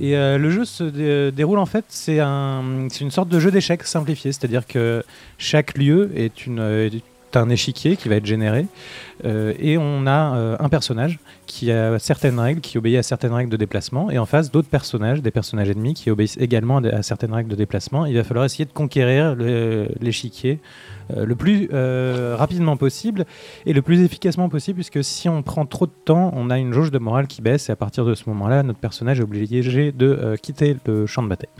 [0.00, 3.50] Et euh, le jeu se dé- déroule en fait, c'est un, une sorte de jeu
[3.50, 5.02] d'échecs simplifié, c'est-à-dire que
[5.38, 8.66] chaque lieu est, est un échiquier qui va être généré,
[9.24, 11.18] euh, et on a euh, un personnage
[11.52, 14.70] qui a certaines règles, qui obéit à certaines règles de déplacement, et en face d'autres
[14.70, 18.06] personnages, des personnages ennemis qui obéissent également à, certaines règles de déplacement.
[18.06, 19.36] Il va falloir essayer de conquérir
[20.00, 20.60] l'échiquier
[21.14, 23.26] euh, le plus euh, rapidement possible
[23.66, 26.72] et le plus efficacement possible, puisque si on prend trop de temps, on a une
[26.72, 29.92] jauge de morale qui baisse, et à partir de ce moment-là, notre personnage est obligé
[29.92, 31.50] de euh, quitter le champ de bataille.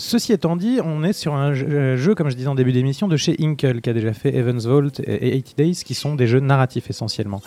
[0.00, 3.16] Ceci étant dit, on est sur un jeu, comme je disais en début d'émission, de
[3.16, 6.40] chez Inkle, qui a déjà fait Evans Vault et 80 Days, qui sont des jeux
[6.40, 7.40] narratifs essentiellement.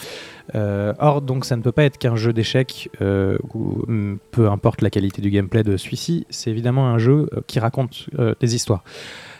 [0.56, 4.82] Euh, or, donc, ça ne peut pas être qu'un jeu d'échecs, euh, hum, peu importe
[4.82, 8.10] la qualité du gameplay de celui-ci, c'est évidemment un jeu euh, qui raconte
[8.40, 8.84] des histoires.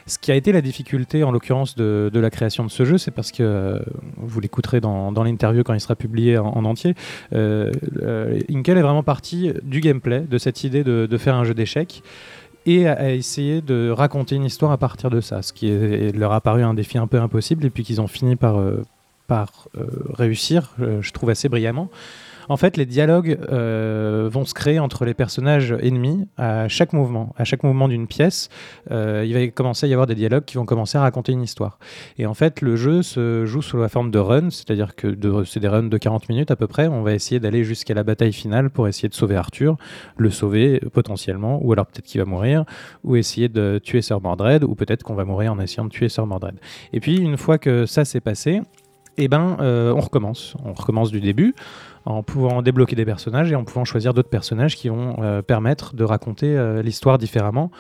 [0.06, 3.12] Ce qui a été la difficulté, en l'occurrence, de, la création de ce jeu, c'est
[3.12, 3.80] parce que,
[4.18, 6.96] vous l'écouterez dans, l'interview quand il sera publié en, en entier,
[7.32, 12.02] Inkel est vraiment parti du gameplay, de cette idée de, faire un jeu d'échecs,
[12.66, 15.72] et a essayé de raconter une histoire à partir de ça, ce qui
[16.12, 18.60] leur a paru un défi un peu impossible, et puis qu'ils ont fini par,
[19.30, 21.90] par euh, réussir, euh, je trouve assez brillamment.
[22.52, 27.32] En fait, les dialogues euh, vont se créer entre les personnages ennemis à chaque mouvement.
[27.38, 28.50] À chaque mouvement d'une pièce,
[28.90, 31.78] il va commencer à y avoir des dialogues qui vont commencer à raconter une histoire.
[32.18, 35.44] Et en fait, le jeu se joue sous la forme de runs, c'est-à-dire que de-
[35.44, 36.88] c'est des runs de 40 minutes à peu près.
[36.88, 39.78] On va essayer d'aller jusqu'à la bataille finale pour essayer de sauver Arthur,
[40.18, 42.64] le sauver potentiellement, ou alors peut-être qu'il va mourir,
[43.04, 46.10] ou essayer de tuer Sir Mordred, ou peut-être qu'on va mourir en essayant de tuer
[46.10, 46.56] Sir Mordred.
[46.94, 48.62] Et puis, une fois que ça s'est passé,
[49.18, 50.56] eh ben, euh, on recommence.
[50.64, 51.54] On recommence du début
[52.06, 55.96] en pouvant débloquer des personnages et en pouvant choisir d'autres personnages qui vont euh, permettre
[55.96, 57.72] de raconter euh, l'histoire différemment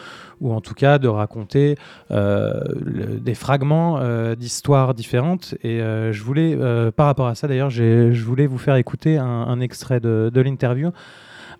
[0.42, 1.78] ou en tout cas de raconter
[2.12, 5.56] euh, le- des fragments euh, d'histoires différentes.
[5.64, 8.76] Et euh, je voulais, euh, par rapport à ça d'ailleurs, j'ai- je voulais vous faire
[8.76, 10.92] écouter un, un extrait de, de l'interview.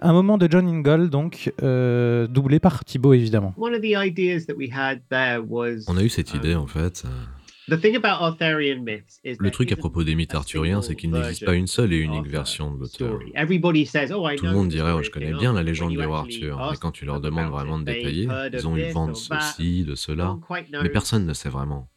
[0.02, 3.54] Un moment de John Ingold, donc euh, doublé par Thibaut évidemment.
[3.58, 6.68] One of the ideas that we had there was On a eu cette idée en
[6.68, 7.04] fait.
[7.70, 11.12] The thing about Arthurian myths is Le truc à propos des mythes arthuriens, c'est qu'il
[11.12, 13.16] n'existe pas une seule et unique version de l'auteur.
[13.16, 13.32] story.
[13.36, 16.20] Everybody says, oh, Tout le monde dirait, oh, je connais bien la légende du roi
[16.20, 16.70] Arthur.
[16.72, 19.84] Mais quand tu leur demandes vraiment de détailler, ils ont eu this vent de ceci,
[19.84, 20.38] de cela,
[20.72, 21.90] mais personne ne sait vraiment.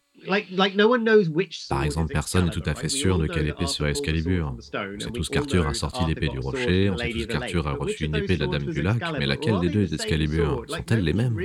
[1.69, 4.55] Par exemple, personne n'est tout à fait sûr de quelle épée sword Excalibur.
[4.55, 8.05] On sait tous qu'Arthur a sorti l'épée du rocher, on sait tous qu'Arthur a reçu
[8.05, 10.63] une épée de la Dame du Lac, mais laquelle des deux est Excalibur?
[10.67, 11.37] Sont-elles les mêmes?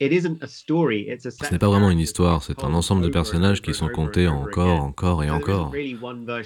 [0.00, 4.80] Ce n'est pas vraiment une histoire, c'est un ensemble de personnages qui sont comptés encore,
[4.82, 5.74] encore et encore.
[5.76, 5.98] Il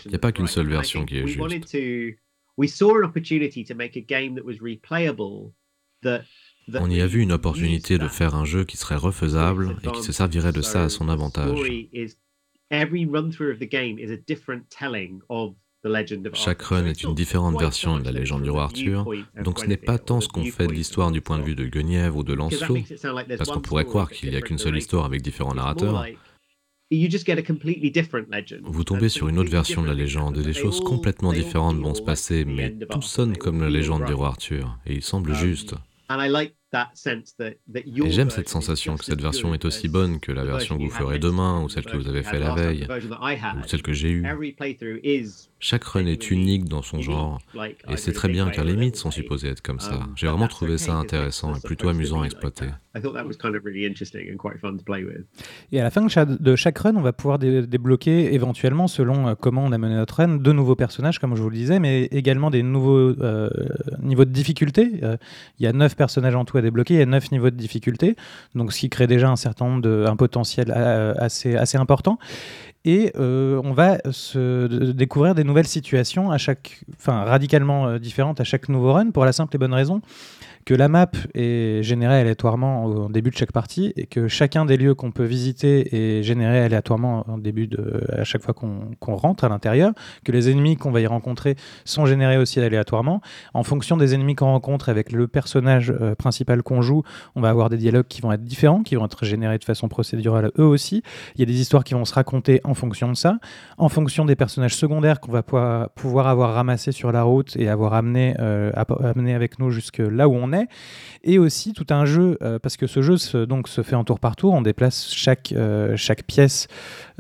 [0.09, 1.39] n'y a pas qu'une seule version qui est juste.
[6.75, 10.03] On y a vu une opportunité de faire un jeu qui serait refaisable et qui
[10.03, 11.59] se servirait de ça à son avantage.
[16.35, 19.05] Chaque run est une différente version de la légende du roi Arthur,
[19.43, 21.67] donc ce n'est pas tant ce qu'on fait de l'histoire du point de vue de
[21.67, 22.79] Guenièvre ou de Lancelot,
[23.37, 26.07] parce qu'on pourrait croire qu'il n'y a qu'une seule histoire avec différents narrateurs.
[28.65, 31.95] Vous tombez sur une autre version de la légende et des choses complètement différentes vont
[31.95, 35.75] se passer, mais tout sonne comme la légende du roi Arthur, et il semble juste.
[37.75, 40.91] Et j'aime cette sensation que cette version est aussi bonne que la version que vous
[40.91, 44.25] ferez demain, ou celle que vous avez fait la veille, ou celle que j'ai eue.
[44.25, 47.41] Every playthrough is Chaque run est unique dans son genre,
[47.89, 50.01] et c'est très bien car les mythes sont supposés être comme ça.
[50.17, 52.67] J'ai vraiment trouvé ça intéressant et plutôt amusant à exploiter.
[52.95, 55.25] I thought that was kind of really interesting and quite fun to play with.
[55.73, 56.09] Et à la fin de
[56.57, 60.17] chaque, run, on va pouvoir dé- débloquer éventuellement, selon euh, comment on a mené notre
[60.17, 63.49] run, de nouveaux personnages, comme je vous le disais, mais également des nouveaux euh,
[64.03, 65.01] niveaux de difficulté.
[65.03, 65.17] Euh,
[65.59, 68.17] il y a 9 personnages en tout débloquer, il y a 9 niveaux de difficulté,
[68.55, 72.19] donc ce qui crée déjà un certain nombre de, un potentiel euh, assez, assez important.
[72.85, 78.41] Et euh, on va se découvrir des nouvelles situations à chaque, enfin radicalement euh, différentes
[78.41, 80.03] à chaque nouveau run, pour la simple et bonne raison
[80.65, 84.77] que la map est générée aléatoirement au début de chaque partie et que chacun des
[84.77, 89.17] lieux qu'on peut visiter est généré aléatoirement en début de, à chaque fois qu'on qu'on
[89.17, 89.93] rentre à l'intérieur,
[90.25, 93.21] que les ennemis qu'on va y rencontrer sont générés aussi aléatoirement.
[93.55, 97.03] En fonction des ennemis qu'on rencontre avec le personnage euh, principal qu'on joue,
[97.35, 99.89] on va avoir des dialogues qui vont être différents, qui vont être générés de façon
[99.89, 101.03] procédurale eux aussi.
[101.35, 103.39] Il y a des histoires qui vont se raconter en fonction de ça,
[103.79, 107.95] en fonction des personnages secondaires qu'on va pouvoir, avoir ramassés sur la route et avoir
[107.95, 108.71] amené, euh,
[109.03, 110.52] amené avec nous jusque là où on
[111.25, 114.05] Et aussi tout un jeu, euh, parce que ce jeu se, donc, se fait en
[114.05, 116.67] tour par tour, on déplace chaque, euh, chaque pièce,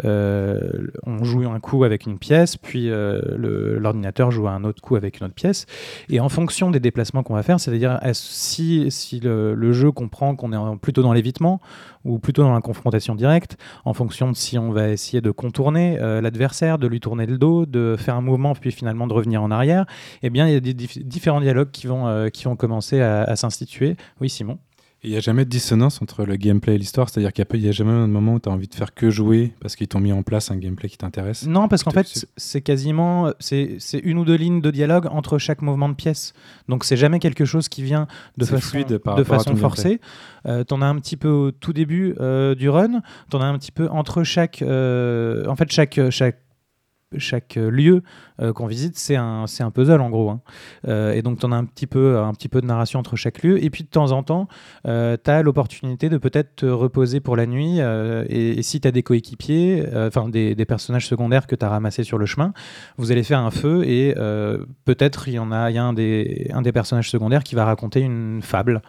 [0.04, 5.20] euh, on joue un coup avec une pièce, puis l'ordinateur joue un autre coup avec
[5.20, 5.66] une autre pièce.
[6.09, 10.52] Et en fonction des déplacements qu'on va faire, c'est-à-dire si, si le, jeu comprend qu'on
[10.52, 11.60] est plutôt dans l'évitement
[12.04, 15.98] ou plutôt dans la confrontation directe, en fonction de si on va essayer de contourner
[16.00, 19.42] euh, l'adversaire, de lui tourner le dos, de faire un mouvement, puis finalement de revenir
[19.42, 19.86] en arrière,
[20.22, 23.96] eh bien, il y a des dif- différents dialogues qui vont, euh, commencer à s'instituer.
[24.20, 24.58] Oui, Simon?
[25.04, 27.72] Il n'y a jamais de dissonance entre le gameplay et l'histoire, c'est-à-dire qu'il n'y a,
[27.72, 30.12] jamais un moment où tu as envie de faire que jouer parce qu'ils t'ont mis
[30.12, 31.44] en place un gameplay qui t'intéresse?
[31.44, 35.60] Non, parce qu'en fait, c'est quasiment c'est une ou deux lignes de dialogue entre chaque
[35.60, 36.34] mouvement de pièce.
[36.68, 38.06] Donc c'est jamais quelque chose qui vient
[38.36, 40.00] de façon, fluide par de façon forcée.
[40.46, 43.02] Euh, T'en as un petit peu au tout début euh, du run.
[43.28, 44.62] T'en as un petit peu entre chaque.
[44.62, 46.41] euh, en fait, chaque chaque
[47.18, 48.02] chaque euh, lieu
[48.40, 50.30] euh, qu'on visite, c'est un, c'est un puzzle en gros.
[50.30, 50.40] hein.
[50.89, 53.16] Euh, et donc, tu en as un petit, peu, un petit peu de narration entre
[53.16, 53.62] chaque lieu.
[53.62, 54.48] Et puis, de temps en temps,
[54.84, 57.80] tu as l'opportunité de peut-être te reposer pour la nuit.
[57.80, 61.64] euh, et, si tu as des coéquipiers, euh, enfin des, des personnages secondaires que tu
[61.64, 62.52] as ramassés sur le chemin,
[62.97, 65.93] vous allez faire un feu et euh, peut-être il y en a, y a un,
[65.93, 68.82] des, un des personnages secondaires qui va raconter une fable.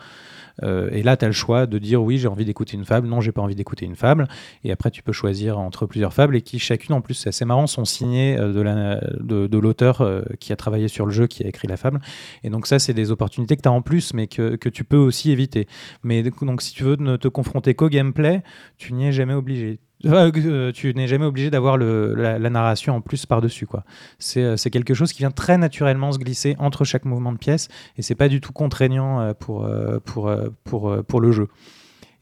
[0.61, 3.07] Euh, et là, tu as le choix de dire oui, j'ai envie d'écouter une fable,
[3.07, 4.27] non, j'ai pas envie d'écouter une fable.
[4.63, 7.45] Et après, tu peux choisir entre plusieurs fables et qui, chacune, en plus, c'est assez
[7.45, 11.11] marrant, sont signées euh, de la- de, de l'auteur euh, qui a travaillé sur le
[11.11, 11.99] jeu, qui a écrit la fable.
[12.43, 14.97] Et donc, ça, c'est des opportunités que tu as en plus, mais que, tu peux
[14.97, 15.67] aussi éviter.
[16.03, 18.43] Mais donc, si tu veux ne te confronter qu'au gameplay,
[18.77, 19.79] tu n'y es jamais obligé.
[20.05, 23.65] Euh, tu n'es jamais obligé d'avoir la, la, narration en plus par-dessus.
[23.65, 23.83] quoi.
[24.19, 28.01] C'est quelque chose qui vient très naturellement se glisser entre chaque mouvement de pièce et
[28.01, 29.69] c'est pas du tout contraignant pour,
[30.05, 30.31] pour,
[30.63, 31.47] pour, pour le jeu.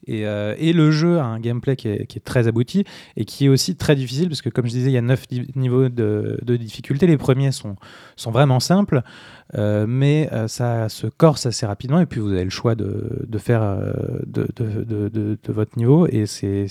[0.08, 2.84] Euh, et, le jeu a un gameplay qui est, très abouti
[3.16, 5.26] et qui est aussi très difficile parce que, comme je disais, il y a 9
[5.56, 7.06] niveaux de, de, difficulté.
[7.06, 7.76] Les premiers sont,
[8.16, 9.02] sont vraiment simples.
[9.54, 13.26] Euh, mais euh, ça se corse assez rapidement et puis vous avez le choix de,
[13.36, 13.60] faire
[14.24, 16.66] de, votre niveau et c'est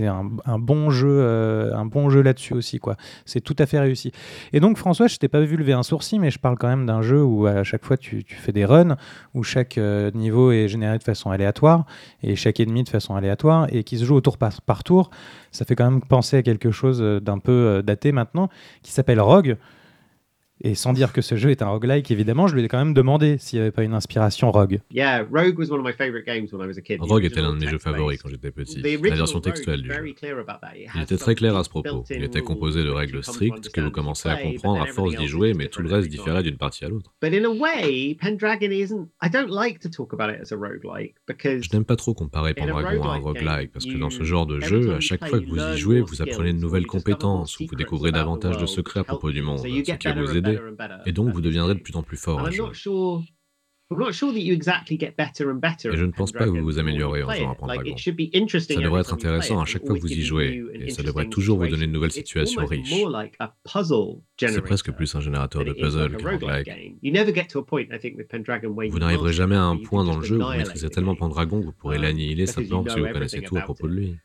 [0.00, 2.80] un, un, bon jeu un bon jeu là-dessus aussi
[3.24, 4.10] c'est tout à fait réussi
[4.52, 6.86] et donc François je t'ai pas vu lever un sourcil mais je parle quand même
[6.86, 8.96] d'un jeu où à chaque fois tu, tu, fais des runs
[9.34, 11.86] où chaque niveau est généré de façon aléatoire
[12.24, 15.10] et chaque ennemi de façon aléatoire et qui se joue au tour par, par tour
[15.50, 18.48] ça fait quand même penser à quelque chose d'un peu daté maintenant
[18.82, 19.56] qui s'appelle Rogue
[20.62, 22.94] et sans dire que ce jeu est un roguelike, évidemment, je lui ai quand même
[22.94, 24.80] demandé s'il n'y avait pas une inspiration Rogue.
[27.00, 30.14] Rogue était l'un de mes jeux favoris quand j'étais petit, la version textuelle du jeu.
[30.94, 32.04] Il était très clair à ce propos.
[32.10, 35.54] Il était composé de règles strictes que vous commencez à comprendre à force d'y jouer,
[35.54, 37.12] mais tout le reste différait d'une partie à l'autre.
[41.62, 44.60] Je n'aime pas trop comparer Pendragon à un roguelike, parce que dans ce genre de
[44.60, 47.74] jeu, à chaque fois que vous y jouez, vous apprenez de nouvelles compétences, ou vous
[47.74, 50.36] découvrez davantage de secrets à propos du monde, ce qui va vous
[51.06, 52.48] et donc, vous deviendrez de plus en plus fort.
[52.48, 52.52] Et
[55.96, 57.96] je ne pense pas que vous vous améliorez en jouant à Pendragon.
[57.96, 58.10] Ça
[58.80, 61.68] devrait être intéressant à chaque fois que vous y jouez, et ça devrait toujours vous
[61.68, 62.94] donner de nouvelles situations riches.
[64.38, 66.70] C'est presque plus un générateur de puzzles qu'un roguelike.
[68.90, 71.66] Vous n'arriverez jamais à un point dans le jeu où vous maîtrisez tellement Pendragon que
[71.66, 74.16] vous pourrez um, l'annihiler simplement parce que vous connaissez tout à propos de lui.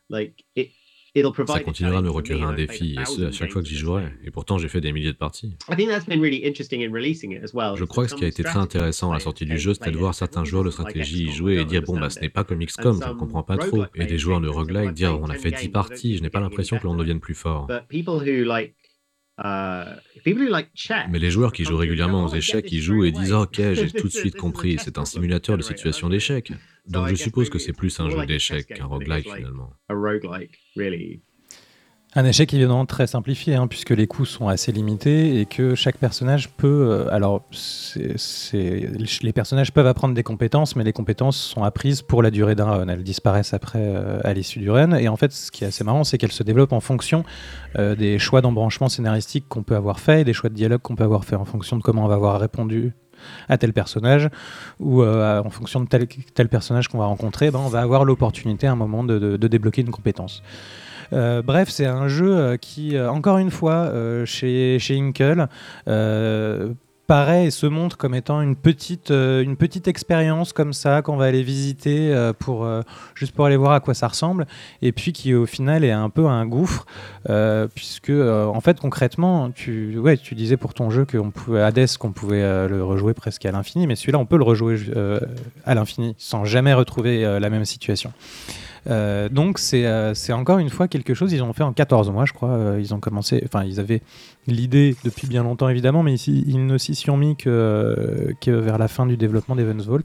[1.54, 4.06] Ça continuera de me recueillir un défi, et ce, à chaque fois que j'y jouerai.
[4.24, 5.56] Et pourtant, j'ai fait des milliers de parties.
[7.76, 9.92] Je crois que ce qui a été très intéressant à la sortie du jeu, c'était
[9.92, 12.44] de voir certains joueurs de stratégie y jouer et dire Bon, bah, ce n'est pas
[12.44, 13.84] comme XCOM, je ne comprends pas trop.
[13.96, 16.78] Et des joueurs de roguelike dire On a fait 10 parties, je n'ai pas l'impression
[16.78, 17.68] que l'on devienne plus fort.
[19.40, 20.00] Uh,
[21.10, 24.08] Mais les joueurs qui jouent régulièrement aux échecs, ils jouent et disent Ok, j'ai tout
[24.08, 26.52] de suite compris, c'est un simulateur de situation d'échec.
[26.88, 29.74] Donc je suppose que c'est plus un jeu d'échecs qu'un roguelike finalement.
[32.16, 35.98] Un échec évidemment très simplifié, hein, puisque les coups sont assez limités et que chaque
[35.98, 36.88] personnage peut.
[36.90, 37.44] Euh, alors,
[38.56, 42.66] les personnages peuvent apprendre des compétences, mais les compétences sont apprises pour la durée d'un
[42.66, 42.88] run.
[42.88, 44.94] Elles disparaissent après, euh, à l'issue du run.
[44.94, 47.26] Et en fait, ce qui est assez marrant, c'est qu'elles se développent en fonction
[47.78, 50.96] euh, des choix d'embranchement scénaristique qu'on peut avoir fait et des choix de dialogue qu'on
[50.96, 52.94] peut avoir fait en fonction de comment on va avoir répondu
[53.50, 54.30] à tel personnage
[54.80, 58.72] ou en fonction de tel, personnage qu'on va rencontrer, ben, on va avoir l'opportunité à
[58.74, 60.44] un moment de débloquer une compétence.
[61.14, 63.92] Euh, bref, c'est un jeu euh, qui, euh, encore une fois,
[64.26, 65.48] chez, chez Inkle,
[67.08, 71.26] paraît et se montre comme étant une petite, une petite expérience comme ça qu'on va
[71.26, 72.68] aller visiter pour,
[73.16, 74.46] juste pour aller voir à quoi ça ressemble
[74.82, 76.86] et puis qui au final est un peu un gouffre
[77.74, 82.12] puisque en fait concrètement tu, ouais, tu disais pour ton jeu qu'on pouvait Hades qu'on
[82.12, 84.78] pouvait le rejouer presque à l'infini mais celui-là on peut le rejouer
[85.66, 88.12] à l'infini sans jamais retrouver la même situation.
[88.90, 92.26] Euh, donc euh, c'est encore une fois quelque chose, ils ont fait en 14 mois
[92.26, 94.02] je crois, euh, ils ont commencé, enfin ils avaient
[94.48, 98.88] l'idée depuis bien longtemps évidemment, mais ici, ils ne s'y sont mis que, vers la
[98.88, 100.04] fin du développement d'Evans Vault.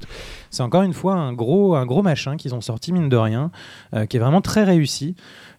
[0.51, 3.51] C'est encore une fois un gros, un gros machin qu'ils ont sorti mine de rien,
[4.09, 5.15] qui est vraiment très réussi.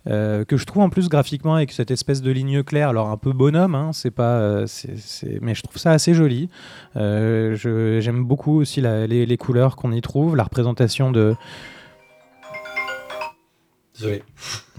[0.05, 3.31] que je trouve en plus graphiquement avec cette espèce de ligne claire, alors un peu
[3.31, 4.65] bonhomme, hein, c'est pas,
[5.41, 6.49] mais je trouve ça assez joli.
[6.95, 11.35] J'aime beaucoup aussi les, les, couleurs qu'on y trouve, la représentation de,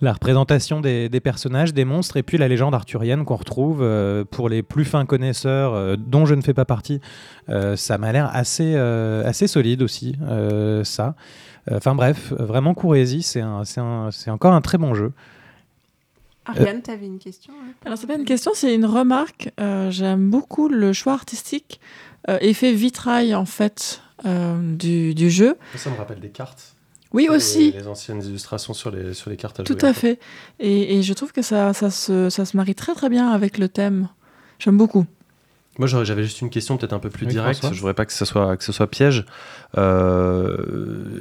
[0.00, 4.48] la représentation des, personnages, des monstres, et puis la légende arthurienne qu'on retrouve euh, pour
[4.48, 7.00] les plus fins connaisseurs, euh, dont je ne fais pas partie.
[7.48, 10.16] Euh, ça m'a l'air assez, assez solide aussi,
[10.84, 11.14] ça.
[11.70, 15.12] Enfin bref, vraiment Courrésie, c'est encore un très bon jeu.
[16.44, 17.52] Ariane, tu avais une question
[17.84, 19.50] Alors, c'est pas une question, c'est une remarque.
[19.90, 21.80] J'aime beaucoup le choix artistique,
[22.28, 25.56] effet vitrail en fait, du, du jeu.
[25.76, 26.71] Ça me rappelle des cartes.
[27.12, 27.72] Oui, aussi.
[27.72, 30.18] Les, anciennes illustrations sur les, sur les cartes à Tout à fait.
[30.60, 33.58] Et, et, je trouve que ça, ça, se, ça se marie très très bien avec
[33.58, 34.08] le thème.
[34.58, 35.06] J'aime beaucoup.
[35.78, 37.66] Moi, j'avais juste une question peut-être un peu plus directe.
[37.72, 39.24] Je voudrais pas que ce soit, que ce soit piège.
[39.78, 40.54] Euh,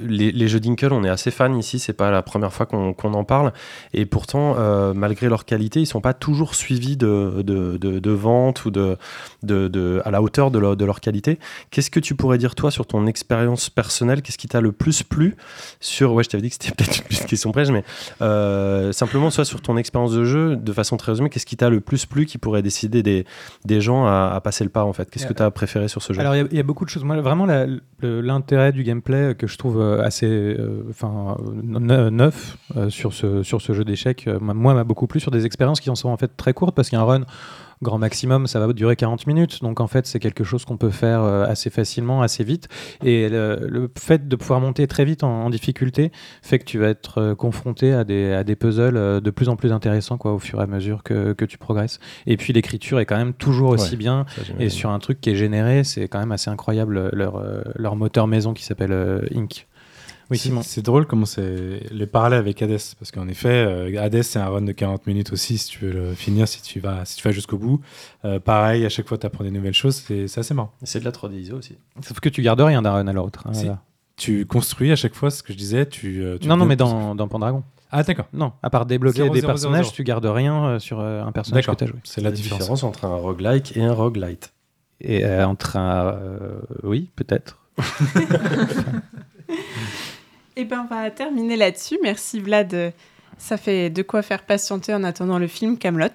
[0.10, 1.80] les, jeux d'Inkle, on est assez fan ici.
[1.80, 3.54] C'est pas la première fois qu'on en parle.
[3.94, 8.66] Et pourtant, euh, malgré leur qualité, ils sont pas toujours suivis de, de, de, vente
[8.66, 8.98] ou de,
[9.44, 11.40] de, à la hauteur de leur, de leur qualité.
[11.70, 14.22] Qu'est-ce que tu pourrais dire, toi, sur ton expérience personnelle?
[14.22, 15.38] Qu'est-ce qui t'a le plus plu
[15.80, 16.12] sur.
[16.12, 17.86] Ouais, je t'avais dit que c'était peut-être une question piège, mais
[18.22, 21.70] euh, simplement, soit sur ton expérience de jeu, de façon très résumée, qu'est-ce qui t'a
[21.70, 23.26] le plus plu qui pourrait décider des,
[23.64, 26.14] des gens à passé le pas en fait Qu'est-ce que tu as préféré sur ce
[26.14, 27.04] jeu Alors il y, a beaucoup de choses.
[27.04, 27.48] Moi, vraiment,
[28.02, 30.58] l'intérêt du gameplay que je trouve assez
[30.90, 32.58] enfin neuf
[32.90, 35.96] sur, ce, sur ce jeu d'échecs, moi, m'a beaucoup plu sur des expériences qui en
[35.96, 37.26] sont en fait très courtes parce qu'il y a un run
[37.82, 39.62] grand maximum, ça va durer 40 minutes.
[39.62, 42.68] Donc en fait, c'est quelque chose qu'on peut faire euh, assez facilement, assez vite.
[43.04, 46.12] Et le, fait de pouvoir monter très vite en, difficulté
[46.42, 49.50] fait que tu vas être euh, confronté à des, à des puzzles euh, de plus
[49.50, 52.00] en plus intéressants quoi, au fur et à mesure que, que tu progresses.
[52.26, 54.26] Et puis l'écriture est quand même toujours aussi bien.
[54.60, 57.44] et sur un truc qui est généré, c'est quand même assez incroyable leur,
[57.76, 58.94] leur moteur maison qui s'appelle
[59.36, 59.68] Inc.
[60.32, 64.40] Oui, c'est drôle comment c'est les parallèles avec Hades, parce qu'en effet, euh, Hades c'est
[64.40, 67.18] un run de 40 minutes aussi si tu veux le finir, si tu vas, si
[67.18, 67.82] tu vas jusqu'au bout.
[68.24, 70.72] Euh, pareil, à chaque fois tu apprends des nouvelles choses, c'est assez marrant.
[70.84, 71.76] C'est de la 3D ISO aussi.
[72.02, 73.46] Sauf que tu gardes rien d'un run à l'autre.
[73.46, 73.78] Hein,
[74.16, 75.86] tu construis à chaque fois ce que je disais.
[75.86, 77.64] Tu, euh, non, non, mais dans, dans Pendragon.
[77.92, 78.28] Ah d'accord.
[78.32, 81.88] Non, à part débloquer des personnages, tu gardes rien sur un personnage que tu as
[81.88, 82.00] joué.
[82.06, 82.84] C'est la, différence.
[82.84, 84.54] entre un roguelike et un roguelite.
[85.02, 86.16] Et entre un...
[86.84, 87.58] oui, peut-être.
[90.56, 91.98] Eh ben, on va terminer là-dessus.
[92.04, 92.94] Merci Vlad.
[93.38, 96.08] Ça fait de quoi faire patienter en attendant le film Camelot.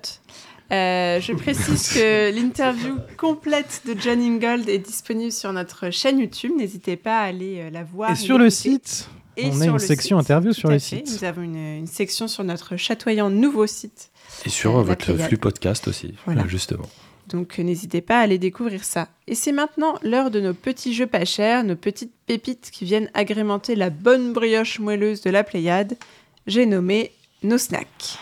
[0.73, 6.53] Euh, je précise que l'interview complète de John Ingold est disponible sur notre chaîne YouTube.
[6.57, 8.11] N'hésitez pas à aller euh, la voir.
[8.11, 9.09] Et sur le site.
[9.37, 11.11] Et on a une section interview sur le site.
[11.13, 14.11] Nous avons une, section sur notre chatoyant nouveau site.
[14.47, 16.47] Et sur euh, votre flux podcast aussi, voilà.
[16.47, 16.89] justement.
[17.29, 19.09] Donc n'hésitez pas à aller découvrir ça.
[19.27, 23.11] Et c'est maintenant l'heure de nos petits jeux pas chers, nos petites pépites qui viennent
[23.15, 25.97] agrémenter la bonne brioche moelleuse de la Pléiade.
[26.47, 28.19] J'ai nommé nos snacks.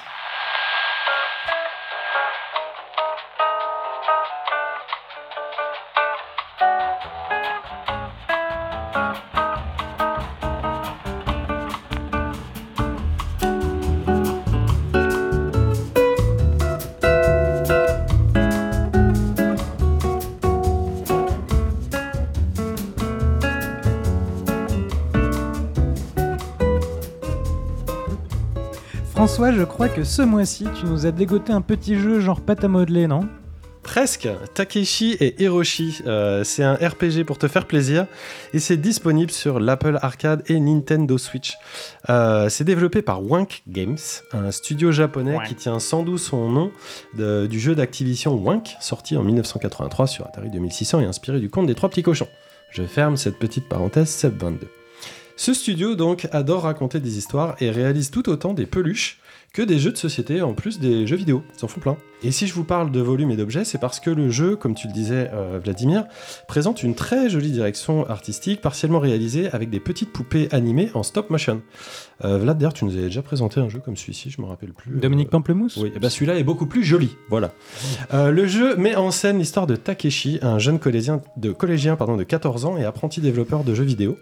[29.35, 32.63] François, je crois que ce mois-ci, tu nous as dégoté un petit jeu genre pâte
[32.63, 33.29] à modeler, non?
[33.83, 34.29] Presque.
[34.55, 36.03] Takeshi et Hiroshi.
[36.07, 38.07] Euh, c'est un RPG pour te faire plaisir
[38.53, 41.55] et c'est disponible sur l'Apple Arcade et Nintendo Switch.
[42.11, 43.99] Euh, c'est développé par Wank Games,
[44.33, 46.71] un studio japonais qui tient sans doute son nom
[47.17, 51.75] du jeu d'Activision Wank, sorti en 1983 sur Atari 2600 et inspiré du conte des
[51.75, 52.29] trois petits cochons.
[52.71, 54.69] Je ferme cette petite parenthèse Seb 22.
[55.37, 59.19] Ce studio donc adore raconter des histoires et réalise tout autant des peluches
[59.55, 61.45] que des jeux de société en plus des jeux vidéo.
[61.55, 61.97] Ils s'en font plein.
[62.25, 64.75] Et si je vous parle de volume et d'objets, c'est parce que le jeu, comme
[64.75, 66.07] tu le disais euh, Vladimir,
[66.49, 71.31] présente une très jolie direction artistique, partiellement réalisée avec des petites poupées animées en stop
[71.31, 71.63] motion.
[72.25, 74.73] Euh, Vlad, d'ailleurs, tu nous avais déjà présenté un jeu comme celui-ci, je me rappelle
[74.73, 74.99] plus.
[74.99, 77.17] Dominique Pamplemousse Oui, et ben celui-là est beaucoup plus joli.
[77.31, 77.53] Voilà.
[78.13, 82.17] Euh, le jeu met en scène l'histoire de Takeshi, un jeune collégien de, collégien, pardon,
[82.17, 84.17] de 14 ans et apprenti développeur de jeux vidéo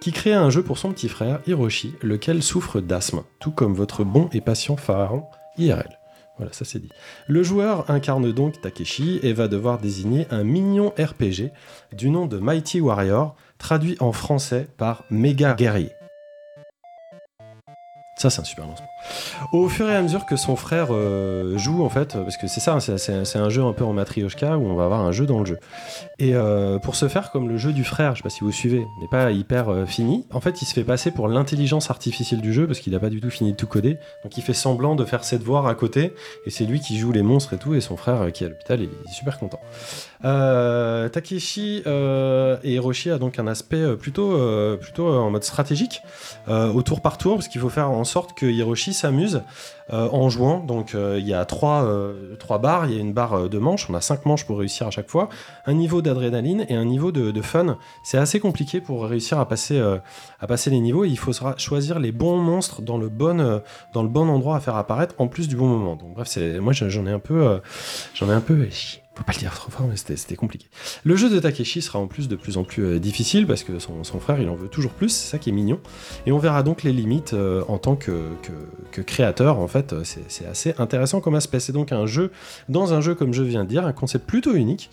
[0.00, 4.04] qui crée un jeu pour son petit frère, Hiroshi, lequel souffre d'asthme, tout comme votre
[4.04, 5.24] bon et patient pharaon
[5.58, 5.98] IRL.
[6.38, 6.88] Voilà, ça c'est dit.
[7.26, 11.50] Le joueur incarne donc Takeshi et va devoir désigner un mignon RPG
[11.92, 15.90] du nom de Mighty Warrior, traduit en français par méga guerrier.
[18.16, 18.89] Ça, c'est un super lancement.
[19.52, 22.60] Au fur et à mesure que son frère euh, joue, en fait, parce que c'est
[22.60, 25.40] ça, c'est un jeu un peu en matrioshka où on va avoir un jeu dans
[25.40, 25.58] le jeu.
[26.18, 28.52] Et euh, pour se faire comme le jeu du frère, je sais pas si vous
[28.52, 32.40] suivez, n'est pas hyper euh, fini, en fait, il se fait passer pour l'intelligence artificielle
[32.40, 33.98] du jeu parce qu'il n'a pas du tout fini de tout coder.
[34.22, 36.12] Donc il fait semblant de faire ses devoirs à côté
[36.46, 38.50] et c'est lui qui joue les monstres et tout, et son frère qui est à
[38.50, 39.60] l'hôpital, est super content.
[40.22, 44.36] Takeshi et Hiroshi a donc un aspect plutôt,
[44.78, 46.02] plutôt en mode stratégique,
[46.48, 49.42] au tour par tour, parce qu'il faut faire en sorte que Hiroshi s'amuse
[49.92, 50.60] euh, en jouant.
[50.60, 53.90] Donc euh, il y a trois, euh, barres, il y a une barre de manches,
[53.90, 55.28] on a cinq manches pour réussir à chaque fois,
[55.66, 57.76] un niveau d'adrénaline et un niveau de, fun.
[58.04, 59.82] C'est assez compliqué pour réussir à passer,
[60.66, 61.04] les niveaux.
[61.04, 63.60] il faut choisir les bons monstres dans le bon,
[63.92, 65.96] dans le bon endroit à faire apparaître en plus du bon moment.
[65.96, 67.60] Donc bref, moi j'en ai un peu,
[68.14, 68.54] j'en ai un peu
[69.24, 70.66] pas le dire trop mais c'était compliqué.
[71.04, 73.78] Le jeu de Takeshi sera en plus de plus en plus euh, difficile parce que
[73.78, 75.80] son, frère il en veut toujours plus, c'est ça qui est mignon.
[76.26, 78.32] Et on verra donc les limites euh, en tant que,
[79.06, 81.60] créateur, en fait, euh, c'est assez intéressant comme aspect.
[81.60, 82.30] C'est donc un jeu,
[82.68, 84.90] dans un jeu comme je viens de dire, un concept plutôt unique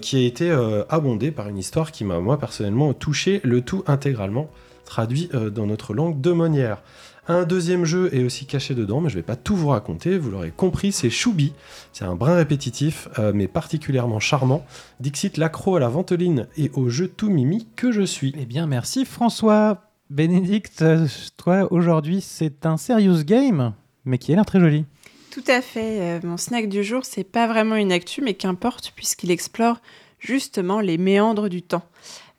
[0.00, 0.50] qui a été
[0.88, 4.50] abondé par une histoire qui m'a, moi personnellement, touché le tout intégralement,
[4.84, 6.82] traduit dans notre langue de Monière.
[7.30, 10.16] Un deuxième jeu est aussi caché dedans, mais je ne vais pas tout vous raconter,
[10.16, 11.52] vous l'aurez compris, c'est Choubi.
[11.92, 14.64] C'est un brin répétitif, euh, mais particulièrement charmant.
[14.98, 18.34] Dixit l'accro à la venteline et au jeu tout mimi que je suis.
[18.38, 19.82] Eh bien, merci François.
[20.08, 20.82] Bénédicte,
[21.36, 23.74] toi, aujourd'hui, c'est un serious game,
[24.06, 24.86] mais qui a l'air très joli.
[25.30, 26.00] Tout à fait.
[26.00, 29.82] Euh, mon snack du jour, c'est pas vraiment une actu, mais qu'importe, puisqu'il explore
[30.18, 31.84] justement les méandres du temps.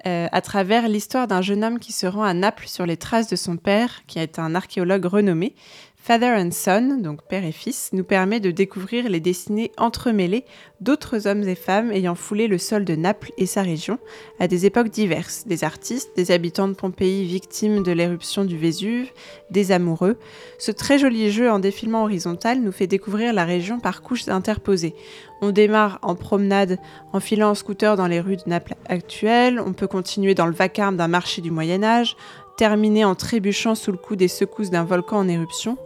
[0.08, 3.28] Euh, à travers l'histoire d'un jeune homme qui se rend à Naples sur les traces
[3.28, 5.56] de son père, qui été un archéologue renommé,
[6.02, 10.46] Father and Son, donc père et fils, nous permet de découvrir les destinées entremêlées
[10.82, 14.00] d'autres hommes et femmes ayant foulé le sol de Naples et sa région
[14.40, 19.12] à des époques diverses, des artistes, des habitants de Pompéi victimes de l'éruption du Vésuve,
[19.52, 20.18] des amoureux.
[20.58, 24.96] Ce très joli jeu en défilement horizontal nous fait découvrir la région par couches interposées.
[25.42, 26.80] On démarre en promenade
[27.14, 30.54] en filant en scooter dans les rues de Naples actuelles, on peut continuer dans le
[30.54, 32.16] vacarme d'un marché du Moyen Âge,
[32.60, 35.78] terminer en trébuchant sous le coup des secousses d'un volcan en éruption,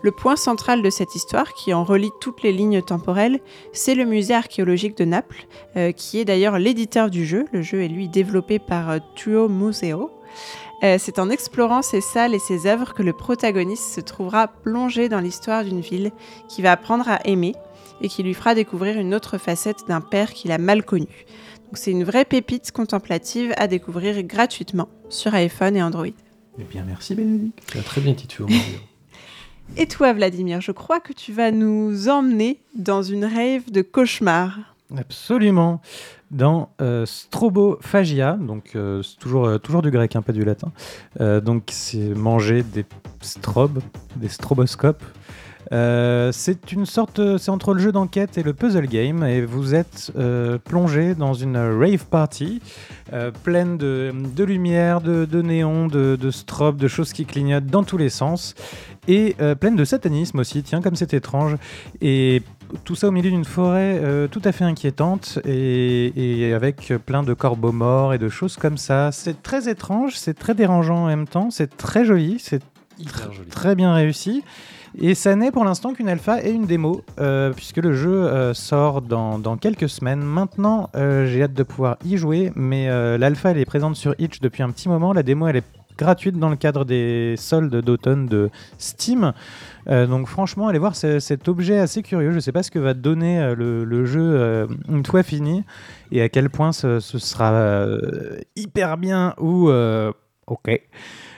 [0.00, 3.38] le point central de cette histoire, qui en relie toutes les lignes temporelles,
[3.74, 5.46] c'est le musée archéologique de Naples,
[5.76, 7.44] euh, qui est d'ailleurs l'éditeur du jeu.
[7.52, 10.10] Le jeu est lui développé par euh, Tuo Museo.
[10.82, 15.10] Euh, c'est en explorant ces salles et ces œuvres que le protagoniste se trouvera plongé
[15.10, 16.12] dans l'histoire d'une ville
[16.48, 17.54] qui va apprendre à aimer
[18.00, 21.26] et qui lui fera découvrir une autre facette d'un père qu'il a mal connu
[21.74, 26.06] c'est une vraie pépite contemplative à découvrir gratuitement sur iPhone et Android.
[26.58, 27.62] Eh bien, merci Bénédicte.
[27.66, 28.44] Tu as très bien titré.
[29.76, 34.58] et toi, Vladimir, je crois que tu vas nous emmener dans une rêve de cauchemar.
[34.96, 35.80] Absolument.
[36.30, 40.72] Dans euh, strobophagia, donc euh, toujours, euh, toujours du grec, hein, pas du latin.
[41.18, 42.86] donc c'est manger des
[43.20, 43.80] strobes,
[44.16, 45.04] des stroboscopes,
[45.72, 49.74] euh, c'est une sorte, c'est entre le jeu d'enquête et le puzzle game, et vous
[49.74, 52.60] êtes euh, plongé dans une rave party
[53.12, 54.12] euh, pleine de,
[54.44, 58.54] lumière, de, de néons, de, de strobes, de choses qui clignotent dans tous les sens,
[59.08, 60.62] et pleine de satanisme aussi.
[60.62, 61.56] Tiens, comme c'est étrange.
[62.00, 62.42] Et
[62.84, 67.72] tout ça au milieu d'une forêt tout à fait inquiétante et, avec plein de corbeaux
[67.72, 69.10] morts et de choses comme ça.
[69.10, 72.62] C'est très étrange, c'est très dérangeant en même temps, c'est très joli, c'est
[73.50, 74.44] très bien réussi.
[74.98, 78.52] Et ça n'est pour l'instant qu'une alpha et une démo, euh, puisque le jeu euh,
[78.52, 80.20] sort dans, quelques semaines.
[80.20, 82.88] Maintenant, euh, j'ai hâte de pouvoir y jouer, mais
[83.18, 85.12] l'alpha, elle est présente sur Itch depuis un petit moment.
[85.12, 85.64] La démo, elle est
[85.96, 89.32] gratuite dans le cadre des soldes d'automne de Steam.
[89.86, 92.30] donc franchement, allez voir cet objet assez curieux.
[92.30, 95.64] Je ne sais pas ce que va donner le, jeu une fois fini
[96.10, 97.86] et à quel point ce, ce sera
[98.56, 99.70] hyper bien ou
[100.46, 100.80] ok.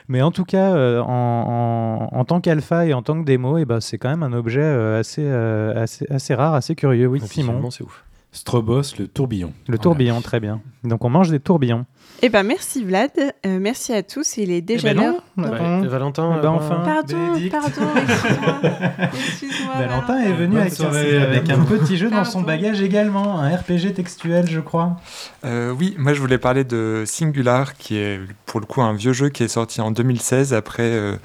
[0.07, 3.65] Mais en tout cas, euh, en, tant qu'alpha et en tant que démo, et eh
[3.65, 7.07] ben, c'est quand même un objet euh, assez, euh, assez, assez, rare, assez curieux.
[7.07, 7.71] Oui, Simon.
[7.71, 8.03] c'est ouf.
[8.31, 9.53] Strobos, le tourbillon.
[9.67, 10.61] Le tourbillon, très bien.
[10.83, 11.85] Donc on mange des tourbillons.
[12.21, 14.37] Eh ben merci Vlad, euh, merci à tous.
[14.37, 15.89] Il est déjà eh ben l'heure.
[15.89, 16.81] Valentin, ben enfin.
[16.85, 17.89] Pardon, pardon,
[19.13, 19.73] excuse-moi.
[19.77, 24.59] Valentin est venu avec, un petit jeu dans son bagage également, un RPG textuel, je
[24.59, 24.97] crois.
[25.43, 29.13] Euh, oui, moi je voulais parler de Singular, qui est pour le coup un vieux
[29.13, 31.15] jeu qui est sorti en 2016 après euh,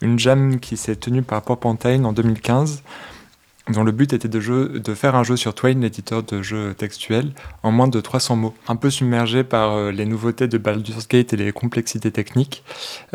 [0.00, 2.82] une jam qui s'est tenue par Pop en 2015
[3.70, 6.74] dont le but était de, jeu, de faire un jeu sur Twain, l'éditeur de jeux
[6.74, 7.32] textuels,
[7.62, 8.54] en moins de 300 mots.
[8.68, 12.62] Un peu submergé par euh, les nouveautés de Baldur's Gate et les complexités techniques,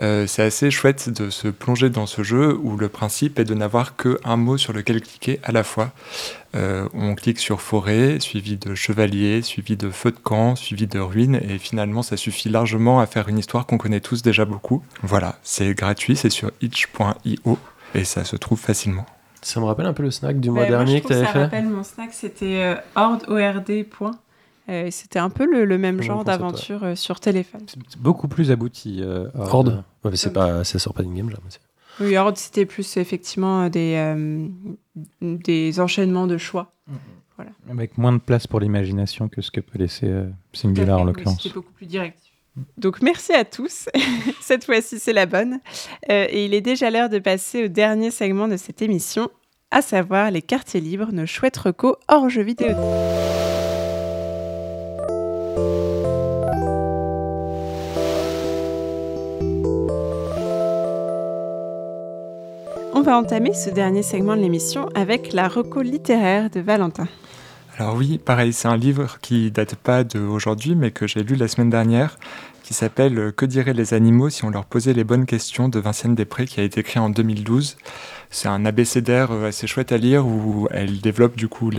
[0.01, 3.53] euh, c'est assez chouette de se plonger dans ce jeu où le principe est de
[3.53, 5.91] n'avoir qu'un mot sur lequel cliquer à la fois.
[6.55, 10.99] Euh, on clique sur forêt, suivi de chevalier, suivi de feu de camp, suivi de
[10.99, 14.83] ruines, et finalement ça suffit largement à faire une histoire qu'on connaît tous déjà beaucoup.
[15.01, 17.57] Voilà, c'est gratuit, c'est sur itch.io
[17.95, 19.05] et ça se trouve facilement.
[19.43, 21.33] Ça me rappelle un peu le snack du mois dernier que tu avais fait.
[21.33, 23.85] Ça rappelle mon snack, c'était euh, Horde ORD.
[24.69, 27.61] Euh, c'était un peu le, même genre d'aventure euh, sur téléphone.
[27.67, 29.03] C'est beaucoup plus abouti.
[29.35, 29.83] Horde.
[30.03, 31.39] Ouais, mais c'est pas, ça sort pas d'une game jam.
[31.99, 34.47] Oui, Horde, c'était plus effectivement des,
[35.21, 36.71] des enchaînements de choix.
[37.35, 37.51] Voilà.
[37.69, 40.11] Avec moins de place pour l'imagination que ce que peut laisser
[40.53, 41.41] Singular en l'occurrence.
[41.41, 42.19] C'était beaucoup plus direct.
[42.77, 43.89] Donc merci à tous.
[44.41, 45.59] cette fois-ci, c'est la bonne.
[46.09, 49.29] Euh, et il est déjà l'heure de passer au dernier segment de cette émission,
[49.71, 52.75] à savoir les quartiers libres, nos chouettes recos hors jeux vidéo.
[62.95, 67.07] On va entamer ce dernier segment de l'émission avec la reco littéraire de Valentin.
[67.79, 71.47] Alors oui, pareil, c'est un livre qui date pas d'aujourd'hui, mais que j'ai lu la
[71.47, 72.17] semaine dernière,
[72.61, 75.79] qui s'appelle euh, Que diraient les animaux si on leur posait les bonnes questions de
[75.79, 77.77] Vinciane Després, qui a été écrit en 2012.
[78.29, 81.71] C'est un abécédaire euh, assez chouette à lire où elle développe du coup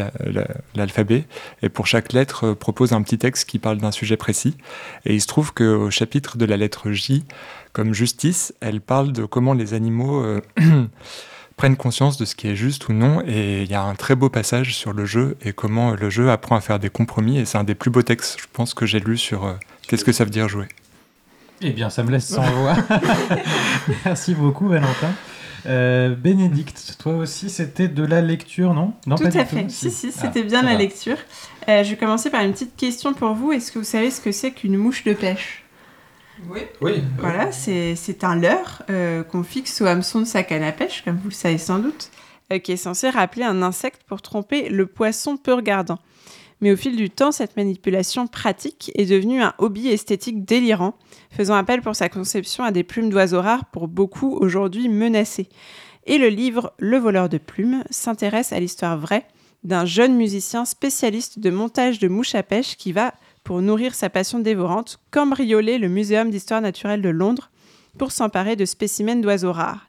[0.75, 1.27] l'alphabet
[1.63, 4.57] et pour chaque lettre euh, propose un petit texte qui parle d'un sujet précis.
[5.05, 7.25] Et il se trouve qu'au chapitre de la lettre J,
[7.73, 10.25] comme justice, elle parle de comment les animaux
[11.57, 13.23] prennent conscience de ce qui est juste ou non.
[13.27, 16.31] Et il y a un très beau passage sur le jeu et comment le jeu
[16.31, 17.39] apprend à faire des compromis.
[17.39, 19.55] Et c'est un des plus beaux textes, je pense, que j'ai lu sur euh,
[19.89, 20.67] qu'est-ce que ça veut dire jouer.
[21.61, 22.77] Eh bien, ça me laisse sans voix.
[24.05, 25.13] Merci beaucoup, Valentin.
[25.65, 29.71] Bénédicte, toi aussi, c'était de la lecture, non, non Tout à fait.
[29.71, 31.17] Si, si, c'était ah, bien la lecture.
[31.67, 33.53] je vais commencer par une petite question pour vous.
[33.53, 35.64] Est-ce que vous savez ce que c'est qu'une mouche de pêche?
[36.51, 36.61] Oui.
[36.81, 37.03] oui.
[37.19, 38.83] Voilà, c'est un leurre
[39.31, 42.11] qu'on fixe au hameçon de sa canne à pêche, comme vous le savez sans doute,
[42.63, 45.99] qui est censé rappeler un insecte pour tromper le poisson peu regardant.
[46.61, 50.95] Mais au fil du temps, cette manipulation pratique est devenue un hobby esthétique délirant,
[51.31, 55.49] faisant appel pour sa conception à des plumes d'oiseaux rares pour beaucoup aujourd'hui menacés.
[56.07, 59.27] Et le livre Le voleur de plumes s'intéresse à l'histoire vraie
[59.63, 63.15] d'un jeune musicien spécialiste de montage de mouches à pêche qui va,
[63.45, 67.51] pour nourrir sa passion dévorante, cambrioler le Muséum d'histoire naturelle de Londres
[67.99, 69.89] pour s'emparer de spécimens d'oiseaux rares.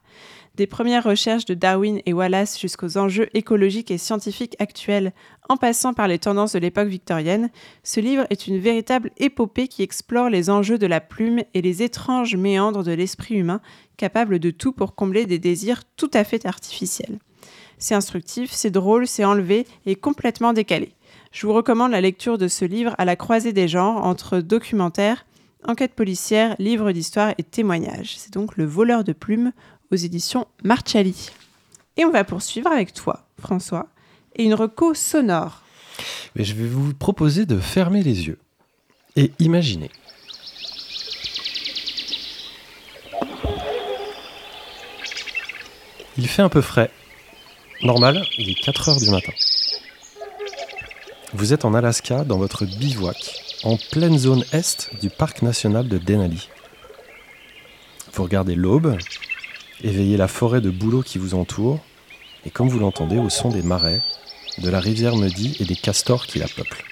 [0.56, 5.12] Des premières recherches de Darwin et Wallace jusqu'aux enjeux écologiques et scientifiques actuels,
[5.50, 7.50] en passant par les tendances de l'époque victorienne,
[7.82, 11.82] ce livre est une véritable épopée qui explore les enjeux de la plume et les
[11.82, 13.60] étranges méandres de l'esprit humain,
[13.98, 17.18] capable de tout pour combler des désirs tout à fait artificiels.
[17.78, 20.95] C'est instructif, c'est drôle, c'est enlevé et complètement décalé.
[21.36, 25.26] Je vous recommande la lecture de ce livre à la croisée des genres entre documentaire,
[25.68, 28.14] enquête policière, livre d'histoire et témoignages.
[28.16, 29.52] C'est donc Le voleur de plumes
[29.92, 31.28] aux éditions Marchali.
[31.98, 33.88] Et on va poursuivre avec toi, François,
[34.34, 35.60] et une reco sonore.
[36.36, 38.38] Mais je vais vous proposer de fermer les yeux
[39.14, 39.90] et imaginer.
[46.16, 46.90] Il fait un peu frais.
[47.82, 49.32] Normal, il est 4 heures du matin.
[51.38, 55.98] Vous êtes en Alaska dans votre bivouac, en pleine zone est du parc national de
[55.98, 56.48] Denali.
[58.14, 58.96] Vous regardez l'aube
[59.84, 61.78] éveillez la forêt de bouleaux qui vous entoure,
[62.46, 64.00] et comme vous l'entendez au son des marais,
[64.62, 66.82] de la rivière Muddy et des castors qui la peuplent.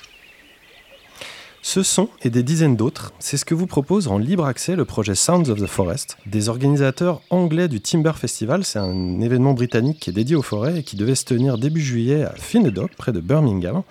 [1.63, 4.85] Ce son et des dizaines d'autres, c'est ce que vous propose en libre accès le
[4.85, 8.63] projet Sounds of the Forest, des organisateurs anglais du Timber Festival.
[8.63, 11.81] C'est un événement britannique qui est dédié aux forêts et qui devait se tenir début
[11.81, 13.83] juillet à Finedock, près de Birmingham.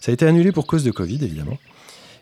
[0.00, 1.58] Ça a été annulé pour cause de Covid, évidemment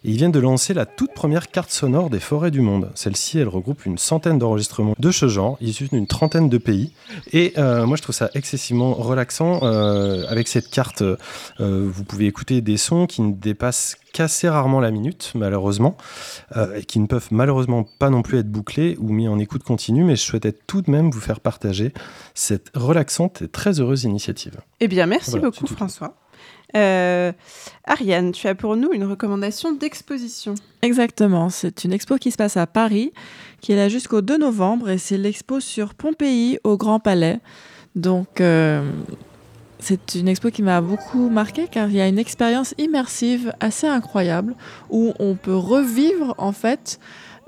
[0.06, 2.90] ils viennent de lancer la toute première carte sonore des forêts du monde.
[2.94, 6.92] Celle-ci, elle regroupe une centaine d'enregistrements de ce genre, issus d'une trentaine de pays.
[7.32, 9.60] Et euh, moi, je trouve ça excessivement relaxant.
[9.64, 11.16] Euh, avec cette carte, euh,
[11.58, 15.96] vous pouvez écouter des sons qui ne dépassent qu'assez rarement la minute, malheureusement,
[16.74, 20.05] et qui ne peuvent malheureusement pas non plus être bouclés ou mis en écoute continue,
[20.05, 21.92] mais je souhaitais tout de même vous faire partager
[22.32, 24.56] cette relaxante et très heureuse initiative.
[24.80, 26.14] Eh bien, merci beaucoup, François.
[26.74, 27.32] Euh,
[27.84, 30.54] Ariane, tu as pour nous une recommandation d'exposition.
[30.82, 33.12] Exactement, c'est une expo qui se passe à Paris,
[33.60, 37.38] qui est là jusqu'au 2 novembre, et c'est l'expo sur Pompéi au Grand Palais.
[37.94, 38.90] Donc, euh,
[39.78, 43.86] c'est une expo qui m'a beaucoup marqué car il y a une expérience immersive assez
[43.86, 44.54] incroyable
[44.90, 46.98] où on peut revivre en fait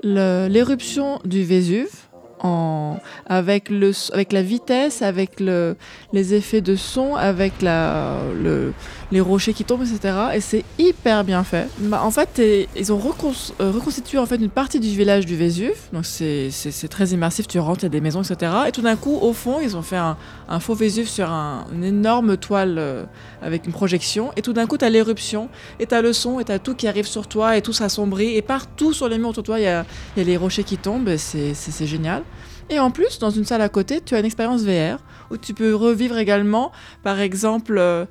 [0.03, 2.08] l'éruption du Vésuve
[2.41, 5.75] avec, le, avec la vitesse, avec le,
[6.13, 8.73] les effets de son, avec la, le,
[9.11, 10.15] les rochers qui tombent, etc.
[10.35, 11.67] Et c'est hyper bien fait.
[11.79, 12.41] Bah, en fait,
[12.75, 15.77] ils ont euh, reconstitué en fait une partie du village du Vésuve.
[15.93, 16.49] Donc c'est
[16.89, 18.51] très immersif, tu rentres, il y a des maisons, etc.
[18.67, 21.65] Et tout d'un coup, au fond, ils ont fait un, un faux Vésuve sur un,
[21.73, 23.03] une énorme toile euh,
[23.41, 24.31] avec une projection.
[24.35, 26.59] Et tout d'un coup, tu as l'éruption, et tu as le son, et tu as
[26.59, 28.35] tout qui arrive sur toi, et tout s'assombrit.
[28.35, 29.85] Et partout sur les murs autour de toi, il y a,
[30.17, 31.15] y a les rochers qui tombent.
[31.17, 32.23] C'est génial.
[32.69, 34.99] Et en plus, dans une salle à côté, tu as une expérience VR
[35.31, 36.71] où tu peux revivre également,
[37.03, 38.05] par exemple, euh,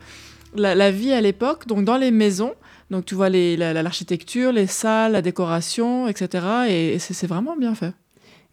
[0.56, 2.54] la, vie à l'époque, donc dans les maisons.
[2.90, 6.46] Donc tu vois l'architecture, les, salles, la décoration, etc.
[6.68, 7.92] Et, c'est vraiment bien fait.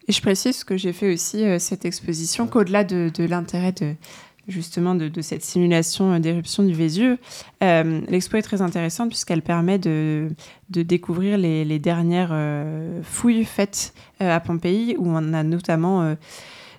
[0.08, 3.94] Et je précise que j'ai fait aussi euh, cette exposition qu'au-delà de, l'intérêt de
[4.48, 7.16] justement de, cette simulation euh, d'éruption du Vésuve,
[7.60, 10.28] l'expo est très intéressante puisqu'elle permet de,
[10.70, 12.34] découvrir les, dernières
[13.02, 16.16] fouilles faites à Pompéi, où on a notamment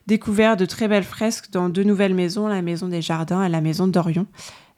[0.08, 3.62] découvert de très belles fresques dans deux nouvelles maisons, la maison des Jardins et la
[3.62, 4.26] maison d'Orion.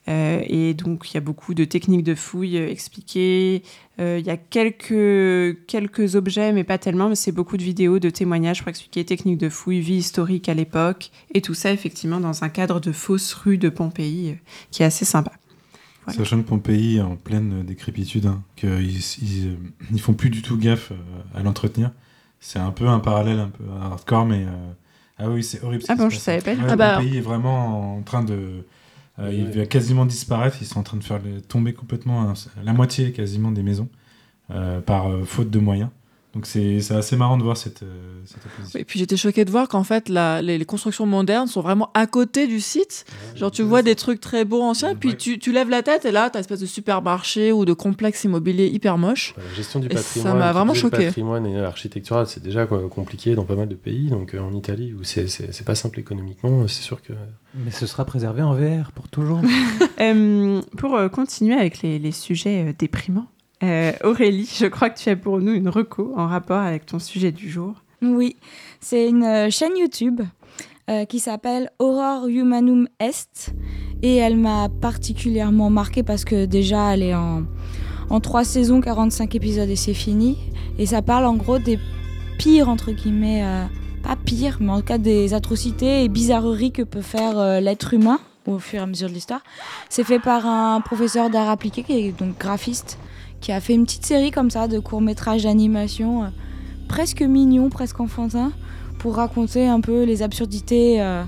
[0.09, 3.63] Euh, et donc, il y a beaucoup de techniques de fouille euh, expliquées.
[3.99, 7.09] Euh, il y a quelques, quelques objets, mais pas tellement.
[7.09, 10.53] Mais c'est beaucoup de vidéos, de témoignages pour expliquer techniques de fouille, vie historique à
[10.53, 11.11] l'époque.
[11.33, 14.38] Et tout ça, effectivement, dans un cadre de fausse rue de Pompéi,
[14.71, 15.31] qui est assez sympa.
[16.07, 18.97] Sachant que Pompéi en pleine décrépitude, hein, qu'ils
[19.91, 20.91] ils, font plus du tout gaffe
[21.35, 21.91] à l'entretenir.
[22.39, 24.47] C'est un peu un parallèle un peu hardcore, mais...
[25.19, 25.83] Ah oui, c'est horrible.
[25.88, 26.59] Ah bon, je savais pas.
[26.67, 26.95] ah bah...
[26.97, 28.63] Pompéi est vraiment en train de
[29.19, 30.57] euh, il va quasiment disparaître.
[30.61, 32.33] Ils sont en train de faire tomber complètement
[32.64, 33.89] la moitié quasiment des maisons
[34.51, 35.89] euh, par euh, faute de moyens.
[36.35, 38.22] Donc c'est assez marrant de voir cette, euh,
[38.75, 42.06] Et puis j'étais choquée de voir qu'en fait la, les, constructions modernes sont vraiment à
[42.06, 43.06] côté du site.
[43.35, 46.11] Genre tu vois des trucs très beaux anciens, puis tu, tu, lèves la tête et
[46.11, 49.33] là tu as une espèce de supermarché ou de complexe immobilier hyper moche.
[49.38, 50.98] La gestion du patrimoine, ça m'a vraiment choqué.
[50.98, 54.09] Le patrimoine et architectural, c'est déjà compliqué dans pas mal de pays.
[54.09, 57.14] Donc euh, en Italie où c'est pas simple économiquement, c'est sûr que.
[57.56, 59.41] Mais ce sera préservé en VR pour toujours.
[59.99, 63.27] Euh, pour continuer avec les, les sujets déprimants.
[63.63, 66.99] Euh, Aurélie, je crois que tu as pour nous une reco en rapport avec ton
[66.99, 67.75] sujet du jour.
[68.01, 68.38] Oui,
[68.79, 70.21] c'est une euh, chaîne YouTube
[70.89, 73.53] euh, qui s'appelle Horror Humanum Est
[74.01, 77.43] et elle m'a particulièrement marquée parce que déjà elle est en,
[78.09, 80.38] en 3 saisons, 45 épisodes et c'est fini.
[80.77, 81.77] Et ça parle en gros des
[82.38, 83.43] pires, entre guillemets,
[84.01, 88.21] pas pires, mais en tout cas des atrocités et bizarreries que peut faire l'être humain
[88.47, 89.41] au fur et à mesure de l'histoire.
[89.89, 92.97] C'est fait par un professeur d'art appliqué qui est donc graphiste
[93.41, 96.27] qui a fait une petite série comme ça de courts-métrages d'animation, euh,
[96.87, 98.51] presque mignons, presque enfantins,
[98.99, 101.23] pour raconter un peu les absurdités euh,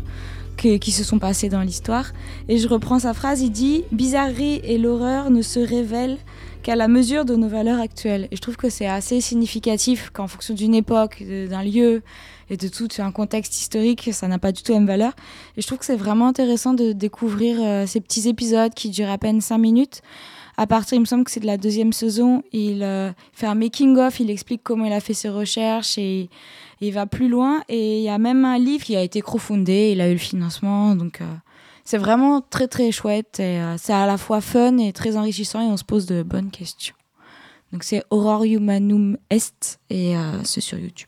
[0.57, 2.11] qui se sont passées dans l'histoire.
[2.47, 6.17] Et je reprends sa phrase, il dit Bizarrerie et l'horreur ne se révèlent
[6.61, 8.27] qu'à la mesure de nos valeurs actuelles.
[8.31, 12.03] Et je trouve que c'est assez significatif qu'en fonction d'une époque, d'un lieu
[12.49, 15.13] et de tout un contexte historique, ça n'a pas du tout la même valeur.
[15.57, 19.09] Et je trouve que c'est vraiment intéressant de découvrir euh, ces petits épisodes qui durent
[19.09, 20.01] à peine 5 minutes
[20.57, 23.55] à partir, il me semble que c'est de la deuxième saison, il euh, fait un
[23.55, 26.29] making-of, il explique comment il a fait ses recherches et,
[26.83, 27.61] il va plus loin.
[27.69, 30.17] Et il y a même un livre qui a été crowdfundé, il a eu le
[30.17, 30.95] financement.
[30.95, 31.25] Donc euh,
[31.83, 33.39] c'est vraiment très très chouette.
[33.39, 36.23] Et euh, c'est à la fois fun et très enrichissant et on se pose de
[36.23, 36.95] bonnes questions.
[37.71, 41.07] Donc c'est Aurore Humanum Est et c'est sur YouTube.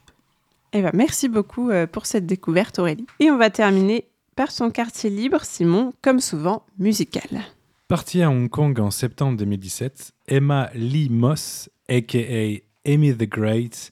[0.71, 3.05] Eh ben, merci beaucoup pour cette découverte Aurélie.
[3.19, 7.43] Et on va terminer par son quartier libre, Simon, comme souvent musical.
[7.93, 13.91] Partie à Hong Kong en septembre 2017, Emma Lee Moss, aka Amy the Great,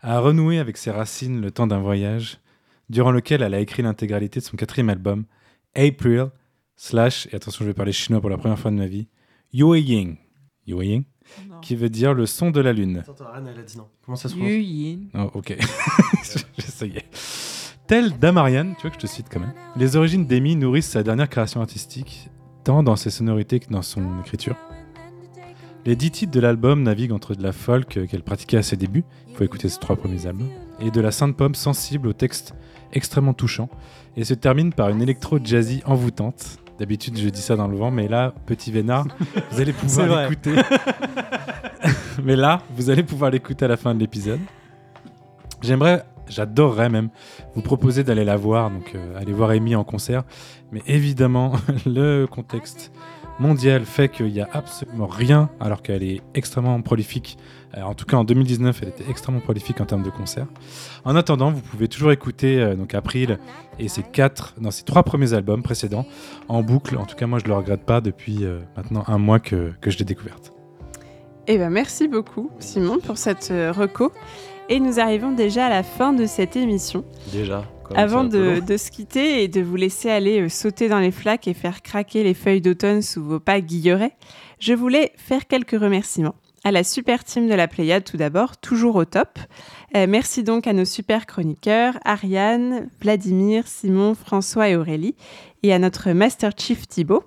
[0.00, 2.40] a renoué avec ses racines le temps d'un voyage,
[2.88, 5.26] durant lequel elle a écrit l'intégralité de son quatrième album,
[5.76, 6.30] April,
[6.74, 9.06] slash, et attention je vais parler chinois pour la première fois de ma vie,
[9.52, 10.16] Yue Ying,
[10.66, 11.04] Yue Ying?
[11.62, 13.04] Qui veut dire le son de la lune.
[13.08, 13.86] Attends, Anne, elle a dit non.
[14.04, 14.50] Comment ça se prononce?
[14.50, 15.08] Ying.
[15.14, 15.56] Oh, ok.
[16.58, 17.04] J'essayais.
[17.86, 21.04] Tel Damarian, tu vois que je te cite quand même, les origines d'Amy nourrissent sa
[21.04, 22.28] dernière création artistique
[22.66, 24.56] tant dans ses sonorités que dans son écriture.
[25.84, 29.04] Les dix titres de l'album naviguent entre de la folk qu'elle pratiquait à ses débuts,
[29.28, 32.54] il faut écouter ses trois premiers albums, et de la synth-pop sensible au texte
[32.92, 33.68] extrêmement touchant,
[34.16, 36.58] et se termine par une électro-jazzy envoûtante.
[36.80, 39.06] D'habitude, je dis ça dans le vent, mais là, petit vénard,
[39.52, 40.56] vous allez pouvoir l'écouter.
[42.24, 44.40] mais là, vous allez pouvoir l'écouter à la fin de l'épisode.
[45.62, 47.10] J'aimerais j'adorerais même
[47.54, 50.24] vous proposer d'aller la voir, donc euh, aller voir Amy en concert.
[50.72, 51.52] Mais évidemment,
[51.86, 52.92] le contexte
[53.38, 57.36] mondial fait qu'il n'y a absolument rien, alors qu'elle est extrêmement prolifique.
[57.76, 60.46] Euh, en tout cas, en 2019, elle était extrêmement prolifique en termes de concerts.
[61.04, 63.38] En attendant, vous pouvez toujours écouter euh, donc April
[63.78, 66.06] et ses quatre, dans ses trois premiers albums précédents
[66.48, 66.96] en boucle.
[66.96, 68.44] En tout cas, moi, je ne le regrette pas depuis
[68.76, 70.52] maintenant un mois que, que je l'ai découverte.
[71.46, 74.10] Eh ben, merci beaucoup, Simon, pour cette reco.
[74.68, 77.04] Et nous arrivons déjà à la fin de cette émission.
[77.32, 77.64] Déjà.
[77.94, 81.54] Avant de, se quitter et de vous laisser aller euh, sauter dans les flaques et
[81.54, 84.16] faire craquer les feuilles d'automne sous vos pas guillerets,
[84.58, 86.34] je voulais faire quelques remerciements.
[86.64, 89.38] À la super team de la Pléiade tout d'abord, toujours au top.
[89.96, 95.14] Euh, merci donc à nos super chroniqueurs, Ariane, Vladimir, Simon, François et Aurélie,
[95.62, 97.22] et à notre Master Chief Thibaut.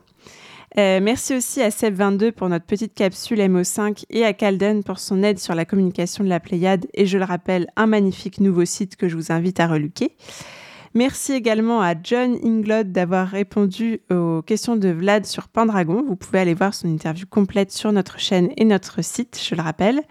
[0.77, 5.23] Euh, merci aussi à Seb22 pour notre petite capsule MO5 et à Calden pour son
[5.23, 8.95] aide sur la communication de la Pléiade et je le rappelle, un magnifique nouveau site
[8.95, 10.15] que je vous invite à reluquer.
[10.93, 16.03] Merci également à John Inglod d'avoir répondu aux questions de Vlad sur Pendragon.
[16.07, 19.61] Vous pouvez aller voir son interview complète sur notre chaîne et notre site, je le
[19.61, 20.01] rappelle.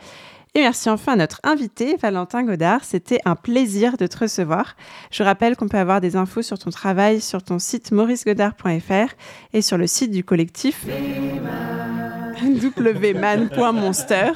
[0.55, 2.85] Et merci enfin à notre invité, Valentin Godard.
[2.85, 4.77] C'était un plaisir de te recevoir.
[5.11, 9.15] Je rappelle qu'on peut avoir des infos sur ton travail sur ton site mauricegodard.fr
[9.53, 10.85] et sur le site du collectif
[12.43, 14.33] wman.monster.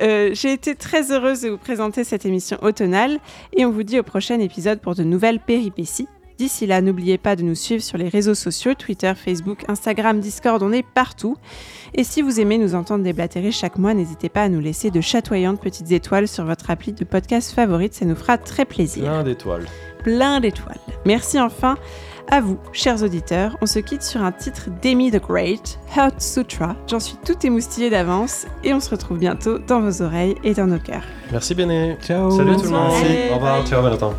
[0.00, 3.18] Euh, J'ai été très heureuse de vous présenter cette émission automnale
[3.56, 6.08] et on vous dit au prochain épisode pour de nouvelles péripéties.
[6.40, 10.62] D'ici là, n'oubliez pas de nous suivre sur les réseaux sociaux, Twitter, Facebook, Instagram, Discord,
[10.62, 11.36] on est partout.
[11.92, 15.02] Et si vous aimez nous entendre déblatérer chaque mois, n'hésitez pas à nous laisser de
[15.02, 19.02] chatoyantes petites étoiles sur votre appli de podcast favorite, ça nous fera très plaisir.
[19.02, 19.66] Plein d'étoiles.
[20.02, 20.80] Plein d'étoiles.
[21.04, 21.76] Merci enfin
[22.30, 23.58] à vous, chers auditeurs.
[23.60, 26.74] On se quitte sur un titre d'Amy the Great, Heart Sutra.
[26.88, 30.68] J'en suis tout émoustillée d'avance et on se retrouve bientôt dans vos oreilles et dans
[30.68, 31.04] nos cœurs.
[31.32, 31.98] Merci Béné.
[32.00, 32.30] Ciao.
[32.30, 32.92] Salut tout le monde.
[33.30, 33.66] Au revoir.
[33.66, 34.14] Ciao Valentin.